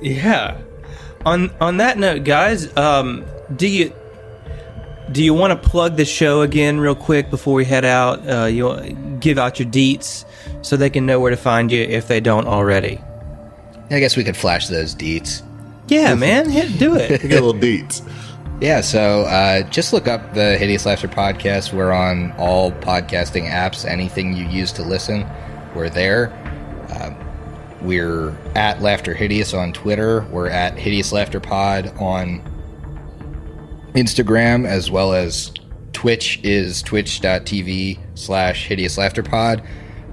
Yeah. 0.00 0.58
On 1.26 1.50
on 1.60 1.76
that 1.78 1.98
note, 1.98 2.24
guys, 2.24 2.74
um, 2.76 3.24
do 3.56 3.66
you 3.68 3.92
do 5.12 5.22
you 5.22 5.34
want 5.34 5.50
to 5.60 5.68
plug 5.68 5.96
the 5.96 6.04
show 6.04 6.42
again 6.42 6.78
real 6.80 6.94
quick 6.94 7.30
before 7.30 7.54
we 7.54 7.64
head 7.64 7.84
out? 7.84 8.28
Uh, 8.28 8.46
you 8.46 8.66
wanna 8.66 8.92
give 9.20 9.38
out 9.38 9.58
your 9.58 9.68
deets 9.68 10.24
so 10.62 10.76
they 10.76 10.90
can 10.90 11.06
know 11.06 11.20
where 11.20 11.30
to 11.30 11.36
find 11.36 11.70
you 11.70 11.82
if 11.82 12.08
they 12.08 12.20
don't 12.20 12.46
already. 12.46 13.00
I 13.90 14.00
guess 14.00 14.16
we 14.16 14.24
could 14.24 14.36
flash 14.36 14.68
those 14.68 14.94
deets. 14.94 15.42
Yeah, 15.88 16.14
man, 16.14 16.48
hit, 16.48 16.78
do 16.78 16.96
it. 16.96 17.20
get 17.22 17.32
a 17.32 17.44
little 17.44 17.54
deets. 17.54 18.02
Yeah, 18.60 18.80
so 18.80 19.22
uh, 19.22 19.62
just 19.68 19.92
look 19.92 20.08
up 20.08 20.32
the 20.32 20.56
Hideous 20.56 20.86
Laughter 20.86 21.08
podcast. 21.08 21.72
We're 21.72 21.92
on 21.92 22.32
all 22.38 22.72
podcasting 22.72 23.50
apps. 23.50 23.84
Anything 23.84 24.34
you 24.34 24.46
use 24.46 24.72
to 24.72 24.82
listen, 24.82 25.26
we're 25.74 25.90
there. 25.90 26.32
Um, 26.98 27.16
we're 27.82 28.30
at 28.54 28.80
Laughter 28.80 29.12
Hideous 29.12 29.52
on 29.52 29.72
Twitter. 29.72 30.22
We're 30.30 30.48
at 30.48 30.78
Hideous 30.78 31.12
Laughter 31.12 31.40
Pod 31.40 31.92
on 31.98 32.42
Instagram, 33.94 34.66
as 34.66 34.90
well 34.90 35.12
as 35.12 35.52
Twitch 35.92 36.40
is 36.42 36.82
twitch.tv 36.82 37.98
slash 38.14 38.66
Hideous 38.66 38.98
Laughter 38.98 39.22
Pod. 39.22 39.62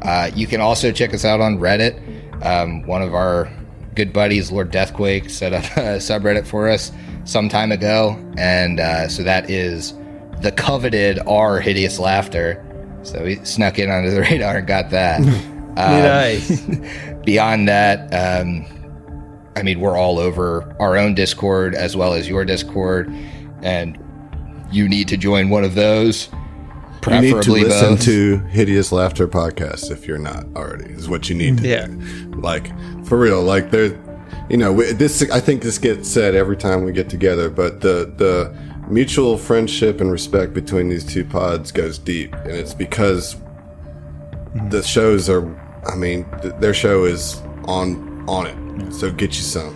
Uh, 0.02 0.32
you 0.34 0.48
can 0.48 0.62
also 0.62 0.92
check 0.92 1.14
us 1.14 1.26
out 1.26 1.42
on 1.42 1.58
Reddit. 1.60 2.00
Um, 2.46 2.84
one 2.88 3.02
of 3.02 3.14
our 3.14 3.52
good 3.96 4.14
buddies, 4.14 4.52
Lord 4.52 4.72
Deathquake, 4.72 5.30
set 5.30 5.54
up 5.54 5.64
a 5.78 5.98
subreddit 5.98 6.48
for 6.48 6.70
us 6.70 6.92
some 7.26 7.50
time 7.50 7.72
ago, 7.72 8.18
and 8.38 8.80
uh, 8.80 9.08
so 9.08 9.24
that 9.24 9.50
is 9.50 9.94
the 10.42 10.52
coveted 10.52 11.20
R 11.28 11.60
Hideous 11.60 12.00
Laughter. 12.00 12.66
So 13.04 13.24
we 13.24 13.44
snuck 13.44 13.80
in 13.80 13.90
under 13.90 14.10
the 14.10 14.22
radar 14.32 14.58
and 14.58 14.68
got 14.68 14.90
that. 14.92 15.22
Um, 15.72 16.04
nice. 16.04 16.68
beyond 17.24 17.70
that, 17.70 18.14
um, 18.14 18.66
I 19.56 19.64
mean, 19.64 19.80
we're 19.80 19.96
all 19.98 20.20
over 20.20 20.76
our 20.82 20.98
own 20.98 21.16
Discord 21.16 21.76
as 21.76 21.96
well 21.96 22.14
as 22.14 22.28
your 22.28 22.44
Discord, 22.44 23.10
and 23.62 23.98
you 24.72 24.88
need 24.88 25.08
to 25.10 25.18
join 25.18 25.50
one 25.50 25.64
of 25.64 25.76
those. 25.76 26.30
You 26.32 26.38
need 27.20 27.30
to 27.30 27.34
Preferably 27.36 27.64
listen 27.64 27.96
both. 27.96 28.04
to 28.06 28.38
Hideous 28.52 28.92
Laughter 28.92 29.28
podcast 29.28 29.90
if 29.92 30.06
you're 30.08 30.20
not 30.20 30.46
already. 30.56 30.92
Is 30.94 31.10
what 31.10 31.30
you 31.30 31.36
need 31.36 31.58
to 31.58 31.68
Yeah. 31.68 31.88
do. 31.88 32.00
Like 32.36 32.72
for 33.06 33.18
real. 33.18 33.42
Like 33.42 33.72
there, 33.72 33.98
you 34.50 34.58
know, 34.58 34.72
we- 34.72 34.92
this. 34.92 35.28
I 35.32 35.40
think 35.40 35.64
this 35.64 35.78
gets 35.80 36.08
said 36.10 36.36
every 36.36 36.56
time 36.58 36.84
we 36.84 36.92
get 36.92 37.10
together, 37.10 37.50
but 37.50 37.82
the 37.82 38.12
the 38.18 38.54
mutual 38.88 39.38
friendship 39.38 40.00
and 40.00 40.12
respect 40.12 40.54
between 40.54 40.90
these 40.90 41.04
two 41.06 41.24
pods 41.26 41.72
goes 41.72 41.98
deep, 41.98 42.34
and 42.36 42.52
it's 42.52 42.74
because 42.76 43.36
the 44.70 44.84
shows 44.84 45.28
are. 45.30 45.44
I 45.92 45.96
mean, 45.96 46.26
th- 46.44 46.54
their 46.60 46.74
show 46.76 47.06
is 47.06 47.42
on 47.66 48.24
on 48.28 48.46
it. 48.46 48.94
So 48.94 49.12
get 49.12 49.30
you 49.38 49.42
some. 49.44 49.76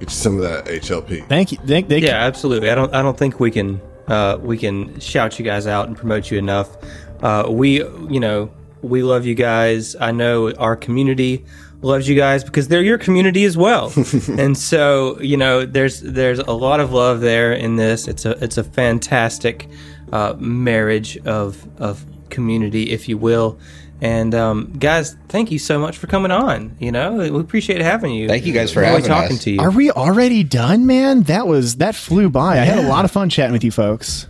Get 0.00 0.10
you 0.10 0.14
some 0.14 0.36
of 0.36 0.42
that 0.42 0.66
HLP. 0.66 1.26
Thank 1.28 1.52
you. 1.52 1.58
Thank, 1.58 1.88
thank 1.88 2.04
Yeah, 2.04 2.16
absolutely. 2.16 2.70
I 2.70 2.74
don't. 2.74 2.94
I 2.94 3.02
don't 3.02 3.16
think 3.16 3.40
we 3.40 3.50
can. 3.50 3.80
Uh, 4.06 4.38
we 4.40 4.56
can 4.56 5.00
shout 5.00 5.38
you 5.38 5.44
guys 5.44 5.66
out 5.66 5.88
and 5.88 5.96
promote 5.96 6.30
you 6.30 6.38
enough. 6.38 6.76
Uh, 7.22 7.46
we, 7.48 7.82
you 7.82 8.20
know, 8.20 8.50
we 8.82 9.02
love 9.02 9.26
you 9.26 9.34
guys. 9.34 9.96
I 9.96 10.12
know 10.12 10.52
our 10.52 10.76
community 10.76 11.44
loves 11.82 12.08
you 12.08 12.16
guys 12.16 12.44
because 12.44 12.68
they're 12.68 12.82
your 12.82 12.98
community 12.98 13.44
as 13.44 13.56
well. 13.56 13.92
and 14.28 14.56
so, 14.56 15.20
you 15.20 15.36
know, 15.36 15.64
there's 15.64 16.00
there's 16.00 16.38
a 16.38 16.52
lot 16.52 16.80
of 16.80 16.92
love 16.92 17.20
there 17.20 17.52
in 17.52 17.76
this. 17.76 18.06
It's 18.06 18.24
a 18.24 18.42
it's 18.44 18.58
a 18.58 18.64
fantastic 18.64 19.68
uh, 20.12 20.34
marriage 20.38 21.16
of 21.18 21.66
of 21.80 22.04
community, 22.28 22.90
if 22.90 23.08
you 23.08 23.18
will. 23.18 23.58
And 24.00 24.34
um, 24.34 24.72
guys, 24.78 25.16
thank 25.28 25.50
you 25.50 25.58
so 25.58 25.78
much 25.78 25.96
for 25.96 26.06
coming 26.06 26.30
on. 26.30 26.76
You 26.78 26.92
know, 26.92 27.14
we 27.14 27.40
appreciate 27.40 27.80
having 27.80 28.12
you. 28.12 28.28
Thank 28.28 28.44
you 28.44 28.52
guys 28.52 28.72
for 28.72 28.82
having 28.82 29.04
talking 29.04 29.36
us. 29.36 29.44
to 29.44 29.50
you. 29.52 29.60
Are 29.60 29.70
we 29.70 29.90
already 29.90 30.44
done, 30.44 30.86
man? 30.86 31.22
That 31.22 31.46
was 31.46 31.76
that 31.76 31.94
flew 31.94 32.28
by. 32.28 32.58
I 32.60 32.64
had 32.64 32.78
a 32.78 32.88
lot 32.88 33.04
of 33.04 33.10
fun 33.10 33.30
chatting 33.30 33.52
with 33.52 33.64
you 33.64 33.70
folks. 33.70 34.26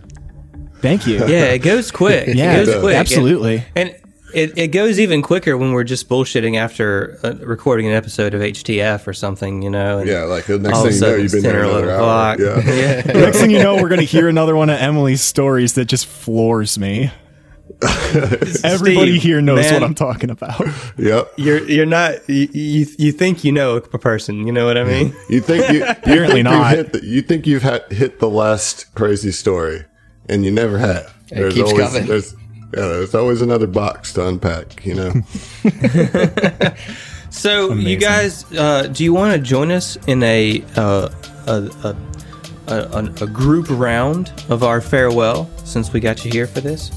Thank 0.79 1.07
you. 1.07 1.17
Yeah, 1.27 1.45
it 1.45 1.59
goes 1.59 1.91
quick. 1.91 2.27
Yeah, 2.35 2.57
it 2.57 2.65
goes 2.65 2.81
quick. 2.81 2.95
absolutely. 2.95 3.65
And, 3.75 3.89
and 3.89 4.01
it, 4.33 4.57
it 4.57 4.67
goes 4.67 4.99
even 4.99 5.21
quicker 5.21 5.57
when 5.57 5.71
we're 5.71 5.83
just 5.83 6.07
bullshitting 6.07 6.57
after 6.57 7.17
uh, 7.23 7.33
recording 7.45 7.87
an 7.87 7.93
episode 7.93 8.33
of 8.33 8.41
HTF 8.41 9.07
or 9.07 9.13
something, 9.13 9.61
you 9.63 9.69
know. 9.69 9.99
And 9.99 10.07
Yeah, 10.07 10.23
like 10.23 10.45
the 10.45 10.59
next 10.59 10.81
thing 10.81 10.93
you 10.93 10.99
know, 11.01 11.15
you've 11.15 11.31
been 11.31 11.41
there 11.43 11.61
or 11.61 11.63
another 11.63 11.89
11 11.89 11.89
hour. 11.89 11.95
o'clock. 11.95 12.39
Yeah. 12.39 13.01
Next 13.19 13.39
thing 13.39 13.51
you 13.51 13.59
know, 13.59 13.75
we're 13.75 13.89
going 13.89 14.01
to 14.01 14.05
hear 14.05 14.27
another 14.27 14.55
one 14.55 14.69
of 14.69 14.79
Emily's 14.79 15.21
stories 15.21 15.73
that 15.73 15.85
just 15.85 16.05
floors 16.05 16.77
me. 16.77 17.11
Everybody 18.63 19.11
Steve, 19.11 19.21
here 19.21 19.41
knows 19.41 19.59
man, 19.59 19.73
what 19.75 19.83
I'm 19.83 19.93
talking 19.95 20.29
about. 20.31 20.61
Yep. 20.97 21.33
You're 21.37 21.63
you're 21.69 21.85
not 21.85 22.27
you, 22.27 22.47
you 22.51 22.87
you 22.97 23.11
think 23.11 23.43
you 23.43 23.51
know 23.51 23.75
a 23.75 23.99
person, 23.99 24.47
you 24.47 24.51
know 24.51 24.65
what 24.65 24.77
I 24.77 24.83
mean? 24.83 25.15
You 25.29 25.41
think 25.41 25.71
you 25.71 25.85
Apparently 25.87 26.39
you 26.39 26.43
think 26.43 26.43
not. 26.45 26.71
You, 26.71 26.77
hit 26.77 26.93
the, 26.93 27.05
you 27.05 27.21
think 27.21 27.45
you've 27.45 27.61
had, 27.61 27.83
hit 27.91 28.19
the 28.19 28.29
last 28.29 28.93
crazy 28.95 29.31
story, 29.31 29.85
and 30.27 30.43
you 30.43 30.51
never 30.51 30.77
have. 30.79 31.13
It 31.29 31.53
keeps 31.53 31.71
always 31.71 31.87
coming. 31.87 32.07
there's 32.07 32.33
yeah, 32.33 32.87
there's 32.87 33.13
always 33.13 33.41
another 33.41 33.67
box 33.67 34.13
to 34.13 34.27
unpack. 34.27 34.85
You 34.85 34.95
know. 34.95 35.13
So 37.37 37.73
you 37.73 37.97
guys, 37.97 38.51
uh, 38.53 38.87
do 38.87 39.03
you 39.03 39.13
want 39.13 39.33
to 39.33 39.39
join 39.39 39.69
us 39.71 39.95
in 40.07 40.23
a 40.23 40.63
uh, 40.75 41.09
a, 41.45 41.51
a, 41.83 41.95
a, 42.67 42.73
a 42.73 43.23
a 43.23 43.27
group 43.27 43.67
round 43.69 44.31
of 44.49 44.63
our 44.63 44.81
farewell 44.81 45.49
since 45.63 45.93
we 45.93 45.99
got 45.99 46.25
you 46.25 46.31
here 46.31 46.47
for 46.47 46.61
this? 46.61 46.91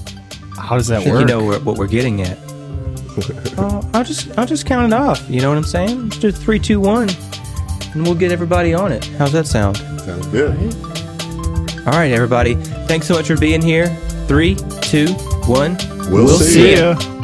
How 0.60 0.76
does 0.76 0.88
that 0.88 1.06
work? 1.06 1.20
you 1.20 1.26
know 1.26 1.44
what, 1.44 1.64
what 1.64 1.76
we're 1.76 1.86
getting 1.86 2.22
at. 2.22 2.38
uh, 3.58 3.82
I'll 3.92 4.04
just 4.04 4.38
I'll 4.38 4.46
just 4.46 4.66
count 4.66 4.92
it 4.92 4.96
off. 4.96 5.28
You 5.28 5.40
know 5.40 5.48
what 5.48 5.58
I'm 5.58 5.64
saying? 5.64 6.04
Let's 6.04 6.18
do 6.18 6.30
three, 6.30 6.58
two, 6.58 6.80
one, 6.80 7.08
and 7.92 8.02
we'll 8.04 8.14
get 8.14 8.30
everybody 8.32 8.72
on 8.72 8.92
it. 8.92 9.04
How's 9.18 9.32
that 9.32 9.46
sound? 9.46 9.76
Sounds 9.78 10.26
good. 10.28 10.56
All 11.86 11.94
right, 11.94 12.12
everybody. 12.12 12.54
Thanks 12.86 13.06
so 13.06 13.14
much 13.14 13.26
for 13.26 13.36
being 13.36 13.62
here. 13.62 13.88
Three, 14.28 14.54
two, 14.82 15.08
one. 15.46 15.76
We'll, 16.10 16.28
see, 16.28 16.44
See 16.44 16.76
ya. 16.76 16.98
ya. 16.98 17.19